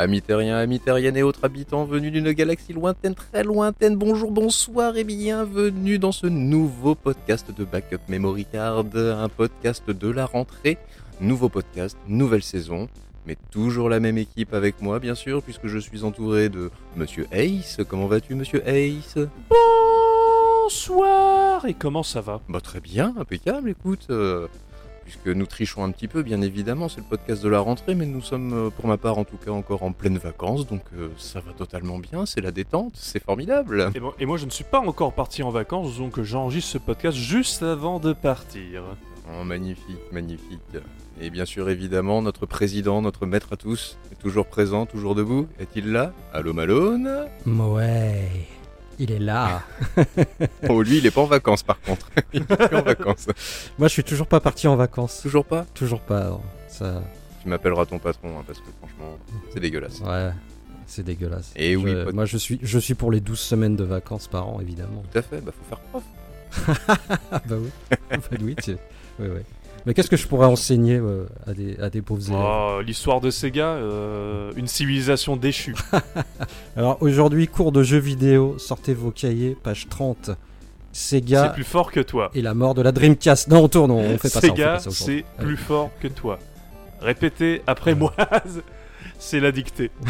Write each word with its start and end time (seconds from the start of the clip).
Amis 0.00 0.22
terriens, 0.22 0.56
amis 0.56 0.80
terriennes 0.80 1.18
et 1.18 1.22
autres 1.22 1.44
habitants 1.44 1.84
venus 1.84 2.10
d'une 2.10 2.32
galaxie 2.32 2.72
lointaine, 2.72 3.14
très 3.14 3.44
lointaine, 3.44 3.96
bonjour, 3.96 4.30
bonsoir 4.30 4.96
et 4.96 5.04
bienvenue 5.04 5.98
dans 5.98 6.10
ce 6.10 6.26
nouveau 6.26 6.94
podcast 6.94 7.54
de 7.54 7.64
Backup 7.64 8.00
Memory 8.08 8.46
Card, 8.46 8.86
un 8.94 9.28
podcast 9.28 9.90
de 9.90 10.08
la 10.08 10.24
rentrée, 10.24 10.78
nouveau 11.20 11.50
podcast, 11.50 11.98
nouvelle 12.08 12.42
saison, 12.42 12.88
mais 13.26 13.36
toujours 13.50 13.90
la 13.90 14.00
même 14.00 14.16
équipe 14.16 14.54
avec 14.54 14.80
moi 14.80 15.00
bien 15.00 15.14
sûr, 15.14 15.42
puisque 15.42 15.66
je 15.66 15.76
suis 15.78 16.02
entouré 16.02 16.48
de 16.48 16.70
Monsieur 16.96 17.26
Ace. 17.30 17.80
Comment 17.86 18.06
vas-tu 18.06 18.34
Monsieur 18.34 18.66
Ace? 18.66 19.18
Bonsoir! 20.64 21.66
Et 21.66 21.74
comment 21.74 22.02
ça 22.02 22.22
va? 22.22 22.40
Bah 22.48 22.62
très 22.62 22.80
bien, 22.80 23.12
impeccable, 23.18 23.68
écoute. 23.68 24.06
euh, 24.08 24.48
puisque 25.10 25.36
nous 25.36 25.46
trichons 25.46 25.82
un 25.82 25.90
petit 25.90 26.06
peu, 26.06 26.22
bien 26.22 26.40
évidemment, 26.40 26.88
c'est 26.88 26.98
le 27.00 27.06
podcast 27.06 27.42
de 27.42 27.48
la 27.48 27.58
rentrée, 27.58 27.94
mais 27.96 28.06
nous 28.06 28.22
sommes, 28.22 28.52
euh, 28.52 28.70
pour 28.70 28.86
ma 28.86 28.96
part 28.96 29.18
en 29.18 29.24
tout 29.24 29.36
cas, 29.36 29.50
encore 29.50 29.82
en 29.82 29.90
pleine 29.92 30.18
vacances, 30.18 30.66
donc 30.68 30.82
euh, 30.96 31.08
ça 31.18 31.40
va 31.40 31.52
totalement 31.52 31.98
bien, 31.98 32.26
c'est 32.26 32.40
la 32.40 32.52
détente, 32.52 32.92
c'est 32.94 33.22
formidable. 33.22 33.90
et, 33.94 33.98
bon- 34.00 34.12
et 34.20 34.26
moi 34.26 34.36
je 34.36 34.44
ne 34.44 34.50
suis 34.50 34.62
pas 34.64 34.78
encore 34.78 35.12
parti 35.12 35.42
en 35.42 35.50
vacances, 35.50 35.98
donc 35.98 36.20
j'enregistre 36.22 36.70
ce 36.70 36.78
podcast 36.78 37.16
juste 37.18 37.62
avant 37.64 37.98
de 37.98 38.12
partir. 38.12 38.82
Oh, 39.40 39.44
magnifique, 39.44 39.98
magnifique. 40.12 40.60
Et 41.20 41.30
bien 41.30 41.44
sûr, 41.44 41.68
évidemment, 41.70 42.22
notre 42.22 42.46
président, 42.46 43.02
notre 43.02 43.26
maître 43.26 43.48
à 43.52 43.56
tous, 43.56 43.96
est 44.12 44.18
toujours 44.18 44.46
présent, 44.46 44.86
toujours 44.86 45.14
debout. 45.14 45.46
Est-il 45.58 45.90
là? 45.92 46.12
Allô 46.32 46.52
Malone? 46.52 47.26
Ouais, 47.46 48.28
il 49.00 49.10
est 49.10 49.18
là. 49.18 49.62
Oh, 50.68 50.82
lui, 50.82 50.98
il 50.98 51.06
est 51.06 51.10
pas 51.10 51.22
en 51.22 51.26
vacances 51.26 51.62
par 51.64 51.80
contre. 51.80 52.08
il 52.32 52.42
est 52.42 52.56
plus 52.56 52.76
en 52.76 52.82
vacances. 52.82 53.26
Moi, 53.78 53.88
je 53.88 53.92
suis 53.92 54.04
toujours 54.04 54.26
pas 54.28 54.38
parti 54.40 54.68
en 54.68 54.76
vacances. 54.76 55.20
Toujours 55.22 55.44
pas? 55.44 55.64
Toujours 55.74 56.00
pas. 56.00 56.24
non. 56.24 56.40
Ça, 56.68 57.02
Tu 57.42 57.48
m'appelleras 57.48 57.86
ton 57.86 57.98
patron, 57.98 58.38
hein, 58.38 58.44
parce 58.46 58.60
que 58.60 58.66
franchement, 58.78 59.18
c'est 59.52 59.60
dégueulasse. 59.60 60.00
ouais, 60.00 60.30
c'est 60.86 61.02
dégueulasse. 61.04 61.50
Et 61.56 61.72
Je- 61.72 61.78
oui, 61.78 61.94
moi, 62.14 62.24
je 62.26 62.36
suis, 62.36 62.58
je 62.62 62.78
suis 62.78 62.94
pour 62.94 63.10
les 63.10 63.20
12 63.20 63.40
semaines 63.40 63.76
de 63.76 63.84
vacances 63.84 64.28
par 64.28 64.46
an, 64.48 64.60
évidemment. 64.60 65.02
Tout 65.12 65.18
à 65.18 65.22
fait, 65.22 65.40
bah 65.40 65.52
faut 65.58 65.64
faire 65.68 65.80
prof. 65.90 66.02
Ah 67.32 67.40
bah 67.48 67.56
oui. 67.60 67.70
bah 67.90 68.16
oui, 68.42 68.54
tu- 68.62 68.76
oui, 69.18 69.28
oui. 69.34 69.40
Mais 69.86 69.94
qu'est-ce 69.94 70.10
que 70.10 70.16
je 70.16 70.26
pourrais 70.26 70.46
enseigner 70.46 70.96
euh, 70.96 71.24
à 71.46 71.52
des, 71.54 71.78
à 71.80 71.88
des 71.90 72.02
pauvres 72.02 72.28
élèves? 72.28 72.40
Oh, 72.42 72.80
L'histoire 72.84 73.20
de 73.20 73.30
Sega, 73.30 73.66
euh, 73.66 74.52
une 74.56 74.66
civilisation 74.66 75.36
déchue. 75.36 75.74
Alors 76.76 76.98
aujourd'hui, 77.00 77.46
cours 77.48 77.72
de 77.72 77.82
jeux 77.82 77.98
vidéo, 77.98 78.56
sortez 78.58 78.94
vos 78.94 79.10
cahiers, 79.10 79.56
page 79.62 79.88
30. 79.88 80.30
C'est 80.92 81.20
Sega 81.20 81.48
plus 81.50 81.64
fort 81.64 81.92
que 81.92 82.00
toi. 82.00 82.30
et 82.34 82.42
la 82.42 82.52
mort 82.52 82.74
de 82.74 82.82
la 82.82 82.92
Dreamcast. 82.92 83.48
Non, 83.48 83.64
on 83.64 83.68
tourne, 83.68 83.90
on 83.92 84.02
fait 84.18 84.28
pas 84.28 84.28
ça. 84.28 84.40
Sega, 84.40 84.78
ça 84.80 84.90
c'est 84.90 85.24
plus 85.38 85.56
fort 85.56 85.90
que 86.00 86.08
toi. 86.08 86.38
Répétez 87.00 87.62
après 87.66 87.94
moi, 87.94 88.12
c'est 89.18 89.40
la 89.40 89.52
dictée. 89.52 89.90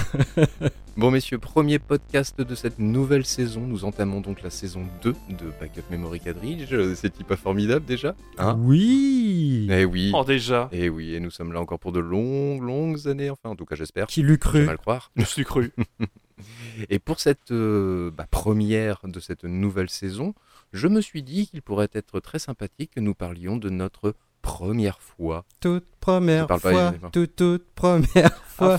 Bon 0.97 1.11
messieurs, 1.11 1.39
premier 1.39 1.79
podcast 1.79 2.39
de 2.43 2.55
cette 2.55 2.79
nouvelle 2.79 3.25
saison. 3.25 3.63
Nous 3.63 3.85
entamons 3.87 4.21
donc 4.21 4.43
la 4.43 4.51
saison 4.51 4.83
2 5.03 5.13
de 5.31 5.51
Backup 5.59 5.85
Memory 5.91 6.21
Cadridge. 6.21 6.69
Euh, 6.73 6.95
C'est-il 6.95 7.25
pas 7.25 7.37
formidable 7.37 7.87
déjà 7.87 8.15
Hein 8.37 8.59
Oui 8.61 9.67
Eh 9.71 9.85
oui. 9.87 10.13
Oh 10.15 10.25
déjà, 10.25 10.69
Eh 10.73 10.91
oui, 10.91 11.15
et 11.15 11.21
nous 11.21 11.31
sommes 11.31 11.53
là 11.55 11.61
encore 11.61 11.79
pour 11.79 11.93
de 11.93 12.01
longues, 12.01 12.61
longues 12.63 13.07
années, 13.09 13.31
enfin 13.31 13.49
en 13.49 13.57
tout 13.57 13.65
cas 13.65 13.77
j'espère. 13.77 14.09
Qui 14.09 14.21
l'eût 14.23 14.37
cru 14.37 14.65
mal 14.67 14.77
croire. 14.79 15.11
je 15.17 15.25
suis 15.25 15.45
cru. 15.45 15.73
Et 16.91 16.99
pour 16.99 17.21
cette 17.21 17.51
euh, 17.51 18.11
bah, 18.11 18.27
première 18.31 19.01
de 19.05 19.21
cette 19.21 19.45
nouvelle 19.45 19.91
saison, 19.91 20.35
je 20.73 20.89
me 20.89 21.01
suis 21.01 21.23
dit 21.23 21.47
qu'il 21.47 21.63
pourrait 21.63 21.91
être 21.93 22.21
très 22.21 22.39
sympathique 22.39 22.91
que 22.95 23.01
nous 23.01 23.15
parlions 23.15 23.57
de 23.57 23.71
notre 23.71 24.15
première 24.55 25.01
fois. 25.01 25.45
Toute 25.61 25.87
première 26.01 26.47
pas 26.47 26.59
fois, 26.59 26.93
toute, 27.13 27.37
toute 27.37 27.65
première 27.75 28.31
Ah, 28.59 28.79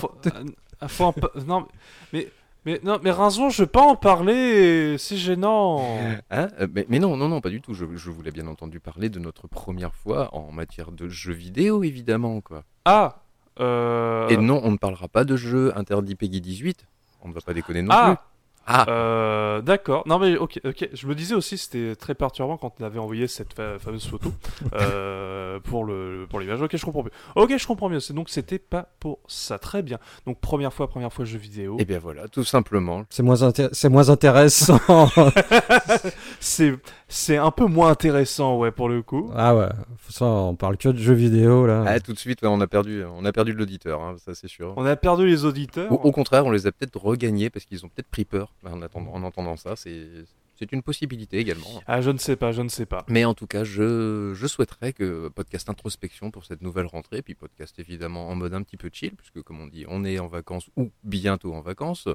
ah, 0.80 0.86
ah, 0.98 1.12
pa- 1.12 1.30
non, 1.46 1.66
mais, 2.12 2.28
mais, 2.64 2.80
non, 2.84 2.98
mais 3.02 3.10
Rinzon, 3.10 3.50
je 3.50 3.62
veux 3.62 3.66
pas 3.68 3.82
en 3.82 3.96
parler, 3.96 4.96
c'est 4.98 5.16
gênant. 5.16 5.80
Hein 6.30 6.48
Euh, 6.60 6.66
mais, 6.72 6.86
mais 6.88 6.98
non, 6.98 7.16
non, 7.16 7.28
non, 7.28 7.40
pas 7.40 7.50
du 7.50 7.60
tout. 7.60 7.74
Je, 7.74 7.84
je 7.94 8.10
voulais 8.10 8.30
bien 8.30 8.46
entendu 8.46 8.80
parler 8.80 9.08
de 9.08 9.18
notre 9.18 9.48
première 9.48 9.94
fois 9.94 10.34
en 10.34 10.52
matière 10.52 10.92
de 10.92 11.08
jeux 11.08 11.32
vidéo, 11.34 11.82
évidemment. 11.84 12.40
quoi. 12.40 12.64
Ah, 12.84 13.16
euh... 13.60 14.28
Et 14.28 14.36
non, 14.36 14.60
on 14.64 14.70
ne 14.72 14.76
parlera 14.78 15.08
pas 15.08 15.24
de 15.24 15.36
jeux 15.36 15.76
interdits 15.76 16.14
Peggy 16.14 16.40
18. 16.40 16.86
On 17.22 17.28
ne 17.28 17.32
va 17.34 17.40
pas 17.40 17.54
déconner 17.54 17.82
non 17.82 17.94
plus. 17.94 18.14
Ah, 18.66 18.86
Euh, 18.88 19.60
D'accord. 19.60 20.02
Non 20.06 20.18
mais 20.18 20.36
ok, 20.36 20.60
ok. 20.64 20.88
Je 20.92 21.06
me 21.06 21.14
disais 21.14 21.34
aussi 21.34 21.58
c'était 21.58 21.94
très 21.96 22.14
perturbant 22.14 22.56
quand 22.56 22.72
on 22.80 22.84
avait 22.84 22.98
envoyé 22.98 23.26
cette 23.26 23.52
fa- 23.54 23.78
fameuse 23.78 24.06
photo 24.06 24.30
euh, 24.74 25.58
pour 25.60 25.84
le 25.84 26.26
pour 26.30 26.40
l'image. 26.40 26.60
Ok, 26.62 26.76
je 26.76 26.84
comprends 26.84 27.02
mieux. 27.02 27.10
Ok, 27.36 27.54
je 27.56 27.66
comprends 27.66 27.88
mieux. 27.88 28.00
C'est 28.00 28.14
donc 28.14 28.28
c'était 28.30 28.58
pas 28.58 28.88
pour 29.00 29.18
ça. 29.26 29.58
Très 29.58 29.82
bien. 29.82 29.98
Donc 30.26 30.40
première 30.40 30.72
fois, 30.72 30.88
première 30.88 31.12
fois 31.12 31.24
jeu 31.24 31.38
vidéo. 31.38 31.76
et 31.78 31.84
bien 31.84 31.98
voilà, 31.98 32.28
tout 32.28 32.44
simplement. 32.44 33.04
C'est 33.10 33.22
moins, 33.22 33.36
c'est 33.72 33.88
moins 33.88 34.08
intéressant. 34.10 34.78
C'est 36.40 36.74
c'est 37.08 37.36
un 37.36 37.50
peu 37.50 37.66
moins 37.66 37.90
intéressant, 37.90 38.56
ouais, 38.58 38.70
pour 38.70 38.88
le 38.88 39.02
coup. 39.02 39.30
ah 39.36 39.54
ouais, 39.54 39.68
ça, 40.08 40.24
on 40.24 40.54
parle 40.56 40.76
que 40.78 40.88
de 40.88 40.98
jeux 40.98 41.12
vidéo 41.12 41.66
là. 41.66 41.84
Ah, 41.86 42.00
tout 42.00 42.12
de 42.14 42.18
suite, 42.18 42.40
ouais, 42.42 42.48
on 42.48 42.60
a 42.60 42.66
perdu, 42.66 43.04
on 43.04 43.24
a 43.24 43.32
perdu 43.32 43.52
de 43.52 43.58
l'auditeur, 43.58 44.00
hein, 44.02 44.16
ça 44.24 44.34
c'est 44.34 44.48
sûr. 44.48 44.72
On 44.76 44.86
a 44.86 44.96
perdu 44.96 45.26
les 45.26 45.44
auditeurs. 45.44 45.92
Au, 45.92 45.96
au 45.96 46.12
contraire, 46.12 46.46
on 46.46 46.50
les 46.50 46.66
a 46.66 46.72
peut-être 46.72 46.96
regagnés 46.96 47.50
parce 47.50 47.64
qu'ils 47.66 47.84
ont 47.84 47.88
peut-être 47.88 48.08
pris 48.08 48.24
peur 48.24 48.51
en, 48.64 48.82
attendant, 48.82 49.12
en 49.14 49.22
entendant 49.22 49.56
ça. 49.56 49.76
C'est 49.76 50.24
c'est 50.54 50.70
une 50.70 50.82
possibilité 50.82 51.38
également. 51.38 51.82
Ah, 51.88 52.00
je 52.02 52.10
ne 52.10 52.18
sais 52.18 52.36
pas, 52.36 52.52
je 52.52 52.62
ne 52.62 52.68
sais 52.68 52.86
pas. 52.86 53.04
Mais 53.08 53.24
en 53.24 53.34
tout 53.34 53.48
cas, 53.48 53.64
je, 53.64 54.32
je 54.34 54.46
souhaiterais 54.46 54.92
que 54.92 55.28
podcast 55.28 55.68
introspection 55.68 56.30
pour 56.30 56.44
cette 56.44 56.62
nouvelle 56.62 56.86
rentrée, 56.86 57.20
puis 57.22 57.34
podcast 57.34 57.76
évidemment 57.80 58.28
en 58.28 58.36
mode 58.36 58.54
un 58.54 58.62
petit 58.62 58.76
peu 58.76 58.88
chill, 58.92 59.16
puisque 59.16 59.42
comme 59.42 59.60
on 59.60 59.66
dit, 59.66 59.84
on 59.88 60.04
est 60.04 60.20
en 60.20 60.28
vacances 60.28 60.68
ou 60.76 60.92
bientôt 61.02 61.52
en 61.54 61.62
vacances. 61.62 62.06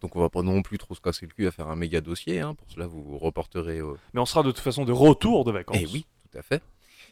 Donc 0.00 0.16
on 0.16 0.20
va 0.20 0.28
pas 0.28 0.42
non 0.42 0.62
plus 0.62 0.76
trop 0.76 0.94
se 0.94 1.00
casser 1.00 1.26
le 1.26 1.32
cul 1.32 1.46
à 1.46 1.50
faire 1.52 1.68
un 1.68 1.76
méga 1.76 2.00
dossier. 2.00 2.40
hein. 2.40 2.54
Pour 2.54 2.68
cela, 2.70 2.86
vous 2.86 3.02
vous 3.02 3.16
reporterez 3.18 3.80
au... 3.80 3.96
Mais 4.12 4.20
on 4.20 4.26
sera 4.26 4.42
de 4.42 4.50
toute 4.50 4.60
façon 4.60 4.84
de 4.84 4.92
retour 4.92 5.44
de 5.44 5.52
vacances. 5.52 5.78
Eh 5.80 5.86
oui, 5.86 6.04
tout 6.30 6.36
à 6.38 6.42
fait. 6.42 6.62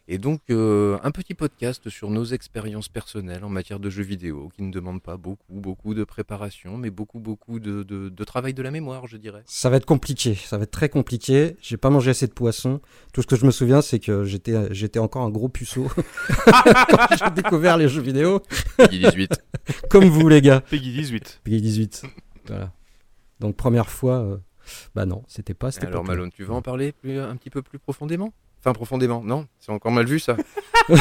Et 0.08 0.18
donc, 0.18 0.40
euh, 0.50 0.98
un 1.04 1.12
petit 1.12 1.32
podcast 1.34 1.88
sur 1.88 2.10
nos 2.10 2.24
expériences 2.24 2.88
personnelles 2.88 3.44
en 3.44 3.48
matière 3.48 3.78
de 3.78 3.88
jeux 3.88 4.02
vidéo, 4.02 4.50
qui 4.54 4.62
ne 4.62 4.72
demande 4.72 5.00
pas 5.00 5.16
beaucoup, 5.16 5.44
beaucoup 5.60 5.94
de 5.94 6.02
préparation, 6.02 6.76
mais 6.76 6.90
beaucoup, 6.90 7.20
beaucoup 7.20 7.60
de, 7.60 7.84
de- 7.84 8.08
de 8.08 8.24
travail 8.24 8.52
de 8.52 8.62
la 8.62 8.72
mémoire, 8.72 9.06
je 9.06 9.16
dirais. 9.16 9.42
Ça 9.46 9.70
va 9.70 9.76
être 9.76 9.86
compliqué, 9.86 10.34
ça 10.34 10.58
va 10.58 10.64
être 10.64 10.72
très 10.72 10.88
compliqué. 10.88 11.56
J'ai 11.62 11.76
pas 11.76 11.88
mangé 11.88 12.10
assez 12.10 12.26
de 12.26 12.32
poisson. 12.32 12.80
Tout 13.12 13.22
ce 13.22 13.28
que 13.28 13.36
je 13.36 13.46
me 13.46 13.52
souviens, 13.52 13.80
c'est 13.80 14.00
que 14.00 14.24
j'étais, 14.24 14.74
j'étais 14.74 14.98
encore 14.98 15.22
un 15.22 15.30
gros 15.30 15.48
puceau 15.48 15.86
quand 16.28 17.16
j'ai 17.16 17.30
découvert 17.30 17.76
les 17.76 17.88
jeux 17.88 18.02
vidéo. 18.02 18.42
Peggy 18.76 18.98
18. 18.98 19.32
Comme 19.90 20.06
vous, 20.06 20.28
les 20.28 20.42
gars. 20.42 20.60
Peggy 20.62 20.92
18. 20.92 21.40
Peggy 21.44 21.60
18. 21.60 22.02
Voilà. 22.48 22.72
Donc 23.38 23.56
première 23.56 23.88
fois, 23.88 24.18
euh, 24.20 24.36
bah 24.94 25.06
non, 25.06 25.22
c'était 25.28 25.54
pas, 25.54 25.70
c'était 25.70 25.86
Alors 25.86 26.02
pas. 26.02 26.08
Malone, 26.08 26.30
tu 26.32 26.42
veux 26.44 26.52
en 26.52 26.62
parler 26.62 26.92
plus, 26.92 27.18
un 27.20 27.36
petit 27.36 27.50
peu 27.50 27.62
plus 27.62 27.78
profondément? 27.78 28.32
Enfin, 28.64 28.72
profondément, 28.74 29.22
non 29.24 29.46
C'est 29.58 29.72
encore 29.72 29.90
mal 29.90 30.06
vu, 30.06 30.20
ça 30.20 30.36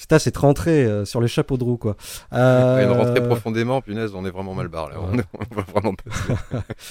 Putain, 0.00 0.18
c'est 0.18 0.36
rentré 0.38 0.84
euh, 0.86 1.04
sur 1.04 1.20
les 1.20 1.28
chapeaux 1.28 1.58
de 1.58 1.64
roue, 1.64 1.76
quoi. 1.76 1.96
Euh, 2.32 2.76
Ouais, 2.76 2.84
une 2.84 2.92
rentrée 2.92 3.22
profondément, 3.22 3.82
punaise, 3.82 4.14
on 4.14 4.24
est 4.24 4.30
vraiment 4.30 4.54
mal 4.54 4.68
barre, 4.68 4.88
là. 4.88 4.96
On, 5.00 5.16
Ouais. 5.18 5.24
on 5.50 5.54
va 5.54 5.62
vraiment 5.62 5.92
passer. 5.94 6.32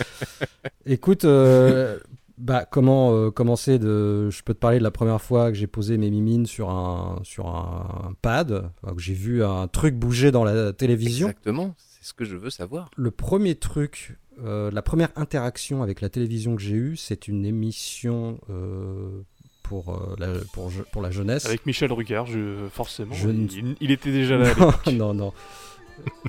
Écoute, 0.86 1.26
euh, 1.26 1.98
bah, 2.38 2.66
comment 2.70 3.12
euh, 3.14 3.32
commencer 3.32 3.80
de. 3.80 4.30
Je 4.30 4.44
peux 4.44 4.54
te 4.54 4.60
parler 4.60 4.78
de 4.78 4.84
la 4.84 4.92
première 4.92 5.20
fois 5.22 5.50
que 5.52 5.58
j'ai 5.58 5.66
posé 5.66 5.98
mes 5.98 6.12
mimines 6.12 6.46
sur 6.46 6.70
un, 6.70 7.20
sur 7.24 7.48
un 7.48 8.14
pad, 8.22 8.70
que 8.86 9.02
j'ai 9.02 9.16
vu 9.16 9.44
un 9.44 9.68
truc 9.68 9.96
bouger 9.96 10.30
dans 10.30 10.44
la 10.44 10.74
télévision? 10.74 11.28
Exactement, 11.30 11.74
c'est 11.78 12.06
ce 12.06 12.14
que 12.14 12.24
je 12.24 12.36
veux 12.36 12.52
savoir. 12.52 12.92
Le 12.96 13.10
premier 13.10 13.56
truc, 13.56 14.16
euh, 14.44 14.70
la 14.72 14.82
première 14.82 15.10
interaction 15.16 15.84
avec 15.84 16.02
la 16.02 16.10
télévision 16.10 16.56
que 16.56 16.62
j'ai 16.62 16.76
eue, 16.76 16.96
c'est 16.98 17.28
une 17.28 17.46
émission 17.46 18.40
euh, 18.50 19.22
pour, 19.64 19.94
euh, 19.96 20.16
la, 20.20 20.28
pour, 20.54 20.70
je- 20.70 20.84
pour 20.84 21.02
la 21.02 21.12
jeunesse. 21.12 21.46
Avec 21.46 21.66
Michel 21.66 21.90
Drucker, 21.90 22.24
je, 22.28 22.68
forcément. 22.72 23.14
Je 23.14 23.30
ne- 23.30 23.48
il, 23.48 23.76
il 23.82 23.92
était 23.92 24.12
déjà 24.12 24.38
là. 24.38 24.54
non, 24.88 24.92
non, 24.94 25.14
non. 25.14 25.34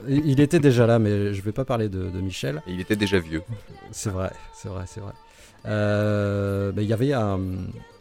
Il 0.08 0.40
était 0.40 0.60
déjà 0.60 0.86
là, 0.86 0.98
mais 0.98 1.34
je 1.34 1.42
vais 1.42 1.52
pas 1.52 1.66
parler 1.66 1.88
de, 1.90 2.08
de 2.08 2.20
Michel. 2.20 2.62
Et 2.66 2.72
il 2.72 2.80
était 2.80 2.96
déjà 2.96 3.18
vieux. 3.18 3.42
C'est 3.92 4.08
vrai, 4.10 4.30
c'est 4.54 4.68
vrai, 4.68 4.84
c'est 4.86 5.00
vrai. 5.00 5.12
Euh, 5.66 6.72
bah, 6.72 6.82
Il 6.82 6.88
y 6.88 6.92
avait 6.92 7.12
un. 7.12 7.40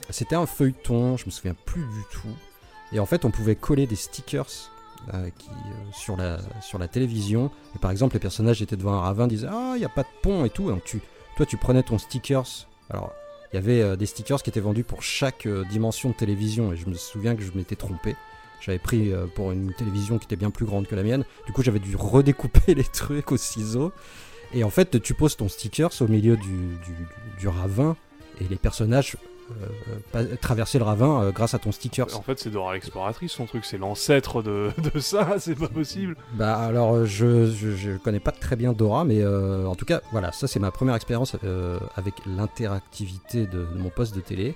C'était 0.09 0.35
un 0.35 0.45
feuilleton, 0.45 1.17
je 1.17 1.25
me 1.25 1.31
souviens 1.31 1.55
plus 1.65 1.81
du 1.81 2.03
tout. 2.11 2.33
Et 2.93 2.99
en 2.99 3.05
fait, 3.05 3.25
on 3.25 3.31
pouvait 3.31 3.55
coller 3.55 3.85
des 3.85 3.97
stickers 3.97 4.47
euh, 5.13 5.29
qui, 5.37 5.49
euh, 5.49 5.91
sur, 5.93 6.17
la, 6.17 6.37
sur 6.61 6.79
la 6.79 6.87
télévision. 6.87 7.49
Et 7.75 7.79
par 7.79 7.91
exemple, 7.91 8.15
les 8.15 8.19
personnages 8.19 8.61
étaient 8.61 8.75
devant 8.75 8.93
un 8.93 8.99
ravin, 8.99 9.27
disaient 9.27 9.47
Ah, 9.49 9.73
il 9.75 9.79
n'y 9.79 9.85
a 9.85 9.89
pas 9.89 10.03
de 10.03 10.07
pont 10.21 10.43
et 10.43 10.49
tout. 10.49 10.69
Donc 10.69 10.83
tu, 10.83 11.01
toi, 11.37 11.45
tu 11.45 11.57
prenais 11.57 11.83
ton 11.83 11.97
stickers. 11.97 12.67
Alors, 12.89 13.13
il 13.51 13.55
y 13.55 13.59
avait 13.59 13.81
euh, 13.81 13.95
des 13.95 14.05
stickers 14.05 14.43
qui 14.43 14.49
étaient 14.49 14.59
vendus 14.59 14.83
pour 14.83 15.03
chaque 15.03 15.47
dimension 15.69 16.09
de 16.09 16.15
télévision. 16.15 16.73
Et 16.73 16.77
je 16.77 16.87
me 16.89 16.95
souviens 16.95 17.35
que 17.35 17.43
je 17.43 17.51
m'étais 17.55 17.75
trompé. 17.75 18.15
J'avais 18.59 18.79
pris 18.79 19.13
pour 19.35 19.51
une 19.51 19.71
télévision 19.73 20.17
qui 20.17 20.25
était 20.25 20.35
bien 20.35 20.49
plus 20.49 20.65
grande 20.65 20.87
que 20.87 20.95
la 20.95 21.03
mienne. 21.03 21.23
Du 21.45 21.53
coup, 21.53 21.63
j'avais 21.63 21.79
dû 21.79 21.95
redécouper 21.95 22.73
les 22.75 22.83
trucs 22.83 23.31
au 23.31 23.37
ciseau. 23.37 23.93
Et 24.53 24.63
en 24.63 24.69
fait, 24.69 25.01
tu 25.01 25.13
poses 25.13 25.37
ton 25.37 25.47
stickers 25.47 26.01
au 26.01 26.07
milieu 26.07 26.37
du, 26.37 26.77
du, 27.39 27.47
ravin. 27.47 27.95
Et 28.41 28.47
les 28.49 28.55
personnages 28.55 29.15
pas- 30.11 30.23
traversaient 30.41 30.77
le 30.77 30.83
ravin 30.83 31.23
euh, 31.23 31.31
grâce 31.31 31.53
à 31.53 31.59
ton 31.59 31.71
stickers. 31.71 32.15
En 32.17 32.21
fait, 32.21 32.39
c'est 32.39 32.49
Dora 32.49 32.73
l'exploratrice, 32.73 33.31
son 33.31 33.45
truc, 33.45 33.65
c'est 33.65 33.77
l'ancêtre 33.77 34.41
de, 34.41 34.71
de 34.93 34.99
ça, 34.99 35.35
c'est 35.39 35.55
pas 35.55 35.67
possible. 35.67 36.15
Bah 36.33 36.57
alors 36.57 36.95
euh, 36.95 37.05
je, 37.05 37.49
je, 37.51 37.75
je 37.75 37.91
connais 37.97 38.19
pas 38.19 38.31
très 38.31 38.55
bien 38.55 38.73
Dora 38.73 39.03
mais 39.05 39.21
euh, 39.21 39.65
en 39.65 39.75
tout 39.75 39.85
cas 39.85 40.01
voilà 40.11 40.31
ça 40.31 40.47
c'est 40.47 40.59
ma 40.59 40.71
première 40.71 40.95
expérience 40.95 41.35
euh, 41.43 41.79
avec 41.95 42.13
l'interactivité 42.25 43.45
de, 43.45 43.59
de 43.65 43.77
mon 43.77 43.89
poste 43.89 44.15
de 44.15 44.21
télé 44.21 44.55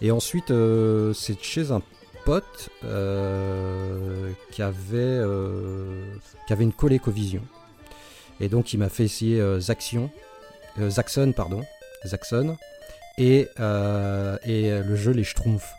et 0.00 0.10
ensuite 0.10 0.50
euh, 0.50 1.12
c'est 1.12 1.42
chez 1.42 1.70
un 1.70 1.82
pote 2.24 2.70
euh, 2.84 4.30
qui 4.50 4.62
avait 4.62 4.96
euh, 4.98 6.02
qui 6.46 6.52
avait 6.52 6.64
une 6.64 6.72
ColecoVision 6.72 7.42
et 8.40 8.48
donc 8.48 8.72
il 8.72 8.78
m'a 8.78 8.88
fait 8.88 9.04
essayer 9.04 9.40
euh, 9.40 9.60
Zaxion 9.60 10.10
euh, 10.80 10.90
Zaxxon 10.90 11.32
pardon 11.32 11.62
Zaxxon 12.06 12.56
et 13.20 13.48
euh, 13.60 14.36
et 14.44 14.72
euh, 14.72 14.82
le 14.82 14.96
jeu 14.96 15.12
les 15.12 15.22
Schtroumpfs 15.24 15.74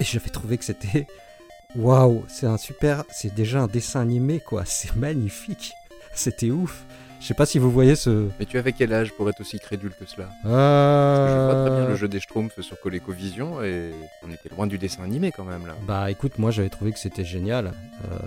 et 0.00 0.04
j'avais 0.04 0.30
trouvé 0.30 0.58
que 0.58 0.64
c'était 0.64 1.06
Waouh, 1.76 2.24
c'est 2.28 2.46
un 2.46 2.56
super. 2.56 3.04
C'est 3.10 3.34
déjà 3.34 3.60
un 3.60 3.66
dessin 3.66 4.00
animé, 4.00 4.40
quoi. 4.40 4.64
C'est 4.66 4.96
magnifique. 4.96 5.72
C'était 6.14 6.50
ouf. 6.50 6.84
Je 7.20 7.26
sais 7.26 7.34
pas 7.34 7.44
si 7.44 7.58
vous 7.58 7.70
voyez 7.70 7.96
ce. 7.96 8.28
Mais 8.38 8.46
tu 8.46 8.56
avais 8.56 8.72
quel 8.72 8.92
âge 8.94 9.12
pour 9.12 9.28
être 9.28 9.40
aussi 9.40 9.58
crédule 9.58 9.90
que 9.98 10.06
cela? 10.06 10.28
Parce 10.42 10.44
que 10.44 10.48
Euh... 10.48 11.28
Je 11.50 11.54
vois 11.54 11.66
très 11.66 11.76
bien 11.80 11.88
le 11.90 11.96
jeu 11.96 12.08
des 12.08 12.20
Schtroumpfs 12.20 12.60
sur 12.62 12.80
ColecoVision 12.80 13.62
et 13.62 13.90
on 14.26 14.30
était 14.32 14.48
loin 14.48 14.66
du 14.66 14.78
dessin 14.78 15.02
animé 15.02 15.32
quand 15.32 15.44
même 15.44 15.66
là. 15.66 15.74
Bah 15.86 16.10
écoute, 16.10 16.38
moi 16.38 16.50
j'avais 16.50 16.70
trouvé 16.70 16.92
que 16.92 16.98
c'était 16.98 17.24
génial. 17.24 17.72
Euh, 18.10 18.18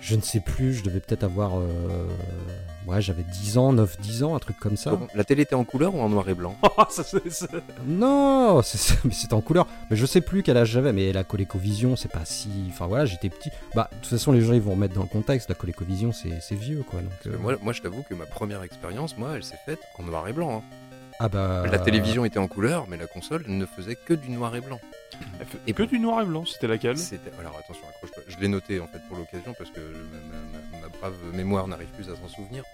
Je 0.00 0.14
ne 0.16 0.22
sais 0.22 0.40
plus, 0.40 0.72
je 0.74 0.82
devais 0.84 1.00
peut-être 1.00 1.24
avoir. 1.24 1.58
euh, 1.58 1.66
Ouais, 2.86 3.00
j'avais 3.00 3.22
10 3.22 3.58
ans, 3.58 3.72
9-10 3.72 4.24
ans, 4.24 4.34
un 4.34 4.38
truc 4.40 4.58
comme 4.58 4.76
ça. 4.76 4.90
Bon, 4.92 5.06
la 5.14 5.22
télé 5.24 5.42
était 5.42 5.54
en 5.54 5.64
couleur 5.64 5.94
ou 5.94 6.00
en 6.00 6.08
noir 6.08 6.28
et 6.28 6.34
blanc 6.34 6.56
ça, 6.90 7.04
c'est- 7.04 7.30
c'est- 7.30 7.48
Non, 7.86 8.60
c'est- 8.62 9.04
mais 9.04 9.12
c'était 9.12 9.34
en 9.34 9.40
couleur. 9.40 9.66
Mais 9.90 9.96
je 9.96 10.04
sais 10.06 10.20
plus 10.20 10.42
quel 10.42 10.56
âge 10.56 10.70
j'avais, 10.70 10.92
mais 10.92 11.12
la 11.12 11.22
ColecoVision, 11.24 11.94
c'est 11.96 12.10
pas 12.10 12.24
si. 12.24 12.48
Enfin 12.70 12.86
voilà, 12.86 13.04
j'étais 13.06 13.28
petit. 13.30 13.50
Bah, 13.74 13.88
de 13.92 13.96
toute 13.98 14.06
façon, 14.08 14.32
les 14.32 14.40
gens 14.40 14.52
ils 14.52 14.60
vont 14.60 14.72
remettre 14.72 14.94
dans 14.94 15.02
le 15.02 15.08
contexte. 15.08 15.48
La 15.48 15.54
ColecoVision, 15.54 16.12
c'est 16.12 16.40
c'est 16.40 16.54
vieux, 16.56 16.82
quoi. 16.88 17.00
Donc, 17.00 17.12
euh, 17.26 17.36
moi, 17.38 17.54
moi, 17.62 17.72
je 17.72 17.82
t'avoue 17.82 18.02
que 18.02 18.14
ma 18.14 18.26
première 18.26 18.62
expérience, 18.62 19.16
moi, 19.16 19.30
elle 19.36 19.44
s'est 19.44 19.58
faite 19.64 19.80
en 19.98 20.02
noir 20.02 20.26
et 20.28 20.32
blanc. 20.32 20.56
hein. 20.58 20.76
Ah 21.20 21.28
bah. 21.28 21.62
La 21.70 21.78
télévision 21.78 22.24
était 22.24 22.38
en 22.40 22.48
couleur, 22.48 22.86
mais 22.88 22.96
la 22.96 23.06
console 23.06 23.44
ne 23.46 23.64
faisait 23.66 23.94
que 23.96 24.14
du 24.14 24.30
noir 24.30 24.56
et 24.56 24.60
blanc. 24.60 24.80
Et 25.66 25.72
que 25.72 25.82
du 25.82 25.98
noir 25.98 26.22
et 26.22 26.24
blanc, 26.24 26.44
c'était 26.44 26.66
laquelle 26.68 26.98
C'était. 26.98 27.30
Alors 27.38 27.56
attention, 27.58 27.82
accroche-toi. 27.88 28.22
Je 28.28 28.36
l'ai 28.38 28.48
noté 28.48 28.80
en 28.80 28.86
fait 28.86 29.00
pour 29.08 29.16
l'occasion 29.18 29.54
parce 29.56 29.70
que 29.70 29.80
ma, 29.80 30.78
ma- 30.78 30.82
ma 30.82 30.88
brave 30.98 31.14
mémoire 31.34 31.66
n'arrive 31.68 31.88
plus 31.88 32.08
à 32.10 32.16
s'en 32.16 32.28
souvenir. 32.28 32.64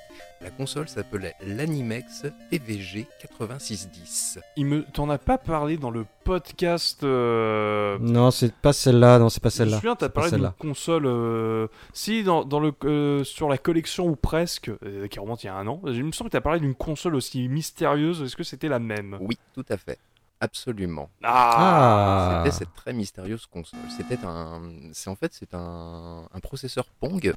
La 0.41 0.51
console 0.51 0.89
s'appelait 0.89 1.35
l'Animex 1.45 2.27
PVG 2.51 3.07
8610. 3.23 4.39
Il 4.57 4.67
me, 4.67 4.83
t'en 4.85 5.09
as 5.11 5.19
pas 5.19 5.39
parlé 5.39 5.77
dans 5.77 5.91
le 5.91 6.05
podcast. 6.25 7.03
euh, 7.03 7.99
Non, 8.01 8.31
c'est 8.31 8.55
pas 8.55 8.73
celle-là. 8.73 9.19
Non, 9.19 9.29
c'est 9.29 9.43
pas 9.43 9.49
Je 9.49 9.55
me 9.55 9.59
celle-là. 9.59 9.77
souviens, 9.77 9.97
t'as 9.97 10.07
C'est 10.07 10.13
pas 10.13 10.21
parlé 10.21 10.31
d'une 10.31 10.39
celle-là. 10.39 10.55
console. 10.59 11.07
euh, 11.07 11.67
Si, 11.93 12.23
dans, 12.23 12.45
dans 12.45 12.61
le, 12.61 12.73
euh, 12.85 13.25
sur 13.25 13.49
la 13.49 13.59
collection 13.59 14.07
ou 14.07 14.17
presque, 14.17 14.71
euh, 14.85 15.09
qui 15.09 15.19
remonte 15.19 15.43
il 15.43 15.47
y 15.47 15.51
a 15.51 15.57
un 15.57 15.67
an, 15.67 15.81
il 15.87 16.05
me 16.05 16.13
semble 16.13 16.31
que 16.31 16.37
t'as 16.37 16.41
parlé 16.41 16.61
d'une 16.61 16.75
console 16.75 17.15
aussi 17.15 17.49
mystérieuse. 17.49 18.23
Est-ce 18.23 18.37
que 18.37 18.45
c'était 18.45 18.69
la 18.69 18.79
même? 18.79 19.17
Oui, 19.21 19.39
tout 19.55 19.65
à 19.69 19.77
fait. 19.77 19.99
Absolument. 20.41 21.11
Ah. 21.23 22.43
C'était 22.45 22.57
cette 22.57 22.75
très 22.75 22.93
mystérieuse 22.93 23.47
console. 23.47 23.81
C'était 23.97 24.19
un, 24.25 24.63
c'est 24.93 25.11
en 25.11 25.17
fait 25.17 25.33
c'est 25.35 25.55
un, 25.55 26.25
un 26.33 26.41
processeur 26.41 26.87
Pong. 27.01 27.33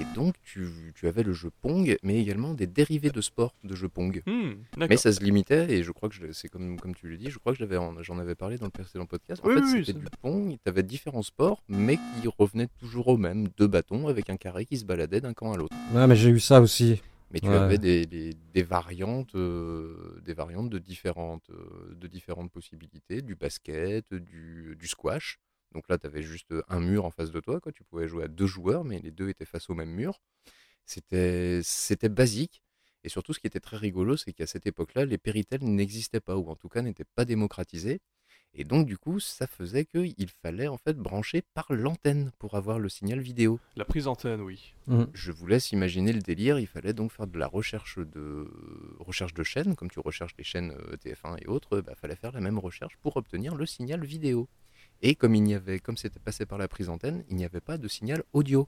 Et 0.00 0.04
donc 0.14 0.36
tu, 0.44 0.92
tu 0.94 1.08
avais 1.08 1.24
le 1.24 1.32
jeu 1.32 1.50
Pong, 1.60 1.96
mais 2.04 2.20
également 2.20 2.54
des 2.54 2.68
dérivés 2.68 3.10
de 3.10 3.20
sport 3.20 3.52
de 3.64 3.74
jeux 3.74 3.88
Pong. 3.88 4.22
Hmm. 4.26 4.52
Mais 4.76 4.96
ça 4.96 5.12
se 5.12 5.18
limitait, 5.24 5.72
et 5.72 5.82
je 5.82 5.90
crois 5.90 6.08
que 6.08 6.14
je- 6.14 6.30
c'est 6.30 6.48
comme, 6.48 6.78
comme 6.78 6.94
tu 6.94 7.08
le 7.08 7.16
dis, 7.16 7.30
je 7.30 7.38
crois 7.40 7.52
que 7.52 7.64
j'en 8.02 8.18
avais 8.20 8.34
parlé 8.36 8.58
dans 8.58 8.66
le 8.66 8.70
précédent 8.70 9.06
podcast. 9.06 9.42
En 9.44 9.48
Oui, 9.48 9.54
fait, 9.56 9.60
oui, 9.62 9.84
c'était 9.84 9.98
du 9.98 10.06
Pong, 10.22 10.50
tu 10.62 10.68
avais 10.68 10.84
différents 10.84 11.22
sports, 11.24 11.64
mais 11.68 11.96
qui 11.96 12.28
revenaient 12.38 12.68
toujours 12.78 13.08
au 13.08 13.16
même. 13.16 13.48
Deux 13.56 13.66
bâtons 13.66 14.06
avec 14.06 14.30
un 14.30 14.36
carré 14.36 14.66
qui 14.66 14.76
se 14.78 14.84
baladait 14.84 15.20
d'un 15.20 15.32
camp 15.32 15.52
à 15.52 15.56
l'autre. 15.56 15.74
Ouais, 15.92 16.06
mais 16.06 16.14
j'ai 16.14 16.30
eu 16.30 16.38
ça 16.38 16.60
aussi. 16.60 17.02
Mais 17.30 17.40
tu 17.40 17.46
Ouais. 17.48 17.54
avais 17.54 17.78
des, 17.78 18.06
des- 18.06 18.34
des 18.34 18.62
variantes, 18.62 19.34
euh, 19.34 20.20
des 20.24 20.34
variantes 20.34 20.70
de 20.70 20.78
différentes, 20.78 21.50
euh, 21.50 21.94
de 21.94 22.06
différentes 22.08 22.50
possibilités, 22.50 23.22
du 23.22 23.34
basket, 23.34 24.12
du, 24.14 24.76
du 24.78 24.86
squash. 24.88 25.38
Donc 25.72 25.88
là, 25.88 25.98
tu 25.98 26.06
avais 26.06 26.22
juste 26.22 26.54
un 26.68 26.80
mur 26.80 27.04
en 27.04 27.10
face 27.10 27.30
de 27.30 27.40
toi, 27.40 27.60
quoi. 27.60 27.72
Tu 27.72 27.84
pouvais 27.84 28.08
jouer 28.08 28.24
à 28.24 28.28
deux 28.28 28.46
joueurs, 28.46 28.84
mais 28.84 29.00
les 29.00 29.10
deux 29.10 29.28
étaient 29.28 29.44
face 29.44 29.68
au 29.70 29.74
même 29.74 29.90
mur. 29.90 30.20
C'était, 30.86 31.60
c'était 31.62 32.08
basique. 32.08 32.62
Et 33.04 33.08
surtout, 33.08 33.32
ce 33.34 33.40
qui 33.40 33.46
était 33.46 33.60
très 33.60 33.76
rigolo, 33.76 34.16
c'est 34.16 34.32
qu'à 34.32 34.46
cette 34.46 34.66
époque-là, 34.66 35.04
les 35.04 35.18
Péritel 35.18 35.62
n'existaient 35.64 36.20
pas, 36.20 36.36
ou 36.36 36.48
en 36.50 36.56
tout 36.56 36.68
cas 36.68 36.82
n'étaient 36.82 37.04
pas 37.14 37.24
démocratisés. 37.24 38.00
Et 38.54 38.64
donc, 38.64 38.86
du 38.86 38.98
coup, 38.98 39.20
ça 39.20 39.46
faisait 39.46 39.84
qu'il 39.84 40.28
fallait 40.42 40.66
en 40.68 40.78
fait 40.78 40.96
brancher 40.96 41.42
par 41.54 41.66
l'antenne 41.70 42.32
pour 42.38 42.54
avoir 42.54 42.78
le 42.78 42.88
signal 42.88 43.20
vidéo. 43.20 43.60
La 43.76 43.84
prise 43.84 44.08
antenne, 44.08 44.40
oui. 44.40 44.74
Mm. 44.86 45.04
Je 45.12 45.32
vous 45.32 45.46
laisse 45.46 45.70
imaginer 45.70 46.12
le 46.12 46.20
délire. 46.20 46.58
Il 46.58 46.66
fallait 46.66 46.92
donc 46.92 47.12
faire 47.12 47.26
de 47.26 47.38
la 47.38 47.46
recherche 47.46 47.98
de 47.98 48.50
recherche 48.98 49.34
de 49.34 49.44
chaînes, 49.44 49.76
comme 49.76 49.90
tu 49.90 50.00
recherches 50.00 50.34
les 50.38 50.44
chaînes 50.44 50.72
euh, 50.72 50.96
TF1 50.96 51.36
et 51.42 51.46
autres. 51.46 51.84
Il 51.86 51.94
fallait 51.94 52.16
faire 52.16 52.32
la 52.32 52.40
même 52.40 52.58
recherche 52.58 52.96
pour 53.02 53.16
obtenir 53.16 53.54
le 53.54 53.64
signal 53.66 54.04
vidéo. 54.04 54.48
Et 55.02 55.14
comme 55.14 55.34
il 55.34 55.42
n'y 55.42 55.54
avait, 55.54 55.78
comme 55.78 55.96
c'était 55.96 56.18
passé 56.18 56.44
par 56.44 56.58
la 56.58 56.66
prise 56.66 56.88
antenne, 56.88 57.24
il 57.28 57.36
n'y 57.36 57.44
avait 57.44 57.60
pas 57.60 57.78
de 57.78 57.86
signal 57.86 58.24
audio. 58.32 58.66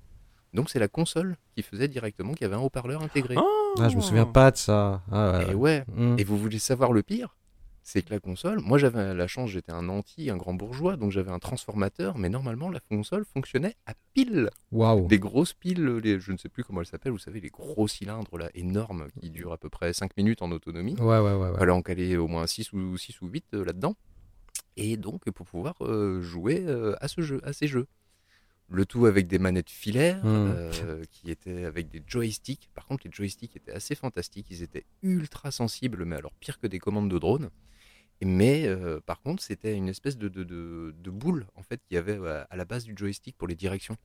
Donc 0.54 0.70
c'est 0.70 0.78
la 0.78 0.88
console 0.88 1.36
qui 1.54 1.62
faisait 1.62 1.88
directement 1.88 2.32
qu'il 2.32 2.42
y 2.42 2.44
avait 2.44 2.56
un 2.56 2.60
haut-parleur 2.60 3.02
intégré. 3.02 3.36
Ah, 3.78 3.88
je 3.88 3.96
me 3.96 4.00
souviens 4.00 4.26
pas 4.26 4.50
de 4.50 4.56
ça. 4.56 5.02
Ah, 5.10 5.42
Et 5.42 5.54
ouais. 5.54 5.54
ouais. 5.54 5.84
Mm. 5.94 6.16
Et 6.18 6.24
vous 6.24 6.36
voulez 6.36 6.58
savoir 6.58 6.92
le 6.92 7.02
pire? 7.02 7.36
C'est 7.82 8.02
que 8.02 8.12
la 8.12 8.20
console, 8.20 8.60
moi 8.60 8.78
j'avais 8.78 9.14
la 9.14 9.26
chance, 9.26 9.50
j'étais 9.50 9.72
un 9.72 9.88
anti, 9.88 10.30
un 10.30 10.36
grand 10.36 10.54
bourgeois, 10.54 10.96
donc 10.96 11.10
j'avais 11.10 11.30
un 11.30 11.38
transformateur, 11.38 12.18
mais 12.18 12.28
normalement 12.28 12.68
la 12.68 12.80
console 12.80 13.24
fonctionnait 13.24 13.74
à 13.86 13.94
pile 14.14 14.50
Waouh. 14.70 15.06
des 15.08 15.18
grosses 15.18 15.54
piles, 15.54 15.84
les, 15.84 16.20
je 16.20 16.32
ne 16.32 16.36
sais 16.36 16.48
plus 16.48 16.62
comment 16.62 16.80
elles 16.80 16.86
s'appellent, 16.86 17.12
vous 17.12 17.18
savez, 17.18 17.40
les 17.40 17.48
gros 17.48 17.88
cylindres 17.88 18.36
là, 18.38 18.50
énormes, 18.54 19.08
qui 19.20 19.30
durent 19.30 19.52
à 19.52 19.58
peu 19.58 19.68
près 19.68 19.92
5 19.92 20.16
minutes 20.16 20.42
en 20.42 20.50
autonomie. 20.50 20.94
Ouais, 20.98 21.18
ouais, 21.18 21.34
ouais. 21.34 21.50
ouais. 21.50 21.58
Fallait 21.58 21.72
en 21.72 21.82
caler 21.82 22.16
au 22.16 22.28
moins 22.28 22.46
6 22.46 22.72
ou, 22.72 22.96
6 22.96 23.20
ou 23.22 23.28
8 23.28 23.44
euh, 23.54 23.64
là-dedans. 23.64 23.96
Et 24.76 24.96
donc, 24.96 25.24
pour 25.30 25.46
pouvoir 25.46 25.74
euh, 25.80 26.20
jouer 26.20 26.64
euh, 26.66 26.94
à, 27.00 27.08
ce 27.08 27.20
jeu, 27.20 27.40
à 27.44 27.52
ces 27.52 27.66
jeux. 27.66 27.86
Le 28.72 28.86
tout 28.86 29.06
avec 29.06 29.26
des 29.26 29.38
manettes 29.40 29.68
filaires, 29.70 30.24
Mm. 30.24 30.52
euh, 30.54 31.02
qui 31.10 31.30
étaient 31.30 31.64
avec 31.64 31.88
des 31.90 32.02
joysticks. 32.06 32.70
Par 32.72 32.86
contre, 32.86 33.06
les 33.06 33.12
joysticks 33.12 33.56
étaient 33.56 33.72
assez 33.72 33.94
fantastiques. 33.96 34.46
Ils 34.50 34.62
étaient 34.62 34.84
ultra 35.02 35.50
sensibles, 35.50 36.04
mais 36.04 36.16
alors 36.16 36.32
pire 36.38 36.58
que 36.60 36.68
des 36.68 36.78
commandes 36.78 37.10
de 37.10 37.18
drone. 37.18 37.50
Mais 38.22 38.66
euh, 38.66 39.00
par 39.00 39.22
contre, 39.22 39.42
c'était 39.42 39.74
une 39.74 39.88
espèce 39.88 40.16
de, 40.18 40.28
de, 40.28 40.44
de- 40.44 40.94
de 40.96 41.10
boule 41.10 41.46
en 41.56 41.62
fait 41.62 41.80
qu'il 41.84 41.94
y 41.94 41.98
avait 41.98 42.18
à 42.50 42.54
la 42.56 42.64
base 42.64 42.84
du 42.84 42.94
joystick 42.96 43.36
pour 43.36 43.48
les 43.48 43.56
directions. 43.56 43.96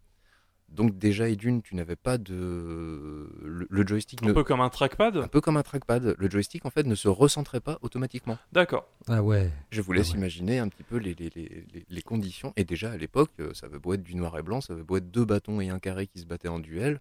Donc 0.69 0.97
déjà 0.97 1.29
et 1.29 1.35
d'une, 1.37 1.61
tu 1.61 1.75
n'avais 1.75 1.95
pas 1.95 2.17
de 2.17 2.33
le, 3.43 3.67
le 3.69 3.87
joystick 3.87 4.21
Un 4.23 4.27
ne- 4.27 4.33
peu 4.33 4.43
comme 4.43 4.59
un 4.61 4.65
un 4.65 4.69
trackpad 4.69 5.29
peu 5.29 5.39
comme 5.39 5.57
un 5.57 5.63
trackpad. 5.63 6.15
Le 6.17 6.29
joystick 6.29 6.65
en 6.65 6.69
fait 6.69 6.85
ne 6.85 6.95
se 6.95 7.07
recentrait 7.07 7.61
pas 7.61 7.77
automatiquement. 7.81 8.37
D'accord. 8.51 8.87
Ah 9.07 9.23
ouais. 9.23 9.51
Je 9.71 9.81
vous 9.81 9.93
laisse 9.93 10.09
Ah 10.09 10.13
ouais. 10.13 10.17
imaginer 10.19 10.59
un 10.59 10.67
petit 10.67 10.83
peu 10.83 10.97
les, 10.97 11.13
les, 11.13 11.29
les, 11.35 11.65
les- 11.73 11.85
les 11.89 12.01
conditions. 12.01 12.51
Et 12.57 12.63
déjà 12.65 12.91
à 12.91 12.97
l'époque, 12.97 13.31
euh, 13.39 13.53
ça 13.53 13.67
avait 13.67 13.79
beau 13.79 13.93
être 13.93 14.03
du 14.03 14.15
noir 14.15 14.37
et 14.37 14.43
blanc, 14.43 14.59
ça 14.59 14.73
avait 14.73 14.83
beau 14.83 14.97
être 14.97 15.09
deux 15.11 15.23
bâtons 15.25 15.61
et 15.61 15.69
un 15.69 15.79
carré 15.79 16.07
qui 16.07 16.19
se 16.19 16.25
battaient 16.25 16.47
en 16.49 16.59
duel. 16.59 16.99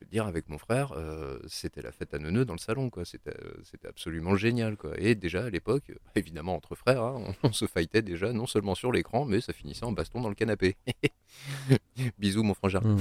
Je 0.00 0.04
veux 0.04 0.10
dire, 0.10 0.26
avec 0.26 0.50
mon 0.50 0.58
frère, 0.58 0.92
euh, 0.94 1.38
c'était 1.46 1.80
la 1.80 1.90
fête 1.90 2.12
à 2.12 2.18
neuneux 2.18 2.44
dans 2.44 2.52
le 2.52 2.58
salon, 2.58 2.90
quoi. 2.90 3.06
C'était, 3.06 3.30
euh, 3.30 3.54
c'était 3.64 3.88
absolument 3.88 4.36
génial, 4.36 4.76
quoi. 4.76 4.90
Et 4.98 5.14
déjà 5.14 5.44
à 5.44 5.50
l'époque, 5.50 5.84
euh, 5.90 5.94
évidemment 6.16 6.54
entre 6.54 6.74
frères, 6.74 7.02
hein, 7.02 7.34
on, 7.42 7.48
on 7.48 7.52
se 7.52 7.66
fightait 7.66 8.02
déjà 8.02 8.32
non 8.34 8.46
seulement 8.46 8.74
sur 8.74 8.92
l'écran, 8.92 9.24
mais 9.24 9.40
ça 9.40 9.54
finissait 9.54 9.84
en 9.84 9.92
baston 9.92 10.20
dans 10.20 10.28
le 10.28 10.34
canapé. 10.34 10.76
Bisous, 12.18 12.42
mon 12.42 12.52
frangin. 12.54 12.80
Mm. 12.80 12.98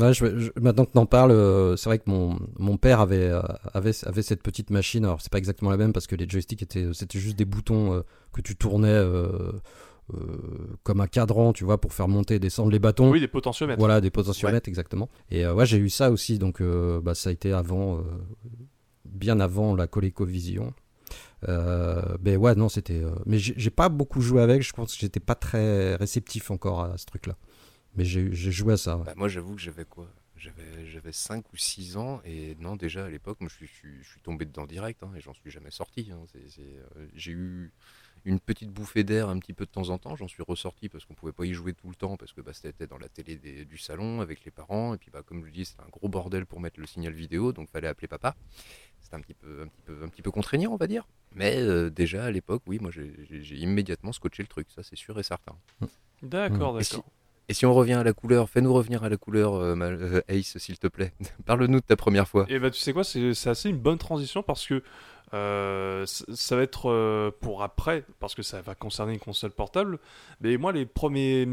Ouais, 0.00 0.14
je- 0.14 0.38
je- 0.38 0.50
maintenant 0.60 0.86
que 0.86 0.92
t'en 0.92 1.04
parles, 1.06 1.32
euh, 1.32 1.76
c'est 1.76 1.90
vrai 1.90 1.98
que 1.98 2.08
mon, 2.08 2.38
mon 2.58 2.78
père 2.78 3.00
avait, 3.00 3.28
euh, 3.28 3.42
avait, 3.74 3.92
avait 4.06 4.22
cette 4.22 4.42
petite 4.42 4.70
machine. 4.70 5.04
Alors, 5.04 5.20
c'est 5.20 5.30
pas 5.30 5.38
exactement 5.38 5.70
la 5.70 5.76
même 5.76 5.92
parce 5.92 6.06
que 6.06 6.16
les 6.16 6.26
joysticks 6.28 6.62
étaient, 6.62 6.88
c'était 6.94 7.18
juste 7.18 7.36
des 7.36 7.44
boutons 7.44 8.02
que 8.32 8.40
tu 8.40 8.56
tournais 8.56 9.04
euh, 10.12 10.76
comme 10.82 11.00
un 11.00 11.06
cadran, 11.06 11.52
tu 11.52 11.64
vois, 11.64 11.80
pour 11.80 11.92
faire 11.94 12.08
monter 12.08 12.34
et 12.34 12.38
descendre 12.38 12.70
les 12.70 12.78
bâtons. 12.78 13.10
Oui, 13.10 13.20
des 13.20 13.28
potentiomètres. 13.28 13.78
Voilà, 13.78 14.00
des 14.00 14.10
potentiomètres, 14.10 14.68
exactement. 14.68 15.08
Et 15.30 15.46
euh, 15.46 15.54
ouais, 15.54 15.64
j'ai 15.66 15.78
eu 15.78 15.88
ça 15.88 16.10
aussi, 16.10 16.38
donc 16.38 16.60
euh, 16.60 17.00
bah, 17.00 17.14
ça 17.14 17.30
a 17.30 17.32
été 17.32 17.52
avant, 17.52 17.98
euh, 17.98 18.02
bien 19.04 19.40
avant 19.40 19.74
la 19.74 19.86
ColecoVision. 19.86 20.74
Euh, 21.48 22.02
mais 22.22 22.36
ouais, 22.36 22.54
non, 22.54 22.68
c'était. 22.68 23.02
euh, 23.02 23.14
Mais 23.26 23.38
j'ai 23.38 23.70
pas 23.70 23.88
beaucoup 23.88 24.20
joué 24.20 24.40
avec. 24.42 24.62
Je 24.62 24.72
pense 24.72 24.94
que 24.94 25.00
j'étais 25.00 25.20
pas 25.20 25.34
très 25.34 25.94
réceptif 25.96 26.50
encore 26.50 26.80
à 26.84 26.96
ce 26.98 27.06
truc-là. 27.06 27.36
Mais 27.96 28.04
j'ai 28.04 28.32
joué 28.32 28.74
à 28.74 28.76
ça. 28.76 28.96
ouais. 28.96 29.04
Bah, 29.06 29.12
moi, 29.16 29.28
j'avoue 29.28 29.54
que 29.54 29.60
j'avais 29.60 29.84
quoi? 29.84 30.08
J'avais 30.36 30.86
j'avais 30.86 31.12
5 31.12 31.44
ou 31.52 31.56
6 31.56 31.96
ans 31.96 32.20
et 32.24 32.56
non, 32.60 32.76
déjà 32.76 33.04
à 33.06 33.08
l'époque, 33.08 33.38
moi, 33.40 33.48
je 33.48 33.64
suis, 33.66 34.02
je 34.02 34.18
tombé 34.22 34.44
dedans 34.44 34.66
direct 34.66 35.02
hein, 35.02 35.10
et 35.16 35.20
j'en 35.20 35.32
suis 35.32 35.50
jamais 35.50 35.70
sorti. 35.70 36.10
hein. 36.12 36.18
Euh, 36.34 37.06
J'ai 37.14 37.32
eu 37.32 37.72
une 38.24 38.40
petite 38.40 38.70
bouffée 38.70 39.04
d'air 39.04 39.28
un 39.28 39.38
petit 39.38 39.52
peu 39.52 39.64
de 39.66 39.70
temps 39.70 39.90
en 39.90 39.98
temps. 39.98 40.16
J'en 40.16 40.28
suis 40.28 40.42
ressorti 40.42 40.88
parce 40.88 41.04
qu'on 41.04 41.14
pouvait 41.14 41.32
pas 41.32 41.44
y 41.44 41.52
jouer 41.52 41.74
tout 41.74 41.88
le 41.88 41.94
temps 41.94 42.16
parce 42.16 42.32
que 42.32 42.40
bah, 42.40 42.52
c'était 42.54 42.86
dans 42.86 42.98
la 42.98 43.08
télé 43.08 43.36
des- 43.36 43.64
du 43.64 43.76
salon 43.78 44.20
avec 44.20 44.44
les 44.44 44.50
parents 44.50 44.94
et 44.94 44.96
puis 44.98 45.10
bah, 45.10 45.22
comme 45.24 45.40
je 45.40 45.46
le 45.46 45.50
dis, 45.52 45.64
c'était 45.64 45.82
un 45.82 45.90
gros 45.90 46.08
bordel 46.08 46.46
pour 46.46 46.60
mettre 46.60 46.80
le 46.80 46.86
signal 46.86 47.12
vidéo, 47.12 47.52
donc 47.52 47.68
fallait 47.70 47.88
appeler 47.88 48.08
papa. 48.08 48.34
C'était 49.00 49.16
un 49.16 49.20
petit 49.20 49.34
peu, 49.34 49.62
un 49.62 49.66
petit 49.66 49.82
peu, 49.84 50.02
un 50.02 50.08
petit 50.08 50.22
peu 50.22 50.30
contraignant, 50.30 50.72
on 50.72 50.76
va 50.76 50.86
dire. 50.86 51.06
Mais 51.34 51.56
euh, 51.58 51.90
déjà 51.90 52.24
à 52.24 52.30
l'époque, 52.30 52.62
oui, 52.66 52.78
moi 52.80 52.90
j'ai- 52.90 53.56
immédiatement 53.56 54.12
scotché 54.12 54.42
le 54.42 54.48
truc, 54.48 54.68
ça 54.74 54.82
c'est 54.82 54.96
sûr 54.96 55.18
et 55.18 55.22
certain. 55.22 55.54
D'accord, 56.22 56.80
Et 56.80 56.84
si- 56.84 56.92
d'accord. 56.92 57.10
Et 57.50 57.52
si 57.52 57.66
on 57.66 57.74
revient 57.74 57.92
à 57.92 58.02
la 58.04 58.14
couleur, 58.14 58.48
fais-nous 58.48 58.72
revenir 58.72 59.04
à 59.04 59.10
la 59.10 59.18
couleur, 59.18 59.52
euh, 59.56 59.74
ma- 59.74 59.88
euh, 59.90 60.22
Ace, 60.28 60.56
s'il 60.56 60.78
te 60.78 60.86
plaît. 60.86 61.12
Parle-nous 61.44 61.80
de 61.80 61.84
ta 61.84 61.94
première 61.94 62.26
fois. 62.26 62.46
Et 62.48 62.58
bah 62.58 62.70
tu 62.70 62.80
sais 62.80 62.94
quoi, 62.94 63.04
c'est 63.04 63.34
c'est 63.34 63.50
assez 63.50 63.68
une 63.68 63.76
bonne 63.76 63.98
transition 63.98 64.42
parce 64.42 64.66
que 64.66 64.82
euh, 65.32 66.04
ça 66.06 66.56
va 66.56 66.62
être 66.62 66.90
euh, 66.90 67.30
pour 67.40 67.62
après, 67.62 68.04
parce 68.20 68.34
que 68.34 68.42
ça 68.42 68.60
va 68.60 68.74
concerner 68.74 69.14
une 69.14 69.18
console 69.18 69.50
portable. 69.50 69.98
Mais 70.40 70.56
moi, 70.56 70.72
mes 70.72 70.86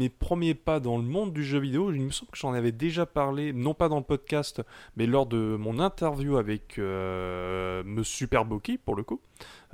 premiers 0.08 0.54
pas 0.54 0.78
dans 0.80 0.98
le 0.98 1.04
monde 1.04 1.32
du 1.32 1.44
jeu 1.44 1.58
vidéo, 1.58 1.92
il 1.92 2.00
me 2.02 2.10
semble 2.10 2.30
que 2.30 2.38
j'en 2.38 2.52
avais 2.52 2.72
déjà 2.72 3.06
parlé, 3.06 3.52
non 3.52 3.74
pas 3.74 3.88
dans 3.88 3.98
le 3.98 4.04
podcast, 4.04 4.62
mais 4.96 5.06
lors 5.06 5.26
de 5.26 5.56
mon 5.58 5.78
interview 5.78 6.36
avec 6.36 6.78
euh, 6.78 7.82
Monsieur 7.84 8.26
Super 8.26 8.44
Boki, 8.44 8.78
pour 8.78 8.94
le 8.94 9.02
coup. 9.02 9.20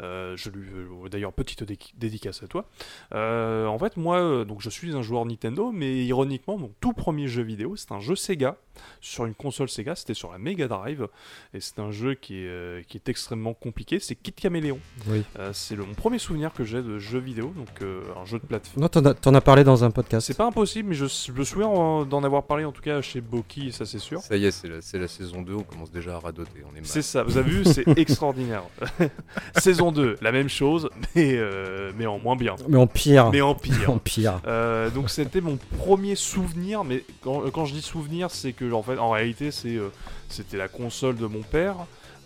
Euh, 0.00 0.36
je 0.36 0.48
lui, 0.48 0.68
d'ailleurs, 1.10 1.32
petite 1.32 1.64
dé- 1.64 1.76
dédicace 1.96 2.42
à 2.42 2.46
toi. 2.46 2.66
En 3.12 3.78
fait, 3.78 3.96
moi, 3.96 4.44
donc 4.44 4.62
je 4.62 4.70
suis 4.70 4.94
un 4.94 5.02
joueur 5.02 5.26
Nintendo, 5.26 5.72
mais 5.72 6.04
ironiquement, 6.06 6.56
mon 6.56 6.72
tout 6.80 6.92
premier 6.92 7.28
jeu 7.28 7.42
vidéo, 7.42 7.76
c'est 7.76 7.92
un 7.92 8.00
jeu 8.00 8.14
Sega 8.14 8.56
sur 9.00 9.26
une 9.26 9.34
console 9.34 9.68
Sega. 9.68 9.94
C'était 9.94 10.14
sur 10.14 10.30
la 10.32 10.38
Mega 10.38 10.68
Drive, 10.68 11.08
et 11.54 11.60
c'est 11.60 11.78
un 11.78 11.90
jeu 11.90 12.14
qui 12.14 12.36
est, 12.42 12.48
euh, 12.48 12.82
qui 12.88 12.96
est 12.96 13.08
extrêmement 13.08 13.54
compliqué. 13.54 13.98
C'est 14.00 14.14
Kid 14.14 14.34
Caméléon. 14.34 14.78
Oui. 15.08 15.22
Euh, 15.38 15.50
c'est 15.52 15.76
le- 15.76 15.84
mon 15.84 15.94
premier 15.94 16.18
souvenir 16.18 16.52
que 16.52 16.64
j'ai 16.64 16.82
de 16.82 16.98
jeu 16.98 17.18
vidéo, 17.18 17.52
donc 17.56 17.68
euh, 17.82 18.02
un 18.20 18.24
jeu 18.24 18.38
de 18.38 18.44
plateforme. 18.46 18.82
Non, 18.82 18.88
t'en 18.88 19.34
as, 19.34 19.40
parlé 19.40 19.64
dans 19.64 19.84
un 19.84 19.90
podcast. 19.90 20.26
C'est 20.26 20.36
pas 20.36 20.46
impossible, 20.46 20.90
mais 20.90 20.94
je, 20.94 21.06
je 21.06 21.32
me 21.32 21.44
souviens 21.44 22.04
d'en 22.04 22.24
avoir 22.24 22.44
parlé 22.44 22.64
en 22.64 22.72
tout 22.72 22.82
cas 22.82 23.00
chez 23.02 23.20
Boki, 23.20 23.72
ça 23.72 23.86
c'est 23.86 23.98
sûr. 23.98 24.20
Ça 24.20 24.36
y 24.36 24.44
est, 24.46 24.50
c'est 24.50 24.98
la, 24.98 25.08
saison 25.08 25.42
2, 25.42 25.54
on 25.54 25.62
commence 25.62 25.90
déjà 25.90 26.16
à 26.16 26.18
radoter, 26.18 26.62
on 26.64 26.70
est 26.72 26.80
mal. 26.80 26.84
C'est 26.86 27.02
ça, 27.02 27.22
vous 27.22 27.36
avez 27.36 27.50
vu, 27.50 27.64
c'est 27.64 27.86
extraordinaire. 27.98 28.62
Saison 29.58 29.92
2, 29.92 30.16
la 30.20 30.32
même 30.32 30.48
chose, 30.48 30.88
mais, 31.14 31.34
euh, 31.36 31.92
mais 31.96 32.06
en 32.06 32.18
moins 32.18 32.36
bien. 32.36 32.56
Mais 32.68 32.76
en 32.76 32.86
pire. 32.86 33.30
Mais 33.30 33.40
en 33.40 33.54
pire. 33.54 33.74
En 33.88 33.98
pire. 33.98 34.40
Euh, 34.46 34.90
donc 34.90 35.08
c'était 35.10 35.40
mon 35.40 35.56
premier 35.78 36.14
souvenir, 36.14 36.84
mais 36.84 37.04
quand, 37.22 37.50
quand 37.50 37.64
je 37.64 37.74
dis 37.74 37.82
souvenir, 37.82 38.30
c'est 38.30 38.52
que 38.52 38.64
en 38.72 38.82
fait, 38.82 38.98
en 38.98 39.10
réalité, 39.10 39.50
euh, 39.66 39.88
c'était 40.28 40.56
la 40.56 40.68
console 40.68 41.16
de 41.16 41.26
mon 41.26 41.42
père. 41.42 41.76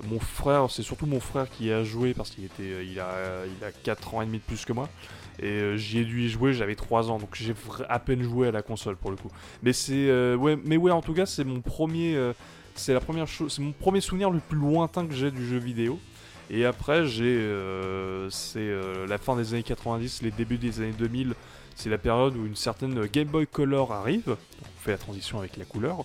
Mon 0.09 0.21
frère, 0.21 0.71
c'est 0.71 0.83
surtout 0.83 1.07
mon 1.07 1.21
frère 1.21 1.49
qui 1.51 1.71
a 1.71 1.85
joué 1.85 2.15
parce 2.15 2.31
qu'il 2.31 2.45
était, 2.45 2.63
euh, 2.63 2.85
il 2.85 2.99
a, 2.99 3.15
il 3.47 3.65
a 3.65 3.71
4 3.71 4.15
ans 4.15 4.23
et 4.23 4.27
demi 4.27 4.39
de 4.39 4.43
plus 4.43 4.65
que 4.65 4.73
moi. 4.73 4.89
Et 5.39 5.47
euh, 5.47 5.77
j'y 5.77 5.99
ai 5.99 6.05
dû 6.05 6.23
y 6.23 6.29
jouer, 6.29 6.53
j'avais 6.53 6.75
3 6.75 7.11
ans, 7.11 7.19
donc 7.19 7.31
j'ai 7.35 7.55
à 7.89 7.99
peine 7.99 8.23
joué 8.23 8.49
à 8.49 8.51
la 8.51 8.63
console 8.63 8.97
pour 8.97 9.11
le 9.11 9.17
coup. 9.17 9.31
Mais 9.63 9.73
c'est, 9.73 10.35
ouais, 10.35 10.59
mais 10.65 10.79
en 10.91 11.03
tout 11.03 11.15
cas, 11.15 11.27
c'est 11.27 11.45
mon 11.45 11.61
premier, 11.61 12.33
c'est 12.75 12.93
la 12.93 13.01
première 13.01 13.27
chose, 13.27 13.53
c'est 13.55 13.63
mon 13.63 13.73
premier 13.73 14.01
souvenir 14.01 14.31
le 14.31 14.41
plus 14.41 14.59
lointain 14.59 15.07
que 15.07 15.15
j'ai 15.15 15.31
du 15.31 15.47
jeu 15.47 15.59
vidéo. 15.59 15.99
Et 16.51 16.67
après, 16.67 17.07
j'ai, 17.07 17.49
c'est 18.31 18.71
la 19.09 19.19
fin 19.19 19.37
des 19.37 19.55
années 19.55 19.63
90, 19.63 20.23
les 20.23 20.31
débuts 20.31 20.59
des 20.59 20.81
années 20.81 20.95
2000. 20.99 21.35
C'est 21.75 21.91
la 21.91 21.99
période 21.99 22.37
où 22.37 22.47
une 22.47 22.57
certaine 22.57 23.07
Game 23.07 23.29
Boy 23.29 23.47
Color 23.47 23.93
arrive. 23.93 24.37
On 24.63 24.81
fait 24.81 24.93
la 24.93 24.99
transition 24.99 25.39
avec 25.39 25.57
la 25.57 25.65
couleur. 25.65 26.05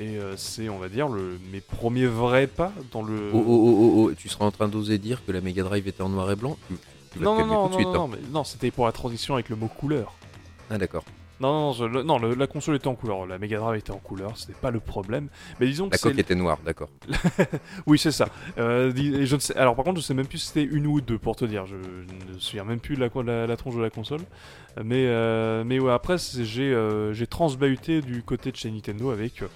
Et 0.00 0.16
euh, 0.16 0.36
c'est, 0.36 0.68
on 0.68 0.78
va 0.78 0.88
dire, 0.88 1.08
le, 1.08 1.38
mes 1.52 1.60
premiers 1.60 2.06
vrais 2.06 2.46
pas 2.46 2.72
dans 2.92 3.02
le. 3.02 3.30
Oh, 3.34 3.38
oh, 3.38 3.44
oh, 3.46 3.76
oh, 3.96 4.08
oh, 4.10 4.14
tu 4.16 4.28
seras 4.28 4.44
en 4.44 4.50
train 4.52 4.68
d'oser 4.68 4.98
dire 4.98 5.24
que 5.26 5.32
la 5.32 5.40
Mega 5.40 5.62
Drive 5.64 5.88
était 5.88 6.02
en 6.02 6.08
noir 6.08 6.30
et 6.30 6.36
blanc 6.36 6.56
Tu, 6.68 6.74
tu 7.14 7.18
non, 7.20 7.36
non, 7.38 7.46
non, 7.46 7.68
non, 7.68 7.72
suite. 7.72 7.86
non, 7.88 7.94
hein. 7.94 7.96
non, 7.98 8.08
mais 8.08 8.18
non, 8.32 8.44
c'était 8.44 8.70
pour 8.70 8.86
la 8.86 8.92
transition 8.92 9.34
avec 9.34 9.48
le 9.48 9.56
mot 9.56 9.66
couleur. 9.68 10.14
Ah 10.70 10.78
d'accord. 10.78 11.04
Non, 11.40 11.52
non, 11.52 11.72
je- 11.72 11.84
le- 11.84 12.02
non, 12.02 12.18
le- 12.18 12.34
la 12.34 12.48
console 12.48 12.74
était 12.74 12.88
en 12.88 12.96
couleur, 12.96 13.24
la 13.24 13.38
Mega 13.38 13.58
Drive 13.58 13.78
était 13.78 13.92
en 13.92 13.98
couleur, 13.98 14.36
c'était 14.36 14.58
pas 14.58 14.72
le 14.72 14.80
problème. 14.80 15.28
Mais 15.60 15.66
disons 15.66 15.86
que 15.88 15.92
La 15.94 15.98
coque 15.98 16.18
était 16.18 16.34
noire, 16.34 16.58
d'accord. 16.64 16.88
Oui, 17.86 17.96
c'est 17.98 18.10
ça. 18.10 18.28
Euh, 18.58 18.90
dis- 18.92 19.14
et 19.14 19.24
je 19.26 19.36
ne 19.36 19.40
sais... 19.40 19.56
Alors, 19.56 19.76
par 19.76 19.84
contre, 19.84 20.00
je 20.00 20.04
sais 20.04 20.14
même 20.14 20.26
plus 20.26 20.38
si 20.38 20.48
c'était 20.48 20.64
une 20.64 20.86
ou 20.88 21.00
deux, 21.00 21.16
pour 21.18 21.36
te 21.36 21.44
dire. 21.44 21.64
Je, 21.66 21.76
je 21.76 22.26
ne 22.30 22.34
me 22.34 22.38
souviens 22.40 22.64
même 22.64 22.80
plus 22.80 22.96
de 22.96 23.00
la, 23.24 23.46
la 23.46 23.56
tronche 23.56 23.76
de 23.76 23.80
la 23.80 23.88
console. 23.90 24.20
Mais, 24.84 25.06
euh, 25.08 25.64
mais 25.64 25.78
ouais, 25.78 25.92
après, 25.92 26.16
j'ai 26.18 26.72
euh, 26.72 27.12
j'ai 27.12 27.26
transbahuté 27.26 28.00
du 28.00 28.22
côté 28.22 28.52
de 28.52 28.56
chez 28.56 28.70
Nintendo 28.70 29.10
avec, 29.10 29.42
euh, 29.42 29.46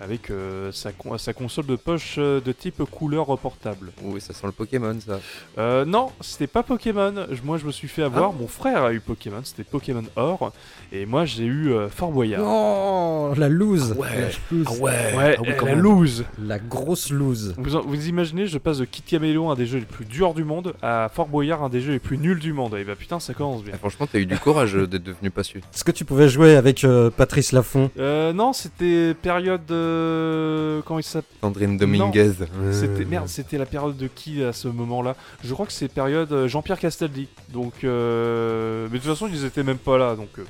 avec 0.00 0.30
euh, 0.30 0.72
sa, 0.72 0.92
con- 0.92 1.18
sa 1.18 1.32
console 1.32 1.66
de 1.66 1.76
poche 1.76 2.14
euh, 2.18 2.40
de 2.40 2.52
type 2.52 2.82
couleur 2.90 3.36
portable. 3.38 3.90
Oui, 4.02 4.20
ça 4.20 4.32
sent 4.32 4.46
le 4.46 4.52
Pokémon, 4.52 4.96
ça. 5.04 5.20
Euh, 5.58 5.84
non, 5.84 6.10
c'était 6.20 6.46
pas 6.46 6.62
Pokémon. 6.62 7.12
Moi, 7.44 7.58
je 7.58 7.66
me 7.66 7.72
suis 7.72 7.88
fait 7.88 8.02
avoir. 8.02 8.32
Mon 8.32 8.46
frère 8.48 8.84
a 8.84 8.92
eu 8.92 9.00
Pokémon. 9.00 9.40
C'était 9.44 9.64
Pokémon 9.64 10.04
Or. 10.16 10.52
Et 10.92 11.04
moi, 11.06 11.24
j'ai 11.24 11.44
eu 11.44 11.72
euh, 11.72 11.88
Fort 11.88 12.10
Boyard. 12.12 12.42
Oh, 12.44 13.32
la 13.36 13.48
loose. 13.48 13.94
Ah 13.96 14.00
ouais. 14.00 14.08
La 14.20 14.28
loose. 14.50 14.66
Ah 14.66 14.72
ouais, 14.82 14.90
Ouais, 15.16 15.34
ah 15.38 15.42
oui, 15.42 15.48
eh, 15.50 15.56
quand 15.56 15.66
la 15.66 15.72
même. 15.74 15.82
loose. 15.82 16.24
La 16.42 16.58
grosse 16.58 17.10
loose. 17.10 17.54
Vous, 17.58 17.76
en- 17.76 17.82
vous 17.82 18.08
imaginez, 18.08 18.46
je 18.46 18.58
passe 18.58 18.78
de 18.78 18.84
Kid 18.86 19.04
Caméléon, 19.04 19.50
un 19.50 19.54
des 19.56 19.66
jeux 19.66 19.78
les 19.78 19.84
plus 19.84 20.04
durs 20.04 20.32
du 20.34 20.44
monde, 20.44 20.72
à 20.82 21.10
Fort 21.12 21.28
Boyard, 21.28 21.62
un 21.62 21.68
des 21.68 21.80
jeux 21.80 21.92
les 21.92 21.98
plus 21.98 22.16
nuls 22.18 22.38
du 22.40 22.52
monde. 22.52 22.74
Et 22.76 22.84
bah 22.84 22.94
putain, 22.96 23.20
ça 23.20 23.34
commence 23.34 23.62
bien. 23.62 23.72
Ah, 23.74 23.78
franchement, 23.78 24.06
t'as 24.10 24.18
eu 24.18 24.26
du 24.26 24.36
courage 24.38 24.69
euh, 24.74 24.86
d'être 24.86 25.02
devenu 25.02 25.30
patient. 25.30 25.60
Est-ce 25.74 25.84
que 25.84 25.90
tu 25.92 26.04
pouvais 26.04 26.28
jouer 26.28 26.56
avec 26.56 26.84
euh, 26.84 27.10
Patrice 27.10 27.52
Laffont 27.52 27.90
Euh, 27.98 28.32
non, 28.32 28.52
c'était 28.52 29.14
période. 29.14 29.70
euh, 29.70 30.80
comment 30.84 30.98
il 31.00 31.04
s'appelle? 31.04 31.36
Sandrine 31.40 31.76
Dominguez. 31.76 32.32
C'était 32.72 33.02
Euh, 33.02 33.06
merde, 33.08 33.28
c'était 33.28 33.58
la 33.58 33.66
période 33.66 33.96
de 33.96 34.06
qui 34.06 34.42
à 34.42 34.52
ce 34.52 34.68
moment-là? 34.68 35.16
Je 35.44 35.52
crois 35.52 35.66
que 35.66 35.72
c'est 35.72 35.88
période 35.88 36.46
Jean-Pierre 36.46 36.78
Castaldi. 36.78 37.28
Donc, 37.52 37.84
euh, 37.84 38.86
mais 38.90 38.98
de 38.98 39.02
toute 39.02 39.12
façon, 39.12 39.28
ils 39.32 39.44
étaient 39.44 39.62
même 39.64 39.78
pas 39.78 39.98
là, 39.98 40.14
donc. 40.16 40.28
euh, 40.38 40.44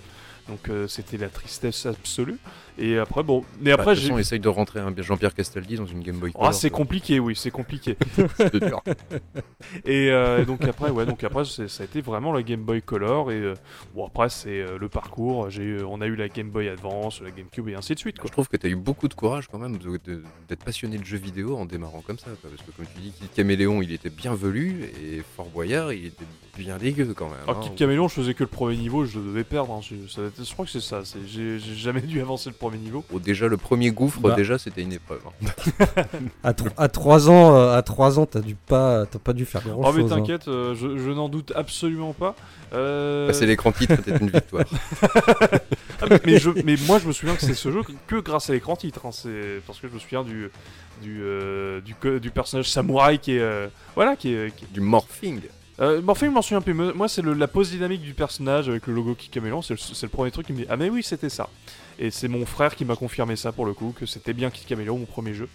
donc 0.48 0.68
euh, 0.68 0.88
c'était 0.88 1.16
la 1.16 1.28
tristesse 1.28 1.86
absolue. 1.86 2.38
Et 2.80 2.98
après, 2.98 3.22
bon. 3.22 3.44
Mais 3.60 3.70
bah, 3.70 3.74
après, 3.74 3.90
de 3.92 3.96
toute 3.96 4.02
j'ai. 4.04 4.08
façon, 4.08 4.18
essaye 4.18 4.40
de 4.40 4.48
rentrer 4.48 4.80
un 4.80 4.92
Jean-Pierre 4.96 5.34
Castaldi 5.34 5.76
dans 5.76 5.86
une 5.86 6.00
Game 6.00 6.16
Boy 6.18 6.30
Ah, 6.34 6.38
Color. 6.38 6.54
c'est 6.54 6.70
quoi. 6.70 6.78
compliqué, 6.78 7.20
oui, 7.20 7.36
c'est 7.36 7.50
compliqué. 7.50 7.96
C'est 8.36 8.56
dur. 8.56 8.82
Et 9.84 10.10
euh, 10.10 10.44
donc 10.44 10.64
après, 10.64 10.90
ouais, 10.90 11.04
donc 11.06 11.22
après, 11.24 11.44
c'est- 11.44 11.68
ça 11.68 11.82
a 11.82 11.86
été 11.86 12.00
vraiment 12.00 12.32
la 12.32 12.42
Game 12.42 12.62
Boy 12.62 12.82
Color. 12.82 13.30
Et 13.32 13.36
euh, 13.40 13.54
bon, 13.94 14.06
après, 14.06 14.28
c'est 14.30 14.60
euh, 14.62 14.78
le 14.78 14.88
parcours. 14.88 15.50
J'ai, 15.50 15.78
on 15.86 16.00
a 16.00 16.06
eu 16.06 16.16
la 16.16 16.28
Game 16.28 16.50
Boy 16.50 16.68
Advance, 16.68 17.20
la 17.22 17.30
GameCube 17.30 17.68
et 17.68 17.74
ainsi 17.74 17.94
de 17.94 17.98
suite. 17.98 18.18
Quoi. 18.18 18.26
Je 18.28 18.32
trouve 18.32 18.48
que 18.48 18.56
t'as 18.56 18.68
eu 18.68 18.76
beaucoup 18.76 19.08
de 19.08 19.14
courage 19.14 19.48
quand 19.48 19.58
même 19.58 19.76
de- 19.78 19.98
de- 20.04 20.22
d'être 20.48 20.64
passionné 20.64 20.98
de 20.98 21.04
jeux 21.04 21.18
vidéo 21.18 21.56
en 21.56 21.66
démarrant 21.66 22.02
comme 22.06 22.18
ça. 22.18 22.30
quoi. 22.40 22.50
Parce 22.50 22.62
que 22.62 22.70
comme 22.76 22.86
tu 22.94 23.00
dis, 23.02 23.12
Kid 23.12 23.30
Caméléon, 23.34 23.82
il 23.82 23.92
était 23.92 24.10
bien 24.10 24.34
velu 24.34 24.84
et 25.02 25.22
Fort 25.36 25.46
Boyard, 25.50 25.92
il 25.92 26.06
était 26.06 26.24
bien 26.56 26.78
dégueu 26.78 27.12
quand 27.14 27.28
même. 27.28 27.38
Alors, 27.44 27.58
hein. 27.58 27.60
Kid 27.62 27.74
Caméléon, 27.74 28.08
je 28.08 28.14
faisais 28.14 28.34
que 28.34 28.42
le 28.42 28.48
premier 28.48 28.76
niveau, 28.76 29.04
je 29.04 29.18
devais 29.18 29.44
perdre. 29.44 29.72
hein. 29.74 29.80
Je, 29.82 30.08
ça- 30.10 30.22
je 30.42 30.52
crois 30.52 30.64
que 30.64 30.70
c'est 30.70 30.80
ça. 30.80 31.04
c'est- 31.04 31.18
J'ai, 31.26 31.58
j'ai 31.58 31.74
jamais 31.74 32.00
dû 32.00 32.20
avancer 32.20 32.48
le 32.50 32.56
premier 32.56 32.69
niveau. 32.78 33.04
Oh, 33.12 33.18
déjà, 33.18 33.48
le 33.48 33.56
premier 33.56 33.90
gouffre, 33.90 34.20
Bah. 34.20 34.34
déjà, 34.34 34.58
c'était 34.58 34.82
une 34.82 34.92
épreuve. 34.92 35.20
hein. 35.26 35.50
à, 36.44 36.52
à 36.76 36.88
3 36.88 37.30
ans, 37.30 37.54
euh, 37.56 37.76
à 37.76 37.82
3 37.82 38.18
ans, 38.18 38.26
t'as 38.26 38.40
dû 38.40 38.54
pas, 38.54 39.06
t'as 39.06 39.18
pas 39.18 39.32
dû 39.32 39.44
faire 39.44 39.62
grand 39.62 39.82
Oh, 39.88 39.92
mais 39.92 40.02
chose. 40.02 40.10
t'inquiète, 40.10 40.48
euh, 40.48 40.74
je, 40.74 40.98
je 40.98 41.10
n'en 41.10 41.28
doute 41.28 41.52
absolument 41.54 42.12
pas. 42.12 42.34
Euh, 42.72 43.26
Passer 43.26 43.46
l'écran 43.46 43.72
titre, 43.72 43.94
c'était 43.96 44.16
une 44.18 44.30
victoire. 44.30 44.64
ah, 46.02 46.06
mais, 46.10 46.20
mais 46.24 46.38
je- 46.38 46.50
mais 46.64 46.76
moi, 46.86 46.98
je 46.98 47.06
me 47.08 47.12
souviens 47.12 47.34
que 47.34 47.42
c'est 47.42 47.54
ce 47.54 47.70
jeu 47.70 47.82
que, 48.06 48.16
grâce 48.20 48.50
à 48.50 48.52
l'écran 48.52 48.76
titre. 48.76 49.06
hein. 49.06 49.10
C'est 49.12 49.60
parce 49.66 49.78
que 49.80 49.88
je 49.88 49.94
me 49.94 49.98
souviens 49.98 50.22
du. 50.24 50.50
Du, 51.02 51.20
euh, 51.22 51.80
du, 51.80 51.94
co- 51.94 52.18
du 52.18 52.30
personnage 52.30 52.68
samouraï 52.68 53.18
qui 53.18 53.32
est 53.32 53.40
euh, 53.40 53.68
voilà 53.94 54.16
qui 54.16 54.34
est, 54.34 54.54
qui- 54.54 54.66
du 54.66 54.82
morphing. 54.82 55.40
Euh, 55.80 56.02
enfin, 56.06 56.26
je 56.26 56.30
m'en 56.30 56.42
souviens 56.42 56.60
plus. 56.60 56.74
mais 56.74 56.92
Moi, 56.92 57.08
c'est 57.08 57.24
la 57.24 57.48
pose 57.48 57.70
dynamique 57.70 58.02
du 58.02 58.12
personnage 58.12 58.68
avec 58.68 58.86
le 58.86 58.92
logo 58.92 59.14
qui 59.14 59.30
Caméléon. 59.30 59.62
C'est 59.62 59.72
le, 59.72 59.78
c'est 59.80 60.02
le 60.04 60.10
premier 60.10 60.30
truc 60.30 60.46
qui 60.46 60.52
me 60.52 60.58
dit 60.58 60.66
Ah, 60.68 60.76
mais 60.76 60.90
oui, 60.90 61.02
c'était 61.02 61.30
ça. 61.30 61.48
Et 62.00 62.10
c'est 62.10 62.28
mon 62.28 62.46
frère 62.46 62.74
qui 62.74 62.84
m'a 62.84 62.96
confirmé 62.96 63.36
ça 63.36 63.52
pour 63.52 63.66
le 63.66 63.74
coup, 63.74 63.94
que 63.96 64.06
c'était 64.06 64.32
bien 64.32 64.50
Kid 64.50 64.66
Caméléon, 64.66 64.98
mon 64.98 65.04
premier 65.06 65.34
jeu. 65.34 65.48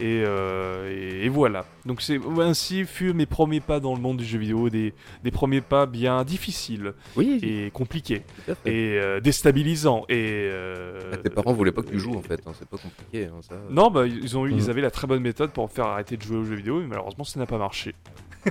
Et, 0.00 0.22
euh, 0.24 1.18
et, 1.22 1.24
et 1.24 1.28
voilà. 1.28 1.64
Donc, 1.84 2.02
c'est 2.02 2.20
ainsi 2.40 2.84
furent 2.84 3.16
mes 3.16 3.26
premiers 3.26 3.58
pas 3.58 3.80
dans 3.80 3.96
le 3.96 4.00
monde 4.00 4.18
du 4.18 4.24
jeu 4.24 4.38
vidéo, 4.38 4.68
des, 4.70 4.94
des 5.24 5.30
premiers 5.32 5.60
pas 5.60 5.86
bien 5.86 6.22
difficiles 6.22 6.92
Oui, 7.16 7.40
et 7.42 7.72
compliqués 7.72 8.22
et 8.64 8.96
euh, 9.00 9.18
déstabilisants. 9.18 10.04
Et 10.08 10.14
euh, 10.52 11.00
Ah, 11.14 11.16
tes 11.16 11.30
parents 11.30 11.52
voulaient 11.52 11.72
pas 11.72 11.82
que 11.82 11.90
tu 11.90 11.98
joues 11.98 12.14
en 12.14 12.22
fait, 12.22 12.40
hein, 12.46 12.52
c'est 12.56 12.68
pas 12.68 12.76
compliqué. 12.76 13.24
hein, 13.24 13.40
ça. 13.40 13.56
Non, 13.70 13.90
bah 13.90 14.06
ils 14.06 14.38
ont 14.38 14.46
eu, 14.46 14.52
Mm. 14.52 14.58
ils 14.58 14.70
avaient 14.70 14.82
la 14.82 14.92
très 14.92 15.08
bonne 15.08 15.22
méthode 15.22 15.50
pour 15.50 15.64
me 15.64 15.68
faire 15.68 15.86
arrêter 15.86 16.16
de 16.16 16.22
jouer 16.22 16.36
aux 16.36 16.44
jeux 16.44 16.54
vidéo, 16.54 16.78
mais 16.80 16.86
malheureusement, 16.86 17.24
ça 17.24 17.40
n'a 17.40 17.46
pas 17.46 17.58
marché. 17.58 17.92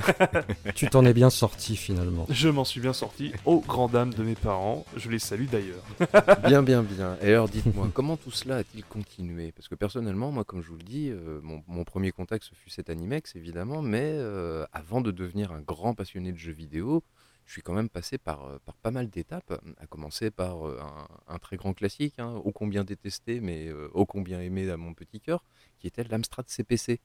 tu 0.75 0.88
t'en 0.88 1.06
es 1.06 1.13
bien 1.13 1.30
sorti 1.30 1.75
finalement. 1.75 2.25
Je 2.30 2.50
m'en 2.50 2.66
suis 2.66 2.82
bien 2.82 2.94
sorti, 2.94 3.32
aux 3.46 3.62
grand 3.62 3.88
dames 3.88 4.13
de 4.13 4.24
mes 4.24 4.36
parents. 4.36 4.86
Je 4.96 5.10
les 5.10 5.20
salue 5.20 5.48
d'ailleurs. 5.48 5.84
Bien, 6.48 6.63
bien, 6.63 6.84
bien. 6.84 7.18
Et 7.22 7.34
alors, 7.34 7.50
dites-moi, 7.50 7.89
comment 7.94 8.16
tout 8.16 8.32
cela 8.32 8.58
a-t-il 8.58 8.84
continué? 8.84 9.51
Parce 9.51 9.68
que 9.68 9.75
personnellement, 9.75 10.32
moi, 10.32 10.44
comme 10.44 10.62
je 10.62 10.70
vous 10.70 10.77
le 10.77 10.84
dis, 10.84 11.10
euh, 11.10 11.39
mon, 11.42 11.63
mon 11.68 11.84
premier 11.84 12.12
contact, 12.12 12.44
ce 12.44 12.56
fut 12.56 12.70
cet 12.70 12.89
Animex, 12.89 13.36
évidemment, 13.36 13.82
mais 13.82 14.04
euh, 14.04 14.66
avant 14.72 15.01
de 15.01 15.12
devenir 15.12 15.51
un 15.51 15.62
grand 15.62 15.94
passionné 15.94 16.32
de 16.32 16.38
jeux 16.38 16.51
vidéo, 16.54 17.04
je 17.48 17.54
suis 17.54 17.62
quand 17.62 17.74
même 17.74 17.89
passé 17.89 18.18
par, 18.18 18.46
euh, 18.46 18.60
par 18.66 18.75
pas 18.75 18.92
mal 18.92 19.10
d'étapes, 19.10 19.60
à 19.80 19.88
commencer 19.88 20.32
par 20.32 20.66
un, 20.66 21.08
un 21.27 21.39
très 21.39 21.56
grand 21.56 21.74
classique, 21.74 22.16
hein, 22.20 22.34
ô 22.44 22.51
combien 22.51 22.84
détesté, 22.84 23.39
mais 23.39 23.68
euh, 23.68 23.89
ô 23.94 24.06
combien 24.06 24.42
aimé 24.42 24.70
à 24.70 24.77
mon 24.77 24.94
petit 24.94 25.22
cœur, 25.22 25.44
qui 25.80 25.88
était 25.88 26.04
l'Amstrad 26.04 26.48
CPC. 26.48 27.00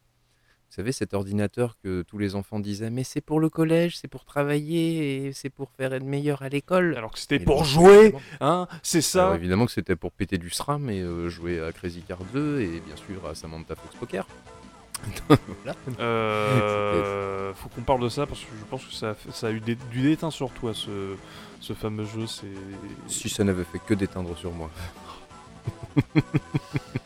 Vous 0.73 0.77
savez, 0.77 0.93
cet 0.93 1.13
ordinateur 1.13 1.77
que 1.85 2.01
tous 2.01 2.17
les 2.17 2.35
enfants 2.35 2.59
disaient, 2.59 2.89
mais 2.89 3.05
c'est 3.05 3.21
pour 3.21 3.41
le 3.41 3.51
collège, 3.51 3.99
c'est 3.99 4.09
pour 4.09 4.25
travailler, 4.25 5.27
et 5.27 5.33
c'est 5.35 5.51
pour 5.51 5.71
faire 5.77 5.93
être 5.93 6.03
meilleur 6.03 6.41
à 6.41 6.49
l'école. 6.49 6.95
Alors 6.97 7.11
que 7.11 7.19
c'était 7.19 7.39
pour 7.39 7.67
jouer, 7.67 8.15
hein 8.41 8.67
C'est 8.83 9.05
Alors, 9.19 9.33
ça 9.33 9.37
évidemment 9.37 9.67
que 9.67 9.73
c'était 9.73 9.97
pour 9.97 10.13
péter 10.13 10.39
du 10.39 10.49
SRAM 10.49 10.89
et 10.89 11.03
euh, 11.03 11.29
jouer 11.29 11.63
à 11.63 11.73
Crazy 11.73 12.01
Car 12.01 12.21
2 12.33 12.61
et 12.63 12.81
bien 12.87 12.97
sûr 12.97 13.27
à 13.29 13.35
Samantha 13.35 13.75
Fox 13.75 13.95
Poker. 13.97 14.27
voilà. 15.29 15.77
Euh, 16.01 17.53
faut 17.53 17.69
qu'on 17.69 17.83
parle 17.83 18.01
de 18.01 18.09
ça 18.09 18.25
parce 18.27 18.41
que 18.41 18.47
je 18.59 18.65
pense 18.65 18.87
que 18.87 18.95
ça 18.95 19.11
a, 19.11 19.15
fait- 19.15 19.31
ça 19.33 19.49
a 19.49 19.51
eu 19.51 19.61
des- 19.61 19.75
du 19.75 20.01
déteint 20.01 20.31
sur 20.31 20.49
toi 20.53 20.73
ce, 20.73 21.17
ce 21.61 21.75
fameux 21.75 22.07
jeu. 22.07 22.25
Si 23.09 23.29
ça 23.29 23.45
n'avait 23.45 23.65
fait 23.65 23.79
que 23.79 23.93
d'éteindre 23.93 24.35
sur 24.39 24.53
moi. 24.53 24.71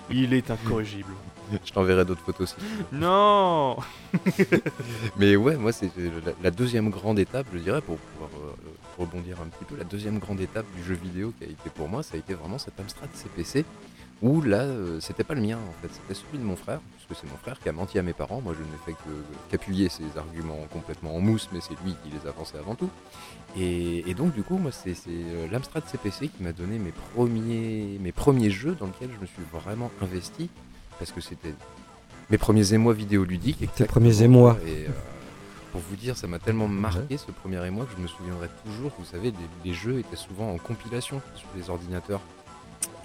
il 0.09 0.35
est 0.35 0.53
incorrigible. 0.53 1.11
Je 1.65 1.73
t'enverrai 1.73 2.05
d'autres 2.05 2.23
photos 2.23 2.55
aussi. 2.55 2.67
non. 2.93 3.77
Mais 5.17 5.37
ouais, 5.37 5.57
moi, 5.57 5.73
c'est 5.73 5.91
la, 5.97 6.33
la 6.43 6.51
deuxième 6.51 6.91
grande 6.91 7.19
étape, 7.19 7.47
je 7.53 7.59
dirais, 7.59 7.81
pour 7.81 7.97
pouvoir 7.99 8.31
euh, 8.37 8.53
rebondir 8.99 9.39
un 9.41 9.47
petit 9.49 9.65
peu. 9.65 9.77
La 9.77 9.85
deuxième 9.85 10.19
grande 10.19 10.41
étape 10.41 10.67
du 10.77 10.83
jeu 10.85 10.95
vidéo 10.95 11.33
qui 11.39 11.45
a 11.45 11.49
été 11.49 11.71
pour 11.75 11.89
moi, 11.89 12.03
ça 12.03 12.15
a 12.15 12.19
été 12.19 12.35
vraiment 12.35 12.59
cet 12.59 12.79
Amstrad 12.81 13.09
CPC. 13.15 13.65
Où 14.23 14.41
là, 14.41 14.61
euh, 14.63 14.99
c'était 14.99 15.25
pas 15.25 15.35
le 15.35 15.43
mien 15.43 15.59
en 15.59 15.83
fait, 15.83 15.93
c'était 15.93 16.15
celui 16.15 16.39
de 16.39 16.43
mon 16.43 16.57
frère, 16.57 16.81
puisque 16.97 17.21
c'est 17.21 17.31
mon 17.31 17.37
frère 17.37 17.61
qui 17.61 17.69
a 17.69 17.73
menti 17.73 17.99
à 17.99 18.03
mes 18.03 18.15
parents. 18.15 18.41
Moi, 18.41 18.55
je 18.59 18.63
n'ai 18.63 18.79
fait 18.87 18.93
que- 18.93 19.51
qu'appuyer 19.51 19.91
ses 19.91 20.05
arguments 20.17 20.57
complètement 20.73 21.15
en 21.15 21.21
mousse, 21.21 21.51
mais 21.53 21.61
c'est 21.61 21.75
lui 21.85 21.95
qui 22.03 22.09
les 22.11 22.27
a 22.27 22.31
avancés 22.31 22.57
avant 22.57 22.75
tout. 22.75 22.89
Et, 23.59 24.09
et 24.09 24.15
donc, 24.15 24.33
du 24.33 24.43
coup, 24.43 24.57
moi, 24.57 24.71
c'est 24.73 24.95
euh, 25.09 25.47
l'Amstrad 25.53 25.85
CPC 25.87 26.29
qui 26.29 26.43
m'a 26.43 26.53
donné 26.53 26.79
mes 26.79 26.93
premiers, 27.15 27.99
mes 28.01 28.13
premiers 28.13 28.49
jeux 28.51 28.75
dans 28.81 28.87
lesquels 28.87 29.11
je 29.15 29.21
me 29.21 29.27
suis 29.27 29.43
vraiment 29.53 29.91
investi, 30.01 30.49
parce 30.99 31.13
que 31.13 31.21
c'était 31.21 31.55
mes 32.31 32.39
premiers 32.39 32.73
émois 32.75 32.95
vidéoludiques. 32.95 33.59
Tes 33.59 33.65
exactement, 33.65 33.89
premiers 33.89 34.23
émois. 34.23 34.59
Et, 34.67 34.87
euh, 34.87 34.91
pour 35.73 35.81
vous 35.83 35.97
dire, 35.97 36.17
ça 36.17 36.27
m'a 36.27 36.39
tellement 36.39 36.69
marqué 36.69 37.17
ce 37.19 37.31
premier 37.33 37.65
émoi 37.67 37.85
que 37.85 37.93
je 37.97 38.03
me 38.03 38.09
souviendrai 38.09 38.49
toujours. 38.65 38.93
Vous 38.99 39.05
savez, 39.05 39.31
les, 39.31 39.71
les 39.71 39.75
jeux 39.75 39.99
étaient 39.99 40.17
souvent 40.17 40.51
en 40.51 40.59
compilation 40.59 41.21
sur 41.35 41.47
les 41.57 41.69
ordinateurs. 41.71 42.21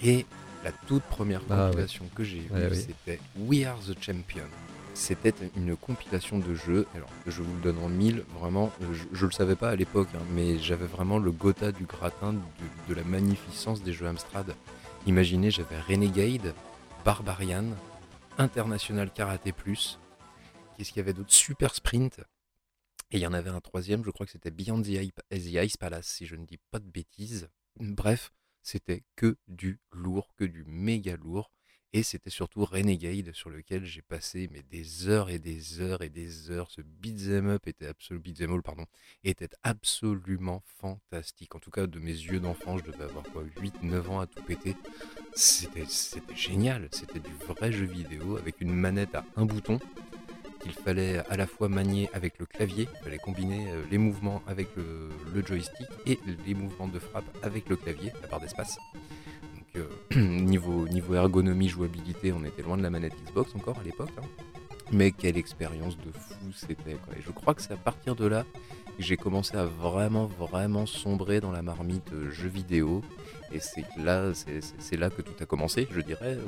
Et 0.02 0.26
la 0.64 0.72
toute 0.86 1.02
première 1.04 1.42
Ah 1.50 1.54
ouais. 1.54 1.70
compilation 1.70 2.04
que 2.14 2.24
j'ai 2.24 2.48
Ouais, 2.52 2.68
oui. 2.70 2.76
c'était 2.86 3.20
We 3.38 3.64
Are 3.66 3.78
the 3.80 3.96
Champion. 4.02 4.44
C'était 4.94 5.32
une 5.56 5.74
compilation 5.76 6.38
de 6.38 6.54
jeux. 6.54 6.86
Alors, 6.94 7.08
je 7.26 7.42
vous 7.42 7.52
le 7.54 7.60
donne 7.60 7.78
en 7.82 7.88
mille, 7.88 8.24
vraiment. 8.38 8.70
Je, 8.92 9.04
je 9.12 9.26
le 9.26 9.32
savais 9.32 9.56
pas 9.56 9.70
à 9.70 9.76
l'époque, 9.76 10.08
hein, 10.14 10.18
mais 10.34 10.58
j'avais 10.58 10.86
vraiment 10.86 11.18
le 11.18 11.30
Gotha 11.30 11.72
du 11.72 11.84
gratin 11.84 12.32
de, 12.34 12.38
de 12.88 12.94
la 12.94 13.02
magnificence 13.04 13.82
des 13.82 13.92
jeux 13.92 14.06
Amstrad. 14.06 14.54
Imaginez, 15.06 15.50
j'avais 15.50 15.78
Renegade, 15.88 16.54
Barbarian, 17.04 17.64
International 18.38 19.10
Karaté 19.10 19.50
Plus. 19.52 19.98
Qu'est-ce 20.76 20.90
qu'il 20.90 20.98
y 20.98 21.00
avait 21.00 21.12
d'autre 21.12 21.32
Super 21.32 21.74
Sprint. 21.74 22.20
Et 23.10 23.16
il 23.16 23.20
y 23.20 23.26
en 23.26 23.32
avait 23.32 23.50
un 23.50 23.60
troisième, 23.60 24.04
je 24.04 24.10
crois 24.10 24.24
que 24.24 24.32
c'était 24.32 24.52
Beyond 24.52 24.82
the, 24.82 24.88
Ice 25.32 25.76
Palace, 25.76 26.06
si 26.06 26.26
je 26.26 26.36
ne 26.36 26.46
dis 26.46 26.58
pas 26.70 26.78
de 26.78 26.88
bêtises. 26.88 27.48
Bref, 27.80 28.32
c'était 28.62 29.02
que 29.16 29.36
du 29.48 29.80
lourd, 29.90 30.32
que 30.36 30.44
du 30.44 30.64
méga 30.64 31.16
lourd. 31.16 31.50
Et 31.94 32.02
c'était 32.02 32.30
surtout 32.30 32.64
Renegade 32.64 33.32
sur 33.34 33.50
lequel 33.50 33.84
j'ai 33.84 34.00
passé 34.00 34.48
mais 34.50 34.62
des 34.62 35.08
heures 35.08 35.28
et 35.28 35.38
des 35.38 35.80
heures 35.80 36.00
et 36.00 36.08
des 36.08 36.50
heures. 36.50 36.70
Ce 36.70 36.80
beat'em 36.80 37.48
up 37.50 37.66
était 37.66 37.86
absolument 37.86 38.54
all, 38.54 38.62
pardon, 38.62 38.86
était 39.24 39.50
absolument 39.62 40.62
fantastique. 40.80 41.54
En 41.54 41.58
tout 41.58 41.70
cas, 41.70 41.86
de 41.86 41.98
mes 41.98 42.12
yeux 42.12 42.40
d'enfant, 42.40 42.78
je 42.78 42.84
devais 42.84 43.04
avoir 43.04 43.24
quoi 43.24 43.44
8-9 43.60 44.08
ans 44.08 44.20
à 44.20 44.26
tout 44.26 44.42
péter. 44.42 44.74
C'était 45.34 45.84
génial. 46.34 46.88
C'était 46.92 47.20
du 47.20 47.32
vrai 47.46 47.72
jeu 47.72 47.84
vidéo 47.84 48.38
avec 48.38 48.62
une 48.62 48.72
manette 48.72 49.14
à 49.14 49.26
un 49.36 49.44
bouton 49.44 49.78
qu'il 50.60 50.72
fallait 50.72 51.18
à 51.28 51.36
la 51.36 51.46
fois 51.46 51.68
manier 51.68 52.08
avec 52.14 52.38
le 52.38 52.46
clavier, 52.46 52.88
il 52.88 53.04
fallait 53.04 53.18
combiner 53.18 53.72
euh, 53.72 53.82
les 53.90 53.98
mouvements 53.98 54.42
avec 54.46 54.68
le 54.76 55.10
joystick 55.44 55.88
et 56.06 56.20
les 56.46 56.54
mouvements 56.54 56.86
de 56.86 57.00
frappe 57.00 57.24
avec 57.42 57.68
le 57.68 57.74
clavier, 57.74 58.12
la 58.22 58.28
barre 58.28 58.40
d'espace. 58.40 58.78
Niveau 60.16 61.14
ergonomie, 61.14 61.68
jouabilité, 61.68 62.32
on 62.32 62.44
était 62.44 62.62
loin 62.62 62.76
de 62.76 62.82
la 62.82 62.90
manette 62.90 63.14
Xbox 63.24 63.54
encore 63.54 63.78
à 63.78 63.82
l'époque. 63.82 64.10
hein. 64.18 64.26
Mais 64.92 65.10
quelle 65.10 65.38
expérience 65.38 65.96
de 65.96 66.12
fou 66.12 66.52
c'était. 66.54 66.94
quoi. 66.94 67.14
Et 67.16 67.22
je 67.24 67.30
crois 67.30 67.54
que 67.54 67.62
c'est 67.62 67.72
à 67.72 67.76
partir 67.78 68.14
de 68.14 68.26
là 68.26 68.44
que 68.96 69.02
j'ai 69.02 69.16
commencé 69.16 69.56
à 69.56 69.64
vraiment, 69.64 70.26
vraiment 70.26 70.84
sombrer 70.84 71.40
dans 71.40 71.50
la 71.52 71.62
marmite 71.62 72.12
euh, 72.12 72.30
jeux 72.30 72.48
vidéo. 72.48 73.02
Et 73.54 73.60
c'est 73.60 73.84
là, 73.98 74.32
c'est- 74.34 74.96
là 74.96 75.10
que 75.10 75.22
tout 75.22 75.34
a 75.40 75.46
commencé, 75.46 75.86
je 75.90 76.00
dirais, 76.00 76.38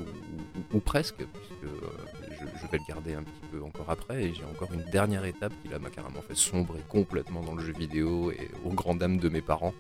ou, 0.73 0.81
presque, 0.81 1.17
puisque 1.17 1.65
euh, 1.65 2.49
je, 2.61 2.67
vais 2.67 2.79
le 2.79 2.89
garder 2.89 3.15
un 3.15 3.23
petit 3.23 3.47
peu 3.51 3.63
encore 3.63 3.91
après. 3.91 4.25
Et 4.25 4.35
j'ai 4.35 4.45
encore 4.45 4.73
une 4.73 4.85
dernière 4.91 5.25
étape 5.25 5.53
qui 5.63 5.69
là 5.69 5.79
m'a 5.79 5.91
carrément 5.91 6.23
fait 6.23 6.37
sombrer 6.37 6.81
complètement 6.89 7.43
dans 7.43 7.55
le 7.55 7.63
jeu 7.65 7.73
vidéo 7.73 8.31
et 8.31 8.51
aux 8.65 8.71
grandes 8.73 8.99
dames 8.99 9.19
de 9.19 9.29
mes 9.29 9.43
parents, 9.43 9.75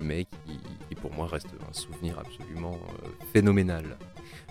mais 0.00 0.24
qui, 0.24 0.94
pour 0.96 1.12
moi 1.12 1.26
reste 1.26 1.48
un 1.68 1.72
souvenir 1.72 2.18
absolument 2.18 2.78
euh, 3.04 3.08
phénoménal. 3.32 3.96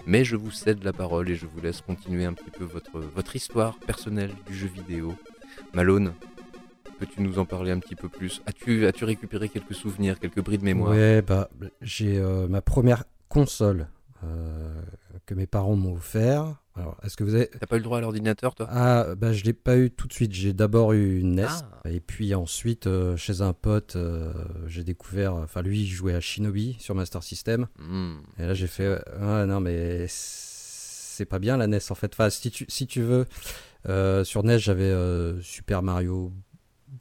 Mais 0.05 0.23
je 0.23 0.35
vous 0.35 0.51
cède 0.51 0.83
la 0.83 0.93
parole 0.93 1.29
et 1.29 1.35
je 1.35 1.45
vous 1.45 1.61
laisse 1.61 1.81
continuer 1.81 2.25
un 2.25 2.33
petit 2.33 2.51
peu 2.51 2.65
votre 2.65 3.35
histoire 3.35 3.77
personnelle 3.79 4.33
du 4.47 4.55
jeu 4.55 4.67
vidéo. 4.67 5.15
Malone, 5.73 6.13
peux-tu 6.93 7.21
nous 7.21 7.39
en 7.39 7.45
parler 7.45 7.71
un 7.71 7.79
petit 7.79 7.95
peu 7.95 8.09
plus? 8.09 8.41
As-tu 8.45 8.85
as 8.85 9.05
récupéré 9.05 9.49
quelques 9.49 9.75
souvenirs, 9.75 10.19
quelques 10.19 10.41
bris 10.41 10.57
de 10.57 10.63
mémoire? 10.63 10.91
Ouais, 10.91 11.21
bah, 11.21 11.49
j'ai 11.81 12.17
euh, 12.17 12.47
ma 12.47 12.61
première 12.61 13.03
console 13.29 13.87
euh, 14.23 14.81
que 15.25 15.33
mes 15.33 15.47
parents 15.47 15.75
m'ont 15.75 15.93
offert. 15.93 16.55
Alors, 16.75 16.97
est-ce 17.03 17.15
que 17.15 17.23
vous 17.23 17.35
avez. 17.35 17.47
T'as 17.47 17.67
pas 17.67 17.75
eu 17.75 17.79
le 17.79 17.83
droit 17.83 17.99
à 17.99 18.01
l'ordinateur, 18.01 18.55
toi? 18.55 18.67
Ah, 18.69 19.13
bah, 19.15 19.31
je 19.31 19.43
l'ai 19.43 19.53
pas 19.53 19.77
eu 19.77 19.91
tout 19.91 20.07
de 20.07 20.13
suite. 20.13 20.33
J'ai 20.33 20.53
d'abord 20.53 20.93
eu 20.93 21.19
une 21.19 21.35
NES. 21.35 21.45
Ah. 21.47 21.89
Et 21.89 21.99
puis 21.99 22.33
ensuite, 22.33 22.87
euh, 22.87 23.15
chez 23.15 23.41
un 23.41 23.53
pote, 23.53 23.95
euh, 23.95 24.33
j'ai 24.67 24.83
découvert. 24.83 25.35
Enfin, 25.35 25.61
lui, 25.61 25.81
il 25.81 25.87
jouait 25.87 26.15
à 26.15 26.19
Shinobi 26.19 26.75
sur 26.79 26.95
Master 26.95 27.21
System. 27.21 27.67
Hmm. 27.77 28.15
Et 28.39 28.45
là, 28.47 28.53
j'ai 28.55 28.67
fait. 28.67 29.03
Ah, 29.21 29.45
non, 29.45 29.59
mais 29.59 30.07
c'est 31.13 31.25
pas 31.25 31.39
bien 31.39 31.57
la 31.57 31.67
NES 31.67 31.79
en 31.89 31.95
fait. 31.95 32.11
Enfin, 32.13 32.29
si 32.29 32.49
tu, 32.49 32.65
si 32.67 32.87
tu 32.87 33.01
veux, 33.01 33.25
euh, 33.87 34.23
sur 34.23 34.43
NES, 34.43 34.57
j'avais 34.57 34.83
euh, 34.83 35.39
Super 35.41 35.83
Mario 35.83 36.31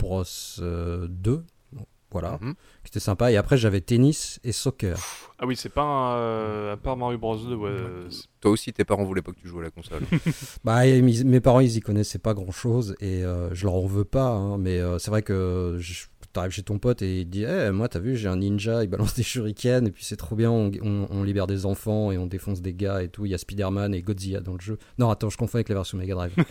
Bros. 0.03 0.25
euh, 0.61 1.07
2. 1.09 1.45
Bon, 1.73 1.87
Voilà, 2.11 2.39
Mhm. 2.43 2.55
qui 2.85 2.89
était 2.91 3.01
sympa. 3.01 3.33
Et 3.33 3.37
après, 3.39 3.57
j'avais 3.57 3.81
tennis 3.81 4.39
et 4.45 4.53
soccer. 4.53 4.99
Ah 5.39 5.47
oui, 5.47 5.57
c'est 5.57 5.71
pas 5.71 5.83
un, 5.83 6.17
euh, 6.17 6.73
à 6.75 6.77
part 6.77 6.97
Mario 6.99 7.17
Bros 7.19 7.37
2, 7.39 7.55
ouais, 7.55 7.71
euh, 7.71 8.09
Toi 8.43 8.51
aussi, 8.51 8.71
tes 8.73 8.85
parents 8.85 9.05
voulaient 9.05 9.23
pas 9.23 9.33
que 9.33 9.41
tu 9.41 9.49
joues 9.49 9.61
à 9.61 9.63
la 9.63 9.71
console. 9.71 10.03
Bah, 10.65 10.85
mes, 10.85 11.01
mes 11.25 11.41
parents, 11.41 11.61
ils 11.61 11.77
y 11.77 11.81
connaissaient 11.81 12.19
pas 12.19 12.35
grand 12.35 12.51
chose 12.53 12.95
et 13.01 13.25
euh, 13.25 13.55
je 13.55 13.65
leur 13.65 13.75
en 13.77 13.87
veux 13.87 14.05
pas. 14.05 14.29
hein, 14.29 14.59
mais 14.59 14.79
euh, 14.79 14.99
c'est 14.99 15.11
vrai 15.11 15.23
que 15.23 15.77
je- 15.81 16.05
t'arrives 16.33 16.53
chez 16.53 16.63
ton 16.63 16.79
pote 16.79 17.03
et 17.03 17.21
il 17.21 17.25
te 17.27 17.31
dit 17.31 17.45
Eh, 17.45 17.71
Moi, 17.71 17.89
t'as 17.89 17.99
vu, 17.99 18.17
j'ai 18.17 18.29
un 18.29 18.37
ninja, 18.37 18.83
il 18.85 18.89
balance 18.89 19.15
des 19.17 19.23
shurikens 19.23 19.87
et 19.87 19.91
puis 19.91 20.05
c'est 20.05 20.17
trop 20.17 20.35
bien, 20.37 20.51
on, 20.51 20.71
on- 20.83 21.07
on 21.11 21.23
libère 21.23 21.47
des 21.47 21.67
enfants 21.67 22.11
et 22.13 22.19
on 22.19 22.27
défonce 22.27 22.63
des 22.63 22.73
gars 22.75 23.03
et 23.03 23.09
tout. 23.09 23.27
Il 23.27 23.31
y 23.33 23.35
a 23.35 23.39
Spider-Man 23.39 23.95
et 23.95 24.03
Godzilla 24.03 24.41
dans 24.41 24.55
le 24.55 24.61
jeu. 24.61 24.79
Non, 24.99 25.11
attends, 25.11 25.31
je 25.31 25.37
confonds 25.37 25.57
avec 25.59 25.69
la 25.69 25.75
version 25.77 25.99
Mega 25.99 26.15
Drive. 26.15 26.33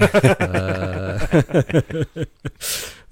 Euh, 0.42 1.18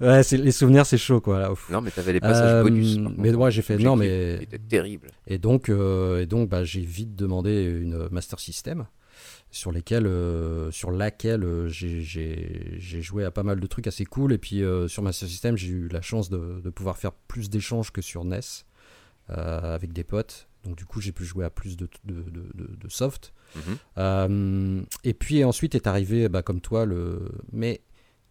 ouais, 0.00 0.22
c'est- 0.22 0.36
les 0.36 0.52
souvenirs, 0.52 0.86
c'est 0.86 0.98
chaud 0.98 1.20
quoi. 1.20 1.38
Là. 1.40 1.52
Ouf. 1.52 1.68
non, 1.70 1.80
mais 1.80 1.90
t'avais 1.90 2.12
les 2.12 2.20
passages 2.20 2.54
Euh, 2.54 2.62
bonus. 2.62 2.96
par 2.98 3.12
mais 3.16 3.34
ouais, 3.34 3.50
j'ai 3.50 3.62
fait, 3.62 3.78
non, 3.78 3.96
mais- 3.96 4.46
terribles. 4.68 5.08
Et 5.26 5.38
donc, 5.38 5.68
euh, 5.68 6.20
et 6.22 6.26
donc 6.26 6.48
bah, 6.48 6.64
j'ai 6.64 6.80
vite 6.80 7.14
demandé 7.16 7.62
une 7.64 8.08
Master 8.10 8.38
System 8.40 8.86
sur, 9.50 9.72
lesquels, 9.72 10.06
euh, 10.06 10.70
sur 10.70 10.90
laquelle 10.90 11.42
euh, 11.44 11.68
j'ai- 11.68 12.00
joué 13.02 13.24
à 13.24 13.30
pas 13.30 13.42
mal 13.42 13.58
de 13.60 13.66
trucs 13.66 13.86
assez 13.86 14.04
cool. 14.04 14.32
Et 14.32 14.38
puis 14.38 14.62
euh, 14.62 14.86
sur 14.88 15.02
Master 15.02 15.28
System, 15.28 15.56
j'ai 15.56 15.68
eu 15.68 15.88
la 15.88 16.02
chance 16.02 16.30
de, 16.30 16.60
de 16.62 16.70
pouvoir 16.70 16.96
faire 16.98 17.12
plus 17.12 17.50
d'échanges 17.50 17.90
que 17.90 18.00
sur 18.02 18.24
NES 18.24 18.40
euh, 19.30 19.74
avec 19.74 19.92
des 19.92 20.04
potes. 20.04 20.48
Donc 20.64 20.76
du 20.76 20.84
coup, 20.84 21.00
j'ai 21.00 21.12
pu 21.12 21.24
jouer 21.24 21.44
à 21.44 21.50
plus 21.50 21.76
de, 21.76 21.88
de, 22.04 22.14
de, 22.22 22.42
de- 22.54 22.76
de 22.76 22.88
soft. 22.88 23.32
Mhm. 23.96 24.84
Et 25.04 25.14
puis 25.14 25.42
ensuite 25.44 25.74
est 25.74 25.86
arrivé, 25.86 26.28
bah, 26.28 26.42
comme 26.42 26.60
toi, 26.60 26.84
le. 26.84 27.20
Mais 27.52 27.80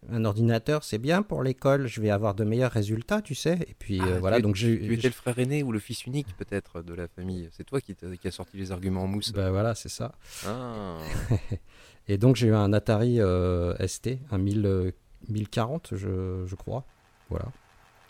un 0.09 0.23
ordinateur, 0.25 0.83
c'est 0.83 0.97
bien 0.97 1.21
pour 1.21 1.43
l'école. 1.43 1.87
Je 1.87 2.01
vais 2.01 2.09
avoir 2.09 2.35
de 2.35 2.43
meilleurs 2.43 2.71
résultats, 2.71 3.21
tu 3.21 3.35
sais. 3.35 3.59
Et 3.67 3.75
puis 3.77 3.99
Ah, 4.01 4.07
euh, 4.07 4.19
voilà, 4.19 4.39
donc 4.39 4.55
j'ai. 4.55 4.79
Tu 4.79 4.93
étais 4.93 5.07
le 5.07 5.13
frère 5.13 5.37
aîné 5.39 5.63
ou 5.63 5.71
le 5.71 5.79
fils 5.79 6.05
unique, 6.05 6.27
peut-être, 6.37 6.81
de 6.81 6.93
la 6.93 7.07
famille. 7.07 7.49
C'est 7.51 7.65
toi 7.65 7.81
qui, 7.81 7.95
qui 7.95 8.27
a 8.27 8.31
sorti 8.31 8.57
les 8.57 8.71
arguments 8.71 9.03
en 9.03 9.07
mousse. 9.07 9.31
Bah 9.33 9.51
voilà, 9.51 9.75
c'est 9.75 9.89
ça. 9.89 10.13
Ah. 10.47 10.97
Et 12.07 12.17
donc 12.17 12.37
j'ai 12.37 12.47
eu 12.47 12.55
un 12.55 12.73
Atari 12.73 13.19
euh, 13.19 13.75
ST, 13.85 14.17
un 14.31 14.37
1040, 14.39 15.89
je, 15.95 16.43
je 16.45 16.55
crois. 16.55 16.85
Voilà. 17.29 17.45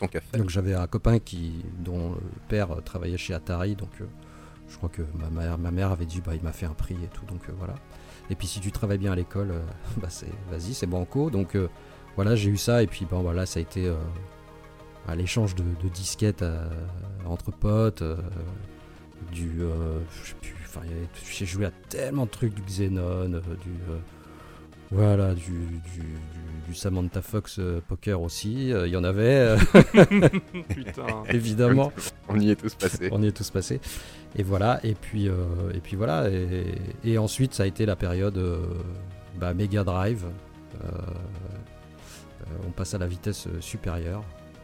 Faire. 0.08 0.22
Donc 0.32 0.48
j'avais 0.48 0.74
un 0.74 0.86
copain 0.86 1.18
qui, 1.18 1.62
dont 1.78 2.12
le 2.12 2.40
père 2.48 2.72
euh, 2.72 2.80
travaillait 2.80 3.18
chez 3.18 3.34
Atari, 3.34 3.76
donc 3.76 3.90
euh, 4.00 4.06
je 4.68 4.76
crois 4.78 4.88
que 4.88 5.02
ma 5.14 5.28
mère, 5.28 5.58
ma 5.58 5.70
mère 5.70 5.90
avait 5.90 6.06
dit 6.06 6.22
bah 6.22 6.34
il 6.34 6.42
m'a 6.42 6.52
fait 6.52 6.64
un 6.64 6.72
prix 6.72 6.96
et 7.04 7.08
tout, 7.08 7.26
donc 7.26 7.42
euh, 7.48 7.52
voilà. 7.58 7.74
Et 8.30 8.34
puis 8.36 8.46
si 8.46 8.60
tu 8.60 8.70
travailles 8.72 8.98
bien 8.98 9.12
à 9.12 9.16
l'école, 9.16 9.50
euh, 9.50 9.60
bah 10.00 10.08
c'est 10.08 10.30
vas-y 10.50 10.72
c'est 10.74 10.86
banco. 10.86 11.30
Donc 11.30 11.54
euh, 11.56 11.68
voilà 12.16 12.36
j'ai 12.36 12.50
eu 12.50 12.56
ça 12.56 12.82
et 12.82 12.86
puis 12.86 13.06
bon 13.10 13.20
voilà 13.22 13.44
ça 13.46 13.58
a 13.58 13.62
été 13.62 13.86
euh, 13.86 13.94
à 15.08 15.14
l'échange 15.16 15.54
de, 15.54 15.64
de 15.82 15.88
disquettes 15.88 16.44
entre 17.26 17.50
potes, 17.50 18.02
euh, 18.02 18.16
du 19.32 19.60
euh, 19.62 19.98
je 20.22 20.28
sais 20.30 20.34
plus, 20.40 20.54
enfin 20.66 20.80
j'ai 21.32 21.46
joué 21.46 21.66
à 21.66 21.70
tellement 21.88 22.26
de 22.26 22.30
trucs 22.30 22.54
du 22.54 22.62
Xenon, 22.62 23.00
euh, 23.00 23.26
du 23.40 23.70
euh, 23.90 23.98
voilà 24.92 25.34
du, 25.34 25.42
du, 25.42 26.00
du- 26.00 26.68
du 26.68 26.74
Samantha 26.74 27.22
Fox 27.22 27.58
euh, 27.58 27.80
Poker 27.88 28.20
aussi, 28.20 28.72
euh, 28.72 28.86
il 28.86 28.92
y 28.92 28.96
en 28.96 29.02
avait 29.04 29.56
euh, 29.56 29.56
Putain. 30.68 31.22
évidemment. 31.30 31.92
On 32.28 32.38
y 32.38 32.50
est 32.50 32.56
tous 32.56 32.74
passés. 32.74 33.08
On 33.12 33.22
y 33.22 33.26
est 33.28 33.32
tous 33.32 33.50
passés. 33.50 33.80
Et 34.36 34.42
voilà, 34.42 34.78
et 34.84 34.94
puis, 34.94 35.28
euh, 35.28 35.34
et 35.74 35.80
puis 35.80 35.96
voilà. 35.96 36.30
Et, 36.30 36.66
et 37.04 37.18
ensuite, 37.18 37.52
ça 37.54 37.64
a 37.64 37.66
été 37.66 37.84
la 37.86 37.96
période 37.96 38.38
euh, 38.38 38.58
bah, 39.38 39.54
Mega 39.54 39.82
Drive. 39.84 40.24
Euh, 40.84 40.86
euh, 40.88 42.44
on 42.66 42.70
passe 42.70 42.94
à 42.94 42.98
la 42.98 43.06
vitesse 43.06 43.48
supérieure. 43.60 44.22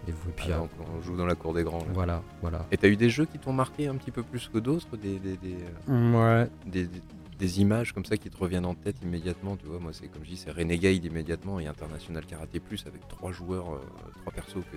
Et, 0.09 0.13
vous- 0.13 0.31
et 0.31 0.33
puis, 0.37 0.47
Ah, 0.53 0.59
euh, 0.61 0.85
on 0.99 1.03
joue 1.03 1.17
dans 1.17 1.27
la 1.27 1.35
cour 1.35 1.53
des 1.53 1.65
grands. 1.65 1.81
là. 1.81 1.85
voilà, 1.93 2.23
voilà. 2.41 2.65
Et 2.71 2.77
t'as 2.77 2.89
eu 2.89 2.97
des 2.97 3.11
jeux 3.11 3.25
qui 3.27 3.39
t'ont 3.39 3.53
marqué 3.53 3.89
un 3.89 3.97
petit 3.97 4.13
peu 4.13 4.23
plus 4.23 4.49
que 4.53 4.59
d'autres 4.59 4.97
des, 4.97 5.19
des, 5.19 5.37
des, 5.37 5.57
Ouais. 5.89 6.49
des, 6.67 7.61
images 7.61 7.93
comme 7.93 8.05
ça 8.05 8.17
qui 8.17 8.31
te 8.31 8.37
reviennent 8.39 8.65
en 8.67 8.75
tête 8.75 8.97
immédiatement, 9.03 9.57
tu 9.57 9.67
vois? 9.67 9.79
Moi, 9.81 9.91
c'est 9.93 10.07
comme 10.07 10.23
je 10.25 10.31
dis, 10.31 10.37
c'est 10.37 10.51
Renegade 10.53 11.05
immédiatement 11.05 11.59
et 11.61 11.67
International 11.67 12.25
Karaté 12.25 12.61
Plus 12.61 12.85
avec 12.87 13.07
trois 13.09 13.33
joueurs, 13.33 13.75
euh, 13.75 13.79
trois 14.23 14.33
persos 14.33 14.63
que- 14.71 14.77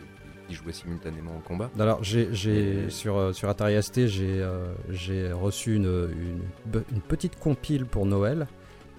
qui 0.49 0.55
jouaient 0.55 0.73
simultanément 0.73 1.31
au 1.37 1.47
combat. 1.47 1.69
Alors, 1.79 2.03
j'ai, 2.03 2.89
sur, 2.89 3.17
euh, 3.17 3.33
sur 3.33 3.49
Atari 3.49 3.81
ST, 3.81 4.07
j'ai, 4.07 4.41
euh, 4.41 4.73
j'ai 4.89 5.31
reçu 5.31 5.75
une, 5.75 6.09
une, 6.91 7.01
petite 7.01 7.37
compile 7.39 7.85
pour 7.85 8.05
Noël. 8.05 8.47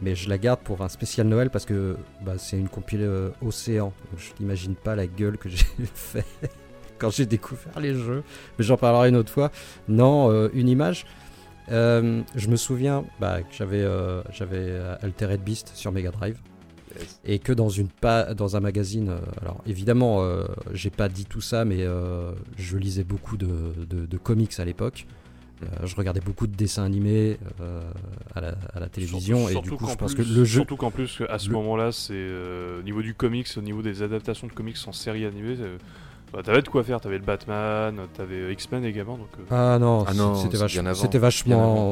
Mais 0.02 0.14
je 0.14 0.30
la 0.30 0.38
garde 0.38 0.60
pour 0.60 0.80
un 0.80 0.88
spécial 0.88 1.26
Noël 1.26 1.50
parce 1.50 1.66
que 1.66 1.96
bah, 2.22 2.38
c'est 2.38 2.58
une 2.58 2.70
compile 2.70 3.02
euh, 3.02 3.30
Océan. 3.42 3.92
Donc, 4.10 4.18
je 4.18 4.30
n'imagine 4.40 4.74
pas 4.74 4.96
la 4.96 5.06
gueule 5.06 5.36
que 5.36 5.48
j'ai 5.50 5.66
fait 5.92 6.24
quand 7.00 7.10
j'ai 7.10 7.26
découvert 7.26 7.80
les 7.80 7.94
jeux. 7.94 8.22
Mais 8.58 8.64
j'en 8.64 8.76
parlerai 8.76 9.08
une 9.08 9.16
autre 9.16 9.32
fois. 9.32 9.50
Non, 9.88 10.30
euh, 10.30 10.48
une 10.54 10.68
image. 10.68 11.06
Euh, 11.72 12.22
je 12.36 12.48
me 12.48 12.56
souviens 12.56 13.04
bah, 13.18 13.42
que 13.42 13.52
j'avais, 13.52 13.82
euh, 13.82 14.22
j'avais 14.30 14.78
Altered 15.02 15.40
Beast 15.40 15.72
sur 15.74 15.90
Mega 15.90 16.10
Drive 16.10 16.38
Yes. 16.98 17.20
et 17.24 17.38
que 17.38 17.52
dans 17.52 17.68
une 17.68 17.88
pa- 17.88 18.34
dans 18.34 18.56
un 18.56 18.60
magazine 18.60 19.10
euh, 19.10 19.18
alors 19.42 19.62
évidemment 19.66 20.22
euh, 20.22 20.44
j'ai 20.72 20.90
pas 20.90 21.08
dit 21.08 21.24
tout 21.24 21.40
ça 21.40 21.64
mais 21.64 21.78
euh, 21.84 22.32
je 22.56 22.76
lisais 22.76 23.04
beaucoup 23.04 23.36
de, 23.36 23.48
de- 23.88 24.06
de 24.06 24.16
comics 24.18 24.58
à 24.58 24.64
l'époque 24.64 25.06
Euh, 25.62 25.66
je 25.86 25.94
regardais 25.94 26.22
beaucoup 26.22 26.46
de 26.46 26.56
dessins 26.56 26.84
animés 26.84 27.38
euh, 27.60 27.82
à, 28.34 28.40
la, 28.40 28.54
à 28.74 28.80
la 28.80 28.88
télévision 28.88 29.46
Surtout- 29.46 29.58
et 29.58 29.62
du 29.62 29.70
coup 29.76 29.84
je 29.84 29.90
qu'en 29.90 29.96
pense 29.96 30.14
plus- 30.14 30.24
que 30.24 30.34
le 30.38 30.44
jeu 30.46 30.60
Surtout 30.60 30.76
qu'en 30.78 30.90
plus, 30.90 31.22
à 31.28 31.38
ce 31.38 31.48
le- 31.48 31.54
moment-là, 31.56 31.92
c'est 31.92 32.14
euh, 32.14 32.80
au 32.80 32.82
niveau 32.82 33.02
du 33.02 33.12
comics, 33.12 33.46
au 33.58 33.60
niveau 33.60 33.82
des 33.82 34.00
adaptations 34.02 34.46
de 34.46 34.52
comics 34.54 34.78
en 34.86 34.92
série 34.92 35.26
animée, 35.26 35.56
bah, 36.32 36.40
t'avais 36.42 36.62
de 36.62 36.68
quoi 36.68 36.82
faire. 36.82 36.98
T'avais 37.02 37.18
le 37.18 37.24
Batman, 37.24 37.94
t'avais 38.14 38.52
X-Men 38.54 38.84
également. 38.86 39.18
Donc, 39.18 39.28
euh, 39.38 39.42
ah 39.50 39.78
non, 39.78 40.04
Ah 40.06 40.14
non, 40.14 40.34
c'était 40.36 40.56
vachement 40.56 40.82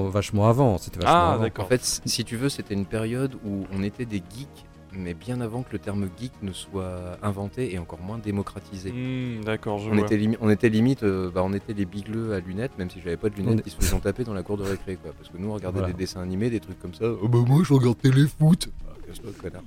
vachement 0.09 0.49
avant 0.49 0.77
vachement 0.79 1.05
Ah, 1.05 1.39
d'accord. 1.43 1.67
En 1.67 1.69
fait, 1.69 2.01
si 2.07 2.25
tu 2.25 2.37
veux, 2.37 2.49
c'était 2.49 2.73
une 2.75 2.87
période 2.87 3.35
où 3.45 3.67
on 3.75 3.83
était 3.83 4.07
des 4.07 4.23
geeks, 4.35 4.65
mais 4.99 5.15
bien 5.15 5.41
avant 5.41 5.63
que 5.63 5.69
le 5.73 5.79
terme 5.79 6.09
geek 6.21 6.33
ne 6.43 6.53
soit 6.53 7.19
inventé 7.23 7.73
et 7.73 7.79
encore 7.79 8.01
moins 8.01 8.19
démocratisé. 8.19 8.91
hmm, 8.93 9.45
D'accord, 9.45 9.79
je 9.79 9.91
On 9.91 9.95
vois. 9.95 10.05
était, 10.07 10.29
on 10.41 10.51
était 10.51 10.69
limite, 10.69 11.03
euh, 11.05 11.31
bah, 11.31 11.43
on 11.45 11.53
était 11.55 11.73
les 11.73 11.85
bigleux 11.85 12.35
à 12.35 12.41
lunettes, 12.41 12.77
même 12.79 12.91
si 12.91 13.01
j'avais 13.01 13.17
pas 13.17 13.31
de 13.31 13.37
lunettes 13.37 13.63
qui 13.63 13.71
se 13.71 13.77
faisaient 13.77 13.99
taper 14.01 14.25
dans 14.25 14.35
la 14.35 14.43
cour 14.43 14.57
de 14.57 14.65
récré, 14.65 14.97
quoi. 14.97 15.13
Parce 15.17 15.29
que 15.31 15.39
nous, 15.39 15.49
on 15.49 15.55
regardait 15.55 15.79
Voilà. 15.81 15.93
des 15.95 15.99
dessins 15.99 16.21
animés, 16.21 16.51
des 16.51 16.61
trucs 16.61 16.81
comme 16.81 16.95
ça. 16.95 17.07
Oh 17.23 17.29
bah 17.29 17.39
moi, 17.47 17.63
je 17.65 17.73
regarde 17.73 17.97
téléfoot. 17.99 18.69
Ah, 18.89 18.93
casse-toi, 19.07 19.31
connard. 19.41 19.63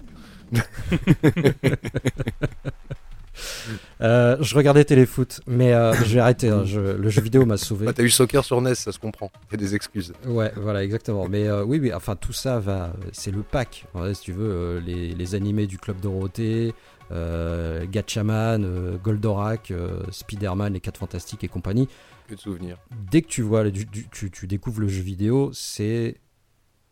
Euh, 4.01 4.35
je 4.41 4.55
regardais 4.55 4.83
téléfoot 4.83 5.39
mais 5.47 5.73
euh, 5.73 5.93
j'ai 6.05 6.19
arrêté 6.19 6.49
hein, 6.49 6.63
je- 6.65 6.79
le 6.79 7.09
jeu 7.09 7.21
vidéo 7.21 7.45
m'a 7.45 7.57
sauvé 7.57 7.85
Bah, 7.85 7.93
t'as 7.93 8.03
eu 8.03 8.09
soccer 8.09 8.43
sur 8.43 8.59
NES, 8.61 8.75
ça 8.75 8.91
se 8.91 8.99
comprend. 8.99 9.31
T'as 9.49 9.57
des 9.57 9.73
excuses. 9.75 10.13
Ouais, 10.25 10.51
voilà, 10.57 10.83
exactement. 10.83 11.27
Mais 11.29 11.47
euh, 11.47 11.63
oui, 11.63 11.79
oui, 11.79 11.93
enfin 11.93 12.15
tout 12.15 12.33
ça 12.33 12.59
va, 12.59 12.93
c'est 13.13 13.31
le 13.31 13.41
pack. 13.43 13.85
Ouais, 13.93 14.13
si 14.13 14.21
tu 14.23 14.31
veux, 14.33 14.49
euh, 14.51 14.79
les, 14.81 15.13
les 15.13 15.35
animés 15.35 15.67
du 15.67 15.77
Club 15.77 15.99
Dorothée, 16.01 16.73
Gatchaman, 17.91 18.97
Goldorak, 19.03 19.73
Spider-Man, 20.11 20.73
les 20.73 20.79
4 20.79 20.97
Fantastiques 20.97 21.43
et 21.43 21.47
compagnie. 21.47 21.87
Que 22.27 22.35
de 22.35 22.39
souvenirs. 22.39 22.77
Dès 23.11 23.21
que 23.21 23.27
tu 23.27 23.41
vois, 23.41 23.63
tu 23.71 24.47
découvres 24.47 24.81
le 24.81 24.87
jeu 24.87 25.01
vidéo, 25.01 25.51
c'est 25.53 26.15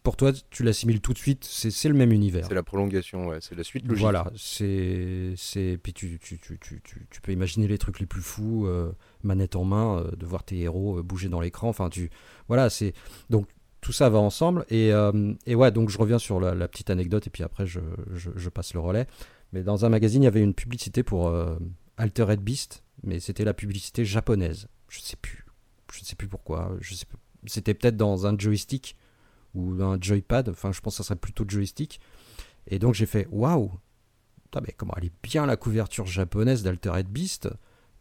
pour 0.09 0.17
toi, 0.17 0.31
tu 0.49 0.63
l'assimiles 0.63 1.01
tout 1.01 1.13
de 1.13 1.19
suite. 1.19 1.43
C'est 1.43 1.87
le 1.87 1.93
même 1.93 2.11
univers. 2.11 2.47
C'est 2.47 2.55
la 2.55 2.63
prolongation, 2.63 3.27
ouais. 3.27 3.37
C'est 3.41 3.53
la 3.53 3.63
suite 3.63 3.87
logique. 3.87 4.01
Voilà, 4.01 4.31
c'est 4.35 5.33
c'est 5.37 5.77
puis 5.83 5.93
tu, 5.93 6.17
tu, 6.17 6.39
tu, 6.39 6.57
tu, 6.57 6.81
tu, 6.83 7.05
tu 7.11 7.21
peux 7.21 7.31
imaginer 7.31 7.67
les 7.67 7.77
trucs 7.77 7.99
les 7.99 8.07
plus 8.07 8.23
fous, 8.23 8.65
euh, 8.65 8.91
manette 9.21 9.55
en 9.55 9.65
main, 9.65 9.99
euh, 9.99 10.15
de 10.15 10.25
voir 10.25 10.43
tes 10.43 10.61
héros 10.61 10.97
euh, 10.97 11.03
bouger 11.03 11.29
dans 11.29 11.39
l'écran. 11.39 11.69
Enfin, 11.69 11.89
tu 11.89 12.09
voilà, 12.47 12.71
c'est 12.71 12.93
donc 13.29 13.47
tout 13.81 13.91
ça 13.91 14.09
va 14.09 14.17
ensemble 14.17 14.65
et, 14.69 14.91
euh, 14.91 15.35
et 15.45 15.53
ouais, 15.53 15.71
donc 15.71 15.91
je 15.91 15.99
reviens 15.99 16.17
sur 16.17 16.39
la, 16.39 16.55
la 16.55 16.67
petite 16.67 16.89
anecdote 16.89 17.27
et 17.27 17.29
puis 17.29 17.43
après 17.43 17.67
je, 17.67 17.79
je, 18.11 18.31
je 18.35 18.49
passe 18.49 18.73
le 18.73 18.79
relais. 18.79 19.05
Mais 19.53 19.61
dans 19.61 19.85
un 19.85 19.89
magazine, 19.89 20.23
il 20.23 20.25
y 20.25 20.27
avait 20.27 20.41
une 20.41 20.55
publicité 20.55 21.03
pour 21.03 21.31
Altered 21.97 22.41
Beast, 22.41 22.83
mais 23.03 23.19
c'était 23.19 23.43
la 23.43 23.53
publicité 23.53 24.05
japonaise. 24.05 24.69
Je 24.87 25.01
sais 25.01 25.17
plus, 25.17 25.45
je 25.93 26.03
sais 26.03 26.15
plus 26.15 26.27
pourquoi. 26.27 26.75
Je 26.81 26.95
sais. 26.95 27.05
C'était 27.45 27.75
peut-être 27.75 27.95
dans 27.95 28.25
un 28.25 28.35
joystick 28.35 28.95
ou 29.55 29.81
un 29.81 29.97
joypad. 29.99 30.49
Enfin, 30.49 30.71
je 30.71 30.81
pense 30.81 30.93
que 30.93 31.03
ça 31.03 31.07
serait 31.07 31.19
plutôt 31.19 31.45
joystick. 31.47 31.99
Et 32.67 32.79
donc 32.79 32.93
j'ai 32.93 33.05
fait 33.05 33.27
waouh, 33.31 33.71
mais 34.55 34.73
comment 34.75 34.93
elle 34.97 35.05
est 35.05 35.13
bien 35.23 35.45
la 35.45 35.57
couverture 35.57 36.05
japonaise 36.05 36.63
d'Altered 36.63 37.07
Beast 37.07 37.49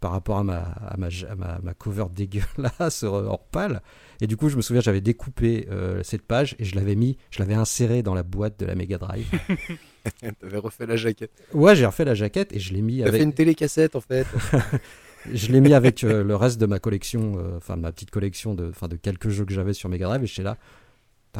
par 0.01 0.13
rapport 0.13 0.39
à 0.39 0.45
ma, 0.45 0.59
à 0.59 0.97
ma, 0.97 1.09
à 1.09 1.35
ma, 1.35 1.59
ma 1.61 1.75
cover 1.75 2.07
dégueulasse 2.15 3.03
euh, 3.03 3.09
hors 3.09 3.45
pâle. 3.47 3.83
Et 4.21 4.27
du 4.27 4.37
coup, 4.37 4.49
je 4.49 4.57
me 4.57 4.63
souviens, 4.63 4.81
j'avais 4.81 5.01
découpé 5.01 5.67
euh, 5.71 6.03
cette 6.05 6.23
page 6.23 6.55
et 6.59 6.65
je 6.65 6.77
l'avais 6.77 6.95
mis, 6.95 7.19
je 7.31 7.41
l'avais 7.41 7.55
inséré 7.55 8.03
dans 8.03 8.15
la 8.15 8.23
boîte 8.23 8.61
de 8.61 8.67
la 8.67 8.75
Mega 8.75 8.99
Drive. 8.99 9.29
T'avais 10.41 10.59
refait 10.59 10.87
la 10.87 10.97
jaquette. 10.97 11.33
ouais, 11.53 11.75
j'ai 11.77 11.85
refait 11.85 12.05
la 12.05 12.15
jaquette 12.15 12.53
et 12.53 12.61
je 12.61 12.73
l'ai 12.73 12.81
mis 12.81 12.99
T'as 12.99 13.05
fait 13.05 13.09
avec, 13.11 13.23
une 13.23 13.33
télécassette, 13.33 13.97
en 13.97 14.01
fait. 14.01 14.27
je 15.33 15.53
l'ai 15.53 15.61
mis 15.61 15.75
avec 15.75 16.05
euh, 16.05 16.23
le 16.23 16.37
reste 16.37 16.61
de 16.61 16.67
ma 16.67 16.79
collection, 16.79 17.39
euh, 17.39 17.57
enfin 17.57 17.77
ma 17.77 17.93
petite 17.93 18.11
collection 18.11 18.55
de, 18.55 18.69
enfin 18.69 18.89
de 18.89 18.97
quelques 18.97 19.29
jeux 19.29 19.45
que 19.45 19.53
j'avais 19.53 19.73
sur 19.73 19.89
Mega 19.89 20.07
Drive 20.07 20.23
et 20.23 20.27
j'étais 20.27 20.43
là, 20.43 20.57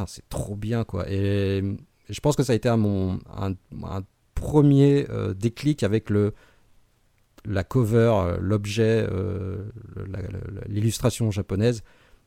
c'est 0.07 0.29
trop 0.29 0.57
bien 0.57 0.85
quoi. 0.85 1.11
Et, 1.11 1.63
je 2.09 2.21
pense 2.21 2.37
que 2.37 2.43
ça 2.43 2.53
a 2.53 2.57
été 2.57 2.69
un, 2.69 2.77
mon, 2.77 3.19
premier 4.35 5.07
euh, 5.11 5.35
déclic 5.35 5.83
avec 5.83 6.11
le 6.11 6.33
la 7.45 7.65
cover, 7.65 8.13
euh, 8.15 8.37
l'objet, 8.41 9.07
euh, 9.11 9.71
l'illustration 10.67 11.31
japonaise. 11.31 11.83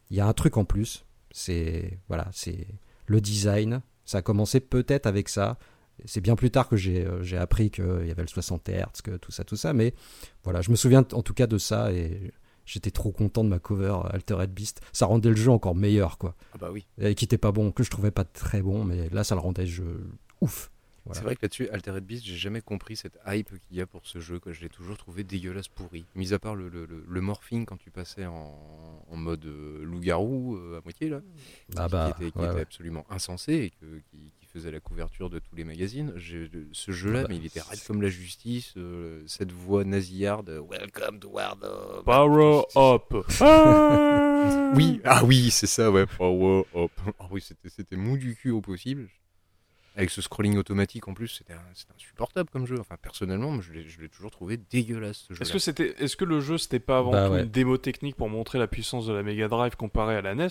Il 0.09 0.17
y 0.17 0.19
a 0.19 0.27
un 0.27 0.33
truc 0.33 0.57
en 0.57 0.65
plus, 0.65 1.05
c'est 1.31 1.99
voilà, 2.07 2.27
c'est 2.31 2.67
le 3.07 3.21
design. 3.21 3.81
Ça 4.05 4.19
a 4.19 4.21
commencé 4.21 4.59
peut-être 4.59 5.05
avec 5.05 5.29
ça. 5.29 5.57
C'est 6.05 6.21
bien 6.21 6.35
plus 6.35 6.51
tard 6.51 6.67
que 6.67 6.75
j'ai 6.75 7.07
j'ai 7.21 7.37
appris 7.37 7.69
qu'il 7.71 8.05
y 8.05 8.11
avait 8.11 8.21
le 8.21 8.27
60 8.27 8.69
Hz, 8.69 9.01
que 9.03 9.17
tout 9.17 9.31
ça, 9.31 9.43
tout 9.43 9.55
ça. 9.55 9.73
Mais 9.73 9.93
voilà, 10.43 10.61
je 10.61 10.71
me 10.71 10.75
souviens 10.75 11.05
en 11.13 11.21
tout 11.21 11.33
cas 11.33 11.47
de 11.47 11.57
ça 11.57 11.91
et 11.91 12.31
j'étais 12.65 12.91
trop 12.91 13.11
content 13.11 13.43
de 13.43 13.49
ma 13.49 13.59
cover 13.59 13.95
euh, 14.05 14.09
Altered 14.15 14.51
Beast. 14.51 14.81
Ça 14.93 15.05
rendait 15.05 15.29
le 15.29 15.35
jeu 15.35 15.51
encore 15.51 15.75
meilleur, 15.75 16.17
quoi. 16.17 16.35
Ah 16.53 16.57
bah 16.59 16.69
oui. 16.71 16.85
Et 16.99 17.15
qui 17.15 17.25
était 17.25 17.37
pas 17.37 17.51
bon, 17.51 17.71
que 17.71 17.83
je 17.83 17.89
trouvais 17.89 18.11
pas 18.11 18.23
très 18.23 18.61
bon, 18.61 18.83
mais 18.83 19.09
là 19.09 19.23
ça 19.23 19.35
le 19.35 19.41
rendait 19.41 19.65
jeu 19.67 20.09
ouf. 20.41 20.71
Voilà. 21.05 21.17
C'est 21.19 21.25
vrai 21.25 21.35
que 21.35 21.39
là-dessus, 21.41 21.67
Altered 21.69 22.03
Beast, 22.05 22.23
j'ai 22.23 22.35
jamais 22.35 22.61
compris 22.61 22.95
cette 22.95 23.17
hype 23.25 23.49
qu'il 23.61 23.75
y 23.75 23.81
a 23.81 23.87
pour 23.87 24.05
ce 24.05 24.19
jeu. 24.19 24.39
Quoi. 24.39 24.51
Je 24.53 24.61
l'ai 24.61 24.69
toujours 24.69 24.97
trouvé 24.99 25.23
dégueulasse 25.23 25.67
pourri. 25.67 26.05
Mis 26.13 26.31
à 26.31 26.37
part 26.37 26.53
le, 26.53 26.69
le, 26.69 26.85
le- 26.85 27.03
le 27.09 27.21
morphing 27.21 27.65
quand 27.65 27.77
tu 27.77 27.89
passais 27.89 28.27
en, 28.27 29.03
en 29.09 29.15
mode 29.17 29.43
euh, 29.45 29.83
loup-garou 29.83 30.57
euh, 30.57 30.77
à 30.77 30.81
moitié, 30.83 31.09
là, 31.09 31.21
Ah 31.75 31.85
qui, 31.87 31.91
bah, 31.91 32.13
qui 32.15 32.23
était, 32.23 32.31
qui 32.31 32.37
ouais, 32.37 32.45
était 32.45 32.53
ouais. 32.55 32.61
absolument 32.61 33.03
insensé 33.09 33.53
et 33.53 33.69
que- 33.71 33.97
qui 34.11 34.31
faisait 34.51 34.71
la 34.71 34.79
couverture 34.79 35.29
de 35.29 35.39
tous 35.39 35.55
les 35.55 35.63
magazines. 35.63 36.13
J'ai- 36.15 36.49
Ce 36.73 36.91
jeu-là, 36.91 37.23
Bah, 37.23 37.27
mais 37.29 37.37
il 37.37 37.45
était 37.45 37.61
raide 37.61 37.79
comme 37.87 38.01
la 38.01 38.09
justice. 38.09 38.73
euh, 38.77 39.23
cette 39.27 39.51
voix 39.51 39.83
nasillarde, 39.83 40.49
euh, 40.49 40.61
Welcome 40.69 41.19
to 41.19 41.29
Wardom. 41.29 42.03
Power 42.05 42.63
Up. 42.75 43.13
Ah 43.41 44.71
Oui, 44.75 45.01
ah 45.03 45.23
oui, 45.23 45.51
c'est 45.51 45.67
ça, 45.67 45.91
ouais. 45.91 46.05
Power 46.05 46.63
up. 46.75 46.91
Ah 47.19 47.27
oui, 47.31 47.41
c'était 47.41 47.69
c'était 47.69 47.95
mou 47.95 48.17
du 48.17 48.35
cul 48.35 48.49
au 48.51 48.61
possible. 48.61 49.07
Avec 49.95 50.09
ce 50.09 50.21
scrolling 50.21 50.57
automatique 50.57 51.07
en 51.09 51.13
plus, 51.13 51.27
c'était 51.27 51.53
insupportable 51.93 52.49
comme 52.49 52.65
jeu. 52.65 52.77
Enfin, 52.79 52.95
personnellement, 53.01 53.59
je 53.59 53.73
l'ai 53.73 53.87
je 53.87 53.99
l'ai 53.99 54.07
toujours 54.09 54.31
trouvé 54.31 54.57
dégueulasse 54.57 55.25
ce 55.27 55.33
jeu. 55.33 55.41
Est-ce 55.41 55.51
que 55.51 55.59
c'était, 55.59 55.93
est-ce 55.99 56.15
que 56.15 56.23
le 56.25 56.39
jeu 56.39 56.57
c'était 56.57 56.79
pas 56.79 56.99
avant 56.99 57.11
Bah 57.11 57.27
tout 57.27 57.33
ouais. 57.33 57.43
une 57.43 57.49
démo 57.49 57.77
technique 57.77 58.15
pour 58.15 58.29
montrer 58.29 58.57
la 58.57 58.67
puissance 58.67 59.05
de 59.05 59.11
la 59.13 59.21
Mega 59.21 59.47
Drive 59.49 59.75
comparée 59.75 60.15
à 60.15 60.21
la 60.21 60.33
NES 60.33 60.47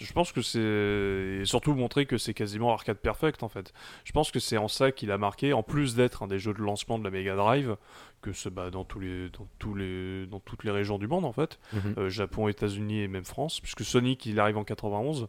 Je 0.00 0.12
pense 0.12 0.32
que 0.32 0.42
c'est 0.42 0.58
et 0.58 1.44
surtout 1.44 1.74
montrer 1.74 2.06
que 2.06 2.18
c'est 2.18 2.34
quasiment 2.34 2.72
arcade 2.72 2.98
perfect 2.98 3.42
en 3.42 3.48
fait. 3.48 3.72
Je 4.04 4.12
pense 4.12 4.30
que 4.30 4.40
c'est 4.40 4.56
en 4.56 4.68
ça 4.68 4.92
qu'il 4.92 5.10
a 5.10 5.18
marqué, 5.18 5.52
en 5.52 5.62
plus 5.62 5.94
d'être 5.94 6.22
un 6.22 6.26
des 6.26 6.38
jeux 6.38 6.54
de 6.54 6.60
lancement 6.60 6.98
de 6.98 7.04
la 7.04 7.10
Mega 7.10 7.36
Drive, 7.36 7.76
que 8.22 8.32
se 8.32 8.48
bat 8.48 8.70
dans 8.70 8.84
tous 8.84 9.00
les 9.00 9.28
dans 9.30 9.46
tous 9.58 9.74
les 9.74 10.26
dans 10.26 10.40
toutes 10.40 10.64
les 10.64 10.70
régions 10.70 10.98
du 10.98 11.06
monde 11.06 11.24
en 11.24 11.32
fait, 11.32 11.58
Mhm. 11.72 11.94
Euh, 11.98 12.10
Japon, 12.10 12.48
États-Unis 12.48 13.02
et 13.02 13.08
même 13.08 13.24
France, 13.24 13.60
puisque 13.60 13.84
Sonic 13.84 14.24
il 14.26 14.40
arrive 14.40 14.56
en 14.56 14.64
91 14.64 15.28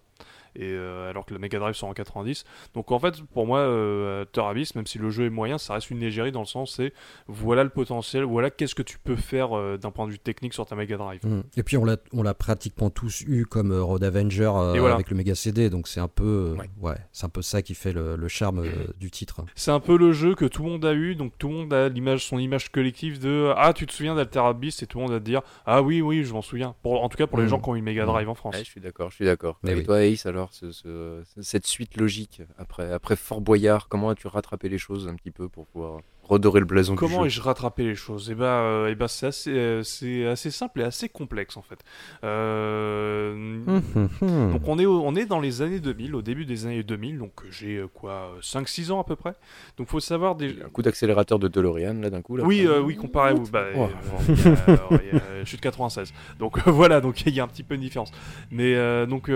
et 0.55 0.71
euh, 0.71 1.09
alors 1.09 1.25
que 1.25 1.33
la 1.33 1.39
Mega 1.39 1.59
Drive 1.59 1.75
sort 1.75 1.89
en 1.89 1.93
90. 1.93 2.45
Donc 2.73 2.91
en 2.91 2.99
fait 2.99 3.21
pour 3.33 3.45
moi 3.45 3.59
euh, 3.59 4.25
Terra 4.25 4.51
Abyss, 4.51 4.75
même 4.75 4.87
si 4.87 4.97
le 4.97 5.09
jeu 5.09 5.25
est 5.25 5.29
moyen, 5.29 5.57
ça 5.57 5.73
reste 5.73 5.91
une 5.91 5.99
légérie 5.99 6.31
dans 6.31 6.39
le 6.41 6.45
sens 6.45 6.75
c'est 6.77 6.93
voilà 7.27 7.63
le 7.63 7.69
potentiel, 7.69 8.23
voilà 8.23 8.49
qu'est-ce 8.49 8.75
que 8.75 8.81
tu 8.81 8.97
peux 8.97 9.15
faire 9.15 9.55
euh, 9.55 9.77
d'un 9.77 9.91
point 9.91 10.07
de 10.07 10.11
vue 10.11 10.19
technique 10.19 10.53
sur 10.53 10.65
ta 10.65 10.75
Mega 10.75 10.97
Drive. 10.97 11.21
Mm. 11.25 11.43
Et 11.57 11.63
puis 11.63 11.77
on 11.77 11.85
l'a, 11.85 11.97
on 12.13 12.23
l'a 12.23 12.33
pratiquement 12.33 12.89
tous 12.89 13.21
eu 13.21 13.45
comme 13.45 13.73
Road 13.73 14.03
Avenger 14.03 14.51
euh, 14.61 14.73
Et 14.75 14.79
voilà. 14.79 14.95
avec 14.95 15.09
le 15.09 15.15
Mega 15.17 15.35
CD, 15.35 15.69
donc 15.69 15.87
c'est 15.87 15.99
un 15.99 16.07
peu, 16.07 16.53
euh, 16.53 16.55
Ouais. 16.55 16.69
ouais, 16.81 16.97
c'est 17.11 17.25
un 17.25 17.29
peu 17.29 17.41
ça 17.41 17.61
qui 17.61 17.73
fait 17.75 17.93
le, 17.93 18.15
le 18.15 18.27
charme 18.27 18.59
euh, 18.59 18.87
du 18.99 19.11
titre. 19.11 19.41
C'est 19.55 19.71
un 19.71 19.79
peu 19.79 19.97
le 19.97 20.11
jeu 20.13 20.35
que 20.35 20.45
tout 20.45 20.63
le 20.63 20.69
monde 20.69 20.85
a 20.85 20.93
eu, 20.93 21.15
donc 21.15 21.37
tout 21.37 21.47
le 21.49 21.53
monde 21.55 21.73
a 21.73 21.89
l'image, 21.89 22.25
son 22.25 22.37
image 22.39 22.71
collective 22.71 23.19
de 23.19 23.51
ah 23.57 23.73
tu 23.73 23.85
te 23.85 23.93
souviens 23.93 24.15
d'Alter 24.15 24.39
Abyss? 24.39 24.81
et 24.83 24.87
tout 24.87 24.97
le 24.97 25.03
monde 25.03 25.13
va 25.13 25.19
te 25.19 25.25
dire 25.25 25.41
ah 25.65 25.81
oui 25.81 26.01
oui 26.01 26.23
je 26.23 26.33
m'en 26.33 26.41
souviens. 26.41 26.75
Pour, 26.83 27.03
en 27.03 27.09
tout 27.09 27.17
cas 27.17 27.27
pour 27.27 27.37
les 27.37 27.43
Mhm. 27.45 27.49
gens 27.49 27.59
qui 27.59 27.69
ont 27.69 27.75
une 27.75 27.83
Mega 27.83 28.05
Drive 28.05 28.29
en 28.29 28.35
France. 28.35 28.55
Ouais, 28.55 28.63
je 28.63 28.69
suis 28.69 28.81
d'accord, 28.81 29.09
je 29.11 29.15
suis 29.15 29.25
d'accord. 29.25 29.59
Mais 29.63 29.71
Et 29.71 29.75
oui. 29.75 29.83
toi, 29.83 30.03
Ace, 30.03 30.25
alors, 30.25 30.53
ce- 30.53 30.71
ce- 30.71 31.21
cette 31.41 31.65
suite 31.67 31.97
logique, 31.97 32.41
après, 32.57 32.91
après 32.91 33.15
Fort 33.15 33.41
Boyard, 33.41 33.87
comment 33.89 34.09
as-tu 34.09 34.27
rattrapé 34.27 34.69
les 34.69 34.77
choses 34.77 35.07
un 35.07 35.15
petit 35.15 35.31
peu 35.31 35.49
pour 35.49 35.65
pouvoir 35.67 35.99
redorer 36.27 36.59
le 36.59 36.65
blason 36.65 36.95
Comment 36.95 37.25
ai-je 37.25 37.39
rattrapé 37.41 37.83
les 37.83 37.95
choses? 37.95 38.29
Eh 38.31 38.35
ben, 38.35 38.45
euh, 38.45 38.87
eh 38.91 38.95
ben 38.95 39.07
c'est 39.07 39.27
assez, 39.27 39.51
euh, 39.51 39.83
c'est 39.83 40.25
assez 40.25 40.51
simple 40.51 40.81
et 40.81 40.83
assez 40.83 41.07
complexe 41.09 41.55
en 41.57 41.61
fait. 41.61 41.79
Euh, 42.23 43.33
Mhm. 43.35 44.51
Donc 44.53 44.67
on 44.67 44.79
est, 44.79 44.85
au- 44.85 45.01
on 45.03 45.15
est 45.15 45.25
dans 45.25 45.39
les 45.39 45.61
années 45.61 45.79
2000, 45.79 46.15
au 46.15 46.21
début 46.21 46.45
des 46.45 46.65
années 46.65 46.83
2000, 46.83 47.17
donc 47.19 47.31
euh, 47.43 47.47
j'ai 47.51 47.83
quoi 47.93 48.31
5-6 48.41 48.91
ans 48.91 48.99
à 48.99 49.03
peu 49.03 49.15
près. 49.15 49.33
Donc 49.77 49.87
faut 49.87 49.99
savoir 49.99 50.35
des... 50.35 50.55
Un 50.65 50.69
coup 50.69 50.81
d'accélérateur 50.81 51.39
de 51.39 51.47
DeLorean, 51.47 52.01
là, 52.01 52.09
d'un 52.09 52.21
coup. 52.21 52.37
Là, 52.37 52.43
Oui, 52.43 52.67
oui, 52.83 52.95
comparé 52.95 53.31
à 53.31 53.33
vous. 53.33 53.47
Bah, 53.51 53.65
Oh. 53.75 53.87
bon, 54.09 54.95
a- 54.97 54.99
je 55.43 55.45
suis 55.45 55.57
de 55.57 55.61
96. 55.61 56.13
Donc 56.39 56.59
voilà, 56.67 57.01
donc 57.01 57.21
il 57.25 57.33
y 57.33 57.39
a 57.39 57.43
un 57.43 57.47
petit 57.47 57.63
peu 57.63 57.75
une 57.75 57.81
différence. 57.81 58.11
Mais 58.51 58.75
donc 59.07 59.29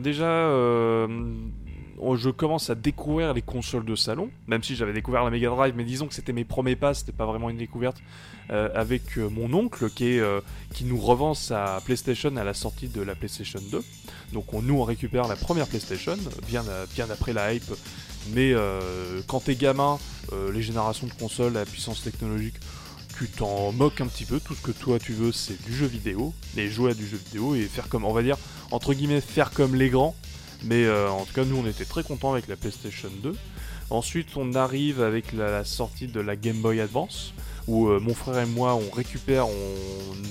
déjà, 0.00 0.48
oh, 0.50 1.06
je 2.16 2.30
commence 2.30 2.70
à 2.70 2.74
découvrir 2.74 3.34
les 3.34 3.42
consoles 3.42 3.84
de 3.84 3.94
salon, 3.94 4.30
même 4.46 4.62
si 4.62 4.76
j'avais 4.76 4.92
découvert 4.92 5.24
la 5.24 5.30
Mega 5.30 5.48
Drive, 5.48 5.74
mais 5.76 5.84
disons 5.84 6.06
que 6.06 6.14
c'était 6.14 6.32
mes 6.32 6.44
premiers 6.44 6.76
pas, 6.76 6.94
c'était 6.94 7.12
pas 7.12 7.26
vraiment 7.26 7.50
une 7.50 7.58
découverte. 7.58 8.00
euh, 8.50 8.68
avec 8.74 9.16
euh, 9.16 9.28
mon 9.28 9.52
oncle 9.54 9.88
euh, 10.00 10.40
qui 10.74 10.84
nous 10.84 10.98
revend 10.98 11.34
sa 11.34 11.80
PlayStation 11.84 12.36
à 12.36 12.42
la 12.42 12.52
sortie 12.52 12.88
de 12.88 13.00
la 13.00 13.14
PlayStation 13.14 13.60
2. 13.70 13.80
Donc 14.32 14.52
on, 14.52 14.60
nous 14.60 14.74
on 14.74 14.82
récupère 14.82 15.28
la 15.28 15.36
première 15.36 15.68
PlayStation, 15.68 16.16
bien, 16.48 16.64
bien 16.94 17.08
après 17.10 17.32
la 17.32 17.54
hype. 17.54 17.72
Mais 18.34 18.54
quand 19.28 19.40
t'es 19.40 19.54
gamin, 19.54 19.98
les 20.52 20.62
générations 20.62 21.06
de 21.06 21.12
consoles, 21.12 21.54
la 21.54 21.64
puissance 21.64 22.02
technologique, 22.02 22.56
tu 23.16 23.28
t'en 23.28 23.72
moques 23.72 24.00
un 24.00 24.06
petit 24.06 24.24
peu. 24.24 24.40
Tout 24.40 24.54
ce 24.54 24.62
que 24.62 24.72
toi 24.72 24.98
tu 24.98 25.12
veux, 25.12 25.32
c'est 25.32 25.60
du 25.64 25.74
jeu 25.74 25.86
vidéo, 25.86 26.34
et 26.56 26.68
jouer 26.68 26.90
à 26.90 26.94
du 26.94 27.06
jeu 27.06 27.16
vidéo 27.16 27.54
et 27.54 27.62
faire 27.62 27.88
comme, 27.88 28.04
on 28.04 28.12
va 28.12 28.22
dire, 28.22 28.36
entre 28.70 28.94
guillemets, 28.94 29.20
faire 29.20 29.52
comme 29.52 29.74
les 29.74 29.88
grands. 29.88 30.14
Mais 30.62 30.84
euh, 30.84 31.08
en 31.10 31.24
tout 31.24 31.32
cas, 31.32 31.44
nous 31.44 31.56
on 31.56 31.66
était 31.66 31.84
très 31.84 32.02
contents 32.02 32.32
avec 32.32 32.48
la 32.48 32.56
PlayStation 32.56 33.10
2. 33.22 33.34
Ensuite, 33.90 34.28
on 34.36 34.54
arrive 34.54 35.00
avec 35.02 35.32
la, 35.32 35.50
la 35.50 35.64
sortie 35.64 36.06
de 36.06 36.20
la 36.20 36.36
Game 36.36 36.58
Boy 36.60 36.80
Advance, 36.80 37.32
où 37.66 37.88
euh, 37.88 37.98
mon 37.98 38.14
frère 38.14 38.38
et 38.38 38.46
moi 38.46 38.74
on 38.76 38.90
récupère, 38.94 39.48
on, 39.48 39.52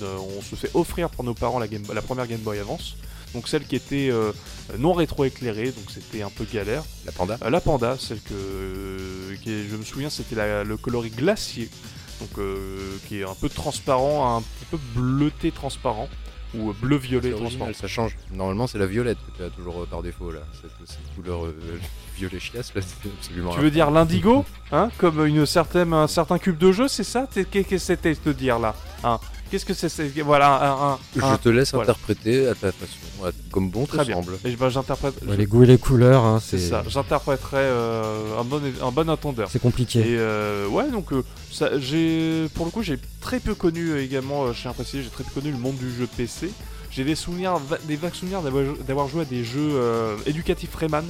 euh, 0.02 0.16
on 0.38 0.40
se 0.42 0.54
fait 0.54 0.70
offrir 0.74 1.10
par 1.10 1.24
nos 1.24 1.34
parents 1.34 1.58
la, 1.58 1.68
Game- 1.68 1.84
la 1.92 2.00
première 2.02 2.26
Game 2.26 2.40
Boy 2.40 2.58
Advance. 2.58 2.96
Donc 3.34 3.46
celle 3.48 3.64
qui 3.64 3.76
était 3.76 4.08
euh, 4.10 4.32
non 4.78 4.92
rétro-éclairée, 4.92 5.66
donc 5.72 5.84
c'était 5.90 6.22
un 6.22 6.30
peu 6.30 6.44
galère. 6.52 6.82
La 7.06 7.12
Panda 7.12 7.38
Euh, 7.42 7.50
la 7.50 7.60
panda, 7.60 7.96
celle 7.98 8.20
que 8.20 8.32
euh, 8.34 9.36
qui 9.42 9.50
est- 9.52 9.68
je 9.70 9.76
me 9.76 9.84
souviens, 9.84 10.10
c'était 10.10 10.36
le 10.64 10.76
coloris 10.76 11.10
glacier, 11.10 11.68
donc 12.20 12.30
euh, 12.38 12.96
qui 13.08 13.20
est 13.20 13.24
un 13.24 13.34
peu 13.34 13.48
transparent, 13.48 14.36
un 14.38 14.40
petit 14.42 14.64
peu 14.70 14.78
bleuté 14.96 15.52
transparent 15.52 16.08
ou 16.56 16.72
bleu-violet 16.72 17.32
transparent. 17.32 17.72
ça 17.74 17.88
change. 17.88 18.16
Normalement, 18.32 18.66
c'est 18.66 18.78
la 18.78 18.86
violette 18.86 19.18
que 19.18 19.36
tu 19.36 19.42
as 19.42 19.50
toujours 19.50 19.82
euh, 19.82 19.86
par 19.86 20.02
défaut, 20.02 20.30
là. 20.30 20.40
Cette, 20.60 20.98
couleur 21.14 21.46
euh, 21.46 21.54
violet 22.16 22.40
chiasse, 22.40 22.74
là, 22.74 22.80
c'est 22.82 23.08
absolument. 23.08 23.52
Tu 23.54 23.60
veux 23.60 23.70
dire 23.70 23.90
l'indigo, 23.90 24.44
hein, 24.72 24.90
comme 24.98 25.24
une 25.26 25.46
certaine, 25.46 25.92
un 25.92 26.06
certain 26.06 26.38
cube 26.38 26.58
de 26.58 26.72
jeu, 26.72 26.88
c'est 26.88 27.04
ça? 27.04 27.28
Qu'est-ce 27.32 27.68
que 27.68 27.78
c'était 27.78 28.14
te 28.14 28.30
dire 28.30 28.58
là 28.58 28.74
hein? 29.04 29.18
Qu'est-ce 29.50 29.64
que 29.64 29.74
c'est 29.74 29.88
Voilà, 30.22 30.72
un, 30.72 30.92
un- 30.92 30.98
Je 31.16 31.20
un- 31.22 31.36
te 31.36 31.48
laisse 31.48 31.72
voilà. 31.72 31.90
interpréter 31.90 32.46
à 32.46 32.54
ta 32.54 32.70
façon, 32.70 33.26
à- 33.26 33.30
comme 33.50 33.68
bon 33.68 33.84
te 33.84 33.96
Très 33.96 34.04
bien. 34.04 34.14
semble. 34.14 34.38
Et 34.44 34.54
ben, 34.54 34.68
j'interprète. 34.68 35.14
Ouais, 35.26 35.36
les 35.36 35.46
goûts 35.46 35.64
et 35.64 35.66
les 35.66 35.78
couleurs, 35.78 36.22
hein, 36.24 36.40
C'est 36.40 36.58
c'est, 36.58 36.68
ça. 36.68 36.84
J'interpréterai 36.86 37.56
euh, 37.58 38.38
un 38.40 38.44
bon, 38.44 38.60
un 38.82 38.90
bon 38.92 39.10
entendeur. 39.10 39.48
c'est 39.50 39.58
compliqué. 39.60 39.98
Et 40.00 40.04
euh, 40.18 40.68
ouais, 40.68 40.88
donc 40.90 41.12
euh, 41.12 41.22
ça, 41.50 41.78
j'ai, 41.80 42.46
pour 42.54 42.64
le 42.64 42.70
coup, 42.70 42.82
j'ai 42.82 42.98
très 43.20 43.40
peu 43.40 43.54
connu 43.56 43.90
euh, 43.90 44.02
également, 44.04 44.44
euh, 44.44 44.52
je 44.52 44.62
tiens 44.62 44.70
à 44.70 44.74
préciser, 44.74 45.02
j'ai 45.02 45.10
très 45.10 45.24
peu 45.24 45.40
connu 45.40 45.50
le 45.52 45.58
monde 45.58 45.76
du 45.76 45.90
jeu 45.92 46.06
PC. 46.16 46.50
J'ai 46.92 47.04
des 47.04 47.14
souvenirs, 47.16 47.56
va- 47.56 47.78
des 47.88 47.96
vagues 47.96 48.14
souvenirs 48.14 48.42
d'avoir, 48.42 48.64
d'avoir 48.86 49.08
joué 49.08 49.22
à 49.22 49.24
des 49.24 49.42
jeux 49.44 49.70
euh, 49.74 50.16
éducatifs 50.26 50.74
Rayman 50.74 51.04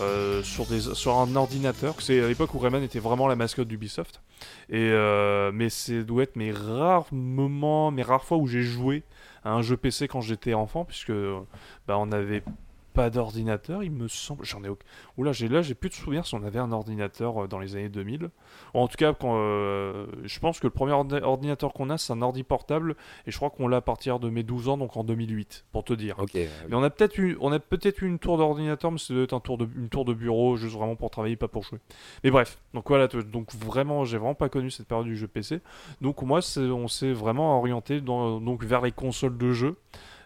euh, 0.00 0.42
sur, 0.42 1.18
un 1.18 1.36
ordinateur. 1.36 1.94
C'est 2.00 2.20
à 2.20 2.28
l'époque 2.28 2.54
où 2.54 2.58
Rayman 2.58 2.82
était 2.82 2.98
vraiment 2.98 3.26
la 3.26 3.36
mascotte 3.36 3.68
d'Ubisoft. 3.68 4.20
Et 4.68 4.90
euh, 4.90 5.52
mais 5.52 5.70
c'est 5.70 6.04
doit 6.04 6.24
être 6.24 6.36
mes 6.36 6.52
rares 6.52 7.06
moments, 7.12 7.90
mes 7.90 8.02
rares 8.02 8.24
fois 8.24 8.38
où 8.38 8.46
j'ai 8.46 8.62
joué 8.62 9.02
à 9.44 9.52
un 9.52 9.62
jeu 9.62 9.76
PC 9.76 10.08
quand 10.08 10.20
j'étais 10.20 10.54
enfant, 10.54 10.84
puisque 10.84 11.12
bah, 11.86 11.98
on 11.98 12.06
n'avait 12.06 12.42
pas 12.94 13.10
d'ordinateur, 13.10 13.82
il 13.82 13.90
me 13.90 14.08
semble. 14.08 14.44
J'en 14.44 14.64
ai 14.64 14.68
aucun. 14.68 14.86
Oula, 15.18 15.32
j'ai 15.32 15.48
là, 15.48 15.60
j'ai 15.62 15.74
plus 15.74 15.90
de 15.90 15.94
souvenirs 15.94 16.24
si 16.26 16.34
on 16.34 16.42
avait 16.44 16.58
un 16.60 16.72
ordinateur 16.72 17.44
euh, 17.44 17.46
dans 17.48 17.58
les 17.58 17.74
années 17.76 17.88
2000. 17.88 18.30
Ou 18.72 18.78
en 18.78 18.88
tout 18.88 18.96
cas, 18.96 19.12
quand, 19.12 19.34
euh, 19.36 20.06
je 20.22 20.38
pense 20.38 20.60
que 20.60 20.66
le 20.66 20.70
premier 20.70 20.92
ordi- 20.92 21.22
ordinateur 21.22 21.72
qu'on 21.72 21.90
a, 21.90 21.98
c'est 21.98 22.12
un 22.12 22.22
ordi 22.22 22.44
portable, 22.44 22.96
et 23.26 23.30
je 23.30 23.36
crois 23.36 23.50
qu'on 23.50 23.68
l'a 23.68 23.78
à 23.78 23.80
partir 23.80 24.20
de 24.20 24.30
mes 24.30 24.42
12 24.44 24.68
ans, 24.68 24.78
donc 24.78 24.96
en 24.96 25.04
2008, 25.04 25.66
pour 25.72 25.84
te 25.84 25.92
dire. 25.92 26.18
Ok. 26.20 26.34
Mais 26.34 26.74
on 26.74 26.82
a 26.82 26.88
peut-être 26.90 27.18
eu, 27.18 27.36
on 27.40 27.52
a 27.52 27.58
peut-être 27.58 28.02
eu 28.02 28.06
une 28.06 28.18
tour 28.18 28.38
d'ordinateur, 28.38 28.90
mais 28.92 28.98
être 29.22 29.34
un 29.34 29.40
tour 29.40 29.58
de, 29.58 29.68
une 29.76 29.88
tour 29.88 30.04
de 30.04 30.14
bureau, 30.14 30.56
juste 30.56 30.74
vraiment 30.76 30.96
pour 30.96 31.10
travailler, 31.10 31.36
pas 31.36 31.48
pour 31.48 31.64
jouer. 31.64 31.80
Mais 32.22 32.30
bref, 32.30 32.58
donc 32.72 32.88
voilà, 32.88 33.08
donc 33.08 33.52
vraiment, 33.54 34.04
j'ai 34.04 34.18
vraiment 34.18 34.34
pas 34.34 34.48
connu 34.48 34.70
cette 34.70 34.86
période 34.86 35.06
du 35.06 35.16
jeu 35.16 35.26
PC. 35.26 35.60
Donc 36.00 36.22
moi, 36.22 36.40
c'est- 36.42 36.60
on 36.60 36.86
s'est 36.88 37.12
vraiment 37.12 37.58
orienté 37.58 38.00
dans, 38.00 38.40
donc 38.40 38.62
vers 38.64 38.80
les 38.82 38.92
consoles 38.92 39.36
de 39.36 39.52
jeu. 39.52 39.76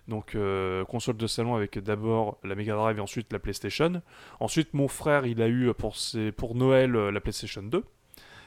Donc 0.08 0.34
euh, 0.34 0.84
console 0.86 1.18
de 1.18 1.26
salon 1.26 1.54
avec 1.54 1.78
d'abord 1.78 2.38
la 2.42 2.54
Mega 2.54 2.74
Drive 2.74 2.96
et 2.96 3.00
ensuite 3.00 3.32
la 3.32 3.38
PlayStation. 3.38 4.02
Ensuite, 4.40 4.72
mon 4.72 4.88
frère, 4.88 5.26
il 5.26 5.42
a 5.42 5.48
eu 5.48 5.72
pour 5.74 6.54
Noël 6.54 6.96
euh, 6.96 7.12
la 7.12 7.20
PlayStation 7.20 7.62
2. 7.62 7.84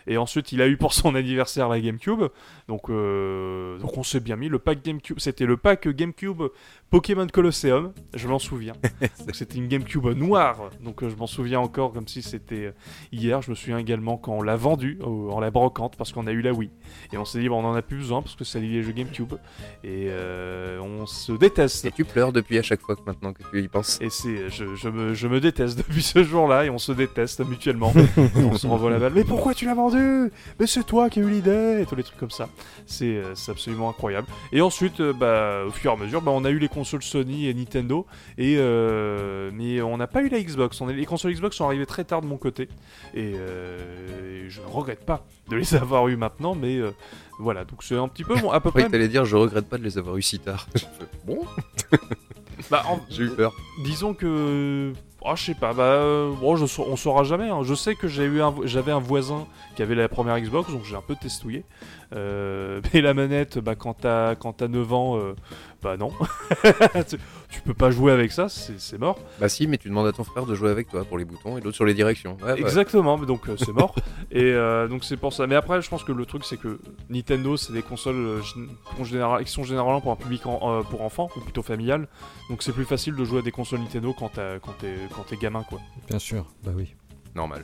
Et 0.08 0.18
ensuite, 0.18 0.52
il 0.52 0.62
a 0.64 0.68
eu 0.68 0.78
pour 0.78 0.94
son 0.94 1.14
anniversaire 1.16 1.70
la 1.70 1.80
GameCube. 1.80 2.24
Donc, 2.68 2.90
euh, 2.90 3.78
donc 3.78 3.98
on 3.98 4.04
s'est 4.04 4.20
bien 4.20 4.36
mis. 4.36 4.50
Le 4.50 4.58
pack 4.58 4.84
GameCube, 4.84 5.20
c'était 5.20 5.46
le 5.46 5.58
pack 5.58 5.88
GameCube 5.88 6.44
Pokémon 6.92 7.26
Colosseum, 7.26 7.94
je 8.14 8.28
m'en 8.28 8.38
souviens. 8.38 8.74
C'était 9.34 9.58
une 9.58 9.70
GameCube 9.70 10.08
noire, 10.08 10.72
donc 10.84 11.02
euh, 11.02 11.10
je 11.10 11.16
m'en 11.16 11.26
souviens 11.26 11.62
encore 11.62 11.94
comme 11.94 12.06
si 12.06 12.22
c'était 12.22 12.66
euh, 12.66 12.72
hier. 13.14 13.42
Je 13.42 13.50
me 13.50 13.56
souviens 13.56 13.78
également 13.78 14.18
quand 14.18 14.34
on 14.34 14.42
l'a 14.42 14.58
vendu 14.58 15.00
euh, 15.00 15.06
en 15.06 15.40
la 15.40 15.52
brocante 15.52 15.96
parce 15.96 16.12
qu'on 16.12 16.28
a 16.28 16.34
eu 16.34 16.42
la 16.42 16.52
Wii. 16.52 16.70
Et 17.14 17.18
on 17.18 17.24
s'est 17.24 17.40
dit, 17.40 17.48
bon, 17.48 17.64
on 17.64 17.68
en 17.70 17.76
a 17.76 17.82
plus 17.82 17.96
besoin 17.96 18.22
parce 18.22 18.36
que 18.36 18.44
ça 18.44 18.60
lie 18.60 18.74
les 18.74 18.84
jeux 18.84 18.92
GameCube. 18.92 19.36
Et 19.86 20.08
euh, 20.10 20.82
on 20.82 21.06
se 21.06 21.32
déteste. 21.32 21.86
Et 21.86 21.92
tu 21.92 22.04
pleures 22.04 22.34
depuis 22.34 22.58
à 22.58 22.62
chaque 22.62 22.82
fois 22.82 22.98
que 22.98 23.04
maintenant 23.06 23.32
que 23.32 23.44
tu 23.50 23.64
y 23.64 23.70
penses. 23.70 23.98
Et 24.02 24.10
c'est, 24.10 24.50
je, 24.50 24.76
je 24.76 24.90
me, 24.90 25.14
je 25.14 25.28
me 25.30 25.40
déteste 25.40 25.78
depuis 25.88 26.04
ce 26.04 26.26
jour-là 26.26 26.66
et 26.66 26.70
on 26.70 26.78
se 26.78 26.92
déteste 26.92 27.40
mutuellement. 27.48 27.94
on 28.36 28.58
se 28.58 28.68
renvoie 28.68 28.90
la 28.90 29.00
balle. 29.00 29.14
Mais 29.16 29.24
pourquoi 29.24 29.54
tu 29.54 29.64
l'as 29.64 29.76
vendu? 29.76 30.30
Mais 30.60 30.68
c'est 30.68 30.84
toi 30.84 31.10
qui 31.10 31.20
as 31.20 31.24
eu 31.24 31.30
l'idée 31.30 31.80
et 31.82 31.86
tous 31.86 31.96
les 31.96 32.04
trucs 32.04 32.20
comme 32.20 32.32
ça. 32.32 32.50
C'est, 32.86 33.22
absolument 33.48 33.90
incroyable. 33.90 34.28
Et 34.52 34.60
ensuite, 34.60 35.02
bah, 35.02 35.64
au 35.66 35.72
fur 35.72 35.92
et 35.92 35.94
à 35.94 35.98
mesure, 35.98 36.22
bah, 36.22 36.32
on 36.34 36.44
a 36.44 36.50
eu 36.50 36.60
les 36.60 36.68
consoles 36.82 37.04
Sony 37.04 37.48
et 37.48 37.54
Nintendo. 37.54 38.06
Et 38.38 38.56
euh, 38.58 39.52
mais 39.54 39.82
on 39.82 39.98
n'a 39.98 40.08
pas 40.08 40.22
eu 40.24 40.30
la 40.30 40.42
Xbox. 40.42 40.82
On 40.82 40.90
est, 40.90 40.94
les 40.94 41.06
consoles 41.06 41.34
Xbox 41.34 41.56
sont 41.56 41.66
arrivées 41.66 41.86
très 41.86 42.04
tard 42.04 42.22
de 42.22 42.28
mon 42.28 42.38
côté. 42.38 42.70
Et, 43.14 43.34
euh, 43.36 44.46
et 44.46 44.50
je 44.50 44.62
ne 44.62 44.66
regrette 44.68 45.06
pas 45.06 45.26
de 45.50 45.56
les 45.56 45.76
avoir 45.84 46.08
eu 46.08 46.16
maintenant. 46.16 46.56
Mais 46.56 46.78
euh, 46.78 46.92
voilà, 47.40 47.66
donc 47.66 47.84
c'est 47.84 47.96
un 47.98 48.08
petit 48.08 48.24
peu 48.24 48.36
bon, 48.40 48.50
à 48.52 48.60
peu 48.60 48.70
Après, 48.70 48.82
près. 48.84 48.90
t'allais 48.92 49.08
dire, 49.10 49.26
je 49.26 49.36
regrette 49.36 49.68
pas 49.70 49.78
de 49.78 49.84
les 49.84 49.98
avoir 49.98 50.18
eu 50.18 50.22
si 50.22 50.40
tard. 50.40 50.68
Je 50.76 50.86
bon, 51.26 51.40
Bah, 52.70 52.84
en- 52.88 53.00
j'ai 53.10 53.24
eu 53.24 53.30
peur. 53.30 53.54
Disons 53.84 54.14
que. 54.14 54.94
Oh, 55.24 55.34
je 55.36 55.44
sais 55.44 55.54
pas, 55.56 55.74
bah. 55.74 56.02
bon, 56.40 56.56
je, 56.56 56.66
sa- 56.66 56.82
on 56.82 56.96
saura 56.96 57.24
jamais. 57.24 57.50
hein. 57.50 57.62
Je 57.64 57.74
sais 57.76 57.96
que 57.96 58.08
j'ai 58.08 58.24
eu 58.24 58.42
un 58.42 58.54
j'avais 58.66 58.92
un 58.92 59.00
voisin 59.00 59.46
qui 59.82 59.84
avait 59.84 59.96
la 59.96 60.08
première 60.08 60.40
Xbox, 60.40 60.70
donc 60.72 60.84
j'ai 60.86 60.96
un 60.96 61.02
peu 61.02 61.16
testouillé. 61.16 61.66
Euh, 62.14 62.82
mais 62.94 63.02
la 63.02 63.16
manette, 63.16 63.58
bah, 63.58 63.74
quand 63.74 63.96
t'as 63.96 64.36
quand 64.36 64.54
t'as 64.54 64.68
9 64.68 64.94
ans, 64.94 65.18
euh, 65.18 65.34
bah 65.82 65.98
non. 65.98 66.12
tu, 67.10 67.18
tu 67.50 67.62
peux 67.62 67.74
pas 67.74 67.90
jouer 67.90 68.12
avec 68.12 68.32
ça, 68.32 68.48
c'est 68.48 68.80
c'est 68.80 69.00
mort. 69.00 69.18
Bah 69.40 69.50
si, 69.50 69.66
mais 69.66 69.80
tu 69.80 69.90
demandes 69.90 70.06
à 70.06 70.12
ton 70.12 70.24
frère 70.24 70.46
de 70.46 70.54
jouer 70.54 70.70
avec 70.70 70.88
toi 70.90 71.04
pour 71.04 71.18
les 71.18 71.26
boutons 71.26 71.58
et 71.58 71.62
l'autre 71.62 71.76
sur 71.76 71.86
les 71.86 71.96
directions. 71.96 72.38
Ouais. 72.44 72.60
Exactement, 72.60 73.18
mais 73.18 73.26
donc 73.26 73.50
euh, 73.50 73.56
c'est 73.58 73.72
mort. 73.72 73.96
et 74.32 74.44
euh, 74.44 74.88
donc 74.88 75.04
c'est 75.04 75.18
pour 75.18 75.34
ça. 75.34 75.48
Mais 75.48 75.56
après, 75.56 75.82
je 75.82 75.90
pense 75.90 76.04
que 76.04 76.12
le 76.12 76.26
truc, 76.28 76.46
c'est 76.46 76.58
que 76.58 76.80
Nintendo, 77.10 77.58
c'est 77.58 77.74
des 77.74 77.82
consoles 77.82 78.16
euh, 78.16 78.40
qui 78.42 78.98
sont 78.98 79.04
général- 79.04 79.44
qui 79.44 79.52
sont 79.52 79.64
généralement 79.64 80.02
pour 80.02 80.12
un 80.12 80.16
public 80.16 80.46
en- 80.46 80.60
euh, 80.80 80.82
pour 80.84 81.02
enfants, 81.02 81.30
ou 81.36 81.40
plutôt 81.40 81.64
familial. 81.64 82.08
Donc 82.52 82.62
c'est 82.62 82.74
plus 82.74 82.86
facile 82.86 83.16
de 83.16 83.24
jouer 83.26 83.40
à 83.40 83.42
des 83.42 83.52
consoles 83.52 83.80
Nintendo 83.80 84.14
quand 84.18 84.30
t'as- 84.30 84.60
quand 84.60 84.74
t'es 84.78 84.94
quand 85.16 85.24
t'es 85.24 85.38
gamin, 85.38 85.64
quoi. 85.64 85.80
Bien 86.08 86.20
sûr, 86.20 86.46
bah 86.64 86.72
oui. 86.76 86.94
Normal. 87.34 87.64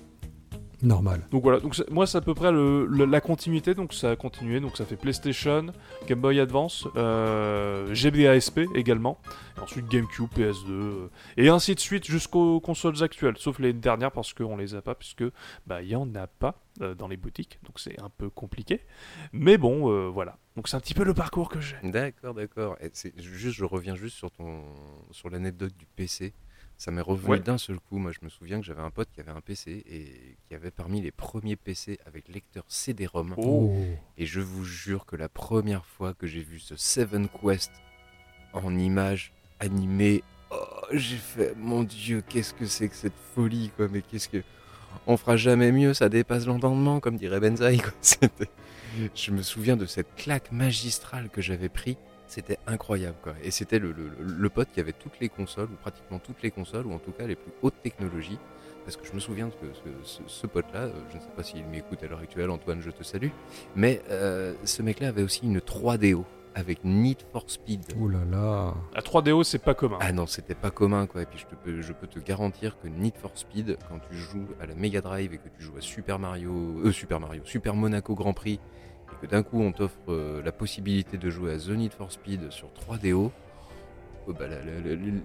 Normal. 0.84 1.22
Donc 1.32 1.42
voilà, 1.42 1.60
donc 1.60 1.74
c'est- 1.76 1.90
moi 1.90 2.06
c'est 2.06 2.20
à 2.20 2.22
peu 2.22 2.36
près 2.36 2.52
le- 2.52 2.86
le- 2.86 3.06
la 3.06 3.20
continuité, 3.20 3.74
donc 3.74 3.94
ça 3.94 4.12
a 4.12 4.16
continué, 4.16 4.60
donc 4.60 4.78
ça 4.78 4.86
fait 4.86 4.96
PlayStation, 4.96 5.68
Game 6.08 6.22
Boy 6.22 6.40
Advance, 6.40 6.88
euh, 6.96 7.92
GBASP 7.96 8.60
également, 8.76 9.20
et 9.58 9.60
ensuite 9.62 9.88
GameCube, 9.88 10.28
PS2, 10.36 10.72
euh, 10.72 11.08
et 11.36 11.50
ainsi 11.50 11.74
de 11.74 11.80
suite 11.80 12.06
jusqu'aux 12.06 12.60
consoles 12.60 13.02
actuelles, 13.04 13.36
sauf 13.38 13.58
les 13.58 13.74
dernières 13.74 14.12
parce 14.12 14.34
qu'on 14.34 14.56
les 14.56 14.76
a 14.76 14.82
pas, 14.84 14.94
puisque 14.94 15.24
bah 15.66 15.82
il 15.82 15.90
y 15.90 15.96
en 15.96 16.13
a 16.13 16.28
pas 16.28 16.62
euh, 16.82 16.94
dans 16.94 17.08
les 17.08 17.18
boutiques, 17.18 17.58
donc 17.66 17.80
c'est 17.80 18.00
un 18.00 18.10
peu 18.16 18.30
compliqué, 18.30 18.82
mais 19.34 19.58
bon 19.58 19.90
euh, 19.92 20.10
voilà, 20.10 20.38
donc 20.56 20.68
c'est 20.68 20.78
un 20.78 20.80
petit 20.80 20.94
peu 20.94 21.04
le 21.04 21.16
parcours 21.16 21.50
que 21.50 21.60
j'ai. 21.60 21.76
D'accord, 21.84 22.36
d'accord. 22.36 22.78
Et 22.82 22.92
c'est 22.94 23.20
juste, 23.20 23.56
je 23.58 23.66
reviens 23.66 23.96
juste 23.96 24.16
sur 24.16 24.30
ton, 24.30 24.62
sur 25.12 25.30
l'anecdote 25.32 25.74
du 25.76 25.88
PC. 25.96 26.34
Ça 26.78 26.92
m'est 26.92 27.02
revenu 27.02 27.32
Ouais. 27.32 27.40
d'un 27.40 27.58
seul 27.58 27.80
coup. 27.80 27.98
Moi, 27.98 28.12
je 28.12 28.20
me 28.24 28.30
souviens 28.30 28.60
que 28.60 28.66
j'avais 28.66 28.82
un 28.82 28.92
pote 28.92 29.10
qui 29.13 29.20
avait 29.20 29.32
un 29.32 29.42
PC 29.42 29.84
et 29.90 30.38
qui 30.48 30.54
avait 30.56 30.70
parmi 30.72 31.02
les 31.02 31.12
premiers 31.12 31.56
PC 31.56 32.00
avec 32.06 32.28
lecteur 32.28 32.63
CD-ROM. 32.68 33.34
Oh. 33.38 33.76
Et 34.18 34.26
je 34.28 34.40
vous 34.40 34.63
jure 34.63 35.06
que 35.06 35.16
la 35.16 35.28
première 35.30 35.86
fois 35.86 36.13
que 36.13 36.28
j'ai 36.28 36.42
vu 36.44 36.60
ce 36.60 36.76
Seven 36.76 37.28
Quest 37.30 37.72
en 38.54 38.78
images 38.78 39.34
animées, 39.60 40.24
oh, 40.52 40.56
j'ai 40.94 41.18
fait 41.18 41.56
mon 41.58 41.84
Dieu, 41.84 42.22
qu'est-ce 42.28 42.54
que 42.54 42.68
c'est 42.68 42.90
que 42.90 42.96
cette 42.96 43.18
folie, 43.34 43.72
quoi. 43.76 43.88
Mais 43.92 44.02
qu'est-ce 44.04 44.30
que 44.30 44.44
on 45.06 45.18
fera 45.18 45.36
jamais 45.38 45.72
mieux, 45.72 45.94
ça 45.94 46.10
dépasse 46.10 46.46
l'entendement, 46.46 47.00
comme 47.00 47.18
dirait 47.18 47.40
Benzaï. 47.40 47.80
Quoi. 47.80 47.92
Je 49.16 49.32
me 49.32 49.42
souviens 49.42 49.78
de 49.78 49.86
cette 49.86 50.16
claque 50.16 50.52
magistrale 50.52 51.30
que 51.30 51.42
j'avais 51.42 51.70
pris. 51.70 51.98
C'était 52.28 52.58
incroyable, 52.68 53.16
quoi. 53.24 53.34
Et 53.44 53.52
c'était 53.52 53.80
le, 53.80 53.92
le- 53.94 54.12
le 54.20 54.50
pote 54.50 54.68
qui 54.74 54.80
avait 54.80 54.94
toutes 54.94 55.20
les 55.20 55.30
consoles, 55.30 55.70
ou 55.72 55.76
pratiquement 55.82 56.20
toutes 56.20 56.42
les 56.44 56.52
consoles, 56.52 56.86
ou 56.86 56.94
en 56.94 57.00
tout 57.00 57.12
cas 57.12 57.26
les 57.26 57.36
plus 57.36 57.52
hautes 57.62 57.82
technologies. 57.82 58.40
Parce 58.84 58.96
que 58.98 59.06
je 59.06 59.13
me 59.13 59.20
souviens 59.20 59.50
que 59.50 59.66
ce, 59.74 60.08
ce- 60.08 60.22
ce 60.28 60.48
pote-là, 60.48 60.82
euh, 60.84 60.92
je 61.12 61.16
ne 61.18 61.22
sais 61.22 61.28
pas 61.36 61.44
s'il 61.44 61.66
m'écoute 61.66 62.04
à 62.04 62.08
l'heure 62.08 62.20
actuelle, 62.20 62.50
Antoine, 62.50 62.82
je 62.82 62.92
te 62.92 63.04
salue, 63.04 63.30
mais 63.76 64.02
euh, 64.12 64.54
ce 64.66 64.82
mec-là 64.82 65.10
avait 65.10 65.24
aussi 65.24 65.46
une 65.46 65.60
3DO 65.60 66.24
avec 66.56 66.84
Need 66.84 67.20
for 67.32 67.44
Speed. 67.48 67.82
Ouh 68.00 68.08
là 68.10 68.20
là. 68.32 68.74
La 68.96 69.02
3DO 69.02 69.44
c'est 69.44 69.60
pas 69.60 69.74
commun. 69.76 69.98
Ah 70.02 70.12
non, 70.12 70.26
c'était 70.26 70.56
pas 70.56 70.72
commun 70.72 71.06
quoi. 71.06 71.22
Et 71.22 71.26
puis 71.26 71.38
je, 71.38 71.46
te 71.46 71.54
peux, 71.56 71.82
je 71.82 71.94
peux 71.94 72.08
te 72.08 72.18
garantir 72.20 72.80
que 72.80 72.88
Need 72.88 73.16
for 73.18 73.32
Speed, 73.36 73.78
quand 73.90 74.00
tu 74.10 74.18
joues 74.18 74.48
à 74.60 74.66
la 74.66 74.74
Mega 74.74 75.02
Drive 75.02 75.34
et 75.34 75.38
que 75.38 75.50
tu 75.56 75.63
joues 75.63 75.78
à 75.78 75.82
Super 75.82 76.18
Mario, 76.18 76.52
euh, 76.84 76.92
Super 76.92 77.20
Mario, 77.20 77.42
Super 77.46 77.76
Monaco 77.76 78.16
Grand 78.16 78.34
Prix, 78.34 78.60
et 79.12 79.26
que 79.26 79.30
d'un 79.32 79.43
coup 79.43 79.62
on 79.62 79.72
t'offre 79.72 79.98
euh, 80.10 80.41
la 80.43 80.52
possibilité 80.52 81.17
de 81.17 81.30
jouer 81.30 81.54
à 81.54 81.58
The 81.58 81.70
Need 81.70 81.93
for 81.93 82.12
Speed 82.12 82.52
sur 82.52 82.67
3DO, 82.88 83.32
euh, 84.30 84.34
bah, 84.38 84.46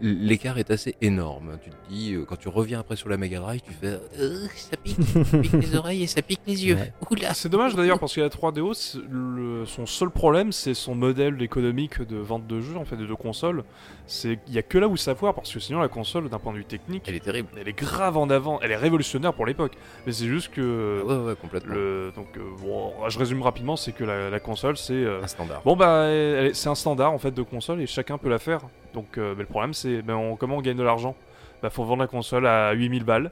l'écart 0.01 0.59
est 0.59 0.71
assez 0.71 0.95
énorme. 1.01 1.59
Tu 1.65 1.71
te 1.71 1.75
dis, 1.89 2.15
euh, 2.15 2.25
quand 2.25 2.37
tu 2.37 2.49
reviens 2.49 2.79
après 2.81 2.95
sur 2.95 3.09
la 3.09 3.17
Mega 3.17 3.41
Drive, 3.41 3.61
tu 3.63 3.73
fais, 3.73 3.99
Euh, 4.21 4.47
ça 4.55 4.77
pique, 4.77 4.97
ça 5.03 5.39
pique 5.39 5.53
les 5.53 5.75
oreilles 5.77 6.03
et 6.05 6.07
ça 6.07 6.23
pique 6.23 6.41
les 6.47 6.65
yeux. 6.65 6.77
Ouais. 6.77 6.93
C'est 7.35 7.49
dommage 7.49 7.75
d'ailleurs 7.75 7.99
parce 7.99 8.15
que 8.15 8.21
la 8.21 8.29
3DO, 8.29 8.75
c'est 8.75 8.99
le- 9.11 9.67
son 9.67 9.87
seul 9.87 10.11
problème, 10.11 10.53
c'est 10.53 10.75
son 10.75 10.95
modèle 10.95 11.43
économique 11.43 12.01
de 12.03 12.17
vente 12.17 12.47
de 12.47 12.61
jeux, 12.61 12.77
en 12.77 12.85
fait, 12.85 12.97
de 12.97 13.13
consoles. 13.15 13.65
C'est 14.13 14.39
il 14.47 14.53
y 14.53 14.59
a 14.59 14.63
que 14.63 14.77
là 14.79 14.89
où 14.89 14.97
ça 14.97 15.15
foire 15.15 15.33
parce 15.35 15.51
que 15.53 15.59
sinon 15.59 15.81
la 15.81 15.89
console, 15.89 16.29
d'un 16.29 16.39
point 16.39 16.53
de 16.53 16.59
vue 16.59 16.65
technique, 16.67 17.05
Elle 17.09 17.15
est 17.15 17.21
terrible. 17.25 17.49
elle 17.59 17.67
est 17.67 17.73
grave 17.79 18.17
en 18.19 18.29
avant, 18.29 18.59
elle 18.61 18.71
est 18.71 18.77
révolutionnaire 18.77 19.33
pour 19.33 19.47
l'époque. 19.47 19.73
Mais 20.07 20.13
c'est 20.13 20.27
juste 20.27 20.51
que 20.53 21.03
Ouais, 21.05 21.17
ouais, 21.31 21.35
complètement. 21.41 21.73
le 21.75 22.13
donc 22.15 22.29
euh, 22.37 22.41
bon, 22.61 22.93
je 23.09 23.19
résume 23.19 23.41
rapidement, 23.43 23.77
c'est 23.77 23.93
que 23.93 24.05
la, 24.05 24.29
la 24.29 24.41
console, 24.41 24.77
c'est 24.77 24.93
euh, 24.93 25.23
Un 25.23 25.27
standard. 25.27 25.63
bon 25.65 25.77
bah 25.77 26.09
c'est 26.53 26.69
un 26.69 26.75
standard 26.75 27.13
en 27.13 27.19
fait 27.19 27.31
de 27.33 27.43
console 27.43 27.81
et 27.81 27.87
chacun 27.87 28.19
peut 28.19 28.29
la 28.29 28.39
faire. 28.39 28.61
Donc 28.93 29.17
euh, 29.17 29.33
mais 29.37 29.45
le 29.45 29.49
problème 29.49 29.73
c'est 29.73 30.03
ben, 30.03 30.15
on- 30.15 30.37
comment 30.37 30.57
on 30.57 30.61
gagne 30.63 30.77
de 30.77 30.83
l'argent? 30.83 31.17
Bah 31.63 31.71
faut 31.71 31.85
vendre 31.85 32.03
la 32.03 32.09
console 32.09 32.47
à 32.47 32.73
8000 32.73 33.05
balles. 33.05 33.31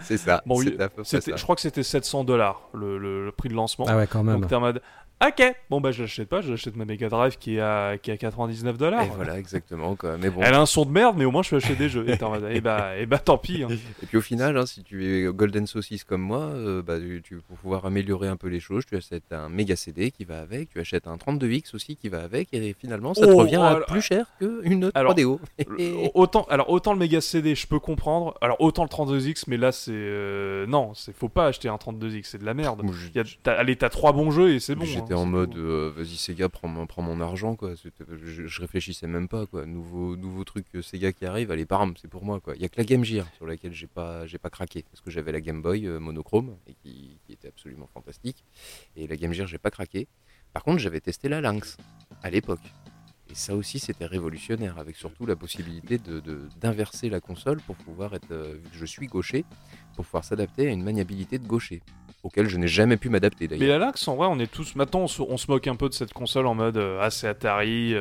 C'est 0.00 0.18
ça. 0.18 0.42
Bon, 0.46 0.58
oui, 0.58 0.76
ça. 1.02 1.18
Je 1.24 1.42
crois 1.42 1.54
que 1.56 1.62
c'était 1.62 1.82
700 1.82 2.22
dollars 2.24 2.68
le, 2.74 2.98
le- 2.98 3.24
le 3.24 3.32
prix 3.32 3.48
de 3.48 3.54
lancement. 3.54 3.86
Ah 3.88 3.96
ouais, 3.96 4.06
quand 4.06 4.22
même. 4.22 4.40
Donc 4.40 4.48
t'es 4.50 4.54
en 4.54 4.60
mode 4.60 4.82
Ok, 5.24 5.42
bon 5.70 5.80
bah 5.80 5.90
je 5.90 6.02
l'achète 6.02 6.28
pas, 6.28 6.42
je 6.42 6.50
l'achète 6.50 6.76
ma 6.76 6.84
Mega 6.84 7.08
Drive 7.08 7.38
qui 7.38 7.56
est 7.56 7.60
à, 7.60 7.96
qui 8.02 8.10
est 8.10 8.14
à 8.14 8.16
99 8.18 8.76
dollars. 8.76 9.04
Et 9.04 9.08
voilà, 9.14 9.38
exactement. 9.38 9.94
Quoi. 9.96 10.18
Mais 10.18 10.28
bon. 10.28 10.40
Elle 10.42 10.52
a 10.52 10.60
un 10.60 10.66
son 10.66 10.84
de 10.84 10.90
merde, 10.90 11.14
mais 11.16 11.24
au 11.24 11.30
moins 11.30 11.42
je 11.42 11.50
peux 11.50 11.56
acheter 11.56 11.76
des 11.76 11.88
jeux. 11.88 12.04
Et 12.50 12.60
bah, 12.60 12.90
eh 12.98 13.06
bah 13.06 13.18
tant 13.18 13.38
pis. 13.38 13.62
hein. 13.62 13.68
Et 14.02 14.06
puis 14.06 14.18
au 14.18 14.20
final, 14.20 14.58
hein, 14.58 14.66
si 14.66 14.82
tu 14.82 15.06
es 15.06 15.32
Golden 15.32 15.66
Saucisse 15.66 16.04
comme 16.04 16.20
moi, 16.20 16.40
euh, 16.40 16.82
bah, 16.82 16.96
tu, 17.22 17.36
pour 17.48 17.56
pouvoir 17.56 17.86
améliorer 17.86 18.28
un 18.28 18.36
peu 18.36 18.48
les 18.48 18.60
choses, 18.60 18.84
tu 18.86 18.96
achètes 18.96 19.32
un 19.32 19.48
méga 19.48 19.76
CD 19.76 20.10
qui 20.10 20.24
va 20.24 20.40
avec, 20.40 20.68
tu 20.70 20.80
achètes 20.80 21.06
un 21.06 21.16
32X 21.16 21.74
aussi 21.74 21.96
qui 21.96 22.08
va 22.10 22.22
avec, 22.22 22.48
et 22.52 22.74
finalement 22.78 23.14
ça 23.14 23.26
te 23.26 23.30
Oh, 23.30 23.36
revient 23.36 23.56
à 23.56 23.68
alors- 23.68 23.86
plus 23.86 24.02
cher 24.02 24.26
qu'une 24.38 24.90
alors, 24.94 25.14
3DO. 25.14 25.38
Le- 25.68 25.94
Autant, 26.14 26.44
alors 26.50 26.68
autant 26.70 26.92
le 26.92 26.98
Mega 26.98 27.20
CD, 27.22 27.54
je 27.54 27.66
peux 27.66 27.78
comprendre. 27.80 28.34
Alors 28.42 28.60
autant 28.60 28.82
le 28.82 28.88
32X, 28.90 29.44
mais 29.46 29.56
là 29.56 29.72
c'est 29.72 29.90
euh, 29.94 30.66
non, 30.66 30.92
c'est 30.94 31.16
faut 31.16 31.28
pas 31.30 31.46
acheter 31.46 31.68
un 31.68 31.76
32X, 31.76 32.24
c'est 32.24 32.38
de 32.38 32.44
la 32.44 32.52
merde. 32.54 32.82
Moi, 32.82 32.92
je- 32.94 33.08
Y 33.18 33.22
a- 33.22 33.36
t'as- 33.42 33.54
allez, 33.54 33.76
t'as 33.76 33.88
trois 33.88 34.12
bons 34.12 34.30
jeux 34.30 34.50
et 34.52 34.60
c'est 34.60 34.74
bon. 34.74 34.84
J'étais 35.04 35.14
hein, 35.14 35.22
en 35.22 35.26
mode, 35.26 35.56
euh, 35.56 35.92
vas-y 35.96 36.16
Sega, 36.16 36.48
prends, 36.48 36.68
mon- 36.68 36.86
prends 36.86 37.02
mon 37.02 37.20
argent, 37.20 37.56
quoi. 37.56 37.74
Je, 37.74 38.46
je 38.46 38.60
réfléchissais 38.60 39.06
même 39.06 39.28
pas, 39.28 39.46
quoi. 39.46 39.66
Nouveau, 39.66 40.16
nouveau 40.16 40.44
truc 40.44 40.66
euh, 40.74 40.82
Sega 40.82 41.12
qui 41.12 41.24
arrive, 41.26 41.50
allez, 41.50 41.64
bam, 41.64 41.94
c'est 42.00 42.08
pour 42.08 42.24
moi, 42.24 42.40
quoi. 42.40 42.54
Il 42.56 42.62
y 42.62 42.64
a 42.64 42.68
que 42.68 42.76
la 42.78 42.84
Game 42.84 43.04
Gear 43.04 43.26
sur 43.36 43.46
laquelle 43.46 43.72
j'ai 43.72 43.86
pas, 43.86 44.26
j'ai 44.26 44.38
pas 44.38 44.50
craqué, 44.50 44.84
parce 44.90 45.00
que 45.00 45.10
j'avais 45.10 45.32
la 45.32 45.40
Game 45.40 45.62
Boy 45.62 45.86
euh, 45.86 45.98
monochrome, 46.00 46.56
et 46.66 46.74
qui, 46.74 47.18
qui 47.26 47.32
était 47.32 47.48
absolument 47.48 47.88
fantastique. 47.92 48.44
Et 48.96 49.06
la 49.06 49.16
Game 49.16 49.32
Gear, 49.32 49.46
j'ai 49.46 49.58
pas 49.58 49.70
craqué. 49.70 50.08
Par 50.52 50.62
contre, 50.62 50.78
j'avais 50.78 51.00
testé 51.00 51.28
la 51.28 51.40
Lynx, 51.40 51.76
à 52.22 52.30
l'époque. 52.30 52.60
Et 53.30 53.34
ça 53.34 53.56
aussi, 53.56 53.78
c'était 53.78 54.04
révolutionnaire, 54.06 54.78
avec 54.78 54.96
surtout 54.96 55.24
la 55.26 55.34
possibilité 55.34 55.98
de- 55.98 56.20
de- 56.20 56.42
d'inverser 56.60 57.08
la 57.08 57.20
console 57.20 57.60
pour 57.62 57.74
pouvoir 57.74 58.14
être, 58.14 58.32
vu 58.34 58.60
que 58.70 58.76
je 58.76 58.84
suis 58.84 59.06
gaucher, 59.06 59.44
pour 59.96 60.04
pouvoir 60.04 60.24
s'adapter 60.24 60.68
à 60.68 60.70
une 60.72 60.82
maniabilité 60.84 61.38
de 61.38 61.46
gaucher, 61.46 61.82
auquel 62.24 62.48
je 62.48 62.56
n'ai 62.56 62.66
jamais 62.66 62.96
pu 62.96 63.08
m'adapter 63.10 63.46
Mais 63.48 63.58
d'ailleurs. 63.58 63.78
la 63.78 63.86
Lynx, 63.86 64.08
en 64.08 64.16
vrai, 64.16 64.26
on 64.30 64.38
est 64.40 64.50
tous. 64.50 64.74
Maintenant, 64.74 65.00
on 65.02 65.06
se, 65.06 65.22
on 65.22 65.36
se 65.36 65.48
moque 65.50 65.68
un 65.68 65.76
peu 65.76 65.88
de 65.88 65.94
cette 65.94 66.12
console 66.12 66.46
en 66.46 66.54
mode 66.54 66.76
euh, 66.78 66.98
ah, 67.00 67.10
c'est 67.10 67.28
Atari. 67.28 67.94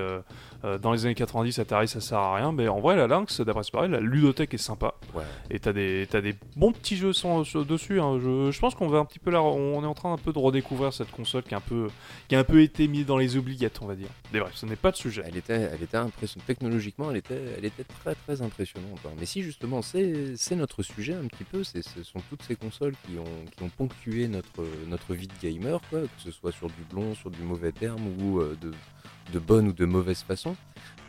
Euh, 0.64 0.78
dans 0.78 0.92
les 0.94 1.06
années 1.06 1.16
90, 1.16 1.60
Atari 1.60 1.88
ça 1.88 2.00
sert 2.02 2.18
à 2.18 2.36
rien. 2.36 2.52
Mais 2.52 2.68
en 2.68 2.80
vrai, 2.80 2.96
la 2.96 3.08
Lynx, 3.08 3.42
d'après 3.42 3.64
ce 3.64 3.72
pareil, 3.72 3.90
la 3.92 4.00
ludothèque 4.00 4.54
est 4.54 4.58
sympa. 4.58 4.94
Ouais. 5.14 5.24
Et 5.50 5.60
t'as 5.60 5.74
des, 5.74 6.08
t'as 6.10 6.22
des 6.22 6.36
bons 6.56 6.72
petits 6.72 6.96
jeux 6.96 7.14
sans- 7.14 7.44
sur- 7.44 7.66
dessus. 7.66 8.00
hein. 8.00 8.20
Je, 8.22 8.52
je 8.52 8.60
pense 8.60 8.76
qu'on 8.76 8.88
va 8.88 9.00
un 9.00 9.06
petit 9.06 9.20
peu 9.20 9.32
là. 9.32 9.42
On 9.42 9.84
est 9.84 9.88
en 9.88 9.94
train 9.94 10.14
un 10.14 10.18
peu 10.18 10.32
de 10.34 10.40
redécouvrir 10.40 10.94
cette 10.94 11.12
console 11.12 11.44
qui 11.44 11.54
a 11.54 11.58
un 11.58 11.62
peu, 11.62 11.88
qui 12.28 12.36
a 12.36 12.40
un 12.40 12.44
peu 12.44 12.62
été 12.62 12.88
mise 12.88 13.06
dans 13.06 13.18
les 13.18 13.38
oubliettes, 13.38 13.80
on 13.82 13.88
va 13.88 13.96
dire. 13.96 14.08
Mais 14.32 14.40
bref, 14.40 14.54
ce 14.56 14.66
n'est 14.66 14.76
pas 14.76 14.92
de 14.92 14.96
sujet. 14.98 15.24
Elle 15.26 15.38
était, 15.38 15.70
elle 15.74 15.84
était 15.84 15.98
impressionnante. 15.98 16.48
Technologiquement, 16.48 17.12
elle 17.12 17.18
était, 17.18 17.42
elle 17.58 17.66
était 17.66 17.84
très 17.84 18.16
très 18.16 18.42
impressionnante. 18.42 19.00
hein. 19.06 19.10
Mais 19.20 19.26
si 19.26 19.44
justement, 19.44 19.82
c'est 19.82 20.36
c'est 20.38 20.56
notre 20.56 20.82
sujet 20.84 21.14
un 21.14 21.28
petit 21.28 21.44
peu. 21.44 21.64
Ce 21.64 21.80
sont 22.04 22.20
toutes 22.30 22.44
ces 22.44 22.56
consoles 22.56 22.94
qui 23.06 23.18
ont, 23.18 23.46
qui 23.56 23.64
ont 23.64 23.70
ponctué 23.70 24.28
notre, 24.28 24.64
notre 24.88 25.14
vie 25.14 25.28
de 25.28 25.34
gamer, 25.42 25.80
quoi, 25.90 26.02
que 26.02 26.08
ce 26.18 26.32
soit 26.32 26.52
sur 26.52 26.68
du 26.68 26.84
blond, 26.90 27.14
sur 27.16 27.30
du 27.30 27.42
mauvais 27.42 27.72
terme 27.72 28.02
ou 28.22 28.40
euh, 28.40 28.58
de, 28.62 28.72
de 29.32 29.40
bonne 29.40 29.68
ou 29.68 29.74
de 29.74 29.86
mauvaise 29.86 30.22
façon. 30.22 30.56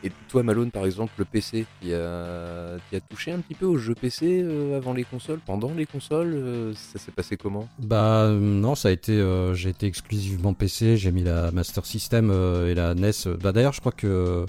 Et 0.05 0.12
toi, 0.29 0.42
Malone, 0.42 0.70
par 0.70 0.85
exemple, 0.85 1.14
le 1.16 1.24
PC, 1.24 1.64
qui 1.81 1.94
a, 1.94 2.77
touché 3.09 3.33
un 3.33 3.38
petit 3.38 3.55
peu 3.55 3.64
aux 3.64 3.79
jeux 3.79 3.94
PC 3.94 4.42
euh, 4.42 4.77
avant 4.77 4.92
les 4.92 5.05
consoles, 5.05 5.40
pendant 5.46 5.72
les 5.72 5.87
consoles, 5.87 6.35
euh, 6.35 6.74
ça 6.74 6.98
s'est 6.98 7.11
passé 7.11 7.38
comment? 7.38 7.66
Bah 7.79 8.24
euh, 8.24 8.38
non, 8.38 8.74
ça 8.74 8.88
a 8.88 8.92
été, 8.92 9.18
j'ai 9.55 9.70
été 9.70 9.87
exclusivement 9.87 10.53
PC. 10.53 10.98
J'ai 10.98 11.11
mis 11.11 11.22
la 11.22 11.50
Master 11.53 11.87
System 11.87 12.31
et 12.31 12.74
la 12.74 12.94
NES. 12.94 13.12
Bah 13.42 13.53
d'ailleurs, 13.53 13.72
je 13.72 13.81
crois 13.81 13.92
que 13.92 14.44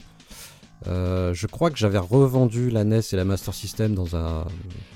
euh, 0.87 1.33
je 1.33 1.47
crois 1.47 1.71
que 1.71 1.77
j'avais 1.77 1.97
revendu 1.97 2.69
la 2.69 2.83
NES 2.83 2.99
et 3.11 3.15
la 3.15 3.25
Master 3.25 3.53
System 3.53 3.95
dans 3.95 4.15
un 4.15 4.45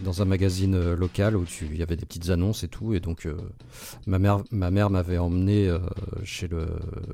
dans 0.04 0.22
un 0.22 0.26
magazine 0.26 0.76
euh, 0.76 0.96
local 0.96 1.36
où 1.36 1.46
il 1.62 1.78
y 1.78 1.82
avait 1.84 1.96
des 1.96 2.06
petites 2.06 2.30
annonces 2.30 2.64
et 2.64 2.68
tout. 2.68 2.94
Et 2.94 3.00
donc 3.00 3.26
euh, 3.26 3.36
ma 4.06 4.20
mère 4.20 4.44
ma 4.52 4.72
mère 4.72 4.90
m'avait 4.90 5.18
emmené 5.18 5.68
euh, 5.68 5.80
chez 6.24 6.48
le 6.48 6.68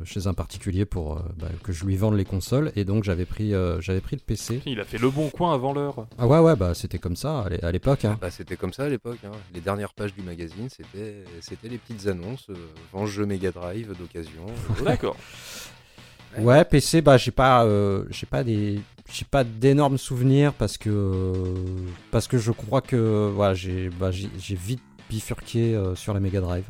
chez 0.03 0.27
un 0.27 0.33
particulier 0.33 0.85
pour 0.85 1.13
euh, 1.17 1.19
bah, 1.37 1.47
que 1.63 1.71
je 1.71 1.85
lui 1.85 1.95
vende 1.95 2.15
les 2.15 2.25
consoles. 2.25 2.71
Et 2.75 2.83
donc 2.85 3.03
j'avais 3.03 3.25
pris 3.25 3.53
euh, 3.53 3.79
j'avais 3.81 4.01
pris 4.01 4.15
le 4.17 4.21
PC. 4.21 4.61
Il 4.65 4.79
a 4.79 4.83
fait 4.85 4.97
le 4.97 5.09
bon 5.09 5.29
coin 5.29 5.53
avant 5.53 5.73
l'heure. 5.73 6.07
Ah 6.17 6.27
ouais 6.27 6.39
ouais 6.39 6.55
bah 6.55 6.73
c'était 6.73 6.99
comme 6.99 7.15
ça 7.15 7.41
à 7.41 7.49
l'é- 7.49 7.63
à 7.63 7.71
l'époque. 7.71 8.05
Hein. 8.05 8.17
Bah, 8.19 8.31
c'était 8.31 8.57
comme 8.57 8.73
ça 8.73 8.83
à 8.83 8.89
l'époque. 8.89 9.19
hein. 9.25 9.31
Les 9.53 9.61
dernières 9.61 9.93
pages 9.93 10.13
du 10.13 10.21
magazine, 10.21 10.67
c'était 10.69 11.23
c'était 11.41 11.69
les 11.69 11.77
petites 11.77 12.07
annonces. 12.07 12.47
Euh, 12.49 12.55
vend 12.93 13.05
jeu 13.05 13.25
Mega 13.25 13.51
Drive 13.51 13.93
d'occasion. 13.97 14.45
D'accord. 14.83 15.15
Ouais. 16.39 16.65
PC, 16.65 17.01
bah 17.01 17.17
j'ai 17.17 17.31
pas, 17.31 17.63
euh, 17.65 18.05
j'ai 18.09 18.25
pas 18.25 18.43
des, 18.43 18.79
j'ai 19.11 19.25
pas 19.25 19.43
d'énormes 19.43 19.97
souvenirs 19.97 20.53
parce 20.53 20.77
que, 20.77 20.89
euh, 20.89 21.55
parce 22.11 22.27
que 22.27 22.37
je 22.37 22.51
crois 22.51 22.81
que, 22.81 23.31
voilà, 23.33 23.53
j'ai, 23.53 23.89
bah, 23.89 24.11
j'ai 24.11 24.55
vite 24.55 24.81
bifurqué 25.09 25.75
euh, 25.75 25.95
sur 25.95 26.13
la 26.13 26.19
Mega 26.19 26.41
Drive. 26.41 26.65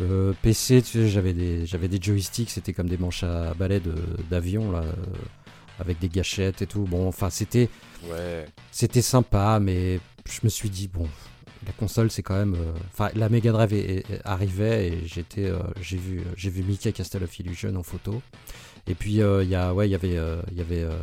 Euh, 0.00 0.32
PC, 0.42 0.82
tu 0.82 0.92
sais, 0.92 1.08
j'avais 1.08 1.32
des, 1.32 1.66
j'avais 1.66 1.88
des 1.88 1.98
joysticks, 2.00 2.50
c'était 2.50 2.72
comme 2.72 2.88
des 2.88 2.98
manches 2.98 3.24
à 3.24 3.52
balai 3.54 3.80
d'avion, 4.30 4.70
là, 4.70 4.84
avec 5.80 5.98
des 5.98 6.08
gâchettes 6.08 6.62
et 6.62 6.66
tout. 6.66 6.82
Bon, 6.82 7.08
enfin, 7.08 7.30
c'était, 7.30 7.68
Ouais. 8.08 8.46
c'était 8.70 9.02
sympa, 9.02 9.58
mais 9.60 9.98
je 10.30 10.38
me 10.44 10.48
suis 10.48 10.70
dit, 10.70 10.86
bon, 10.88 11.08
la 11.68 11.72
console, 11.74 12.10
c'est 12.10 12.22
quand 12.22 12.34
même. 12.36 12.54
euh, 12.54 12.72
Enfin, 12.92 13.10
la 13.14 13.28
Mega 13.28 13.52
Drive 13.52 13.72
est- 13.72 13.98
est- 14.10 14.20
arrivait 14.24 14.88
et 14.88 15.06
j'étais, 15.06 15.44
euh, 15.46 15.58
j'ai 15.80 15.96
vu, 15.98 16.22
j'ai 16.36 16.50
vu 16.50 16.62
Mickey 16.64 16.90
Castle 16.92 17.22
of 17.22 17.38
Illusion 17.38 17.76
en 17.76 17.82
photo. 17.84 18.20
Et 18.86 18.94
puis 18.94 19.20
euh, 19.20 19.44
il 19.44 19.50
y 19.50 19.54
a, 19.54 19.74
ouais, 19.74 19.86
il 19.86 19.92
y 19.92 19.94
avait, 19.94 20.16
euh, 20.16 20.40
il 20.50 20.56
y 20.56 20.62
avait 20.62 20.82
euh, 20.82 20.96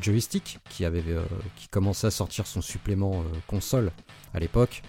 Joystick 0.00 0.58
qui 0.68 0.84
avait, 0.84 1.02
euh, 1.08 1.22
qui 1.56 1.68
commençait 1.68 2.06
à 2.06 2.10
sortir 2.10 2.46
son 2.46 2.60
supplément 2.60 3.20
euh, 3.20 3.38
console 3.46 3.90
à 4.34 4.38
l'époque. 4.40 4.82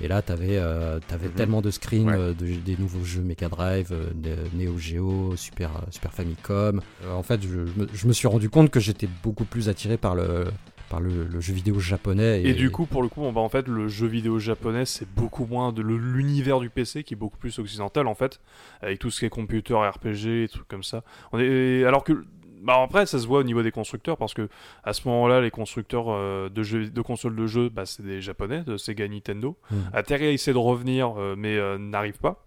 Et 0.00 0.08
là, 0.08 0.22
t'avais, 0.22 0.56
euh, 0.56 0.98
t'avais 1.06 1.28
Mhm. 1.28 1.34
tellement 1.34 1.60
de 1.60 1.70
screens 1.70 2.06
Ouais. 2.06 2.16
euh, 2.16 2.32
de- 2.32 2.54
des 2.56 2.76
nouveaux 2.78 3.04
jeux 3.04 3.20
Mega 3.20 3.48
Drive, 3.50 3.88
euh, 3.92 4.06
Neo 4.54 4.78
Geo, 4.78 5.36
Super, 5.36 5.68
euh, 5.76 5.80
Super 5.90 6.12
Famicom. 6.14 6.80
Euh, 7.04 7.12
en 7.12 7.22
fait, 7.22 7.42
je, 7.42 7.48
je 7.66 7.80
me, 7.80 7.88
je 7.92 8.06
me 8.06 8.12
suis 8.14 8.26
rendu 8.26 8.48
compte 8.48 8.70
que 8.70 8.80
j'étais 8.80 9.08
beaucoup 9.22 9.44
plus 9.44 9.68
attiré 9.68 9.98
par 9.98 10.14
le, 10.14 10.46
par 10.92 11.00
le, 11.00 11.24
le 11.24 11.40
jeu 11.40 11.54
vidéo 11.54 11.80
japonais. 11.80 12.42
Et, 12.44 12.52
du 12.52 12.70
coup, 12.70 12.84
pour 12.84 13.00
le 13.02 13.08
coup, 13.08 13.22
bon, 13.22 13.32
bah, 13.32 13.40
en 13.40 13.48
fait, 13.48 13.66
le 13.66 13.88
jeu 13.88 14.06
vidéo 14.06 14.38
japonais, 14.38 14.84
c'est 14.84 15.08
beaucoup 15.08 15.46
moins 15.46 15.72
de 15.72 15.80
l'univers 15.80 16.60
du 16.60 16.68
PC 16.68 17.02
qui 17.02 17.14
est 17.14 17.16
beaucoup 17.16 17.38
plus 17.38 17.58
occidental, 17.58 18.06
en 18.06 18.14
fait, 18.14 18.40
avec 18.82 18.98
tout 18.98 19.10
ce 19.10 19.20
qui 19.20 19.24
est 19.24 19.30
computer, 19.30 19.74
RPG, 19.74 20.44
et 20.44 20.48
trucs 20.48 20.68
comme 20.68 20.82
ça. 20.82 21.02
On 21.32 21.38
est... 21.38 21.84
Alors 21.84 22.04
que, 22.04 22.26
bah, 22.60 22.82
après, 22.82 23.06
ça 23.06 23.18
se 23.18 23.26
voit 23.26 23.38
au 23.38 23.42
niveau 23.42 23.62
des 23.62 23.70
constructeurs, 23.70 24.18
parce 24.18 24.34
que 24.34 24.50
à 24.84 24.92
ce 24.92 25.08
moment-là, 25.08 25.40
les 25.40 25.50
constructeurs 25.50 26.10
euh, 26.10 26.50
de, 26.50 26.62
jeux, 26.62 26.90
de 26.90 27.00
consoles 27.00 27.36
de 27.36 27.46
jeux, 27.46 27.70
bah, 27.70 27.86
c'est 27.86 28.02
des 28.02 28.20
japonais, 28.20 28.62
de 28.62 28.76
Sega 28.76 29.08
Nintendo. 29.08 29.56
Mm. 29.70 29.76
Atari 29.94 30.26
a 30.26 30.30
essayé 30.30 30.52
de 30.52 30.58
revenir, 30.58 31.14
euh, 31.16 31.34
mais 31.38 31.56
euh, 31.56 31.78
n'arrive 31.78 32.18
pas. 32.18 32.44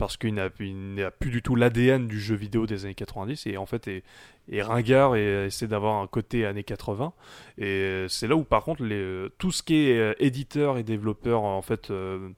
Parce 0.00 0.16
qu'il 0.16 0.34
n'a 0.34 0.48
plus 0.50 1.30
du 1.30 1.42
tout 1.42 1.54
l'ADN 1.54 2.08
du 2.08 2.18
jeu 2.18 2.34
vidéo 2.34 2.66
des 2.66 2.84
années 2.86 2.94
90 2.94 3.46
et 3.46 3.56
en 3.58 3.66
fait 3.66 3.86
est, 3.86 4.02
est 4.50 4.62
ringard 4.62 5.14
et 5.14 5.44
essaie 5.46 5.68
d'avoir 5.68 6.02
un 6.02 6.06
côté 6.08 6.44
années 6.46 6.64
80. 6.64 7.12
Et 7.58 8.06
c'est 8.08 8.26
là 8.26 8.34
où 8.34 8.42
par 8.42 8.64
contre 8.64 8.82
les, 8.82 9.28
tout 9.38 9.52
ce 9.52 9.62
qui 9.62 9.76
est 9.90 9.98
euh, 9.98 10.14
éditeur 10.18 10.78
et 10.78 10.82
développeur 10.82 11.42
en 11.42 11.60
fait 11.62 11.90
euh, 11.90 12.30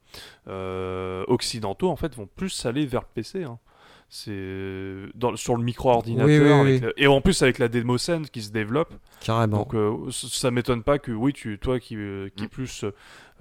euh, 0.48 1.24
occidentaux 1.28 1.88
en 1.88 1.96
fait 1.96 2.14
vont 2.14 2.26
plus 2.36 2.66
aller 2.66 2.84
vers 2.84 3.02
le 3.02 3.06
PC. 3.14 3.44
hein. 3.44 3.58
C'est 4.14 5.06
dans- 5.14 5.36
sur 5.36 5.56
le 5.56 5.62
Oui, 6.26 6.38
oui, 6.38 6.50
oui. 6.64 6.80
le- 6.80 6.92
et 7.00 7.06
en 7.06 7.22
plus 7.22 7.40
avec 7.42 7.58
la 7.58 7.68
démoscène 7.68 8.26
qui 8.28 8.42
se 8.42 8.50
développe. 8.52 8.92
Carrément. 9.24 9.58
Donc 9.58 9.74
euh, 9.74 10.10
ça 10.10 10.50
m'étonne 10.50 10.82
pas 10.82 10.98
que 10.98 11.12
oui, 11.12 11.32
tu, 11.32 11.58
toi 11.58 11.80
qui, 11.80 11.96
qui 12.36 12.44
Mm. 12.44 12.48
plus 12.48 12.84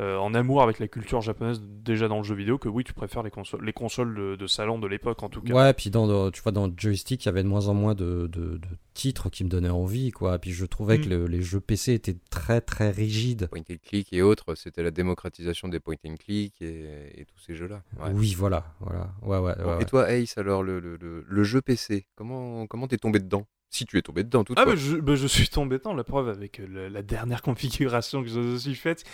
euh, 0.01 0.17
en 0.17 0.33
amour 0.33 0.63
avec 0.63 0.79
la 0.79 0.87
culture 0.87 1.21
japonaise 1.21 1.61
déjà 1.61 2.07
dans 2.07 2.17
le 2.17 2.23
jeu 2.23 2.35
vidéo, 2.35 2.57
que 2.57 2.67
oui, 2.67 2.83
tu 2.83 2.93
préfères 2.93 3.23
les 3.23 3.29
consoles, 3.31 3.63
les 3.63 3.73
consoles 3.73 4.15
de, 4.15 4.35
de 4.35 4.47
salon 4.47 4.79
de 4.79 4.87
l'époque 4.87 5.21
en 5.23 5.29
tout 5.29 5.41
cas. 5.41 5.53
Ouais, 5.53 5.73
puis 5.73 5.89
dans, 5.89 6.07
dans- 6.07 6.31
tu 6.31 6.41
vois, 6.41 6.51
dans 6.51 6.69
Joystick, 6.75 7.23
il 7.23 7.27
y 7.27 7.29
avait 7.29 7.43
de 7.43 7.47
moins 7.47 7.67
en 7.67 7.73
moins 7.73 7.93
de, 7.95 8.27
de- 8.27 8.57
de 8.57 8.67
titres 8.93 9.29
qui 9.29 9.43
me 9.43 9.49
donnaient 9.49 9.69
envie, 9.69 10.11
quoi. 10.11 10.37
Puis 10.39 10.51
je 10.51 10.65
trouvais 10.65 10.97
Mm. 10.97 11.01
que 11.01 11.09
le- 11.09 11.27
les 11.27 11.41
jeux 11.41 11.61
PC 11.61 11.93
étaient 11.93 12.17
très 12.29 12.61
très 12.61 12.89
rigides. 12.91 13.47
Point 13.47 13.61
and 13.69 13.75
click 13.83 14.11
et 14.11 14.21
autres, 14.21 14.55
c'était 14.55 14.83
la 14.83 14.91
démocratisation 14.91 15.67
des 15.67 15.79
point 15.79 15.95
and 16.05 16.15
click 16.15 16.61
et, 16.61 17.21
et 17.21 17.25
tous 17.25 17.39
ces 17.39 17.55
jeux-là. 17.55 17.83
Ouais. 17.99 18.11
Oui, 18.13 18.33
voilà, 18.37 18.65
voilà. 18.79 19.11
Ouais, 19.21 19.37
ouais, 19.37 19.55
Bon, 19.57 19.69
ouais, 19.69 19.75
Et 19.75 19.77
ouais. 19.79 19.85
toi, 19.85 20.11
Ace, 20.11 20.37
alors, 20.37 20.63
le, 20.63 20.79
le, 20.79 20.97
le- 20.97 21.23
le 21.27 21.43
jeu 21.43 21.61
PC, 21.61 22.07
comment 22.15 22.65
comment 22.67 22.87
t'es 22.87 22.97
tombé 22.97 23.19
dedans? 23.19 23.45
Si 23.73 23.85
tu 23.85 23.97
es 23.97 24.01
tombé 24.01 24.23
dedans, 24.25 24.41
Ah 24.41 24.43
toutefois. 24.43 24.65
bah 24.65 24.75
je, 24.75 24.97
bah, 24.97 25.15
je 25.15 25.25
suis 25.27 25.47
tombé 25.47 25.79
dans 25.79 25.93
la 25.93 26.03
preuve 26.03 26.27
avec 26.27 26.59
euh, 26.59 26.67
le- 26.67 26.89
la 26.89 27.01
dernière 27.01 27.41
configuration 27.41 28.21
que 28.21 28.27
je 28.27 28.37
me 28.39 28.57
suis 28.57 28.75
faite. 28.75 29.05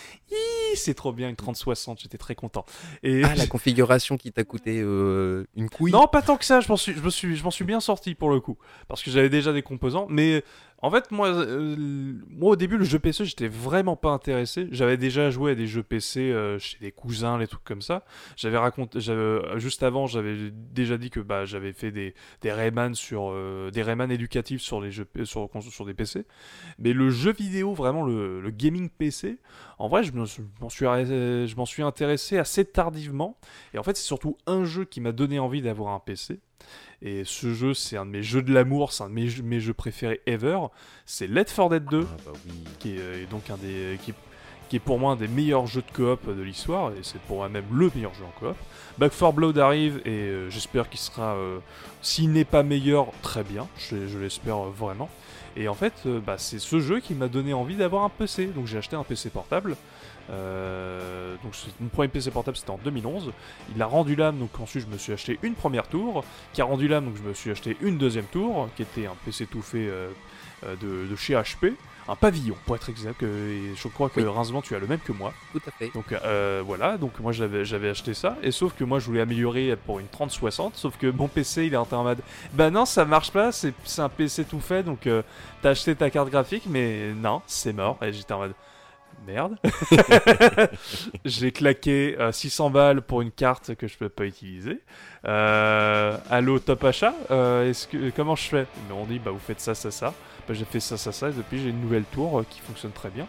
C'est 0.74 0.94
trop 0.94 1.12
bien 1.12 1.28
une 1.28 1.36
3060, 1.36 2.00
j'étais 2.02 2.18
très 2.18 2.34
content. 2.34 2.64
Et 3.04 3.22
Ah, 3.24 3.36
la 3.36 3.46
configuration 3.46 4.16
qui 4.16 4.32
t'a 4.32 4.42
coûté 4.42 4.80
euh, 4.82 5.44
une 5.54 5.70
couille 5.70 5.92
Non, 5.92 6.08
pas 6.08 6.22
tant 6.22 6.36
que 6.36 6.44
ça, 6.44 6.60
je 6.60 6.68
m'en 6.68 6.76
suis, 6.76 6.92
je 6.92 7.00
me 7.00 7.08
suis, 7.08 7.36
je 7.36 7.44
m'en 7.44 7.52
suis 7.52 7.64
bien 7.64 7.78
sorti 7.78 8.16
pour 8.16 8.30
le 8.30 8.40
coup. 8.40 8.58
Parce 8.88 9.00
que 9.02 9.12
j'avais 9.12 9.30
déjà 9.30 9.52
des 9.52 9.62
composants. 9.62 10.06
Mais 10.10 10.42
en 10.80 10.92
fait, 10.92 11.10
moi, 11.10 11.28
euh, 11.28 11.76
moi 12.28 12.52
au 12.52 12.56
début, 12.56 12.78
le 12.78 12.84
jeu 12.84 13.00
PC, 13.00 13.24
j'étais 13.24 13.48
vraiment 13.48 13.96
pas 13.96 14.10
intéressé. 14.10 14.68
J'avais 14.70 14.96
déjà 14.96 15.28
joué 15.28 15.52
à 15.52 15.54
des 15.56 15.66
jeux 15.66 15.82
PC 15.82 16.20
euh, 16.30 16.58
chez 16.60 16.78
des 16.78 16.92
cousins, 16.92 17.36
les 17.36 17.48
trucs 17.48 17.64
comme 17.64 17.82
ça. 17.82 18.04
J'avais 18.36 18.58
raconté, 18.58 19.00
euh, 19.08 19.58
juste 19.58 19.82
avant, 19.82 20.06
j'avais 20.06 20.52
déjà 20.52 20.96
dit 20.96 21.10
que 21.10 21.18
bah, 21.18 21.44
j'avais 21.46 21.72
fait 21.72 21.90
des, 21.90 22.14
des 22.42 22.52
Rayman 22.52 22.94
sur, 22.94 23.34
des 23.72 23.82
Rayman 23.82 24.10
éducatifs 24.12 24.60
sur 24.60 24.80
les 24.80 24.92
jeux, 24.92 25.08
sur, 25.24 25.50
sur 25.68 25.84
des 25.84 25.94
PC. 25.94 26.24
Mais 26.78 26.92
le 26.92 27.10
jeu 27.10 27.32
vidéo, 27.32 27.74
vraiment 27.74 28.04
le, 28.04 28.40
le 28.40 28.50
gaming 28.50 28.88
PC, 28.88 29.38
en 29.78 29.88
vrai, 29.88 30.04
je 30.04 30.12
m'en 30.12 30.26
suis, 30.26 30.44
je 30.60 31.56
m'en 31.56 31.66
suis 31.66 31.82
intéressé 31.82 32.38
assez 32.38 32.64
tardivement. 32.64 33.36
Et 33.74 33.78
en 33.78 33.82
fait, 33.82 33.96
c'est 33.96 34.06
surtout 34.06 34.36
un 34.46 34.64
jeu 34.64 34.84
qui 34.84 35.00
m'a 35.00 35.10
donné 35.10 35.40
envie 35.40 35.60
d'avoir 35.60 35.92
un 35.92 35.98
PC. 35.98 36.38
Et 37.00 37.22
ce 37.24 37.54
jeu, 37.54 37.74
c'est 37.74 37.96
un 37.96 38.06
de 38.06 38.10
mes 38.10 38.22
jeux 38.22 38.42
de 38.42 38.52
l'amour, 38.52 38.92
c'est 38.92 39.04
un 39.04 39.08
de 39.08 39.14
mes 39.14 39.28
jeux, 39.28 39.42
mes 39.42 39.60
jeux 39.60 39.74
préférés 39.74 40.20
ever. 40.26 40.58
C'est 41.06 41.28
Left 41.28 41.54
4 41.54 41.68
Dead 41.70 41.84
2, 41.84 42.06
Ah, 42.10 42.16
bah 42.26 42.32
oui. 42.44 42.52
qui 42.80 42.96
est 42.96 43.00
euh, 43.00 43.24
donc 43.30 43.50
un 43.50 43.56
des. 43.56 43.98
Qui, 44.02 44.14
qui 44.68 44.76
est 44.76 44.80
pour 44.80 44.98
moi 44.98 45.12
un 45.12 45.16
des 45.16 45.28
meilleurs 45.28 45.66
jeux 45.66 45.80
de 45.82 45.90
coop 45.96 46.26
de 46.28 46.42
l'histoire, 46.42 46.90
et 46.90 46.98
c'est 47.02 47.20
pour 47.22 47.38
moi 47.38 47.48
même 47.48 47.64
le 47.72 47.90
meilleur 47.94 48.12
jeu 48.14 48.24
en 48.24 48.38
coop. 48.38 48.56
Back 48.98 49.12
4 49.18 49.32
Blood 49.32 49.58
arrive, 49.58 50.00
et 50.04 50.10
euh, 50.10 50.50
j'espère 50.50 50.90
qu'il 50.90 51.00
sera, 51.00 51.34
euh, 51.36 51.58
s'il 52.02 52.32
n'est 52.32 52.44
pas 52.44 52.62
meilleur, 52.62 53.06
très 53.22 53.44
bien, 53.44 53.66
je, 53.78 54.06
je 54.08 54.18
l'espère 54.18 54.58
euh, 54.66 54.70
vraiment. 54.76 55.08
Et 55.56 55.68
en 55.68 55.74
fait, 55.74 56.06
bah, 56.24 56.36
c'est 56.38 56.58
ce 56.58 56.78
jeu 56.80 57.00
qui 57.00 57.14
m'a 57.14 57.26
donné 57.28 57.52
envie 57.54 57.74
d'avoir 57.76 58.04
un 58.04 58.10
PC, 58.10 58.46
donc 58.46 58.66
j'ai 58.66 58.78
acheté 58.78 58.94
un 58.94 59.02
PC 59.02 59.30
portable. 59.30 59.76
Euh, 60.30 61.36
donc 61.42 61.54
mon 61.80 61.88
premier 61.88 62.08
PC 62.08 62.30
portable 62.30 62.56
c'était 62.56 62.70
en 62.70 62.78
2011. 62.84 63.32
Il 63.74 63.82
a 63.82 63.86
rendu 63.86 64.16
l'âme, 64.16 64.38
donc 64.38 64.50
ensuite 64.60 64.84
je 64.86 64.92
me 64.92 64.98
suis 64.98 65.12
acheté 65.12 65.38
une 65.42 65.54
première 65.54 65.88
tour, 65.88 66.24
qui 66.52 66.60
a 66.60 66.64
rendu 66.64 66.88
l'âme, 66.88 67.06
donc 67.06 67.16
je 67.16 67.22
me 67.22 67.34
suis 67.34 67.50
acheté 67.50 67.76
une 67.80 67.98
deuxième 67.98 68.26
tour, 68.26 68.68
qui 68.76 68.82
était 68.82 69.06
un 69.06 69.14
PC 69.24 69.46
tout 69.46 69.62
fait 69.62 69.88
euh, 69.88 70.10
euh, 70.64 70.74
de, 70.76 71.10
de 71.10 71.16
chez 71.16 71.34
HP, 71.34 71.74
un 72.08 72.16
pavillon 72.16 72.56
pour 72.66 72.74
être 72.74 72.88
exact. 72.88 73.22
et 73.22 73.74
je 73.76 73.88
crois 73.88 74.08
que 74.08 74.20
Oui. 74.20 74.26
Rincement 74.26 74.60
tu 74.62 74.74
as 74.74 74.78
le 74.78 74.86
même 74.86 74.98
que 74.98 75.12
moi. 75.12 75.32
Tout 75.52 75.60
à 75.66 75.70
fait. 75.70 75.90
Donc 75.94 76.12
euh, 76.12 76.62
voilà, 76.64 76.96
donc 76.98 77.18
moi 77.20 77.32
j'avais 77.32 77.88
acheté 77.88 78.12
ça, 78.14 78.36
et 78.42 78.50
sauf 78.50 78.74
que 78.74 78.84
moi 78.84 78.98
je 78.98 79.06
voulais 79.06 79.20
améliorer 79.20 79.76
pour 79.86 79.98
une 80.00 80.08
3060, 80.08 80.76
sauf 80.76 80.96
que 80.98 81.06
mon 81.06 81.28
PC 81.28 81.66
il 81.66 81.74
est 81.74 81.76
en 81.76 81.86
mode 82.02 82.20
bah 82.54 82.70
non 82.70 82.84
ça 82.86 83.04
marche 83.04 83.30
pas, 83.30 83.52
c'est 83.52 83.72
un 83.98 84.08
PC 84.08 84.44
tout 84.44 84.60
fait, 84.60 84.82
donc 84.82 85.06
euh, 85.06 85.22
t'as 85.62 85.70
acheté 85.70 85.94
ta 85.94 86.10
carte 86.10 86.30
graphique, 86.30 86.64
mais 86.68 87.12
non, 87.14 87.40
c'est 87.46 87.72
mort, 87.72 87.98
et 88.02 88.12
j'étais 88.12 88.32
en 88.32 88.38
mode 88.38 88.54
merde. 89.26 89.56
J'ai 91.24 91.52
claqué 91.52 92.16
euh, 92.18 92.32
600 92.32 92.70
balles 92.70 93.02
pour 93.02 93.22
une 93.22 93.30
carte 93.30 93.74
que 93.74 93.86
je 93.86 93.96
peux 93.96 94.08
pas 94.08 94.24
utiliser. 94.24 94.80
Euh, 95.24 96.16
allô 96.30 96.58
top 96.58 96.84
achat, 96.84 97.14
euh, 97.30 97.68
est-ce 97.68 97.88
que 97.88 98.10
comment 98.10 98.36
je 98.36 98.48
fais? 98.48 98.66
Ils 98.88 98.94
m'ont 98.94 99.04
dit 99.04 99.18
bah 99.18 99.30
vous 99.30 99.38
faites 99.38 99.60
ça 99.60 99.74
ça 99.74 99.90
ça. 99.90 100.14
Bah, 100.46 100.54
j'ai 100.54 100.64
fait 100.64 100.80
ça 100.80 100.96
ça 100.96 101.12
ça, 101.12 101.28
et 101.28 101.32
depuis 101.32 101.58
j'ai 101.58 101.70
une 101.70 101.80
nouvelle 101.80 102.04
tour 102.04 102.40
euh, 102.40 102.46
qui 102.48 102.60
fonctionne 102.60 102.92
très 102.92 103.10
bien. 103.10 103.26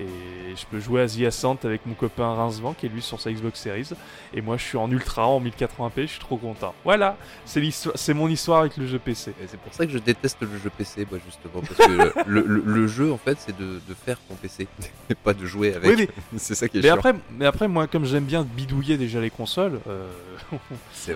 Et 0.00 0.56
je 0.56 0.64
peux 0.70 0.80
jouer 0.80 1.02
à 1.02 1.06
The 1.06 1.22
Ascent 1.26 1.58
avec 1.64 1.84
mon 1.86 1.94
copain 1.94 2.34
Rincevent 2.34 2.72
qui 2.74 2.86
est 2.86 2.88
lui 2.88 3.02
sur 3.02 3.20
sa 3.20 3.30
Xbox 3.30 3.60
Series. 3.60 3.90
Et 4.34 4.40
moi 4.40 4.56
je 4.56 4.64
suis 4.64 4.78
en 4.78 4.90
ultra 4.90 5.26
en 5.26 5.40
1080p, 5.40 5.90
je 6.02 6.06
suis 6.06 6.18
trop 6.20 6.36
content. 6.36 6.74
Voilà, 6.84 7.16
c'est 7.44 8.14
mon 8.14 8.28
histoire 8.28 8.60
avec 8.60 8.76
le 8.78 8.86
jeu 8.86 8.98
PC. 8.98 9.30
Et 9.42 9.46
c'est 9.48 9.60
pour 9.60 9.72
ça 9.74 9.84
que 9.86 9.92
je 9.92 9.98
déteste 9.98 10.38
le 10.40 10.58
jeu 10.58 10.70
PC, 10.76 11.06
moi, 11.10 11.18
justement. 11.24 11.62
Parce 11.62 11.86
que 11.88 12.22
le, 12.26 12.44
le- 12.46 12.62
le 12.64 12.86
jeu, 12.86 13.12
en 13.12 13.18
fait, 13.18 13.36
c'est 13.38 13.56
de, 13.56 13.80
de 13.86 13.94
faire 13.94 14.16
ton 14.28 14.34
PC, 14.34 14.66
et 15.10 15.14
pas 15.22 15.34
de 15.34 15.44
jouer 15.46 15.74
avec. 15.74 15.90
Oui, 15.96 16.08
mais, 16.32 16.38
c'est 16.38 16.54
ça 16.54 16.68
qui 16.68 16.78
est 16.78 16.80
mais 16.80 16.88
chiant. 16.88 16.96
après, 16.96 17.12
mais 17.38 17.46
après, 17.46 17.68
moi, 17.68 17.86
comme 17.86 18.04
j'aime 18.06 18.24
bien 18.24 18.42
bidouiller 18.42 18.96
déjà 18.96 19.20
les 19.20 19.30
consoles. 19.30 19.78
euh, 19.88 20.08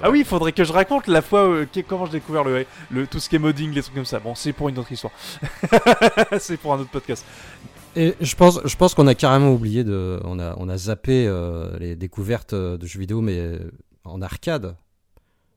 ah 0.03 0.11
oui, 0.11 0.21
il 0.21 0.25
faudrait 0.27 0.53
que 0.53 0.65
je 0.65 0.73
raconte 0.73 1.07
la 1.09 1.23
fois 1.23 1.41
euh, 1.49 1.67
comment 1.89 2.07
j'ai 2.07 2.13
découvert 2.13 2.45
le, 2.45 2.65
le 2.91 3.07
tout 3.07 3.21
ce 3.21 3.29
qui 3.29 3.37
est 3.37 3.39
modding, 3.39 3.73
les 3.73 3.83
trucs 3.83 3.95
comme 3.95 4.05
ça. 4.05 4.19
Bon, 4.19 4.35
c'est 4.35 4.53
pour 4.53 4.69
une 4.69 4.79
autre 4.79 4.93
histoire. 4.93 5.13
c'est 6.39 6.57
pour 6.57 6.75
un 6.75 6.79
autre 6.81 6.91
podcast. 6.91 7.25
Et 7.97 8.15
je 8.21 8.37
pense, 8.37 8.61
je 8.63 8.77
pense 8.77 8.95
qu'on 8.95 9.07
a 9.07 9.15
carrément 9.15 9.53
oublié 9.53 9.83
de, 9.83 10.21
on 10.25 10.39
a, 10.39 10.55
on 10.59 10.69
a 10.69 10.77
zappé 10.77 11.27
euh, 11.27 11.77
les 11.79 11.97
découvertes 11.97 12.53
euh, 12.53 12.77
de 12.77 12.87
jeux 12.87 13.01
vidéo, 13.01 13.23
mais 13.23 13.39
euh, 13.39 13.71
en 14.05 14.21
arcade. 14.21 14.77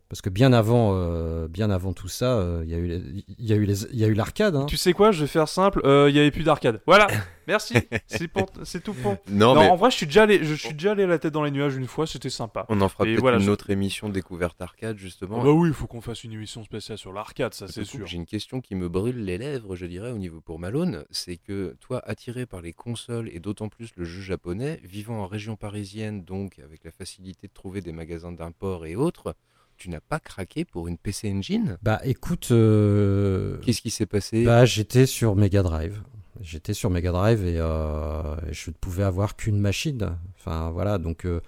Parce 0.10 0.22
que 0.22 0.30
bien 0.32 0.54
avant, 0.54 0.94
euh, 0.96 1.48
bien 1.48 1.70
avant 1.70 1.94
tout 1.94 2.08
ça, 2.08 2.44
il 2.64 2.70
y 2.70 2.74
a 2.74 3.56
eu, 3.58 3.68
y 3.94 4.04
a 4.04 4.10
l'arcade. 4.10 4.56
hein. 4.56 4.66
Tu 4.66 4.76
sais 4.76 4.92
quoi, 4.92 5.12
je 5.12 5.22
vais 5.22 5.28
faire 5.28 5.48
simple. 5.48 5.82
euh, 5.86 6.10
Il 6.10 6.16
y 6.16 6.20
avait 6.20 6.32
plus 6.32 6.44
d'arcade. 6.44 6.82
Voilà. 6.88 7.06
Merci. 7.48 7.76
c'est 8.08 8.84
tout 8.84 8.94
pour. 8.94 9.18
Non, 9.30 9.54
Non, 9.56 9.62
mais 9.62 9.70
en 9.70 9.76
vrai, 9.76 9.90
je 9.92 9.96
suis 9.98 10.06
déjà 10.08 10.24
allé, 10.24 10.44
je 10.44 10.54
suis 10.56 10.74
déjà 10.74 10.92
allé 10.92 11.06
la 11.08 11.18
tête 11.20 11.34
dans 11.34 11.44
les 11.44 11.52
nuages 11.52 11.76
une 11.76 11.86
fois. 11.88 12.08
C'était 12.08 12.30
sympa. 12.32 12.66
on 12.70 12.82
en 12.82 12.90
fera 12.90 13.04
peut-être 13.06 13.20
voilà, 13.20 13.38
une 13.38 13.44
je- 13.44 13.52
autre 13.52 13.70
émission 13.70 14.10
découverte 14.10 14.60
arcade, 14.62 14.98
justement. 14.98 15.42
Ah 15.42 15.44
bah 15.46 15.52
oui, 15.52 15.70
il 15.70 15.74
faut 15.76 15.86
qu'on 15.88 16.02
fasse 16.02 16.24
une 16.24 16.34
émission 16.34 16.64
spéciale 16.64 16.98
sur 16.98 17.14
l'arcade, 17.14 17.54
ça 17.54 17.68
c'est 17.68 17.86
sûr. 17.86 18.06
J'ai 18.08 18.18
une 18.18 18.26
question 18.26 18.62
qui 18.62 18.74
me 18.76 18.90
brûle 18.90 19.24
les 19.24 19.38
lèvres, 19.38 19.76
je 19.76 19.86
dirais, 19.86 20.12
au 20.12 20.18
niveau 20.18 20.42
pour 20.42 20.58
Malone. 20.60 21.06
C'est 21.12 21.38
que 21.38 21.76
toi, 21.80 22.02
attiré 22.06 22.46
par 22.48 22.62
les 22.62 22.74
consoles 22.74 23.30
et 23.32 23.40
d'autant 23.40 23.70
plus 23.70 23.90
le 23.96 24.06
jeu 24.06 24.22
japonais, 24.22 24.80
vivant 24.84 25.20
en 25.22 25.28
région 25.28 25.56
parisienne, 25.56 26.24
donc 26.24 26.58
avec 26.60 26.84
la 26.84 26.92
facilité 26.92 27.48
de 27.48 27.54
trouver 27.54 27.82
des 27.82 27.92
magasins 27.92 28.32
d'import 28.32 28.86
et 28.88 28.96
autres, 28.96 29.36
tu 29.80 29.90
n'as 29.90 30.02
pas 30.02 30.20
craqué 30.20 30.66
pour 30.66 30.88
une 30.88 30.98
PC 30.98 31.32
Engine? 31.32 31.78
Bah 31.82 32.02
écoute, 32.04 32.50
euh, 32.52 33.58
Qu'est-ce 33.62 33.82
qui 33.82 33.90
s'est 33.90 34.06
passé? 34.06 34.44
bah 34.46 34.66
j'étais 34.66 35.06
sur 35.06 35.36
Mega 35.36 35.64
Drive. 35.64 36.02
J'étais 36.42 36.74
sur 36.74 36.90
Mega 36.90 37.12
Drive 37.12 37.46
et 37.46 37.58
euh, 37.60 38.36
je 38.52 38.70
ne 38.70 38.76
pouvais 38.76 39.04
avoir 39.04 39.36
qu'une 39.36 39.60
machine. 39.60 40.16
Enfin 40.38 40.70
voilà, 40.72 40.98
donc 40.98 41.26
euh, 41.26 41.42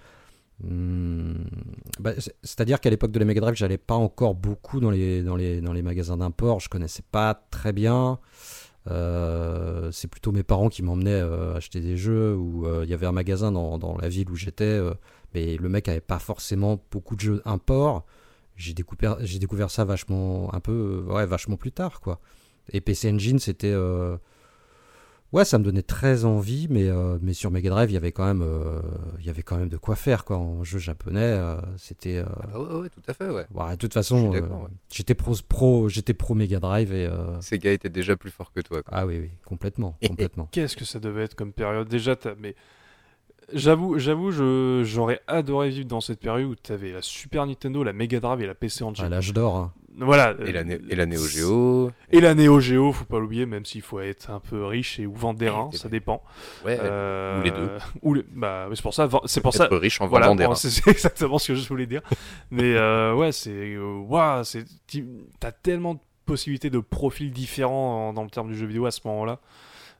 Hmm, 0.63 1.37
bah, 1.99 2.11
c'est- 2.19 2.35
C'est-à-dire 2.43 2.79
qu'à 2.79 2.91
l'époque 2.91 3.09
de 3.11 3.17
la 3.17 3.25
Mega 3.25 3.41
Drive, 3.41 3.55
j'allais 3.55 3.79
pas 3.79 3.95
encore 3.95 4.35
beaucoup 4.35 4.79
dans 4.79 4.91
les, 4.91 5.23
dans 5.23 5.35
les, 5.35 5.59
dans 5.59 5.73
les 5.73 5.81
magasins 5.81 6.17
d'import. 6.17 6.59
Je 6.59 6.69
connaissais 6.69 7.01
pas 7.11 7.33
très 7.49 7.73
bien. 7.73 8.19
Euh, 8.87 9.91
c'est 9.91 10.07
plutôt 10.07 10.31
mes 10.31 10.43
parents 10.43 10.69
qui 10.69 10.83
m'emmenaient 10.83 11.11
euh, 11.21 11.55
acheter 11.55 11.81
des 11.81 11.97
jeux 11.97 12.37
euh, 12.63 12.81
il 12.83 12.89
y 12.89 12.93
avait 12.93 13.05
un 13.05 13.11
magasin 13.11 13.51
dans, 13.51 13.77
dans 13.77 13.95
la 13.97 14.09
ville 14.09 14.29
où 14.29 14.35
j'étais, 14.35 14.79
mais 15.33 15.57
le 15.57 15.69
mec 15.69 15.87
avait 15.87 15.99
pas 15.99 16.19
forcément 16.19 16.79
beaucoup 16.91 17.15
de 17.15 17.21
jeux 17.21 17.41
import. 17.45 18.05
J'ai 18.61 18.73
découvert, 18.73 19.17
j'ai 19.21 19.39
découvert 19.39 19.71
ça 19.71 19.83
vachement, 19.85 20.53
un 20.53 20.59
peu, 20.59 21.03
ouais, 21.09 21.25
vachement 21.25 21.57
plus 21.57 21.71
tard, 21.71 21.99
quoi. 21.99 22.19
Et 22.71 22.79
PC 22.79 23.11
Engine, 23.11 23.39
c'était, 23.39 23.71
euh, 23.73 24.17
ouais, 25.33 25.45
ça 25.45 25.57
me 25.57 25.63
donnait 25.63 25.81
très 25.81 26.25
envie, 26.25 26.67
mais, 26.69 26.87
euh, 26.89 27.17
mais 27.21 27.33
sur 27.33 27.49
Mega 27.49 27.69
Drive, 27.71 27.89
il 27.89 27.93
y 27.93 27.97
avait 27.97 28.11
quand 28.11 28.25
même, 28.25 28.43
euh, 28.43 28.79
il 29.19 29.25
y 29.25 29.29
avait 29.29 29.41
quand 29.41 29.57
même 29.57 29.67
de 29.69 29.77
quoi 29.77 29.95
faire, 29.95 30.25
quoi. 30.25 30.37
En 30.37 30.63
jeu 30.63 30.77
japonais, 30.77 31.19
euh, 31.23 31.57
c'était, 31.77 32.17
euh, 32.17 32.25
Ah 32.53 32.59
ouais, 32.59 32.81
ouais, 32.81 32.89
tout 32.89 33.01
à 33.07 33.13
fait, 33.13 33.29
ouais. 33.29 33.47
ouais, 33.51 33.71
de 33.71 33.75
toute 33.77 33.93
façon, 33.93 34.33
euh, 34.35 34.41
j'étais 34.91 35.15
pro, 35.15 35.33
pro, 35.47 35.89
j'étais 35.89 36.13
pro 36.13 36.35
Mega 36.35 36.59
Drive 36.59 36.93
et, 36.93 37.07
euh, 37.07 37.41
Sega 37.41 37.71
était 37.71 37.89
déjà 37.89 38.15
plus 38.15 38.29
fort 38.31 38.53
que 38.53 38.61
toi. 38.61 38.83
quoi. 38.83 38.93
ah 38.95 39.05
oui, 39.07 39.17
oui, 39.19 39.31
complètement, 39.43 39.97
complètement. 40.07 40.47
Qu'est-ce 40.51 40.77
que 40.77 40.85
ça 40.85 40.99
devait 40.99 41.23
être 41.23 41.35
comme 41.35 41.51
période? 41.51 41.87
Déjà, 41.87 42.15
mais 42.39 42.55
j'avoue, 43.53 43.97
j'avoue, 43.99 44.31
je- 44.31 44.81
j'aurais 44.85 45.21
adoré 45.27 45.69
vivre 45.69 45.87
dans 45.87 46.01
cette 46.01 46.19
période 46.19 46.49
où 46.49 46.55
t'avais 46.55 46.91
la 46.91 47.01
Super 47.01 47.45
Nintendo, 47.45 47.83
la 47.83 47.93
Mega 47.93 48.19
Drive 48.19 48.41
et 48.41 48.47
la 48.47 48.55
PC 48.55 48.83
Engine. 48.83 49.05
À 49.05 49.09
l'âge 49.09 49.33
d'or. 49.33 49.55
hein. 49.55 49.73
Voilà. 49.97 50.33
Et 50.45 50.53
la, 50.53 50.61
euh, 50.61 50.77
et 50.89 50.95
la 50.95 51.05
Neo 51.05 51.25
Geo. 51.27 51.91
Et 52.11 52.21
la 52.21 52.33
Neo 52.33 52.61
Geo, 52.61 52.93
faut 52.93 53.03
pas 53.03 53.19
l'oublier, 53.19 53.45
même 53.45 53.65
s'il 53.65 53.81
faut 53.81 53.99
être 53.99 54.29
un 54.31 54.39
peu 54.39 54.63
riche 54.65 54.99
et 54.99 55.05
ou 55.05 55.13
vendre 55.13 55.37
des 55.37 55.49
reins, 55.49 55.69
Et- 55.73 55.77
ça 55.77 55.89
dépend. 55.89 56.23
Ouais, 56.65 56.77
Euh, 56.81 57.41
ou 57.41 57.43
les 57.43 57.51
deux. 57.51 57.69
ou 58.01 58.15
bah, 58.33 58.69
c'est 58.73 58.81
pour 58.81 58.93
ça, 58.93 59.09
c'est 59.25 59.41
pour 59.41 59.53
ça, 59.53 59.65
être 59.65 59.75
riche 59.77 59.99
en 59.99 60.07
Voilà, 60.07 60.27
vendant 60.27 60.37
des 60.37 60.45
reins. 60.45 60.55
c'est 60.55 60.87
exactement 60.89 61.37
ce 61.37 61.49
que 61.51 61.55
je 61.55 61.67
voulais 61.67 61.87
dire. 61.87 62.01
Mais 62.51 62.73
euh, 62.75 63.13
ouais, 63.13 63.33
c'est 63.33 63.51
euh, 63.51 63.97
ouah, 64.07 64.43
c'est 64.45 64.63
tu- 64.87 65.05
t'as 65.41 65.51
tellement 65.51 65.95
de 65.95 65.99
possibilités 66.25 66.69
de 66.69 66.79
profils 66.79 67.31
différents 67.31 68.09
en- 68.09 68.13
dans 68.13 68.23
le 68.23 68.29
terme 68.29 68.47
du 68.49 68.55
jeu 68.57 68.67
vidéo 68.67 68.85
à 68.85 68.91
ce 68.91 69.01
moment-là. 69.05 69.39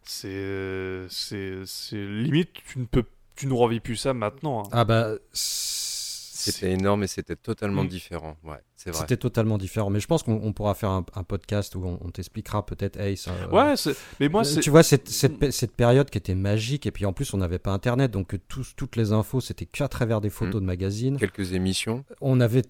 C'est 0.04 0.30
euh, 0.32 1.06
c'est 1.10 1.56
c'est 1.66 1.98
limite 2.04 2.50
tu 2.66 2.80
ne 2.80 2.86
peux 2.86 3.04
tu 3.36 3.48
ne 3.48 3.54
revis 3.54 3.80
plus 3.80 3.96
ça 3.96 4.14
maintenant. 4.14 4.64
hein. 4.64 4.70
Ah 4.72 4.86
bah, 4.86 5.14
C'était 5.34 6.72
énorme 6.72 7.04
et 7.04 7.08
c'était 7.08 7.36
totalement 7.36 7.84
Mm. 7.84 7.88
différent. 7.90 8.36
Ouais, 8.44 8.56
c'est 8.76 8.90
vrai. 8.90 9.00
c'était 9.02 9.18
totalement 9.18 9.60
différent. 9.60 9.92
Mais 9.92 10.00
je 10.00 10.08
pense 10.08 10.24
qu'on 10.24 10.40
on 10.42 10.54
pourra 10.54 10.74
faire 10.74 10.90
un, 10.90 11.06
un 11.14 11.24
podcast 11.24 11.76
où 11.76 11.86
on, 11.86 12.00
on 12.02 12.10
t'expliquera 12.10 12.66
peut-être 12.66 13.00
Ace. 13.00 13.28
euh, 13.28 13.48
Ouais, 13.52 13.76
mais 14.20 14.28
moi 14.28 14.42
Euh, 14.42 14.44
c'est 14.44 14.60
tu 14.62 14.72
vois 14.72 14.82
cette, 14.82 15.08
cette, 15.08 15.38
pé- 15.38 15.52
cette 15.52 15.74
période 15.76 16.10
qui 16.10 16.18
était 16.18 16.34
magique 16.34 16.88
et 16.88 16.92
puis 16.92 17.06
en 17.06 17.14
plus 17.14 17.32
on 17.36 17.38
n'avait 17.38 17.60
pas 17.60 17.70
internet 17.72 18.10
donc 18.10 18.34
euh, 18.34 18.40
tous- 18.48 18.74
toutes 18.76 18.96
les 18.96 19.12
infos 19.12 19.40
c'était 19.40 19.68
qu'à 19.68 19.88
travers 19.88 20.20
des 20.20 20.32
photos 20.32 20.56
Mm. 20.56 20.60
de 20.62 20.66
magazines 20.66 21.18
Quelques 21.20 21.54
émissions. 21.54 22.04
on 22.22 22.40
avait 22.40 22.64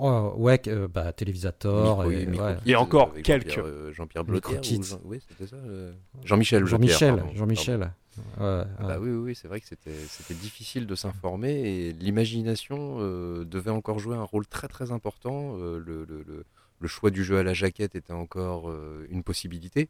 oh, 0.00 0.34
ouais 0.36 0.60
euh, 0.68 0.88
bah, 0.88 1.12
télévisateur 1.12 1.98
Micro- 1.98 2.10
et, 2.10 2.26
Micro 2.26 2.44
ouais. 2.46 2.56
Kids, 2.64 2.70
Et 2.70 2.76
encore 2.76 3.10
avec 3.12 3.24
quelques. 3.24 3.92
Jean-Pierre, 3.92 4.24
euh, 4.28 4.58
ou 4.58 4.82
Jean- 4.82 5.00
Oui, 5.04 5.20
c'était 5.28 5.46
ça. 5.46 5.56
euh, 5.56 5.92
Jean-Michel. 6.24 6.64
Jean-Michel 6.66 7.16
pardon. 7.16 7.32
Jean-Michel 7.34 7.92
Ouais, 8.38 8.44
ouais. 8.44 8.64
Ah 8.78 8.82
bah 8.86 8.98
oui, 9.00 9.08
oui, 9.10 9.16
oui, 9.18 9.34
c'est 9.34 9.48
vrai 9.48 9.60
que 9.60 9.66
c'était 9.68 9.94
c'était 10.08 10.34
difficile 10.34 10.86
de 10.86 10.94
s'informer 10.94 11.52
et 11.52 11.92
l'imagination 11.92 12.96
euh, 13.00 13.44
devait 13.44 13.70
encore 13.70 13.98
jouer 13.98 14.16
un 14.16 14.24
rôle 14.24 14.46
très 14.46 14.68
très 14.68 14.90
important. 14.90 15.56
Euh, 15.58 15.78
le, 15.78 16.04
le- 16.04 16.24
le- 16.26 16.44
le 16.80 16.88
choix 16.88 17.10
du 17.10 17.24
jeu 17.24 17.38
à 17.38 17.42
la 17.42 17.52
jaquette 17.54 17.94
était 17.94 18.12
encore 18.12 18.68
euh, 18.70 19.06
une 19.10 19.22
possibilité, 19.22 19.88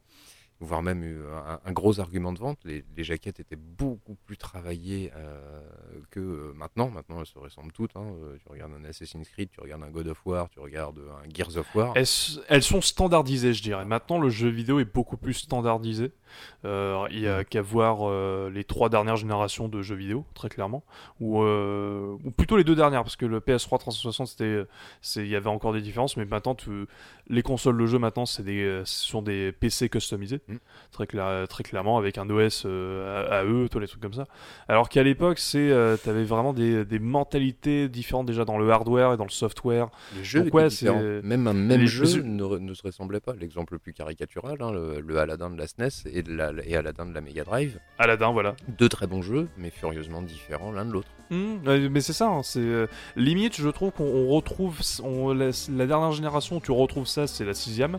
voire 0.60 0.82
même 0.82 1.02
un, 1.32 1.58
un 1.64 1.72
gros 1.72 2.00
argument 2.00 2.32
de 2.32 2.38
vente. 2.38 2.58
Les, 2.64 2.84
les 2.96 3.02
jaquettes 3.04 3.40
étaient 3.40 3.56
beaucoup 3.56 4.14
plus 4.26 4.36
travaillées 4.36 5.10
euh, 5.16 5.60
que 6.10 6.20
euh, 6.20 6.52
maintenant. 6.54 6.90
Maintenant, 6.90 7.20
elles 7.20 7.26
se 7.26 7.38
ressemblent 7.38 7.72
toutes. 7.72 7.96
hein. 7.96 8.04
Euh, 8.22 8.36
Tu 8.42 8.48
regardes 8.50 8.72
un 8.74 8.84
Assassin's 8.84 9.28
Creed, 9.28 9.50
tu 9.50 9.60
regardes 9.60 9.82
un 9.82 9.90
God 9.90 10.08
of 10.08 10.24
War, 10.26 10.48
tu 10.50 10.60
regardes 10.60 10.98
un 10.98 11.28
Gears 11.34 11.56
of 11.56 11.74
War. 11.74 11.92
elles, 11.96 12.06
elles 12.48 12.62
sont 12.62 12.80
standardisées, 12.80 13.54
je 13.54 13.62
dirais. 13.62 13.84
Maintenant, 13.84 14.20
le 14.20 14.28
jeu 14.28 14.48
vidéo 14.48 14.80
est 14.80 14.84
beaucoup 14.84 15.16
plus 15.16 15.34
standardisé. 15.34 16.12
Euh, 16.64 17.06
il 17.10 17.20
y 17.20 17.26
a 17.28 17.42
qu'à 17.42 17.62
voir 17.62 18.08
les 18.50 18.64
trois 18.64 18.88
dernières 18.88 19.16
générations 19.16 19.68
de 19.68 19.82
jeux 19.82 19.96
vidéo, 19.96 20.24
très 20.34 20.48
clairement, 20.48 20.84
ou, 21.20 21.42
ou 21.42 22.30
plutôt 22.36 22.56
les 22.56 22.64
deux 22.64 22.76
dernières, 22.76 23.02
parce 23.02 23.16
que 23.16 23.26
le 23.26 23.40
PS3 23.40 23.78
360, 23.78 24.26
c'était, 24.28 24.62
c'est, 25.00 25.22
il 25.22 25.28
y 25.28 25.36
avait 25.36 25.48
encore 25.48 25.72
des 25.72 25.80
différences, 25.80 26.16
mais 26.16 26.24
maintenant, 26.24 26.54
tu- 26.54 26.86
les 27.30 27.42
consoles 27.42 27.78
de 27.78 27.86
jeu 27.86 27.98
maintenant, 27.98 28.26
c'est 28.26 28.42
des, 28.42 28.60
euh, 28.62 28.82
ce 28.84 29.06
sont 29.08 29.22
des 29.22 29.52
PC 29.52 29.88
customisés, 29.88 30.40
Mm. 30.48 30.56
très, 30.92 31.06
clair- 31.06 31.46
très 31.48 31.62
clairement, 31.62 31.96
avec 31.96 32.18
un 32.18 32.28
OS 32.28 32.64
euh, 32.66 33.28
à, 33.30 33.38
à 33.38 33.44
eux, 33.44 33.68
tous 33.70 33.78
les 33.78 33.86
trucs 33.88 34.02
comme 34.02 34.12
ça. 34.12 34.26
Alors 34.68 34.88
qu'à 34.88 35.02
l'époque, 35.02 35.38
c'est, 35.38 35.70
euh, 35.70 35.96
t'avais 35.96 36.24
vraiment 36.24 36.52
des, 36.52 36.84
des 36.84 36.98
mentalités 36.98 37.88
différentes 37.88 38.26
déjà 38.26 38.44
dans 38.44 38.58
le 38.58 38.70
hardware 38.70 39.14
et 39.14 39.16
dans 39.16 39.24
le 39.24 39.30
software. 39.30 39.88
Les 40.16 40.24
jeux 40.24 40.42
Donc 40.44 40.54
ouais, 40.54 40.62
étaient 40.66 40.70
différents. 40.70 41.00
c'est- 41.00 41.22
Même 41.22 41.46
un 41.46 41.52
même 41.54 41.80
les- 41.80 41.86
jeu 41.86 42.22
ne, 42.22 42.74
se 42.74 42.82
ressemblait 42.82 43.20
pas. 43.20 43.34
L'exemple 43.38 43.74
le 43.74 43.78
plus 43.78 43.92
caricatural, 43.92 44.56
hein, 44.60 44.72
le, 44.72 45.00
le 45.00 45.18
Aladdin 45.18 45.50
de 45.50 45.56
la 45.58 45.66
SNES 45.66 46.10
et, 46.12 46.22
de 46.22 46.32
la, 46.34 46.52
et 46.64 46.74
Aladdin 46.76 47.06
de 47.06 47.14
la 47.14 47.20
Mega 47.20 47.44
Drive. 47.44 47.78
Aladdin, 47.98 48.32
voilà. 48.32 48.54
Deux 48.78 48.88
très 48.88 49.06
bons 49.06 49.22
jeux, 49.22 49.48
mais 49.56 49.70
furieusement 49.70 50.22
différents 50.22 50.72
l'un 50.72 50.84
de 50.84 50.90
l'autre. 50.92 51.08
Mmh, 51.30 51.66
ouais, 51.66 51.88
mais 51.88 52.00
c'est 52.00 52.12
ça, 52.12 52.26
hein, 52.28 52.42
c'est 52.42 52.58
euh, 52.58 52.88
limite, 53.14 53.54
je 53.56 53.68
trouve 53.68 53.92
qu'on 53.92 54.02
on 54.04 54.26
retrouve 54.30 54.80
on, 55.04 55.32
la, 55.32 55.50
la 55.72 55.86
dernière 55.86 56.10
génération 56.10 56.56
où 56.56 56.60
tu 56.60 56.72
retrouves 56.72 57.06
ça, 57.06 57.19
c'est 57.26 57.44
la 57.44 57.54
sixième, 57.54 57.98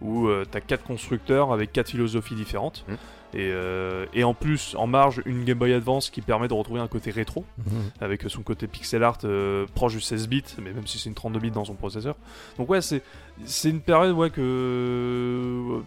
où 0.00 0.26
euh, 0.28 0.44
t'as 0.50 0.60
quatre 0.60 0.84
constructeurs 0.84 1.52
avec 1.52 1.72
quatre 1.72 1.88
philosophies 1.90 2.34
différentes, 2.36 2.84
Mmh. 2.88 2.92
et, 3.34 3.50
euh, 3.52 4.06
et 4.14 4.22
en 4.24 4.32
plus, 4.32 4.74
en 4.78 4.86
marge, 4.86 5.20
une 5.26 5.44
Game 5.44 5.58
Boy 5.58 5.74
Advance 5.74 6.08
qui 6.08 6.20
permet 6.22 6.46
de 6.48 6.54
retrouver 6.54 6.80
un 6.80 6.86
côté 6.86 7.10
rétro, 7.10 7.44
Mhm. 7.58 7.90
avec 8.00 8.22
son 8.28 8.42
côté 8.42 8.66
pixel 8.68 9.02
art 9.02 9.18
euh, 9.24 9.66
proche 9.74 9.94
du 9.94 10.00
16 10.00 10.28
bits, 10.28 10.44
mais 10.62 10.72
même 10.72 10.86
si 10.86 10.98
c'est 10.98 11.08
une 11.08 11.14
32 11.16 11.40
bits 11.40 11.50
dans 11.50 11.64
son 11.64 11.74
processeur. 11.74 12.14
Donc 12.58 12.70
ouais, 12.70 12.80
c'est 12.80 13.02
c'est 13.44 13.70
une 13.70 13.80
période 13.80 14.16
ouais, 14.16 14.30
que 14.30 14.40
euh, 14.40 15.80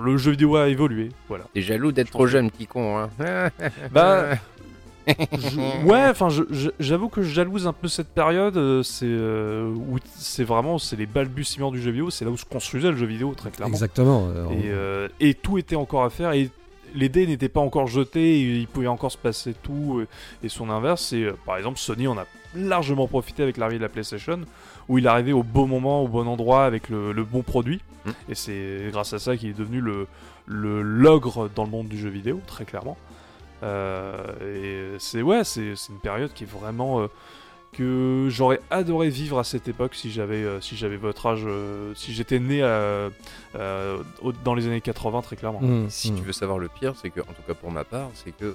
le 0.00 0.16
jeu 0.16 0.32
vidéo 0.32 0.56
a 0.56 0.68
évolué, 0.68 1.10
voilà. 1.28 1.44
T'es 1.54 1.60
jaloux 1.60 1.92
d'être 1.92 2.10
trop 2.10 2.26
jeune, 2.26 2.50
petit 2.50 2.66
con. 2.66 2.98
Hein 2.98 3.50
Bah, 3.92 4.26
je- 5.06 5.84
ouais, 5.86 6.06
enfin, 6.08 6.28
j'avoue 6.80 7.08
que 7.08 7.22
je 7.22 7.30
jalouse 7.32 7.66
un 7.66 7.72
peu 7.72 7.88
cette 7.88 8.08
période. 8.08 8.56
euh, 8.56 8.82
C'est 8.82 9.06
euh, 9.08 9.68
où 9.74 9.98
c'est 10.16 10.44
vraiment 10.44 10.78
c'est 10.78 10.96
les 10.96 11.06
balbutiements 11.06 11.70
du 11.70 11.80
jeu 11.80 11.90
vidéo. 11.90 12.10
C'est 12.10 12.24
là 12.24 12.30
où 12.30 12.36
se 12.36 12.44
construisait 12.44 12.90
le 12.90 12.96
jeu 12.96 13.06
vidéo 13.06 13.34
très 13.36 13.50
clairement. 13.50 13.72
exactement 13.74 14.28
euh, 14.34 14.48
Et, 14.50 14.62
euh, 14.66 15.08
et 15.20 15.34
tout 15.34 15.58
était 15.58 15.76
encore 15.76 16.04
à 16.04 16.10
faire. 16.10 16.32
Et 16.32 16.50
les 16.94 17.08
dés 17.08 17.26
n'étaient 17.26 17.48
pas 17.48 17.60
encore 17.60 17.86
jetés. 17.86 18.40
et 18.40 18.56
il 18.58 18.66
pouvait 18.68 18.86
encore 18.86 19.12
se 19.12 19.18
passer 19.18 19.54
tout. 19.62 20.04
Et, 20.42 20.48
son 20.48 20.70
inverse, 20.70 21.02
c'est 21.10 21.24
euh, 21.24 21.32
par 21.44 21.56
exemple 21.56 21.78
Sony 21.78 22.06
en 22.06 22.16
a 22.18 22.26
largement 22.56 23.08
profité 23.08 23.42
avec 23.42 23.56
l'arrivée 23.56 23.78
de 23.78 23.82
la 23.82 23.88
PlayStation, 23.88 24.38
où 24.88 24.98
il 24.98 25.06
est 25.06 25.08
arrivé 25.08 25.32
au 25.32 25.42
bon 25.42 25.66
moment, 25.66 26.02
au 26.04 26.08
bon 26.08 26.26
endroit, 26.28 26.64
avec 26.66 26.88
le, 26.88 27.12
le 27.12 27.24
bon 27.24 27.42
produit. 27.42 27.80
Mm. 28.06 28.10
Et 28.28 28.34
c'est 28.36 28.88
grâce 28.92 29.12
à 29.12 29.18
ça 29.18 29.36
qu'il 29.36 29.48
est 29.50 29.58
devenu 29.58 29.80
le 29.80 30.06
l'ogre 30.46 31.48
dans 31.54 31.64
le 31.64 31.70
monde 31.70 31.88
du 31.88 31.98
jeu 31.98 32.10
vidéo, 32.10 32.40
très 32.46 32.64
clairement. 32.66 32.96
Euh, 33.62 34.94
et 34.94 34.98
c'est 34.98 35.22
ouais, 35.22 35.44
c'est 35.44 35.76
c'est 35.76 35.92
une 35.92 35.98
période 36.00 36.32
qui 36.32 36.44
est 36.44 36.50
vraiment 36.50 37.00
euh, 37.00 37.06
que 37.72 38.28
j'aurais 38.30 38.60
adoré 38.70 39.08
vivre 39.08 39.38
à 39.38 39.44
cette 39.44 39.66
époque 39.66 39.94
si 39.96 40.10
j'avais 40.12 40.44
euh, 40.44 40.60
si 40.60 40.76
j'avais 40.76 40.96
votre 40.96 41.26
âge, 41.26 41.42
euh, 41.44 41.92
si 41.96 42.12
j'étais 42.12 42.38
né 42.38 42.62
à- 42.62 43.10
euh, 43.56 44.02
au- 44.22 44.32
dans 44.32 44.54
les 44.54 44.66
années 44.66 44.80
80 44.80 45.22
très 45.22 45.36
clairement. 45.36 45.60
Mhm, 45.60 45.90
Si 45.90 46.14
tu 46.14 46.22
veux 46.22 46.32
savoir 46.32 46.58
le 46.58 46.68
pire, 46.68 46.94
c'est 46.96 47.10
que, 47.10 47.20
en 47.20 47.32
tout 47.32 47.42
cas 47.46 47.54
pour 47.54 47.70
ma 47.72 47.84
part, 47.84 48.10
c'est 48.14 48.32
que 48.36 48.44
euh, 48.44 48.54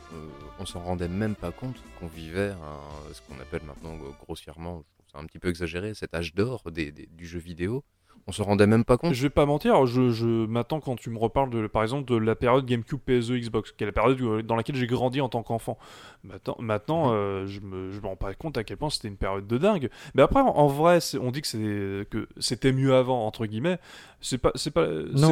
on 0.60 0.66
s'en 0.66 0.80
rendait 0.80 1.08
même 1.10 1.36
pas 1.36 1.52
compte 1.52 1.76
qu'on 2.00 2.08
vivait 2.08 2.50
un- 2.52 3.14
ce 3.14 3.22
qu'on 3.22 3.40
appelle 3.42 3.64
maintenant 3.66 3.98
grossièrement, 4.26 4.84
je 4.86 5.04
trouve 5.04 5.12
ça 5.14 5.20
un 5.20 5.26
petit 5.26 5.40
peu 5.40 5.50
exagéré, 5.50 5.94
cet 5.96 6.14
âge 6.14 6.34
d'or 6.34 6.64
des- 6.72 6.92
des- 6.92 7.10
du 7.12 7.26
jeu 7.28 7.40
vidéo. 7.40 7.84
On 8.28 8.32
se 8.32 8.42
rendait 8.44 8.68
même 8.68 8.84
pas 8.86 8.98
compte. 8.98 9.14
Je 9.14 9.22
vais 9.24 9.30
pas 9.30 9.46
mentir, 9.46 9.86
je, 9.88 10.10
je 10.12 10.26
m'attends 10.46 10.80
quand 10.80 10.96
tu 10.96 11.10
me 11.10 11.18
reparles 11.18 11.50
de, 11.50 11.66
par 11.68 11.82
exemple 11.84 12.06
de 12.12 12.16
la 12.18 12.36
période 12.36 12.66
GameCube, 12.66 13.00
PSE, 13.00 13.32
Xbox, 13.32 13.72
qui 13.72 13.84
est 13.84 13.88
la 13.88 13.92
période 13.92 14.20
où- 14.22 14.42
dans 14.42 14.56
laquelle 14.56 14.76
j'ai 14.76 14.86
grandi 14.88 15.20
en 15.22 15.30
tant 15.30 15.42
qu'enfant. 15.42 15.78
Maintenant, 16.24 16.56
maintenant 16.60 17.12
euh, 17.14 17.46
je 17.48 17.60
me, 17.62 17.92
je 17.92 18.00
me 18.00 18.06
rends 18.08 18.16
pas 18.16 18.34
compte 18.36 18.58
à 18.58 18.64
quel 18.64 18.78
point 18.78 18.90
c'était 18.90 19.08
une 19.08 19.18
période 19.18 19.48
de 19.48 19.58
dingue. 19.58 19.90
Mais 20.14 20.22
après, 20.22 20.42
en, 20.42 20.48
en 20.48 20.68
vrai, 20.68 21.00
on 21.20 21.32
dit 21.32 21.42
que 21.42 21.48
c'est 21.48 22.06
que 22.10 22.28
c'était 22.38 22.72
mieux 22.72 22.94
avant 22.94 23.26
entre 23.26 23.46
guillemets. 23.46 23.80
C'est 24.22 24.38
pas, 24.38 24.52
c'est 24.56 24.72
pas, 24.72 24.86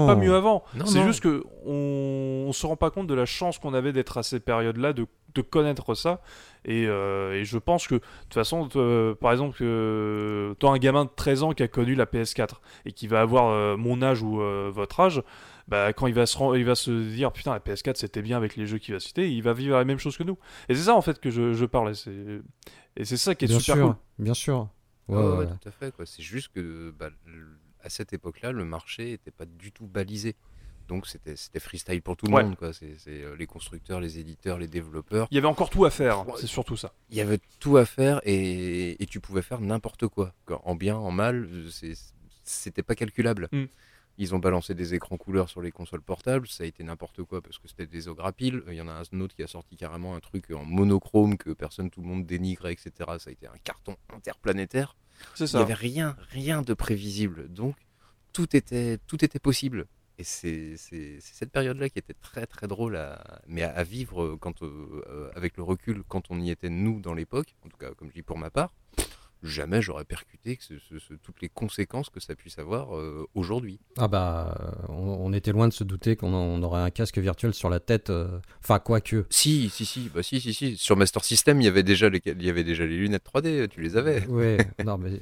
pas 0.07 0.15
mieux 0.15 0.33
avant. 0.33 0.63
C'est 0.85 0.99
juste 1.05 1.21
que 1.21 1.43
on, 1.65 2.45
on 2.47 2.53
se 2.53 2.65
rend 2.65 2.77
pas 2.77 2.89
compte 2.89 3.07
de 3.07 3.13
la 3.13 3.25
chance 3.25 3.59
qu'on 3.59 3.73
avait 3.73 3.91
d'être 3.93 4.17
à 4.17 4.23
ces 4.23 4.39
périodes-là, 4.39 4.93
de, 4.93 5.05
de 5.35 5.41
connaître 5.41 5.93
ça. 5.93 6.21
Et, 6.67 6.85
euh, 6.87 7.33
et 7.33 7.45
je 7.45 7.57
pense 7.57 7.87
que 7.87 7.95
de 7.95 7.99
toute 8.25 8.33
façon, 8.33 8.67
euh, 8.75 9.15
par 9.15 9.31
exemple, 9.31 9.57
que 9.57 10.55
toi 10.59 10.71
un 10.73 10.77
gamin 10.77 11.05
de 11.05 11.09
13 11.15 11.43
ans 11.43 11.53
qui 11.53 11.63
a 11.63 11.67
connu 11.67 11.95
la 11.95 12.05
PS4 12.05 12.59
et 12.85 12.91
qui 12.91 13.07
va 13.07 13.21
avoir 13.21 13.47
euh, 13.49 13.77
mon 13.77 14.01
âge 14.01 14.21
ou 14.21 14.41
euh, 14.41 14.69
votre 14.71 14.99
âge, 14.99 15.23
bah, 15.67 15.93
quand 15.93 16.07
il 16.07 16.13
va, 16.13 16.25
se 16.25 16.37
ren- 16.37 16.55
il 16.55 16.65
va 16.65 16.75
se 16.75 16.91
dire 17.09 17.31
putain 17.31 17.51
la 17.53 17.59
PS4 17.59 17.95
c'était 17.95 18.21
bien 18.21 18.37
avec 18.37 18.55
les 18.55 18.67
jeux 18.67 18.77
qu'il 18.77 18.93
va 18.93 18.99
citer, 18.99 19.31
il 19.31 19.41
va 19.41 19.53
vivre 19.53 19.75
la 19.77 19.85
même 19.85 19.97
chose 19.99 20.17
que 20.17 20.23
nous. 20.23 20.37
Et 20.69 20.75
c'est 20.75 20.83
ça 20.83 20.95
en 20.95 21.01
fait 21.01 21.19
que 21.19 21.29
je, 21.31 21.53
je 21.53 21.65
parle. 21.65 21.91
Et 22.95 23.05
c'est, 23.05 23.17
ça 23.17 23.33
qui 23.35 23.45
est 23.45 23.47
bien 23.47 23.59
super 23.59 23.75
sûr 23.75 23.85
cool. 23.87 23.95
bien 24.19 24.33
sûr 24.33 24.69
Ouais, 25.07 25.15
Ouais, 25.15 25.23
ouais, 25.23 25.37
ouais. 25.39 25.47
tout 25.47 25.69
à 25.69 25.71
fait. 25.71 25.93
C'est 26.05 26.21
juste 26.21 26.49
que 26.53 26.93
bah, 26.97 27.09
à 27.81 27.89
cette 27.89 28.11
époque-là, 28.11 28.51
le 28.51 28.65
marché 28.65 29.11
n'était 29.11 29.31
pas 29.31 29.45
du 29.45 29.71
tout 29.71 29.87
balisé. 29.87 30.35
Donc 30.87 31.05
c'était 31.07 31.35
c'était 31.35 31.59
freestyle 31.59 32.01
pour 32.01 32.15
tout 32.17 32.25
le 32.27 32.33
Ouais. 32.33 32.43
monde, 32.43 32.55
quoi. 32.55 32.71
C'est 32.73 32.95
euh, 33.07 33.35
les 33.35 33.45
constructeurs, 33.45 33.99
les 33.99 34.19
éditeurs, 34.19 34.57
les 34.57 34.67
développeurs. 34.67 35.27
Il 35.31 35.35
y 35.35 35.37
avait 35.37 35.47
encore 35.47 35.69
tout 35.69 35.85
à 35.85 35.89
faire, 35.89 36.25
c'est 36.39 36.47
surtout 36.47 36.77
ça. 36.77 36.93
Il 37.09 37.17
y 37.17 37.21
avait 37.21 37.39
tout 37.59 37.77
à 37.77 37.85
faire 37.85 38.21
et, 38.23 39.01
et 39.01 39.05
tu 39.05 39.19
pouvais 39.19 39.41
faire 39.41 39.59
n'importe 39.61 40.07
quoi. 40.07 40.33
En 40.63 40.75
bien, 40.75 40.95
en 40.95 41.11
mal, 41.11 41.49
c'était 42.43 42.83
pas 42.83 42.95
calculable. 42.95 43.49
Mm. 43.51 43.65
Ils 44.19 44.33
ont 44.33 44.39
balancé 44.39 44.73
des 44.73 44.95
écrans 44.95 45.17
couleurs 45.17 45.47
sur 45.47 45.61
les 45.61 45.71
consoles 45.71 46.01
portables, 46.01 46.47
ça 46.47 46.63
a 46.63 46.65
été 46.65 46.83
n'importe 46.83 47.21
quoi 47.23 47.39
parce 47.39 47.59
que 47.59 47.67
c'était 47.67 47.85
des 47.85 48.07
ographiles. 48.07 48.63
Il 48.67 48.73
y 48.73 48.81
en 48.81 48.87
a 48.87 48.93
un 49.13 49.19
autre 49.21 49.35
qui 49.35 49.43
a 49.43 49.47
sorti 49.47 49.75
carrément 49.77 50.15
un 50.15 50.19
truc 50.19 50.49
en 50.51 50.65
monochrome 50.65 51.37
que 51.37 51.51
personne, 51.51 51.91
tout 51.91 52.01
le 52.01 52.07
monde 52.07 52.25
dénigrait, 52.25 52.73
etc. 52.73 52.91
Ça 53.19 53.29
a 53.29 53.31
été 53.31 53.45
un 53.45 53.57
carton 53.63 53.95
interplanétaire. 54.15 54.95
C'est 55.35 55.43
Il 55.43 55.43
n'y 55.43 55.49
ça. 55.51 55.59
avait 55.61 55.75
rien, 55.75 56.15
rien 56.31 56.63
de 56.63 56.73
prévisible. 56.73 57.47
Donc, 57.53 57.75
tout 58.33 58.55
était, 58.55 58.97
tout 59.05 59.23
était 59.23 59.37
possible. 59.39 59.85
Et 60.19 60.23
c'est 60.23 60.75
cette 61.19 61.51
période-là 61.51 61.89
qui 61.89 61.99
était 61.99 62.15
très 62.21 62.47
très 62.47 62.67
drôle 62.67 62.95
à, 62.97 63.41
mais 63.47 63.61
à, 63.61 63.69
à 63.71 63.83
vivre 63.83 64.35
quand, 64.41 64.63
euh, 64.63 65.03
euh, 65.09 65.29
avec 65.35 65.57
le 65.57 65.63
recul 65.63 66.01
quand 66.07 66.31
on 66.31 66.39
y 66.41 66.49
était 66.49 66.69
nous 66.69 66.99
dans 67.01 67.13
l'époque, 67.13 67.53
en 67.65 67.69
tout 67.69 67.77
cas 67.77 67.91
comme 67.95 68.09
je 68.09 68.15
dis 68.15 68.23
pour 68.23 68.37
ma 68.39 68.49
part, 68.49 68.73
jamais 69.43 69.79
j'aurais 69.83 70.05
percuté 70.05 70.57
que 70.57 70.63
ce- 70.63 70.79
ce- 70.79 70.97
ce- 70.97 71.13
toutes 71.13 71.39
les 71.43 71.49
conséquences 71.49 72.09
que 72.09 72.19
ça 72.19 72.33
puisse 72.35 72.57
avoir 72.57 72.97
euh, 72.97 73.27
aujourd'hui. 73.35 73.79
Ah 73.97 74.07
bah, 74.07 74.83
on, 74.89 74.95
on 74.95 75.33
était 75.33 75.51
loin 75.51 75.67
de 75.67 75.73
se 75.73 75.83
douter 75.83 76.15
qu'on 76.15 76.33
on 76.33 76.63
aurait 76.63 76.81
un 76.81 76.89
casque 76.89 77.19
virtuel 77.19 77.53
sur 77.53 77.69
la 77.69 77.79
tête. 77.79 78.09
euh, 78.09 78.39
Enfin, 78.63 78.79
quoique. 78.79 79.27
Si, 79.29 79.69
si, 79.69 79.85
si, 79.85 80.09
bah 80.09 80.23
si, 80.23 80.41
si, 80.41 80.51
si. 80.55 80.75
Sur 80.77 80.97
Master 80.97 81.23
System, 81.23 81.61
il 81.61 81.65
y 81.65 81.67
avait 81.67 81.83
déjà 81.83 82.09
les, 82.09 82.23
il 82.25 82.41
y 82.43 82.49
avait 82.49 82.63
déjà 82.63 82.87
les 82.87 82.97
lunettes 82.97 83.23
3D, 83.31 83.67
tu 83.67 83.81
les 83.81 83.95
avais. 83.95 84.25
Ouais, 84.25 84.57
non 84.83 84.97
mais. 84.97 85.19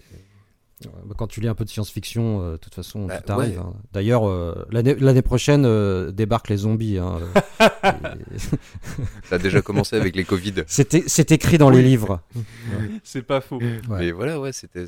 Euh, 0.86 0.90
quand 1.18 1.28
tu 1.28 1.40
lis 1.42 1.48
un 1.48 1.56
peu 1.56 1.64
de 1.64 1.70
science-fiction, 1.70 2.42
euh, 2.42 2.52
de 2.54 2.58
toute 2.58 2.74
façon, 2.74 3.06
Bah, 3.06 3.22
tout 3.22 3.32
arrive. 3.32 3.58
ouais. 3.60 3.64
hein. 3.66 3.74
D'ailleurs, 3.94 4.28
euh, 4.28 4.66
l'année 4.72 5.22
prochaine 5.22 5.64
euh, 5.66 6.12
débarquent 6.12 6.50
les 6.50 6.58
zombies. 6.58 6.98
hein, 6.98 7.20
et- 7.62 8.38
Ça 9.30 9.36
a 9.36 9.38
déjà 9.38 9.62
commencé 9.62 9.96
avec 9.96 10.16
les 10.16 10.24
Covid. 10.26 10.64
C'est 10.68 11.32
écrit 11.32 11.58
dans 11.58 11.70
les 11.70 11.82
livres. 11.82 12.20
C'est 13.04 13.22
pas 13.24 13.42
faux. 13.42 13.60
Ouais. 13.60 13.78
Mais 14.00 14.12
voilà, 14.12 14.40
ouais, 14.40 14.52
c'était 14.54 14.86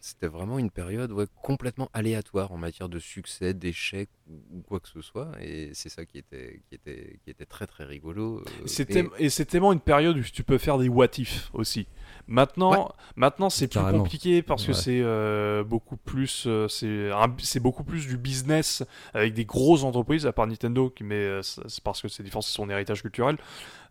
c'était- 0.00 0.18
c'était 0.18 0.26
vraiment 0.26 0.58
une 0.58 0.70
période 0.70 1.12
ouais, 1.12 1.26
complètement 1.42 1.88
aléatoire 1.92 2.52
en 2.52 2.56
matière 2.56 2.88
de 2.88 2.98
succès, 2.98 3.54
d'échecs 3.54 4.08
ou, 4.28 4.34
ou 4.58 4.62
quoi 4.62 4.80
que 4.80 4.88
ce 4.88 5.00
soit. 5.00 5.30
Et 5.40 5.70
c'est 5.74 5.88
ça 5.88 6.04
qui 6.04 6.18
était, 6.18 6.60
qui, 6.68 6.74
était, 6.74 7.18
qui 7.24 7.30
était 7.30 7.46
très 7.46 7.66
très 7.66 7.84
rigolo. 7.84 8.38
euh, 8.38 8.42
C'est 8.66 8.90
et- 9.18 9.30
c'est 9.30 9.44
tellement 9.44 9.72
une 9.72 9.80
période 9.80 10.16
où 10.16 10.22
tu 10.22 10.42
peux 10.42 10.58
faire 10.58 10.78
des 10.78 10.88
what 10.88 11.08
if 11.18 11.50
aussi. 11.52 11.86
Maintenant, 12.26 12.72
Ouais. 12.86 12.92
maintenant 13.16 13.50
c'est 13.50 13.68
plus 13.68 13.80
compliqué 13.98 14.42
parce 14.42 14.64
que 14.64 14.72
c'est 14.72 15.00
euh, 15.02 15.62
beaucoup 15.64 15.96
plus, 15.96 16.44
euh, 16.46 16.66
c'est 16.68 17.60
beaucoup 17.60 17.84
plus 17.84 18.06
du 18.06 18.16
business 18.16 18.82
avec 19.14 19.34
des 19.34 19.44
grosses 19.44 19.84
entreprises, 19.84 20.26
à 20.26 20.32
part 20.32 20.46
Nintendo, 20.46 20.90
qui- 20.90 21.04
mais 21.04 21.14
euh, 21.16 21.42
c'est 21.42 21.82
parce 21.84 22.00
que 22.02 22.08
c'est 22.08 22.24
c'est 22.28 22.42
son 22.42 22.68
héritage 22.70 23.02
culturel 23.02 23.36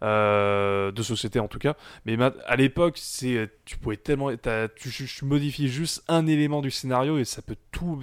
euh, 0.04 0.92
de 0.92 1.02
société 1.04 1.40
en 1.40 1.48
tout 1.48 1.60
cas. 1.60 1.76
Mais 2.06 2.18
ma- 2.18 2.34
à 2.46 2.56
l'époque, 2.56 2.98
c'est 3.02 3.50
tu 3.66 3.78
pouvais 3.78 3.98
tellement, 3.98 4.30
tu, 4.76 4.90
tu 4.92 5.26
modifies 5.26 5.68
juste 5.70 5.97
un 6.08 6.26
élément 6.28 6.62
du 6.62 6.72
scénario 6.72 7.18
et 7.18 7.26
ça 7.26 7.42
peut 7.42 7.56
tout, 7.72 8.02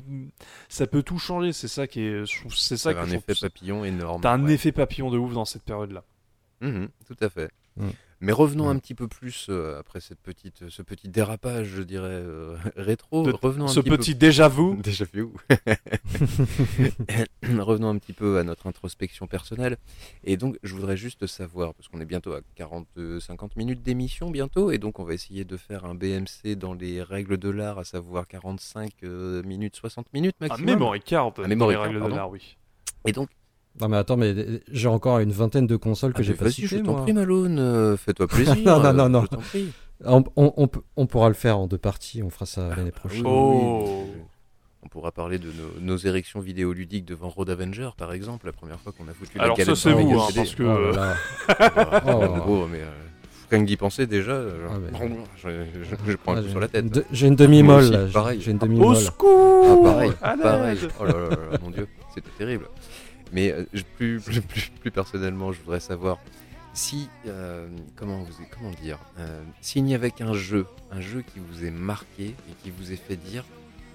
ça 0.68 0.86
peut 0.86 1.02
tout 1.02 1.18
changer. 1.18 1.52
C'est 1.52 1.68
ça 1.68 1.86
qui 1.86 2.00
est, 2.00 2.24
c'est 2.56 2.76
ça 2.76 2.94
que 2.94 2.98
un 3.00 3.06
je 3.06 3.14
effet 3.16 3.34
trouve- 3.34 3.48
papillon 3.50 3.84
énorme. 3.84 4.20
T'as 4.22 4.32
un 4.32 4.44
ouais. 4.44 4.52
effet 4.54 4.72
papillon 4.72 5.10
de 5.10 5.18
ouf 5.18 5.32
dans 5.34 5.44
cette 5.44 5.62
période-là. 5.64 6.04
Mhm, 6.60 6.88
tout 7.06 7.16
à 7.20 7.28
fait. 7.28 7.50
Mm. 7.76 7.88
Mais 8.24 8.32
revenons 8.32 8.70
un 8.70 8.78
petit 8.78 8.94
peu 8.94 9.06
plus 9.06 9.48
euh, 9.50 9.78
après 9.78 10.00
cette 10.00 10.18
petite, 10.18 10.70
ce 10.70 10.80
petit 10.80 11.08
dérapage, 11.08 11.66
je 11.66 11.82
dirais 11.82 12.08
euh, 12.08 12.56
rétro. 12.76 13.22
De- 13.22 13.32
revenons 13.32 13.66
un 13.66 13.68
Ce 13.68 13.80
petit 13.80 14.14
peu 14.14 14.14
déjà 14.14 14.48
vu. 14.48 14.76
Déjà 14.82 15.04
vu. 15.04 15.26
Revenons 17.58 17.90
un 17.90 17.98
petit 17.98 18.14
peu 18.14 18.38
à 18.38 18.44
notre 18.44 18.66
introspection 18.66 19.26
personnelle. 19.26 19.76
Et 20.24 20.38
donc, 20.38 20.56
je 20.62 20.74
voudrais 20.74 20.96
juste 20.96 21.26
savoir, 21.26 21.74
parce 21.74 21.88
qu'on 21.88 22.00
est 22.00 22.06
bientôt 22.06 22.32
à 22.32 22.40
40-50 22.58 23.50
minutes 23.56 23.82
d'émission 23.82 24.30
bientôt, 24.30 24.70
et 24.70 24.78
donc 24.78 25.00
on 25.00 25.04
va 25.04 25.12
essayer 25.12 25.44
de 25.44 25.58
faire 25.58 25.84
un 25.84 25.94
BMC 25.94 26.56
dans 26.56 26.72
les 26.72 27.02
règles 27.02 27.36
de 27.36 27.50
l'art, 27.50 27.78
à 27.78 27.84
savoir 27.84 28.26
45 28.26 28.90
euh, 29.02 29.42
minutes, 29.42 29.76
60 29.76 30.10
minutes 30.14 30.36
maximum. 30.40 30.70
memory 30.70 31.00
card. 31.00 31.26
Un 31.38 31.42
dans 31.42 31.48
memory 31.48 31.74
les 31.74 31.76
card, 31.76 31.84
règles 31.84 32.02
de 32.02 32.08
l'art, 32.08 32.30
oui. 32.30 32.56
Et 33.06 33.12
donc, 33.12 33.28
Non 33.80 33.88
mais 33.88 33.96
attends, 33.96 34.16
mais 34.16 34.34
j'ai 34.70 34.88
encore 34.88 35.18
une 35.18 35.32
vingtaine 35.32 35.66
de 35.66 35.76
consoles 35.76 36.12
que 36.12 36.20
ah, 36.20 36.22
j'ai 36.22 36.34
pas 36.34 36.44
vas-y, 36.44 36.52
citées, 36.54 36.66
je 36.68 36.76
t'en 36.78 36.94
prie, 37.02 37.12
Malone, 37.12 37.58
euh, 37.58 37.96
fais-toi 37.96 38.26
plaisir. 38.28 38.56
Non, 38.64 38.80
non, 38.80 38.92
non, 38.92 39.04
euh, 39.04 39.08
non. 39.08 39.22
Je 39.22 39.26
t'en 39.28 39.36
prie. 39.38 39.72
On, 40.04 40.22
on- 40.36 40.52
on 40.56 40.68
peut- 40.68 40.82
on 40.96 41.06
pourra 41.06 41.28
le 41.28 41.34
faire 41.34 41.58
en 41.58 41.66
deux 41.66 41.78
parties, 41.78 42.22
on 42.22 42.30
fera 42.30 42.46
ça 42.46 42.68
l'année 42.76 42.92
Ah, 42.94 42.98
prochaine. 42.98 43.20
oui, 43.26 43.30
Oh. 43.32 44.04
oui. 44.06 44.20
On 44.84 44.88
pourra 44.88 45.10
parler 45.12 45.38
de 45.38 45.46
nos, 45.46 45.80
nos 45.80 45.96
érections 45.96 46.40
vidéoludiques 46.40 47.04
devant 47.06 47.28
Road 47.30 47.48
Avenger, 47.50 47.88
par 47.96 48.12
exemple, 48.12 48.46
la 48.46 48.52
première 48.52 48.78
fois 48.80 48.92
qu'on 48.92 49.08
a 49.08 49.14
foutu 49.14 49.40
Alors 49.40 49.56
la 49.58 49.64
ça 49.64 49.72
galette 49.72 49.82
c'est 49.82 49.92
vous, 49.92 50.20
hein, 50.20 50.28
parce 50.36 50.54
que 50.54 50.62
Oh 50.62 50.92
là. 50.94 51.14
Ah, 51.48 52.02
Oh. 52.06 52.34
gros, 52.44 52.66
mais 52.66 52.80
euh, 52.80 52.90
rien 53.50 53.60
que 53.62 53.66
d'y 53.66 53.76
penser 53.78 54.06
déjà, 54.06 54.32
euh, 54.32 54.68
Ah, 54.70 54.74
mais- 55.00 55.16
je, 55.42 55.48
je- 55.84 56.10
je 56.12 56.16
prends 56.16 56.34
un 56.34 56.38
Ah, 56.38 56.42
coup 56.42 56.48
sur 56.50 56.60
la 56.60 56.68
tête. 56.68 56.90
de- 56.90 57.04
J'ai 57.10 57.26
une 57.28 57.34
demi-molle 57.36 58.10
pareil. 58.12 58.40
j'ai 58.42 58.50
une 58.50 58.58
au 58.58 58.60
demi-molle. 58.60 58.96
secours 58.96 59.64
Ah, 59.66 59.90
pareil, 59.90 60.12
pareil. 60.42 60.78
Oh 61.00 61.04
là 61.06 61.12
là 61.12 61.18
là 61.30 61.36
là, 61.52 61.58
mon 61.62 61.70
dieu, 61.70 61.88
c'était 62.14 62.30
terrible. 62.36 62.66
Mais 63.34 63.50
euh, 63.52 63.64
plus, 63.96 64.20
plus, 64.24 64.40
plus, 64.40 64.70
plus 64.80 64.90
personnellement, 64.90 65.52
je 65.52 65.60
voudrais 65.60 65.80
savoir 65.80 66.18
si, 66.72 67.08
euh, 67.26 67.68
comment, 67.96 68.22
vous, 68.22 68.32
comment 68.50 68.70
dire, 68.70 68.98
euh, 69.18 69.42
s'il 69.60 69.84
n'y 69.84 69.94
avait 69.94 70.10
qu'un 70.10 70.32
jeu, 70.32 70.66
un 70.90 71.00
jeu 71.00 71.22
qui 71.22 71.40
vous 71.40 71.64
ait 71.64 71.70
marqué 71.70 72.28
et 72.28 72.54
qui 72.62 72.70
vous 72.70 72.92
ait 72.92 72.96
fait 72.96 73.16
dire, 73.16 73.44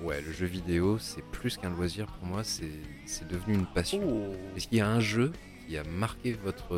ouais, 0.03 0.21
le 0.21 0.31
jeu 0.31 0.45
vidéo, 0.45 0.97
c'est 0.99 1.23
plus 1.23 1.57
qu'un 1.57 1.69
loisir 1.69 2.05
pour 2.05 2.27
moi, 2.27 2.43
c'est 2.43 3.27
devenu 3.27 3.55
une 3.55 3.65
passion. 3.65 4.01
Oh. 4.05 4.35
Est-ce 4.55 4.67
qu'il 4.67 4.77
y 4.77 4.81
a 4.81 4.89
un 4.89 4.99
jeu 4.99 5.31
qui 5.67 5.77
a 5.77 5.83
marqué 5.83 6.33
votre, 6.33 6.75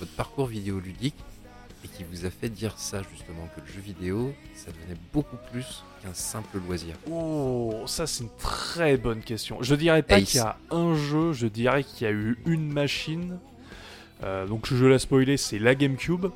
votre 0.00 0.12
parcours 0.16 0.46
vidéoludique 0.46 1.16
et 1.84 1.88
qui 1.88 2.04
vous 2.04 2.24
a 2.24 2.30
fait 2.30 2.48
dire 2.48 2.78
ça 2.78 3.02
justement, 3.10 3.48
que 3.54 3.60
le 3.60 3.66
jeu 3.66 3.80
vidéo, 3.80 4.34
ça 4.54 4.70
devenait 4.70 4.98
beaucoup 5.12 5.36
plus 5.52 5.84
qu'un 6.02 6.14
simple 6.14 6.58
loisir 6.66 6.96
Oh, 7.10 7.82
ça 7.86 8.06
c'est 8.06 8.24
une 8.24 8.36
très 8.38 8.96
bonne 8.96 9.20
question. 9.20 9.58
Je 9.60 9.74
dirais 9.74 10.02
pas 10.02 10.20
qu'il 10.20 10.36
y 10.36 10.42
a 10.42 10.56
un 10.70 10.94
jeu, 10.94 11.32
je 11.32 11.46
dirais 11.46 11.84
qu'il 11.84 12.06
y 12.06 12.10
a 12.10 12.12
eu 12.12 12.38
une 12.46 12.72
machine. 12.72 13.38
Euh, 14.22 14.46
donc 14.46 14.66
je 14.66 14.86
la 14.86 14.98
spoiler, 14.98 15.36
c'est 15.36 15.58
la 15.58 15.74
GameCube. 15.74 16.26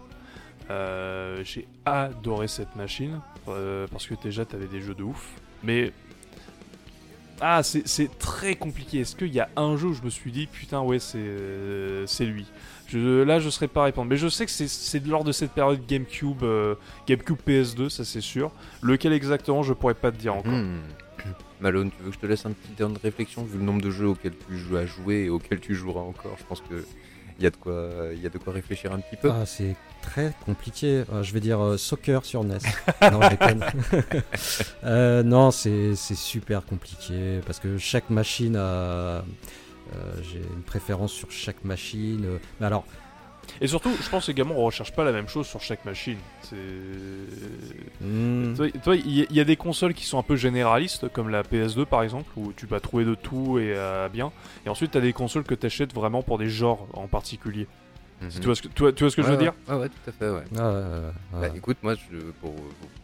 Euh, 0.70 1.42
J'ai 1.44 1.66
adoré 1.86 2.46
cette 2.46 2.76
machine 2.76 3.20
euh, 3.48 3.86
parce 3.90 4.06
que 4.06 4.14
déjà 4.22 4.44
t'avais 4.44 4.66
des 4.66 4.82
jeux 4.82 4.94
de 4.94 5.02
ouf. 5.02 5.30
Mais 5.62 5.92
ah, 7.40 7.62
c'est 7.62 8.18
très 8.18 8.56
compliqué. 8.56 9.00
Est-ce 9.00 9.16
qu'il 9.16 9.32
y 9.32 9.40
a 9.40 9.48
un 9.56 9.76
jeu 9.76 9.88
où 9.88 9.94
je 9.94 10.02
me 10.02 10.10
suis 10.10 10.32
dit 10.32 10.46
putain 10.46 10.80
ouais 10.80 10.98
c'est 10.98 12.26
lui? 12.26 12.46
Je, 12.88 13.22
là 13.22 13.38
je 13.38 13.48
serais 13.50 13.68
pas 13.68 13.82
à 13.82 13.84
répondre. 13.84 14.08
Mais 14.10 14.16
je 14.16 14.28
sais 14.28 14.44
que 14.46 14.50
c'est- 14.50 14.66
c'est 14.68 15.06
lors 15.06 15.22
de 15.24 15.32
cette 15.32 15.52
période 15.52 15.80
GameCube, 15.86 16.42
euh, 16.42 16.74
GameCube 17.06 17.36
PS2, 17.46 17.88
ça 17.90 18.04
c'est 18.04 18.20
sûr. 18.22 18.50
Lequel 18.82 19.12
exactement 19.12 19.62
je 19.62 19.72
pourrais 19.74 19.94
pas 19.94 20.10
te 20.10 20.16
dire 20.16 20.34
encore. 20.34 20.52
Hmm. 20.52 20.78
Malone, 21.60 21.90
tu 21.90 22.02
veux 22.02 22.10
que 22.10 22.14
je 22.14 22.20
te 22.20 22.26
laisse 22.26 22.46
un 22.46 22.52
petit 22.52 22.72
temps 22.72 22.88
de 22.88 22.98
réflexion 23.02 23.42
vu 23.42 23.58
le 23.58 23.64
nombre 23.64 23.82
de 23.82 23.90
jeux 23.90 24.06
auxquels 24.06 24.34
tu 24.48 24.56
joues 24.56 24.76
à 24.76 24.86
jouer 24.86 25.24
et 25.24 25.28
auxquels 25.30 25.58
tu 25.60 25.74
joueras 25.74 26.00
encore? 26.00 26.36
Je 26.38 26.44
pense 26.44 26.60
que 26.60 26.84
il 27.40 27.44
y 27.44 27.46
a 27.46 27.50
de 27.50 27.56
quoi, 27.56 27.88
il 28.14 28.20
y 28.22 28.26
a 28.26 28.30
de 28.30 28.38
quoi 28.38 28.52
réfléchir 28.52 28.92
un 28.92 28.98
petit 29.00 29.16
peu. 29.16 29.30
Ah, 29.30 29.44
c'est 29.44 29.74
très 30.02 30.32
compliqué. 30.46 31.02
Euh, 31.12 31.22
je 31.22 31.32
vais 31.32 31.40
dire 31.40 31.60
euh, 31.60 31.76
soccer 31.76 32.24
sur 32.24 32.42
NES. 32.44 32.58
non, 33.12 33.20
je 33.22 33.28
déconne. 33.30 33.64
Euh, 34.84 35.22
non, 35.22 35.50
c'est 35.50 35.94
c'est 35.96 36.14
super 36.16 36.64
compliqué 36.64 37.40
parce 37.46 37.58
que 37.58 37.76
chaque 37.78 38.10
machine 38.10 38.56
a. 38.56 39.24
euh, 39.94 40.12
J'ai 40.22 40.38
une 40.38 40.62
préférence 40.62 41.12
sur 41.12 41.30
chaque 41.30 41.64
machine. 41.64 42.24
euh, 42.24 42.38
Mais 42.60 42.66
alors, 42.66 42.84
Et 43.60 43.66
surtout, 43.66 43.90
je 44.02 44.08
pense 44.10 44.28
également 44.28 44.54
on 44.58 44.64
recherche 44.64 44.92
pas 44.92 45.04
la 45.04 45.12
même 45.12 45.28
chose 45.28 45.46
sur 45.46 45.60
chaque 45.62 45.84
machine. 45.84 46.18
C'est. 46.42 46.56
hmm, 48.00 48.54
Toi, 48.82 48.96
il 48.96 49.10
y, 49.18 49.22
a- 49.22 49.26
il 49.30 49.36
y 49.36 49.40
a 49.40 49.44
des 49.44 49.56
consoles 49.56 49.94
qui 49.94 50.04
sont 50.04 50.18
un 50.18 50.22
peu 50.22 50.36
généralistes, 50.36 51.08
comme 51.08 51.28
la 51.30 51.42
PS2 51.42 51.84
par 51.86 52.02
exemple, 52.02 52.30
où 52.36 52.52
tu 52.52 52.66
vas 52.66 52.80
trouver 52.80 53.04
de 53.04 53.14
tout 53.14 53.58
et 53.58 53.72
euh, 53.76 54.08
bien. 54.08 54.32
Et 54.66 54.68
ensuite, 54.68 54.90
tu 54.92 54.98
as 54.98 55.00
des 55.00 55.12
consoles 55.12 55.44
que 55.44 55.54
tu 55.54 55.66
achètes 55.66 55.94
vraiment 55.94 56.22
pour 56.22 56.38
des 56.38 56.48
genres 56.48 56.86
en 56.92 57.06
particulier. 57.06 57.66
Mhm. 58.20 58.30
Tu, 58.30 58.40
vois 58.40 58.54
ce 58.56 58.62
que, 58.62 58.68
tu 58.68 58.82
vois- 58.82 58.92
tu 58.92 59.04
vois 59.04 59.10
ce 59.10 59.16
que 59.16 59.22
je 59.22 59.28
veux 59.28 59.34
Ouais, 59.34 59.38
dire 59.42 59.54
ouais, 59.68 59.74
ouais, 59.76 59.88
tout 59.88 60.08
à 60.08 60.12
fait, 60.12 60.28
ouais. 60.28 60.42
ah, 60.58 60.72
ouais, 60.72 60.74
ouais, 60.74 60.82
ouais. 61.40 61.48
Bah, 61.48 61.56
écoute, 61.56 61.76
moi, 61.82 61.94
je, 61.94 62.18
pour, 62.40 62.52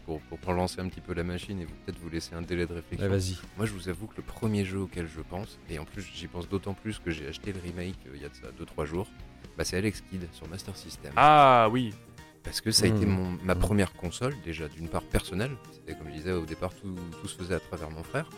pour, 0.06 0.20
pour, 0.20 0.38
pour 0.38 0.48
relancer 0.48 0.80
un 0.80 0.88
petit 0.88 1.00
peu 1.00 1.14
la 1.14 1.22
machine 1.22 1.60
et 1.60 1.66
peut-être 1.66 1.98
vous 2.00 2.10
laisser 2.10 2.34
un 2.34 2.42
délai 2.42 2.66
de 2.66 2.74
réflexion. 2.74 3.06
Ouais, 3.08 3.16
vas-y. 3.16 3.36
Moi, 3.56 3.66
je 3.66 3.72
vous 3.72 3.88
avoue 3.88 4.06
que 4.08 4.16
le 4.16 4.22
premier 4.24 4.64
jeu 4.64 4.80
auquel 4.80 5.06
je 5.06 5.20
pense, 5.22 5.58
et 5.70 5.78
en 5.78 5.84
plus, 5.84 6.02
j'y 6.14 6.26
pense 6.26 6.48
d'autant 6.48 6.74
plus 6.74 6.98
que 6.98 7.10
j'ai 7.12 7.28
acheté 7.28 7.52
le 7.52 7.60
remake 7.60 7.94
euh, 8.08 8.12
il 8.16 8.22
y 8.22 8.24
a 8.24 8.28
de 8.28 8.34
ça 8.34 8.48
2-3 8.58 8.86
jours, 8.86 9.06
bah, 9.56 9.62
c'est 9.64 9.76
Alex 9.76 10.00
Kidd 10.10 10.26
sur 10.32 10.48
Master 10.48 10.76
System. 10.76 11.12
Ah 11.16 11.68
oui. 11.70 11.94
Parce 12.42 12.60
que 12.60 12.70
ça 12.72 12.84
a 12.84 12.88
été 12.88 13.06
Mmh. 13.06 13.08
mon, 13.08 13.38
ma 13.44 13.54
Mmh. 13.54 13.58
première 13.58 13.92
console, 13.94 14.34
déjà 14.44 14.68
d'une 14.68 14.88
part 14.88 15.04
personnelle. 15.04 15.52
C'était 15.72 15.94
comme 15.96 16.08
je 16.08 16.14
disais 16.14 16.32
au 16.32 16.44
départ, 16.44 16.74
tout, 16.74 16.94
tout 17.22 17.28
se 17.28 17.36
faisait 17.38 17.54
à 17.54 17.60
travers 17.60 17.90
mon 17.90 18.02
frère. 18.02 18.28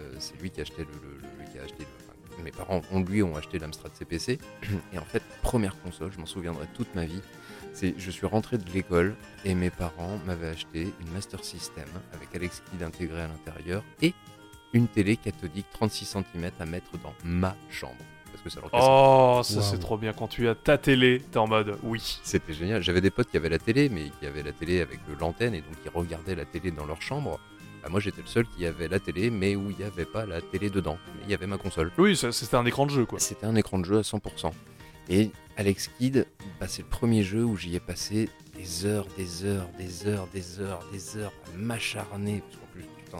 Euh, 0.00 0.14
c'est 0.18 0.40
lui 0.42 0.50
qui 0.50 0.60
achetait 0.62 0.82
le, 0.82 0.88
le- 1.08 1.16
le- 1.18 1.44
lui 1.44 1.52
qui 1.52 1.58
a 1.58 1.62
acheté 1.62 1.80
le- 1.80 1.95
mes 2.42 2.52
parents 2.52 2.82
ont 2.92 3.00
lui 3.00 3.22
ont 3.22 3.36
acheté 3.36 3.58
l'Amstrad 3.58 3.92
CPC. 3.94 4.38
Et 4.92 4.98
en 4.98 5.04
fait, 5.04 5.22
première 5.42 5.80
console, 5.82 6.12
je 6.12 6.18
m'en 6.18 6.26
souviendrai 6.26 6.66
toute 6.74 6.94
ma 6.94 7.04
vie. 7.04 7.20
C'est, 7.72 7.94
je 7.98 8.10
suis 8.10 8.26
rentré 8.26 8.56
de 8.56 8.70
l'école 8.72 9.14
et 9.44 9.54
mes 9.54 9.68
parents 9.68 10.18
m'avaient 10.24 10.48
acheté 10.48 10.94
une 10.98 11.10
Master 11.12 11.44
System 11.44 11.84
avec 12.14 12.34
Alex 12.34 12.62
Kidd 12.70 12.82
intégré 12.82 13.20
à 13.20 13.26
l'intérieur 13.26 13.84
et 14.00 14.14
une 14.72 14.88
télé 14.88 15.16
cathodique 15.18 15.66
36 15.72 16.06
cm 16.06 16.50
à 16.58 16.64
mettre 16.64 16.92
dans 17.02 17.12
ma 17.22 17.54
chambre. 17.68 17.96
parce 18.32 18.42
que 18.42 18.48
ça 18.48 18.60
leur. 18.60 18.70
Oh, 18.72 19.42
ça 19.42 19.60
c'est 19.60 19.78
trop 19.78 19.98
bien. 19.98 20.14
Quand 20.14 20.26
tu 20.26 20.48
as 20.48 20.54
ta 20.54 20.78
télé, 20.78 21.22
t'es 21.30 21.36
en 21.36 21.46
mode 21.46 21.78
oui. 21.82 22.18
C'était 22.22 22.54
génial. 22.54 22.82
J'avais 22.82 23.02
des 23.02 23.10
potes 23.10 23.30
qui 23.30 23.36
avaient 23.36 23.50
la 23.50 23.58
télé, 23.58 23.90
mais 23.90 24.10
qui 24.20 24.26
avaient 24.26 24.42
la 24.42 24.52
télé 24.52 24.80
avec 24.80 25.00
l'antenne 25.20 25.54
et 25.54 25.60
donc 25.60 25.78
qui 25.82 25.90
regardaient 25.90 26.34
la 26.34 26.46
télé 26.46 26.70
dans 26.70 26.86
leur 26.86 27.02
chambre. 27.02 27.38
Bah, 27.86 27.92
moi, 27.92 28.00
j'étais 28.00 28.20
le 28.20 28.26
seul 28.26 28.48
qui 28.48 28.66
avait 28.66 28.88
la 28.88 28.98
télé, 28.98 29.30
mais 29.30 29.54
où 29.54 29.70
il 29.70 29.76
n'y 29.76 29.84
avait 29.84 30.06
pas 30.06 30.26
la 30.26 30.40
télé 30.40 30.70
dedans. 30.70 30.98
Mais 31.14 31.20
il 31.26 31.30
y 31.30 31.34
avait 31.34 31.46
ma 31.46 31.56
console. 31.56 31.92
Oui, 31.98 32.16
c'était 32.16 32.56
un 32.56 32.66
écran 32.66 32.84
de 32.84 32.90
jeu 32.90 33.06
quoi. 33.06 33.20
C'était 33.20 33.46
un 33.46 33.54
écran 33.54 33.78
de 33.78 33.84
jeu 33.84 33.98
à 33.98 34.00
100%. 34.00 34.50
Et 35.08 35.30
Alex 35.56 35.88
Kidd, 35.96 36.26
bah, 36.58 36.66
c'est 36.66 36.82
le 36.82 36.88
premier 36.88 37.22
jeu 37.22 37.44
où 37.44 37.56
j'y 37.56 37.76
ai 37.76 37.80
passé 37.80 38.28
des 38.56 38.86
heures, 38.86 39.06
des 39.16 39.44
heures, 39.44 39.68
des 39.78 40.08
heures, 40.08 40.26
des 40.34 40.58
heures, 40.58 40.84
des 40.90 41.16
heures 41.16 41.32
à 41.46 41.56
m'acharner. 41.56 42.40
Parce 42.40 42.56
qu'en 42.56 42.66
plus, 42.72 42.84
putain, 43.04 43.18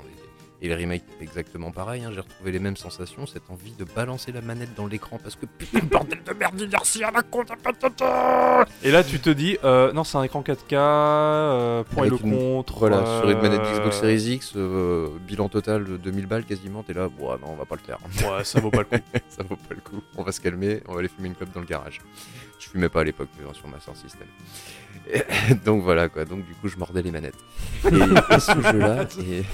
et- 0.61 0.67
et 0.67 0.69
le 0.69 0.75
remake 0.75 1.05
est 1.21 1.23
exactement 1.23 1.71
pareil. 1.71 2.05
hein, 2.05 2.11
J'ai 2.13 2.21
retrouvé 2.21 2.53
les 2.53 2.59
mêmes 2.59 2.77
sensations, 2.77 3.27
cette 3.27 3.51
envie 3.51 3.73
de 3.73 3.85
balancer 3.85 4.33
la 4.33 4.41
manette 4.41 4.75
dans 4.75 4.87
l'écran 4.87 5.19
parce 5.23 5.37
que 5.37 5.47
putain, 5.47 5.81
bordel 5.91 6.23
de 6.25 6.33
merde 6.35 6.57
d'inertie 6.57 7.05
à 7.05 7.11
la 7.11 7.23
con, 7.23 7.45
t'as 7.47 7.57
pas 7.57 7.73
de 7.73 7.79
tata 7.79 8.65
Et 8.83 8.91
là, 8.91 9.05
tu 9.05 9.19
te 9.21 9.31
dis, 9.31 9.59
euh, 9.65 9.93
non, 9.93 10.05
c'est 10.05 10.17
un 10.19 10.23
écran 10.23 10.43
4K, 10.43 10.75
euh, 10.75 11.83
pour 11.85 12.05
et 12.05 12.09
le 12.11 12.17
une- 12.25 12.37
contre. 12.39 12.79
Voilà, 12.79 12.99
euh, 12.99 13.21
sur 13.21 13.31
une 13.31 13.41
manette 13.41 13.61
Xbox 13.63 13.97
Series 14.01 14.35
X, 14.35 14.53
euh, 14.57 15.09
bilan 15.27 15.49
total 15.49 15.85
de 15.85 15.97
2000 15.97 16.27
balles 16.27 16.45
quasiment, 16.45 16.83
t'es 16.83 16.93
là, 16.95 17.09
bon, 17.09 17.31
ah 17.31 17.39
non, 17.43 17.53
on 17.53 17.57
va 17.57 17.65
pas 17.65 17.77
le 17.77 17.81
faire. 17.83 17.99
Ouais, 18.31 18.45
ça 18.45 18.61
vaut 18.61 18.71
pas 18.71 18.79
le 18.79 18.85
coup. 18.99 19.05
ça 19.29 19.43
vaut 19.43 19.57
pas 19.57 19.75
le 19.75 19.81
coup. 19.81 20.03
On 20.17 20.23
va 20.23 20.33
se 20.33 20.41
calmer, 20.41 20.83
on 20.89 20.93
va 20.95 21.01
aller 21.01 21.09
fumer 21.09 21.29
une 21.29 21.35
clope 21.35 21.53
dans 21.53 21.61
le 21.61 21.67
garage. 21.67 22.01
Je 22.59 22.69
fumais 22.71 22.89
pas 22.89 23.01
à 23.03 23.05
l'époque 23.05 23.29
sur 23.53 23.69
Master 23.69 23.95
System. 23.97 24.27
Et- 25.13 25.55
donc 25.65 25.83
voilà 25.83 26.09
quoi, 26.09 26.25
donc 26.25 26.45
du 26.47 26.55
coup 26.55 26.69
je 26.69 26.77
mordais 26.79 27.03
les 27.03 27.11
manettes. 27.13 27.37
Et, 27.85 27.89
et 27.89 28.41
ce 28.41 28.61
jeu-là, 28.61 29.05
et- 29.21 29.43
Mais 29.43 29.45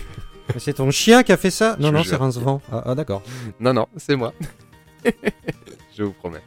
C'est 0.58 0.74
ton 0.74 0.90
chien 0.90 1.22
qui 1.22 1.32
a 1.32 1.36
fait 1.36 1.50
ça 1.50 1.76
Non, 1.78 1.92
non, 1.92 2.02
c'est 2.04 2.16
Rincevent. 2.16 2.60
Ah, 2.70 2.82
ah, 2.86 2.94
d'accord. 2.94 3.22
non 3.60 3.72
non, 3.72 3.86
c'est 3.96 4.16
moi. 4.16 4.32
Je 5.96 6.04
vous 6.04 6.12
promets. 6.12 6.40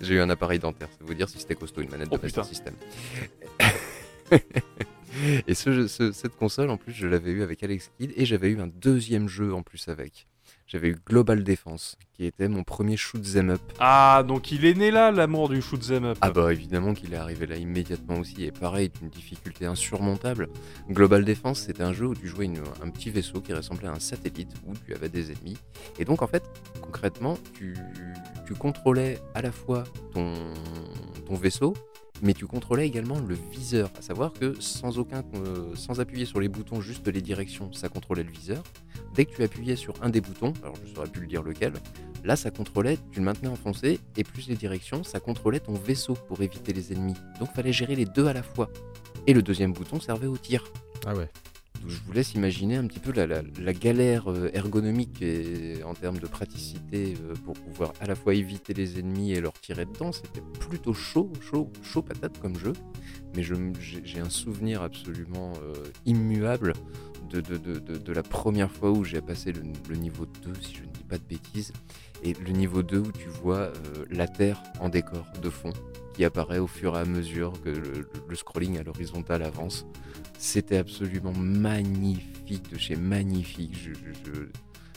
J'ai 0.00 0.14
eu 0.14 0.20
un 0.20 0.30
appareil 0.30 0.58
dentaire, 0.58 0.88
veut 1.00 1.06
vous 1.08 1.14
dire 1.14 1.28
si 1.28 1.38
c'était 1.38 1.54
costaud 1.54 1.82
une 1.82 1.90
manette 1.90 2.08
Oh, 2.10 2.16
de 2.16 2.22
Master. 2.22 2.44
System. 2.44 2.74
et 5.46 5.54
ce, 5.54 5.72
jeu- 5.72 5.88
ce- 5.88 6.12
cette 6.12 6.36
console 6.36 6.70
en 6.70 6.76
plus 6.76 6.92
je 6.92 7.06
l'avais 7.06 7.30
eu 7.32 7.42
avec 7.42 7.62
Alex 7.62 7.90
Kidd 7.98 8.12
et 8.16 8.24
j'avais 8.24 8.48
eu 8.48 8.60
un 8.60 8.68
deuxième 8.68 9.28
jeu 9.28 9.52
en 9.52 9.62
plus 9.62 9.88
avec. 9.88 10.26
J'avais 10.72 10.90
eu 10.90 10.96
Global 11.04 11.42
Defense 11.42 11.96
qui 12.12 12.24
était 12.26 12.46
mon 12.46 12.62
premier 12.62 12.96
shoot 12.96 13.20
'em 13.34 13.50
up 13.50 13.60
Ah, 13.80 14.22
donc 14.24 14.52
il 14.52 14.64
est 14.64 14.74
né 14.74 14.92
là, 14.92 15.10
l'amour 15.10 15.48
du 15.48 15.60
shoot 15.60 15.82
'em 15.90 16.04
up. 16.04 16.18
Ah 16.20 16.30
bah 16.30 16.52
évidemment 16.52 16.94
qu'il 16.94 17.12
est 17.12 17.16
arrivé 17.16 17.44
là 17.48 17.56
immédiatement 17.56 18.18
aussi 18.20 18.44
et 18.44 18.52
pareil 18.52 18.88
d'une 19.00 19.08
difficulté 19.08 19.66
insurmontable. 19.66 20.48
Global 20.88 21.24
Defense 21.24 21.60
c'était 21.66 21.82
un 21.82 21.92
jeu 21.92 22.06
où 22.06 22.14
tu 22.14 22.28
jouais 22.28 22.44
une- 22.44 22.62
un 22.84 22.90
petit 22.90 23.10
vaisseau 23.10 23.40
qui 23.40 23.52
ressemblait 23.52 23.88
à 23.88 23.92
un 23.92 23.98
satellite 23.98 24.52
où 24.64 24.74
tu 24.86 24.94
avais 24.94 25.08
des 25.08 25.32
ennemis 25.32 25.56
et 25.98 26.04
donc 26.04 26.22
en 26.22 26.28
fait 26.28 26.44
concrètement 26.80 27.36
tu, 27.54 27.74
tu 28.46 28.54
contrôlais 28.54 29.18
à 29.34 29.42
la 29.42 29.50
fois 29.50 29.82
ton, 30.14 30.34
ton 31.26 31.34
vaisseau 31.34 31.74
mais 32.22 32.34
tu 32.34 32.46
contrôlais 32.46 32.86
également 32.86 33.18
le 33.20 33.36
viseur, 33.50 33.90
à 33.98 34.02
savoir 34.02 34.32
que 34.32 34.54
sans 34.60 34.98
aucun, 34.98 35.22
euh, 35.34 35.74
sans 35.74 36.00
appuyer 36.00 36.24
sur 36.24 36.40
les 36.40 36.48
boutons, 36.48 36.80
juste 36.80 37.08
les 37.08 37.22
directions, 37.22 37.72
ça 37.72 37.88
contrôlait 37.88 38.24
le 38.24 38.30
viseur. 38.30 38.62
Dès 39.14 39.24
que 39.24 39.34
tu 39.34 39.42
appuyais 39.42 39.76
sur 39.76 39.94
un 40.02 40.10
des 40.10 40.20
boutons, 40.20 40.52
alors 40.62 40.76
je 40.84 40.94
saurais 40.94 41.08
plus 41.08 41.22
le 41.22 41.26
dire 41.26 41.42
lequel, 41.42 41.72
Là, 42.24 42.36
ça 42.36 42.50
contrôlait, 42.50 42.98
tu 43.12 43.20
le 43.20 43.24
maintenais 43.24 43.48
enfoncé, 43.48 43.98
et 44.16 44.24
plus 44.24 44.48
les 44.48 44.56
directions, 44.56 45.02
ça 45.04 45.20
contrôlait 45.20 45.60
ton 45.60 45.72
vaisseau 45.72 46.14
pour 46.14 46.42
éviter 46.42 46.72
les 46.72 46.92
ennemis. 46.92 47.14
Donc, 47.38 47.50
fallait 47.54 47.72
gérer 47.72 47.96
les 47.96 48.04
deux 48.04 48.26
à 48.26 48.32
la 48.32 48.42
fois. 48.42 48.68
Et 49.26 49.32
le 49.32 49.42
deuxième 49.42 49.72
bouton 49.72 50.00
servait 50.00 50.26
au 50.26 50.36
tir. 50.36 50.64
Ah 51.06 51.14
ouais. 51.14 51.28
Je 51.86 51.96
vous 52.06 52.12
laisse 52.12 52.34
imaginer 52.34 52.76
un 52.76 52.86
petit 52.86 52.98
peu 52.98 53.12
la, 53.12 53.72
galère 53.72 54.30
euh, 54.30 54.50
ergonomique 54.52 55.22
et 55.22 55.82
en 55.84 55.94
termes 55.94 56.18
de 56.18 56.26
praticité 56.26 57.14
euh, 57.24 57.34
pour 57.44 57.54
pouvoir 57.54 57.92
à 58.00 58.06
la 58.06 58.14
fois 58.14 58.34
éviter 58.34 58.74
les 58.74 58.98
ennemis 58.98 59.32
et 59.32 59.40
leur 59.40 59.54
tirer 59.54 59.86
dedans. 59.86 60.12
C'était 60.12 60.42
plutôt 60.58 60.92
chaud, 60.92 61.32
chaud, 61.40 61.70
chaud 61.82 62.02
patate 62.02 62.38
comme 62.38 62.58
jeu. 62.58 62.74
Mais 63.34 63.42
j'ai 63.42 64.20
un 64.20 64.28
souvenir 64.28 64.82
absolument 64.82 65.52
euh, 65.62 65.74
immuable 66.04 66.74
de, 67.30 68.12
la 68.12 68.22
première 68.24 68.70
fois 68.70 68.90
où 68.90 69.04
j'ai 69.04 69.20
passé 69.20 69.52
le, 69.52 69.62
le 69.88 69.96
niveau 69.96 70.26
2, 70.26 70.52
si 70.60 70.74
je 70.74 70.82
ne 70.82 70.88
dis 70.88 71.04
pas 71.08 71.16
de 71.16 71.24
bêtises. 71.28 71.72
Et 72.22 72.34
le 72.34 72.50
niveau 72.50 72.82
2 72.82 72.98
où 72.98 73.12
tu 73.12 73.28
vois 73.42 73.72
la 74.10 74.26
Terre 74.26 74.60
en 74.80 74.88
décor 74.88 75.24
de 75.40 75.48
fond 75.48 75.72
qui 76.14 76.24
apparaît 76.24 76.58
au 76.58 76.66
fur 76.66 76.96
et 76.96 77.00
à 77.00 77.04
mesure 77.04 77.52
que 77.62 77.70
le 77.70 78.36
scrolling 78.36 78.78
à 78.78 78.82
l'horizontale 78.82 79.42
avance. 79.42 79.86
C'était 80.42 80.78
absolument 80.78 81.34
magnifique 81.34 82.72
de 82.72 82.78
chez 82.78 82.96
magnifique. 82.96 83.76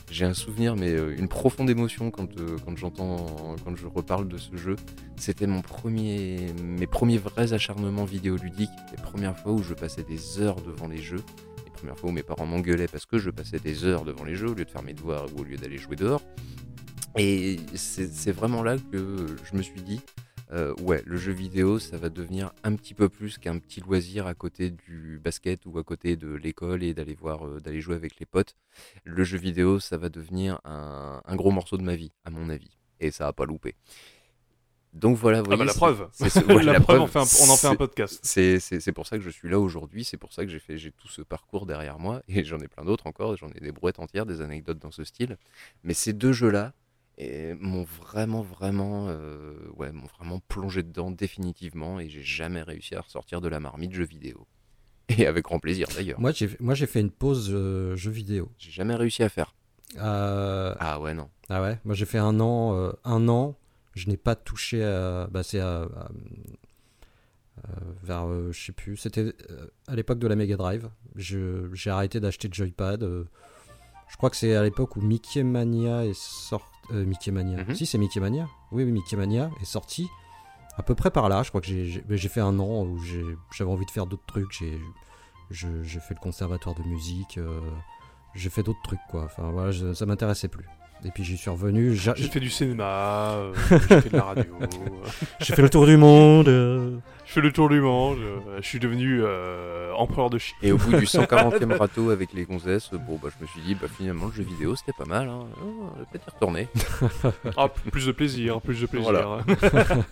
J'ai 0.10 0.24
un 0.24 0.34
souvenir, 0.34 0.78
mais 0.78 0.92
euh, 0.92 1.14
une 1.18 1.28
profonde 1.28 1.70
émotion 1.70 2.12
quand, 2.12 2.40
euh, 2.40 2.56
quand 2.66 2.78
j'entends, 2.78 3.58
quand 3.66 3.76
je 3.76 3.86
reparle 3.86 4.30
de 4.30 4.38
ce 4.38 4.56
jeu. 4.56 4.78
C'était 5.18 5.46
mon 5.46 5.62
premier, 5.62 6.48
mes 6.64 6.88
premiers 6.88 7.18
vrais 7.18 7.52
acharnements 7.52 8.06
vidéoludiques, 8.06 8.70
les 8.96 9.04
premières 9.04 9.38
fois 9.38 9.52
où 9.52 9.62
je 9.62 9.74
passais 9.74 10.04
des 10.04 10.40
heures 10.40 10.62
devant 10.62 10.88
les 10.88 11.02
jeux, 11.02 11.24
les 11.66 11.72
premières 11.72 11.98
fois 11.98 12.10
où 12.12 12.14
mes 12.14 12.24
parents 12.24 12.46
m'engueulaient 12.46 12.88
parce 12.88 13.06
que 13.06 13.20
je 13.20 13.30
passais 13.30 13.60
des 13.60 13.84
heures 13.84 14.06
devant 14.06 14.24
les 14.24 14.36
jeux 14.36 14.48
au 14.48 14.54
lieu 14.54 14.64
de 14.64 14.72
faire 14.72 14.84
mes 14.84 14.94
devoirs 14.94 15.26
ou 15.36 15.42
au 15.42 15.44
lieu 15.44 15.58
d'aller 15.58 15.78
jouer 15.78 15.98
dehors. 15.98 16.22
Et 17.18 17.60
c'est 17.76 18.32
vraiment 18.32 18.64
là 18.64 18.78
que 18.94 19.26
je 19.52 19.58
me 19.58 19.62
suis 19.62 19.82
dit, 19.82 20.00
euh, 20.54 20.74
ouais, 20.82 21.02
le 21.06 21.18
jeu 21.18 21.32
vidéo, 21.34 21.80
ça 21.80 21.98
va 21.98 22.10
devenir 22.10 22.52
un 22.64 22.76
petit 22.76 22.94
peu 22.94 23.10
plus 23.10 23.38
qu'un 23.38 23.58
petit 23.58 23.82
loisir 23.82 24.28
à 24.28 24.34
côté 24.36 24.70
du 24.70 25.20
basket 25.24 25.66
ou 25.66 25.78
à 25.80 25.84
côté 25.84 26.16
de 26.16 26.32
l'école 26.34 26.84
et 26.84 26.94
d'aller 26.94 27.16
voir, 27.16 27.46
euh, 27.48 27.60
d'aller 27.60 27.82
jouer 27.82 27.96
avec 27.96 28.20
les 28.20 28.26
potes. 28.26 28.56
Le 29.04 29.24
jeu 29.24 29.38
vidéo, 29.38 29.80
ça 29.80 29.98
va 29.98 30.10
devenir 30.10 30.60
un, 30.64 31.22
un 31.26 31.36
gros 31.36 31.52
morceau 31.52 31.78
de 31.78 31.84
ma 31.84 31.96
vie, 31.96 32.12
à 32.24 32.30
mon 32.30 32.50
avis. 32.50 32.78
Et 33.00 33.12
ça 33.12 33.28
a 33.28 33.34
pas 33.34 33.46
loupé. 33.46 33.76
Donc 34.94 35.18
voilà, 35.18 35.42
vous 35.42 35.52
Ah 35.52 35.58
bah 35.58 35.66
la 35.66 35.74
preuve. 35.74 36.08
c'est 36.12 36.30
ce- 36.30 36.40
ouais, 36.46 36.62
la, 36.62 36.74
la 36.74 36.80
preuve, 36.80 37.02
on, 37.02 37.08
fait 37.08 37.18
un- 37.18 37.22
on 37.48 37.50
en 37.50 37.58
fait 37.58 37.66
un 37.68 37.76
podcast. 37.76 38.20
c'est 38.24 38.92
pour 38.94 39.08
ça 39.08 39.18
que 39.18 39.24
je 39.24 39.32
suis 39.32 39.50
là 39.50 39.60
aujourd'hui, 39.60 40.04
c'est 40.04 40.18
pour 40.18 40.34
ça 40.34 40.46
que 40.46 40.52
j'ai 40.52 40.60
fait 40.60 40.78
j'ai 40.78 40.92
tout 40.92 41.08
ce 41.08 41.24
parcours 41.24 41.66
derrière 41.66 41.98
moi 41.98 42.22
et 42.28 42.44
j'en 42.44 42.60
ai 42.60 42.68
plein 42.68 42.86
d'autres 42.86 43.08
encore, 43.08 43.36
j'en 43.36 43.50
ai 43.56 43.60
des 43.60 43.72
brouettes 43.72 43.98
entières, 43.98 44.28
des 44.28 44.42
anecdotes 44.42 44.78
dans 44.78 44.92
ce 44.92 45.04
style. 45.04 45.38
Mais 45.84 45.96
ces 45.96 46.14
deux 46.14 46.32
jeux-là 46.32 46.74
eh, 47.18 47.54
m'ont 47.56 47.84
vraiment 47.84 48.42
vraiment 48.42 49.08
euh, 49.10 49.54
ouais 49.76 49.92
m'ont 49.92 50.08
vraiment 50.20 50.40
plongé 50.48 50.84
dedans 50.84 51.12
définitivement 51.12 52.00
et 52.00 52.10
j'ai 52.10 52.24
jamais 52.24 52.62
réussi 52.62 52.96
à 52.96 53.02
ressortir 53.02 53.40
de 53.42 53.48
la 53.48 53.60
marmite 53.60 53.94
jeux 53.94 54.06
vidéo. 54.06 54.48
Et 55.10 55.28
avec 55.28 55.44
grand 55.44 55.60
plaisir 55.60 55.88
d'ailleurs. 55.94 56.20
Moi, 56.20 56.32
j'ai 56.32 56.50
moi, 56.60 56.74
j'ai 56.76 56.88
fait 56.88 57.02
une 57.02 57.12
pause 57.12 57.50
euh, 57.52 57.96
jeu 57.96 58.10
vidéo. 58.10 58.50
J'ai 58.58 58.72
jamais 58.72 58.96
réussi 58.96 59.22
à 59.22 59.30
faire. 59.30 59.54
Euh, 59.98 60.74
Ah 60.80 61.00
ouais 61.02 61.14
non. 61.14 61.30
Ah 61.50 61.62
ouais, 61.62 61.78
moi 61.86 61.94
j'ai 61.94 62.06
fait 62.06 62.18
un 62.18 62.40
an, 62.40 62.74
euh, 62.76 62.92
un 63.04 63.28
an, 63.28 63.56
je 63.96 64.08
n'ai 64.08 64.18
pas 64.18 64.36
touché 64.36 64.84
à, 64.84 65.28
bah 65.30 65.44
c'est 65.44 65.60
à, 65.60 65.82
à- 65.84 66.10
vers, 68.02 68.28
je 68.52 68.66
sais 68.66 68.72
plus, 68.72 68.98
c'était 68.98 69.34
à 69.88 69.96
l'époque 69.96 70.20
de 70.20 70.28
la 70.28 70.36
Mega 70.36 70.56
Drive. 70.58 70.90
Je- 71.16 71.70
J'ai 71.74 71.90
arrêté 71.92 72.20
d'acheter 72.20 72.48
de 72.48 72.54
joypad. 72.54 73.02
je 73.04 74.18
crois 74.18 74.30
que 74.30 74.36
c'est 74.38 74.56
à 74.56 74.64
l'époque 74.64 74.96
où 74.96 75.02
Mickey 75.02 75.44
Mania 75.44 76.06
est 76.06 76.18
sorti. 76.18 76.66
Mickey 76.92 77.32
Mania. 77.32 77.64
Mhm. 77.64 77.76
Si 77.76 77.86
c'est 77.86 77.98
Mickey 77.98 78.20
Mania. 78.20 78.48
Oui, 78.72 78.84
oui, 78.84 78.92
Mickey 78.92 79.16
Mania 79.16 79.50
est 79.62 79.66
sorti. 79.66 80.08
À 80.78 80.84
peu 80.84 80.96
près 80.96 81.12
par 81.12 81.30
là, 81.30 81.44
je 81.44 81.50
crois 81.50 81.62
que 81.62 81.68
j'ai- 81.68 82.04
fait 82.30 82.42
un 82.42 82.58
an 82.60 82.84
où 82.84 82.98
j'ai- 83.00 83.24
j'avais 83.56 83.70
envie 83.70 83.86
de 83.86 83.92
faire 83.92 84.06
d'autres 84.08 84.26
trucs. 84.26 84.64
J'ai 85.52 85.70
fait 86.00 86.14
le 86.16 86.20
conservatoire 86.20 86.76
de 86.76 86.84
musique. 86.84 87.38
euh, 87.38 87.60
j'ai 88.34 88.50
fait 88.50 88.64
d'autres 88.64 88.82
trucs 88.84 89.00
quoi. 89.12 89.26
Enfin 89.26 89.52
voilà, 89.52 89.72
je- 89.72 89.94
ça 89.94 90.06
m'intéressait 90.08 90.48
plus. 90.48 90.66
Et 91.06 91.12
puis 91.12 91.24
j'y 91.24 91.38
suis 91.38 91.50
revenu. 91.52 91.94
j'a- 91.94 92.14
J'ai 92.16 92.30
fait 92.30 92.40
du 92.40 92.50
cinéma, 92.50 93.34
euh, 93.34 93.54
j'ai 93.90 94.02
fait 94.02 94.10
de 94.10 94.18
la 94.18 94.24
radio, 94.24 94.46
euh, 94.62 94.68
J'ai 95.42 95.54
fait 95.54 95.62
le 95.62 95.70
tour 95.70 95.86
du 95.86 95.98
monde. 95.98 96.48
Je 97.34 97.40
fais 97.40 97.46
le 97.48 97.52
tour 97.52 97.68
du 97.68 97.82
monde, 97.82 98.20
euh, 98.20 98.58
je 98.62 98.68
suis 98.68 98.78
devenu 98.80 99.22
euh, 99.24 99.92
empereur 99.96 100.30
de 100.30 100.38
Chine. 100.38 100.56
Et 100.62 100.72
au 100.72 100.78
bout 100.78 100.92
du 100.92 101.06
140e 101.06 101.76
râteau 101.78 102.12
avec 102.12 102.32
les 102.34 102.46
gonzesses, 102.46 102.92
bon 102.92 103.20
bah 103.22 103.30
je 103.36 103.44
me 103.44 103.48
suis 103.48 103.62
dit 103.62 103.74
bah 103.74 103.88
finalement 103.98 104.28
le 104.28 104.34
jeu 104.34 104.44
vidéo 104.44 104.76
c'était 104.76 104.94
pas 104.96 105.06
mal, 105.06 105.28
hein. 105.30 105.46
Oh, 105.60 105.90
on 105.96 106.00
va 106.00 106.06
peut-être 106.06 106.28
y 106.28 106.32
retourner. 106.32 106.68
Ah, 107.58 107.68
plus 107.70 108.06
de 108.06 108.12
plaisir, 108.12 108.62
plus 108.62 108.80
de 108.82 108.86
plaisir. 108.86 109.10
Voilà. 109.12 109.40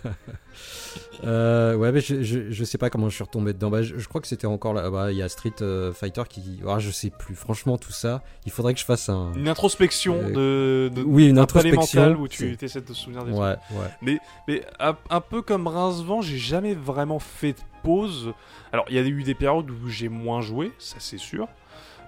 Euh, 1.24 1.76
ouais, 1.76 1.92
mais 1.92 2.00
je, 2.00 2.22
je, 2.22 2.50
je 2.50 2.64
sais 2.64 2.78
pas 2.78 2.90
comment 2.90 3.08
je 3.08 3.14
suis 3.14 3.22
retombé 3.22 3.52
dedans. 3.52 3.70
Bah, 3.70 3.82
je, 3.82 3.96
je 3.96 4.08
crois 4.08 4.20
que 4.20 4.26
c'était 4.26 4.46
encore 4.46 4.74
là. 4.74 4.90
Bah, 4.90 5.12
il 5.12 5.18
y 5.18 5.22
a 5.22 5.28
Street 5.28 5.52
euh, 5.62 5.92
Fighter 5.92 6.22
qui. 6.28 6.60
Ah, 6.66 6.80
je 6.80 6.90
sais 6.90 7.10
plus. 7.10 7.36
Franchement, 7.36 7.78
tout 7.78 7.92
ça, 7.92 8.22
il 8.44 8.50
faudrait 8.50 8.74
que 8.74 8.80
je 8.80 8.84
fasse 8.84 9.08
un. 9.08 9.32
Une 9.34 9.46
introspection 9.48 10.18
Euh, 10.36 10.88
de, 10.90 10.96
de 10.96 11.02
Oui, 11.02 11.28
une 11.28 11.38
un 11.38 11.42
introspection. 11.42 12.16
où 12.18 12.26
tu 12.28 12.56
essaies 12.60 12.80
de 12.80 12.86
te 12.86 12.92
souvenir 12.92 13.24
des 13.24 13.30
Ouais, 13.32 13.54
trucs. 13.54 13.78
ouais. 13.78 14.20
Mais 14.48 14.62
un, 14.80 14.96
un 15.10 15.20
peu 15.20 15.42
comme 15.42 15.66
Rincevent, 15.68 16.22
j'ai 16.22 16.38
jamais 16.38 16.74
vraiment 16.74 17.11
fait 17.18 17.52
de 17.52 17.60
pause. 17.82 18.32
Alors, 18.72 18.84
il 18.88 18.96
y 18.96 18.98
a 18.98 19.02
eu 19.02 19.22
des 19.22 19.34
périodes 19.34 19.70
où 19.70 19.88
j'ai 19.88 20.08
moins 20.08 20.40
joué, 20.40 20.72
ça 20.78 20.96
c'est 20.98 21.18
sûr. 21.18 21.48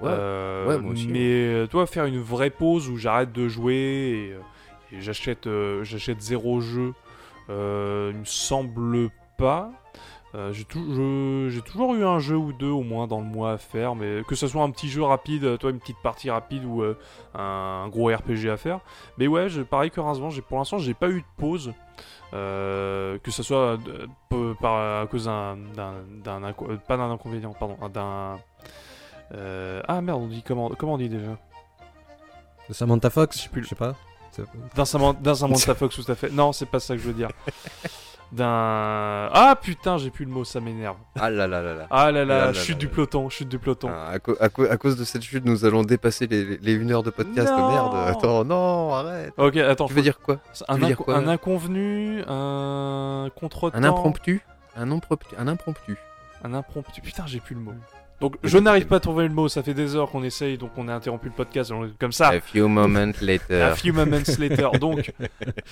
Ouais. 0.00 0.10
Euh, 0.10 0.66
ouais, 0.66 0.78
moi 0.78 0.92
aussi, 0.92 1.06
Mais 1.08 1.20
euh, 1.20 1.66
toi, 1.66 1.86
faire 1.86 2.04
une 2.04 2.20
vraie 2.20 2.50
pause 2.50 2.88
où 2.88 2.96
j'arrête 2.96 3.32
de 3.32 3.48
jouer 3.48 3.74
et, 3.74 4.32
euh, 4.32 4.38
et 4.92 5.00
j'achète, 5.00 5.46
euh, 5.46 5.84
j'achète 5.84 6.20
zéro 6.20 6.60
jeu, 6.60 6.94
euh, 7.50 8.10
il 8.12 8.20
me 8.20 8.24
semble 8.24 9.10
pas. 9.38 9.70
Euh, 10.34 10.52
j'ai 10.52 10.64
toujours 10.64 11.94
eu 11.94 12.04
un 12.04 12.18
jeu 12.18 12.36
ou 12.36 12.52
deux 12.52 12.70
au 12.70 12.82
moins 12.82 13.06
dans 13.06 13.20
le 13.20 13.26
mois 13.26 13.52
à 13.52 13.58
faire, 13.58 13.94
mais 13.94 14.22
que 14.26 14.34
ce 14.34 14.48
soit 14.48 14.62
un 14.62 14.70
petit 14.70 14.88
jeu 14.88 15.02
rapide, 15.02 15.44
euh, 15.44 15.56
toi 15.56 15.70
une 15.70 15.78
petite 15.78 16.02
partie 16.02 16.28
rapide 16.28 16.64
ou 16.64 16.82
euh, 16.82 16.98
un 17.34 17.88
gros 17.88 18.08
RPG 18.08 18.48
à 18.50 18.56
faire. 18.56 18.80
Mais 19.18 19.28
ouais, 19.28 19.48
je, 19.48 19.62
pareil 19.62 19.90
que 19.90 20.00
Rincevent, 20.00 20.30
pour 20.48 20.58
l'instant 20.58 20.78
j'ai 20.78 20.94
pas 20.94 21.08
eu 21.08 21.20
de 21.20 21.26
pause. 21.36 21.72
Euh, 22.32 23.16
que 23.18 23.30
ce 23.30 23.44
soit 23.44 23.78
par, 24.60 25.02
à 25.02 25.06
cause 25.06 25.26
d'un, 25.26 25.56
d'un, 25.76 25.94
d'un 26.24 26.52
pas 26.78 26.96
d'un 26.96 27.10
inconvénient, 27.12 27.52
pardon, 27.52 27.76
d'un 27.88 28.38
euh, 29.32 29.80
ah 29.88 30.00
merde, 30.00 30.22
on 30.22 30.26
dit 30.26 30.42
comment, 30.42 30.70
comment 30.70 30.94
on 30.94 30.98
dit 30.98 31.08
déjà? 31.08 31.38
Samantha 32.70 33.10
Fox 33.10 33.36
Je 33.36 33.42
sais 33.42 33.48
plus. 33.48 33.64
Je 33.64 33.68
sais 33.68 33.74
pas. 33.74 33.94
D'un 34.74 35.12
d'un 35.14 35.34
Samantha 35.34 35.74
Fox, 35.74 35.96
tout 35.96 36.10
à 36.10 36.14
fait. 36.14 36.30
Non, 36.30 36.52
c'est 36.52 36.66
pas 36.66 36.80
ça 36.80 36.94
que 36.94 37.00
je 37.00 37.06
veux 37.06 37.14
dire. 37.14 37.28
D'un. 38.32 39.28
Ah 39.32 39.54
putain, 39.60 39.96
j'ai 39.98 40.10
plus 40.10 40.24
le 40.24 40.30
mot, 40.32 40.44
ça 40.44 40.60
m'énerve. 40.60 40.96
Ah 41.18 41.30
là 41.30 41.46
là 41.46 41.62
là 41.62 41.74
là. 41.74 41.86
Ah 41.90 42.10
là 42.10 42.20
Ah 42.22 42.24
là, 42.24 42.46
là 42.46 42.52
chute 42.52 42.70
là 42.70 42.78
du 42.80 42.88
peloton, 42.88 43.28
chute 43.28 43.48
du 43.48 43.58
peloton. 43.58 43.90
Ah, 43.92 44.10
à, 44.12 44.18
co- 44.18 44.36
à 44.40 44.48
co- 44.48 44.64
à 44.68 44.76
cause 44.76 44.96
de 44.96 45.04
cette 45.04 45.22
chute, 45.22 45.44
nous 45.44 45.64
allons 45.64 45.82
dépasser 45.82 46.26
les, 46.26 46.56
les 46.58 46.72
une 46.72 46.90
heure 46.90 47.02
de 47.02 47.10
podcast. 47.10 47.50
Non. 47.50 47.70
Merde. 47.70 47.94
Attends, 48.08 48.44
non, 48.44 48.92
arrête. 48.94 49.32
Ok, 49.36 49.56
attends, 49.56 49.86
Tu 49.86 49.94
veux 49.94 50.02
dire 50.02 50.18
quoi? 50.20 50.38
un, 50.68 50.74
veux 50.74 50.86
dire 50.86 50.96
inco- 50.96 51.04
quoi, 51.04 51.16
un 51.16 51.28
inconvenu, 51.28 52.22
un 52.26 53.28
contretemps. 53.38 53.78
Un 53.78 53.84
impromptu? 53.84 54.42
Un 54.76 54.90
impromptu 54.90 55.34
Un 55.38 55.46
impromptu. 55.48 55.96
Un 56.42 56.54
impromptu. 56.54 57.00
Putain, 57.00 57.24
j'ai 57.26 57.40
plus 57.40 57.54
le 57.54 57.60
mot. 57.60 57.74
Donc, 58.20 58.36
je 58.42 58.58
n'arrive 58.58 58.86
pas 58.86 58.96
à 58.96 59.00
trouver 59.00 59.26
le 59.28 59.34
mot, 59.34 59.48
ça 59.48 59.62
fait 59.62 59.74
des 59.74 59.96
heures 59.96 60.10
qu'on 60.10 60.22
essaye, 60.22 60.56
donc 60.56 60.70
on 60.76 60.88
a 60.88 60.94
interrompu 60.94 61.26
le 61.26 61.34
podcast, 61.34 61.72
comme 61.98 62.12
ça. 62.12 62.28
A 62.28 62.40
few 62.40 62.68
moments 62.68 63.12
later. 63.20 63.60
A 63.62 63.74
few 63.74 63.92
moments 63.92 64.22
later. 64.38 64.70
Donc, 64.80 65.12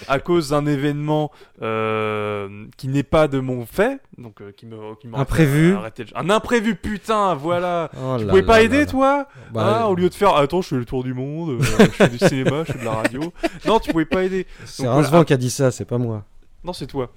à 0.08 0.18
cause 0.18 0.50
d'un 0.50 0.66
événement 0.66 1.30
euh, 1.62 2.66
qui 2.76 2.88
n'est 2.88 3.02
pas 3.02 3.28
de 3.28 3.38
mon 3.40 3.64
fait, 3.66 4.00
donc 4.18 4.40
euh, 4.40 4.52
qui 4.52 4.66
me, 4.66 4.76
qui 5.00 5.08
Imprévu. 5.12 5.70
jeu. 5.72 6.04
Un 6.14 6.30
imprévu, 6.30 6.74
putain, 6.74 7.34
voilà. 7.34 7.90
Oh 7.96 8.16
Tu 8.18 8.26
pouvais 8.26 8.40
là 8.40 8.46
pas 8.46 8.56
là 8.58 8.62
aider, 8.62 8.80
là. 8.80 8.86
toi 8.86 9.28
Bah, 9.52 9.78
Ah, 9.82 9.88
Au 9.88 9.94
lieu 9.94 10.08
de 10.08 10.14
faire, 10.14 10.36
attends, 10.36 10.62
je 10.62 10.68
fais 10.68 10.76
le 10.76 10.84
tour 10.84 11.04
du 11.04 11.14
monde, 11.14 11.50
euh, 11.50 11.58
je 11.60 11.74
fais 11.86 12.08
du 12.08 12.18
cinéma, 12.18 12.64
je 12.66 12.72
fais 12.72 12.78
de 12.78 12.84
la 12.84 12.92
radio. 12.92 13.32
Non, 13.66 13.78
tu 13.78 13.92
pouvais 13.92 14.04
pas 14.04 14.24
aider. 14.24 14.46
C'est 14.64 14.84
voilà. 14.86 15.24
qui 15.24 15.32
a 15.32 15.36
dit 15.36 15.50
ça, 15.50 15.70
c'est 15.70 15.84
pas 15.84 15.98
moi. 15.98 16.24
Non, 16.64 16.72
c'est 16.72 16.86
toi. 16.86 17.12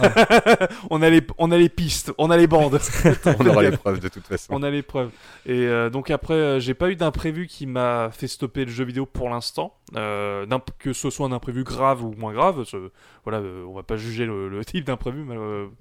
Ah. 0.00 0.68
on, 0.90 1.02
a 1.02 1.10
les, 1.10 1.22
on 1.38 1.50
a 1.52 1.56
les 1.56 1.68
pistes, 1.68 2.12
on 2.18 2.30
a 2.30 2.36
les 2.36 2.46
bandes. 2.48 2.80
On 3.38 3.46
aura 3.46 3.62
les 3.62 3.76
preuves 3.76 4.00
de 4.00 4.08
toute 4.08 4.26
façon. 4.26 4.46
On 4.52 4.62
a 4.62 4.70
les 4.70 4.82
preuves. 4.82 5.10
Et 5.46 5.66
euh, 5.66 5.88
donc 5.88 6.10
après, 6.10 6.34
euh, 6.34 6.60
j'ai 6.60 6.74
pas 6.74 6.90
eu 6.90 6.96
d'imprévu 6.96 7.46
qui 7.46 7.66
m'a 7.66 8.10
fait 8.10 8.26
stopper 8.26 8.64
le 8.64 8.70
jeu 8.72 8.84
vidéo 8.84 9.06
pour 9.06 9.28
l'instant. 9.30 9.74
Euh, 9.96 10.44
que 10.78 10.92
ce 10.92 11.08
soit 11.08 11.26
un 11.26 11.32
imprévu 11.32 11.64
grave 11.64 12.04
ou 12.04 12.12
moins 12.18 12.34
grave, 12.34 12.64
ce- 12.64 12.90
voilà, 13.24 13.38
euh, 13.38 13.64
on 13.66 13.72
va 13.74 13.82
pas 13.82 13.96
juger 13.96 14.26
le, 14.26 14.48
le 14.50 14.62
type 14.62 14.84
d'imprévu 14.84 15.24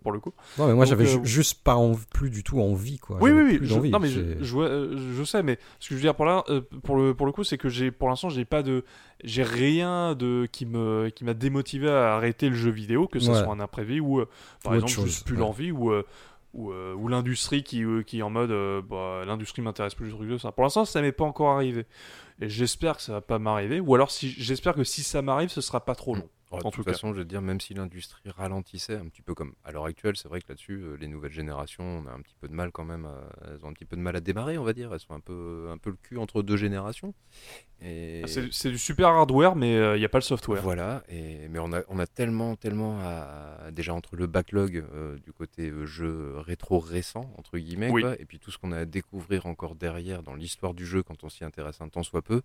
pour 0.02 0.14
le 0.14 0.20
coup. 0.22 0.32
Non, 0.58 0.68
mais 0.68 0.74
moi 0.76 0.86
j'avais 0.86 1.06
ju- 1.06 1.20
juste 1.26 1.62
pas 1.64 1.78
plus 2.14 2.30
du 2.30 2.42
tout 2.42 2.62
envie 2.62 3.00
quoi. 3.00 3.18
oui, 3.20 3.32
oui, 3.32 3.42
oui. 3.44 3.60
je- 3.64 3.76
non 3.76 4.00
mais 4.00 4.08
je, 4.08 5.24
sais, 5.26 5.44
mais 5.44 5.60
ce 5.82 5.90
que 5.90 5.96
je 5.96 5.96
veux 5.96 6.02
dire 6.02 6.16
pour 6.16 6.24
là, 6.24 6.46
pour 6.84 6.96
le 6.96 7.14
pour 7.16 7.26
le 7.26 7.34
coup, 7.34 7.44
c'est 7.44 7.58
que 7.58 7.68
j'ai 7.68 7.92
pour 7.92 8.08
l'instant 8.08 8.30
j'ai 8.30 8.46
pas 8.46 8.64
de, 8.64 8.86
j'ai 9.26 9.44
rien 9.44 10.16
de 10.16 10.48
qui 10.50 10.66
me 10.66 11.10
qui 11.10 11.26
m'a 11.26 11.34
démotivé 11.34 11.90
à 11.90 12.16
arrêter 12.16 12.48
le 12.48 12.56
jeu 12.56 12.72
vidéo, 12.72 13.07
que 13.08 13.20
ce 13.20 13.30
Ouais. 13.32 13.38
soit 13.44 13.52
un 13.54 13.60
imprévu 13.60 14.00
ou 14.00 14.20
euh, 14.20 14.28
par 14.64 14.74
Ou 14.74 14.76
exemple 14.76 14.94
chose, 14.94 15.06
juste 15.06 15.26
plus 15.26 15.36
ouais. 15.36 15.42
l'envie 15.42 15.72
ou 15.72 15.92
euh, 15.92 16.04
ou, 16.54 16.72
euh, 16.72 16.94
ou 16.96 17.08
l'industrie 17.08 17.62
qui, 17.62 17.84
euh, 17.84 18.02
qui 18.02 18.20
est 18.20 18.22
en 18.24 18.30
mode 18.30 18.50
euh, 18.52 18.82
bah, 18.82 19.24
l'industrie 19.26 19.62
m'intéresse 19.62 19.94
plus 19.94 20.12
que 20.12 20.38
ça. 20.38 20.52
Pour 20.52 20.64
l'instant, 20.64 20.86
ça 20.86 21.02
m'est 21.02 21.12
pas 21.12 21.26
encore 21.26 21.52
arrivé. 21.52 21.86
Et 22.42 22.50
j'espère 22.50 22.98
que 22.98 23.04
ça 23.04 23.12
va 23.14 23.22
pas 23.22 23.38
m'arriver. 23.38 23.80
Ou 23.80 23.94
alors, 23.94 24.10
si, 24.10 24.30
j'espère 24.30 24.74
que 24.74 24.84
si 24.84 25.04
ça 25.04 25.22
m'arrive, 25.22 25.50
ce 25.50 25.62
sera 25.62 25.84
pas 25.86 25.94
trop 25.94 26.16
long. 26.16 26.28
Oh, 26.50 26.56
de 26.56 26.62
En 26.62 26.64
toute 26.72 26.76
tout 26.76 26.84
cas. 26.86 26.94
façon, 26.94 27.12
je 27.14 27.20
veux 27.20 27.26
dire, 27.26 27.42
même 27.42 27.60
si 27.60 27.74
l'industrie 27.74 28.30
ralentissait 28.30 28.96
un 28.96 29.08
petit 29.10 29.22
peu 29.22 29.34
comme 29.36 29.54
à 29.66 29.72
l'heure 29.74 29.84
actuelle, 29.84 30.16
c'est 30.16 30.30
vrai 30.30 30.40
que 30.40 30.46
là-dessus, 30.48 30.80
euh, 30.82 30.96
les 30.96 31.10
nouvelles 31.10 31.34
générations, 31.34 31.84
on 31.84 32.08
a 32.08 32.12
un 32.14 32.22
petit 32.22 32.36
peu 32.40 32.48
de 32.48 32.54
mal 32.54 32.72
quand 32.72 32.86
même. 32.86 33.06
à- 33.06 33.30
elles 33.50 33.66
ont 33.66 33.70
un 33.70 33.74
petit 33.74 33.84
peu 33.84 33.98
de 33.98 34.02
mal 34.02 34.16
à 34.16 34.22
démarrer, 34.22 34.58
on 34.58 34.64
va 34.64 34.72
dire. 34.72 34.94
Elles 34.94 35.02
sont 35.02 35.14
un 35.14 35.20
peu, 35.20 35.68
un 35.70 35.78
peu 35.78 35.90
le 35.90 35.98
cul 36.02 36.18
entre 36.18 36.42
deux 36.44 36.56
générations. 36.56 37.14
Et 37.82 38.22
Ah, 38.24 38.28
C'est, 38.50 38.70
du 38.72 38.78
super 38.78 39.10
hardware, 39.10 39.56
mais 39.58 39.76
il 39.96 40.00
n'y 40.00 40.06
a 40.06 40.10
pas 40.10 40.20
le 40.20 40.24
software. 40.24 40.62
voilà. 40.64 41.04
Et 41.10 41.50
mais 41.50 41.60
on 41.60 41.74
a, 41.74 41.82
on 41.90 42.00
a 42.00 42.08
tellement, 42.08 42.56
tellement 42.56 42.98
à, 43.02 43.70
déjà 43.72 43.94
entre 43.94 44.16
le 44.16 44.26
backlog 44.28 44.78
euh, 44.94 45.18
du 45.20 45.34
côté 45.34 45.70
euh, 45.70 45.86
jeu 45.86 46.38
rétro 46.38 46.80
récent 46.80 47.30
entre 47.38 47.58
guillemets, 47.58 47.90
Oui. 47.92 48.02
quoi, 48.04 48.16
et 48.20 48.26
puis 48.26 48.40
tout 48.40 48.52
ce 48.52 48.58
qu'on 48.58 48.72
a 48.72 48.78
à 48.80 48.86
découvrir 48.86 49.46
encore 49.48 49.76
derrière 49.76 50.24
dans 50.24 50.34
l'histoire 50.34 50.74
du 50.74 50.86
jeu 50.86 51.04
quand 51.04 51.26
on 51.26 51.30
s'y 51.30 51.44
intéresse 51.44 51.82
un 51.82 51.90
temps 51.90 52.04
soit 52.04 52.22
peu. 52.22 52.42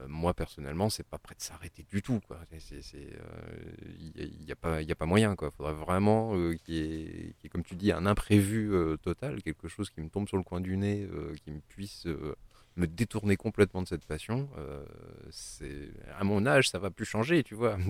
Euh, 0.00 0.06
moi 0.08 0.34
personnellement, 0.34 0.90
c'est 0.90 1.06
pas 1.06 1.18
prêt 1.18 1.34
de 1.36 1.42
s'arrêter 1.42 1.84
du 1.90 2.02
tout. 2.02 2.20
quoi. 2.26 2.38
C'est- 2.58 2.82
c'est- 2.82 2.96
euh, 2.98 3.96
Il 4.16 4.44
n'y 4.44 4.52
a, 4.52 4.56
pas- 4.56 4.82
il 4.82 4.88
y 4.88 4.92
a 4.92 4.96
pas 4.96 5.06
moyen. 5.06 5.34
Il 5.40 5.48
faudrait 5.56 5.74
vraiment 5.74 6.34
euh, 6.36 6.54
qu'il 6.64 6.74
y, 6.74 6.78
ait, 6.78 7.06
qu'il 7.34 7.44
y 7.44 7.46
ait, 7.46 7.48
comme 7.48 7.62
tu 7.64 7.74
dis, 7.76 7.92
un 7.92 8.06
imprévu 8.06 8.72
euh, 8.74 8.96
total, 8.96 9.42
quelque 9.42 9.68
chose 9.68 9.90
qui 9.90 10.00
me 10.00 10.08
tombe 10.08 10.28
sur 10.28 10.36
le 10.36 10.42
coin 10.42 10.60
du 10.60 10.76
nez, 10.76 11.02
euh, 11.12 11.34
qui 11.44 11.50
me 11.52 11.60
puisse 11.68 12.06
euh, 12.06 12.34
me 12.76 12.86
détourner 12.86 13.36
complètement 13.36 13.82
de 13.82 13.88
cette 13.88 14.04
passion. 14.06 14.48
Euh, 14.58 14.84
c'est 15.30 15.90
à 16.18 16.24
mon 16.24 16.46
âge, 16.46 16.68
ça 16.70 16.78
va 16.78 16.90
plus 16.90 17.04
changer, 17.04 17.42
tu 17.42 17.54
vois. 17.54 17.76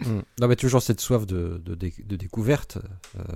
Mm. 0.00 0.22
Non, 0.40 0.48
mais 0.48 0.56
toujours 0.56 0.82
cette 0.82 1.00
soif 1.00 1.24
de, 1.24 1.56
de, 1.64 1.76
dé- 1.76 1.94
de 2.04 2.16
découverte. 2.16 2.78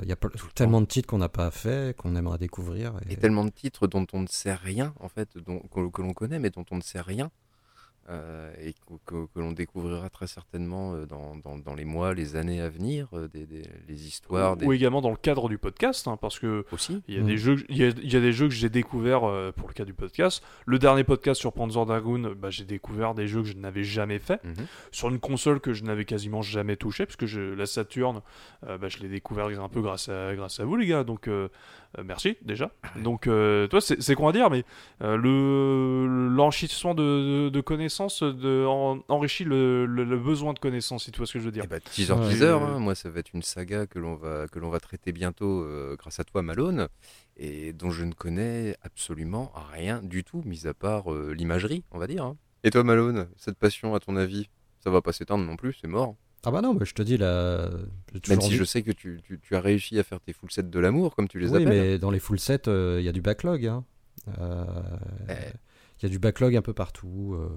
Il 0.02 0.08
y 0.08 0.12
a 0.12 0.16
tellement 0.56 0.80
de 0.80 0.86
titres 0.86 1.06
qu'on 1.08 1.18
n'a 1.18 1.28
pas 1.28 1.52
fait, 1.52 1.96
qu'on 1.96 2.16
aimerait 2.16 2.36
découvrir. 2.36 2.94
Et... 3.08 3.12
Et 3.12 3.16
tellement 3.16 3.44
de 3.44 3.50
titres 3.50 3.86
dont 3.86 4.04
on 4.12 4.20
ne 4.22 4.26
sait 4.26 4.52
rien, 4.54 4.92
en 4.98 5.08
fait, 5.08 5.38
dont, 5.38 5.60
que, 5.60 5.88
que 5.88 6.02
l'on 6.02 6.12
connaît, 6.12 6.40
mais 6.40 6.50
dont 6.50 6.64
on 6.72 6.76
ne 6.76 6.82
sait 6.82 7.00
rien. 7.00 7.30
Euh, 8.08 8.52
et 8.60 8.72
que, 8.72 8.94
que- 9.06 9.26
que 9.26 9.40
l'on 9.40 9.52
découvrira 9.52 10.08
très 10.10 10.26
certainement 10.26 10.94
euh, 10.94 11.06
dans, 11.06 11.36
dans- 11.36 11.58
dans 11.58 11.74
les 11.74 11.84
mois, 11.84 12.14
les 12.14 12.36
années 12.36 12.60
à 12.60 12.68
venir, 12.68 13.08
euh, 13.12 13.28
des, 13.28 13.44
des- 13.46 13.68
les 13.86 14.06
histoires, 14.06 14.56
des... 14.56 14.66
Ou 14.66 14.72
également 14.72 15.00
dans 15.00 15.10
le 15.10 15.16
cadre 15.16 15.48
du 15.48 15.58
podcast, 15.58 16.08
hein, 16.08 16.16
parce 16.20 16.38
que 16.38 16.64
aussi. 16.72 17.02
il 17.08 17.14
y, 17.14 17.18
a 17.18 17.22
Mm. 17.22 17.26
des 17.26 17.36
jeux, 17.36 17.56
il, 17.68 17.76
y 17.76 17.84
a, 17.84 17.88
il 17.88 18.12
y 18.12 18.16
a 18.16 18.20
des 18.20 18.32
jeux 18.32 18.48
que 18.48 18.54
j'ai 18.54 18.68
découverts 18.70 19.24
euh, 19.24 19.52
pour 19.52 19.68
le 19.68 19.74
cas 19.74 19.84
du 19.84 19.94
podcast. 19.94 20.42
Le 20.66 20.78
dernier 20.78 21.04
podcast 21.04 21.40
sur 21.40 21.52
Panzer 21.52 21.84
Dragoon, 21.84 22.34
bah, 22.36 22.50
j'ai 22.50 22.64
découvert 22.64 23.14
des 23.14 23.26
jeux 23.28 23.42
que 23.42 23.48
je 23.48 23.56
n'avais 23.56 23.84
jamais 23.84 24.18
fait. 24.18 24.42
Mhm. 24.44 24.66
sur 24.90 25.08
une 25.08 25.18
console 25.20 25.60
que 25.60 25.72
je 25.74 25.84
n'avais 25.84 26.04
quasiment 26.04 26.42
jamais 26.42 26.76
touchée, 26.76 27.04
parce 27.06 27.16
que 27.16 27.26
je, 27.26 27.40
la 27.40 27.66
Saturn, 27.66 28.22
euh, 28.66 28.78
bah, 28.78 28.88
je 28.88 28.98
l'ai 28.98 29.08
découvert 29.08 29.46
un 29.48 29.68
peu 29.68 29.82
grâce 29.82 30.08
à, 30.08 30.34
grâce 30.34 30.60
à 30.60 30.64
vous, 30.64 30.76
les 30.76 30.86
gars. 30.86 31.04
Donc, 31.04 31.28
merci 32.04 32.36
déjà. 32.42 32.70
Donc, 33.02 33.26
euh, 33.26 33.66
toi, 33.68 33.80
c'est 33.80 34.00
c'est 34.02 34.14
con 34.14 34.28
à 34.28 34.32
dire, 34.32 34.50
mais 34.50 34.64
euh, 35.02 35.16
le 35.16 36.28
l'enrichissement 36.34 36.94
de, 36.94 37.02
de- 37.02 37.48
de 37.48 37.60
connaissances 37.60 38.22
de, 38.22 38.64
en- 38.66 39.00
enrichit 39.08 39.44
le, 39.44 39.86
le- 39.86 40.04
le 40.04 40.18
besoin 40.18 40.52
de 40.52 40.58
connaissances, 40.58 41.04
si 41.04 41.10
tu 41.12 41.18
vois 41.18 41.26
ce 41.26 41.32
que 41.34 41.38
je 41.38 41.44
veux 41.44 41.50
dire. 41.50 41.66
Bah, 41.68 41.80
teaser, 41.80 42.12
Ouais. 42.12 42.28
teaser, 42.28 42.44
Euh, 42.46 42.58
hein. 42.58 42.78
moi 42.78 42.94
ça 42.94 43.10
va 43.10 43.20
être 43.20 43.30
une 43.34 43.42
saga 43.42 43.86
que 43.86 43.98
l'on 43.98 44.14
va, 44.14 44.46
que 44.48 44.58
l'on 44.58 44.70
va 44.70 44.80
traiter 44.80 45.12
bientôt 45.12 45.62
euh, 45.62 45.96
grâce 45.96 46.20
à 46.20 46.24
toi 46.24 46.42
Malone, 46.42 46.88
et 47.36 47.72
dont 47.72 47.90
je 47.90 48.04
ne 48.04 48.12
connais 48.12 48.76
absolument 48.82 49.52
rien 49.72 50.00
du 50.02 50.24
tout, 50.24 50.42
mis 50.44 50.66
à 50.66 50.74
part 50.74 51.12
euh, 51.12 51.32
l'imagerie, 51.32 51.84
on 51.90 51.98
va 51.98 52.06
dire. 52.06 52.24
hein. 52.24 52.36
Et 52.64 52.70
toi 52.70 52.82
Malone, 52.84 53.28
cette 53.36 53.56
passion 53.58 53.94
à 53.94 54.00
ton 54.00 54.16
avis, 54.16 54.48
ça 54.80 54.90
va 54.90 55.00
pas 55.00 55.12
s'éteindre 55.12 55.44
non 55.44 55.56
plus, 55.56 55.76
c'est 55.80 55.86
mort. 55.88 56.14
Ah 56.44 56.50
bah 56.52 56.60
non, 56.62 56.72
mais 56.74 56.84
je 56.86 56.94
te 56.94 57.02
dis 57.02 57.16
là. 57.16 57.68
Même 58.28 58.40
si 58.40 58.54
je 58.54 58.64
sais 58.64 58.82
que 58.82 58.92
tu, 58.92 59.20
tu- 59.24 59.40
tu 59.40 59.56
as 59.56 59.60
réussi 59.60 59.98
à 59.98 60.02
faire 60.04 60.20
tes 60.20 60.32
full 60.32 60.50
sets 60.50 60.62
de 60.62 60.78
l'amour, 60.78 61.14
comme 61.16 61.28
tu 61.28 61.38
les 61.40 61.48
Oui, 61.50 61.62
appelles. 61.64 61.68
mais 61.68 61.98
dans 61.98 62.10
les 62.10 62.20
full 62.20 62.38
sets, 62.38 62.68
euh, 62.68 62.96
il 63.00 63.04
y 63.04 63.08
a 63.08 63.12
du 63.12 63.20
backlog. 63.20 63.66
hein. 63.66 63.84
Euh, 64.38 64.64
Il 65.28 65.34
Eh. 65.34 66.04
y 66.04 66.06
a 66.06 66.08
du 66.08 66.18
backlog 66.18 66.54
un 66.56 66.62
peu 66.62 66.72
partout. 66.74 67.34
euh, 67.34 67.48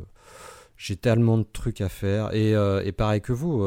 J'ai 0.78 0.96
tellement 0.96 1.38
de 1.38 1.46
trucs 1.52 1.80
à 1.82 1.90
faire. 1.90 2.34
Et, 2.34 2.52
et 2.54 2.92
pareil 2.92 3.22
que 3.22 3.34
vous, 3.34 3.64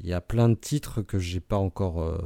il 0.00 0.06
y 0.06 0.12
a 0.14 0.20
plein 0.22 0.48
de 0.48 0.54
titres 0.54 1.02
que 1.02 1.18
j'ai 1.18 1.40
pas 1.40 1.56
encore, 1.58 2.02
euh, 2.02 2.18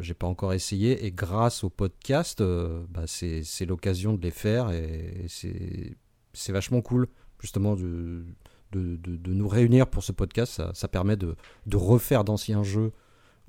j'ai 0.00 0.14
pas 0.14 0.26
encore 0.26 0.52
essayé. 0.54 1.04
Et 1.04 1.12
grâce 1.12 1.64
au 1.64 1.70
podcast, 1.70 2.40
euh, 2.40 2.82
bah, 2.88 3.04
c'est 3.06 3.66
l'occasion 3.66 4.14
de 4.14 4.22
les 4.22 4.30
faire. 4.30 4.70
Et 4.70 5.26
c'est 5.28 5.96
c'est 6.32 6.52
vachement 6.52 6.80
cool, 6.82 7.08
justement, 7.40 7.74
de, 7.76 8.24
de, 8.72 8.96
de- 8.96 9.16
de 9.16 9.32
nous 9.32 9.48
réunir 9.48 9.86
pour 9.86 10.02
ce 10.02 10.12
podcast. 10.12 10.52
Ça, 10.52 10.70
ça 10.74 10.88
permet 10.88 11.16
de, 11.16 11.36
de 11.66 11.76
refaire 11.76 12.24
d'anciens 12.24 12.62
jeux 12.62 12.92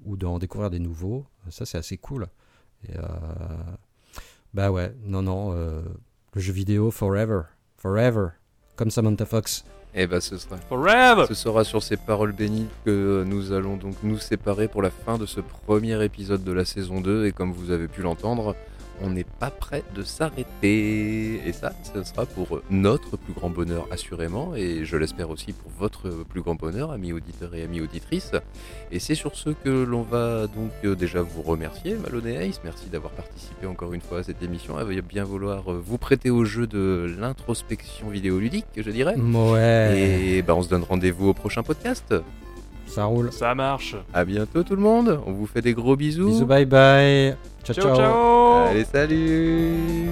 ou 0.06 0.16
d'en 0.18 0.40
découvrir 0.40 0.70
des 0.70 0.80
nouveaux. 0.80 1.26
Ça, 1.50 1.66
c'est 1.66 1.78
assez 1.78 1.98
cool. 1.98 2.28
Et, 2.88 2.96
euh, 2.98 3.02
bah 4.54 4.72
ouais, 4.72 4.96
non, 5.04 5.22
non, 5.22 5.52
euh, 5.54 5.82
le 6.34 6.42
jeu 6.42 6.54
vidéo 6.54 6.92
forever, 6.92 7.42
forever, 7.78 8.30
comme 8.76 8.90
Samantha 8.92 9.26
Fox. 9.26 9.64
Eh 9.96 10.06
ben 10.06 10.20
ce 10.22 10.38
sera, 10.38 10.56
Forever 10.58 11.26
ce 11.28 11.34
sera 11.34 11.64
sur 11.64 11.82
ces 11.82 11.98
paroles 11.98 12.32
bénies 12.32 12.68
que 12.86 13.24
nous 13.26 13.52
allons 13.52 13.76
donc 13.76 13.96
nous 14.04 14.20
séparer 14.20 14.68
pour 14.68 14.84
la 14.84 14.92
fin 14.92 15.18
de 15.18 15.26
ce 15.26 15.40
premier 15.42 16.04
épisode 16.04 16.44
de 16.44 16.52
la 16.52 16.64
saison 16.64 17.02
2. 17.02 17.26
Et 17.26 17.32
comme 17.32 17.52
vous 17.52 17.72
avez 17.72 17.88
pu 17.88 18.04
l'entendre, 18.04 18.56
on 19.02 19.10
n'est 19.10 19.24
pas 19.24 19.50
prêt 19.50 19.84
de 19.96 20.04
s'arrêter. 20.04 21.42
Et 21.46 21.54
ça, 21.54 21.74
ce 21.94 22.04
sera 22.04 22.26
pour 22.26 22.62
notre 22.70 23.18
plus 23.18 23.34
grand 23.34 23.50
bonheur 23.50 23.88
assurément, 23.92 24.56
et 24.56 24.86
je 24.86 24.98
l'espère 24.98 25.30
aussi 25.30 25.54
pour 25.54 25.72
votre 25.78 26.10
plus 26.10 26.42
grand 26.42 26.56
bonheur, 26.56 26.92
amis 26.92 27.14
auditeurs 27.14 27.56
et 27.56 27.64
amis 27.64 27.82
auditrices. 27.82 28.32
Et 28.92 29.00
c'est 29.00 29.16
sur 29.16 29.36
ce 29.36 29.50
que 29.50 29.70
l'on 29.70 30.02
va 30.02 30.48
donc 30.48 30.72
euh, 30.84 30.96
déjà 30.96 31.22
vous 31.22 31.42
remercier, 31.42 31.96
Malone 31.96 32.28
et 32.28 32.48
Ace. 32.48 32.62
Merci 32.64 32.88
d'avoir 32.90 33.12
participé 33.14 33.68
encore 33.68 33.94
une 33.94 34.02
fois 34.02 34.20
à 34.20 34.24
cette 34.24 34.42
émission. 34.44 34.80
Elle 34.80 34.96
va 34.96 35.02
bien 35.02 35.24
vouloir 35.24 35.72
euh, 35.72 35.82
vous 35.84 35.98
prêter 35.98 36.30
au 36.30 36.46
jeu 36.46 36.68
de 36.68 37.14
l'introspection 37.20 38.10
vidéoludique, 38.10 38.66
je 38.76 38.92
dirais. 38.92 39.16
Ouais. 39.16 40.00
Et 40.00 40.42
bah, 40.42 40.56
on 40.56 40.62
se 40.62 40.70
donne 40.70 40.84
rendez-vous 40.84 41.30
au 41.30 41.34
prochain 41.34 41.64
podcast. 41.64 42.14
Ça 42.88 43.06
roule. 43.06 43.32
Ça 43.32 43.54
marche. 43.54 43.96
À 44.14 44.26
bientôt 44.26 44.64
tout 44.64 44.76
le 44.76 44.82
monde. 44.82 45.22
On 45.26 45.32
vous 45.32 45.46
fait 45.46 45.62
des 45.62 45.74
gros 45.74 45.96
bisous. 45.96 46.30
Bisous, 46.30 46.46
bye 46.46 46.66
bye. 46.66 47.36
Ciao. 47.74 47.86
ciao. 47.86 47.96
ciao. 47.96 48.68
Allez, 48.70 48.86
salut 48.86 50.10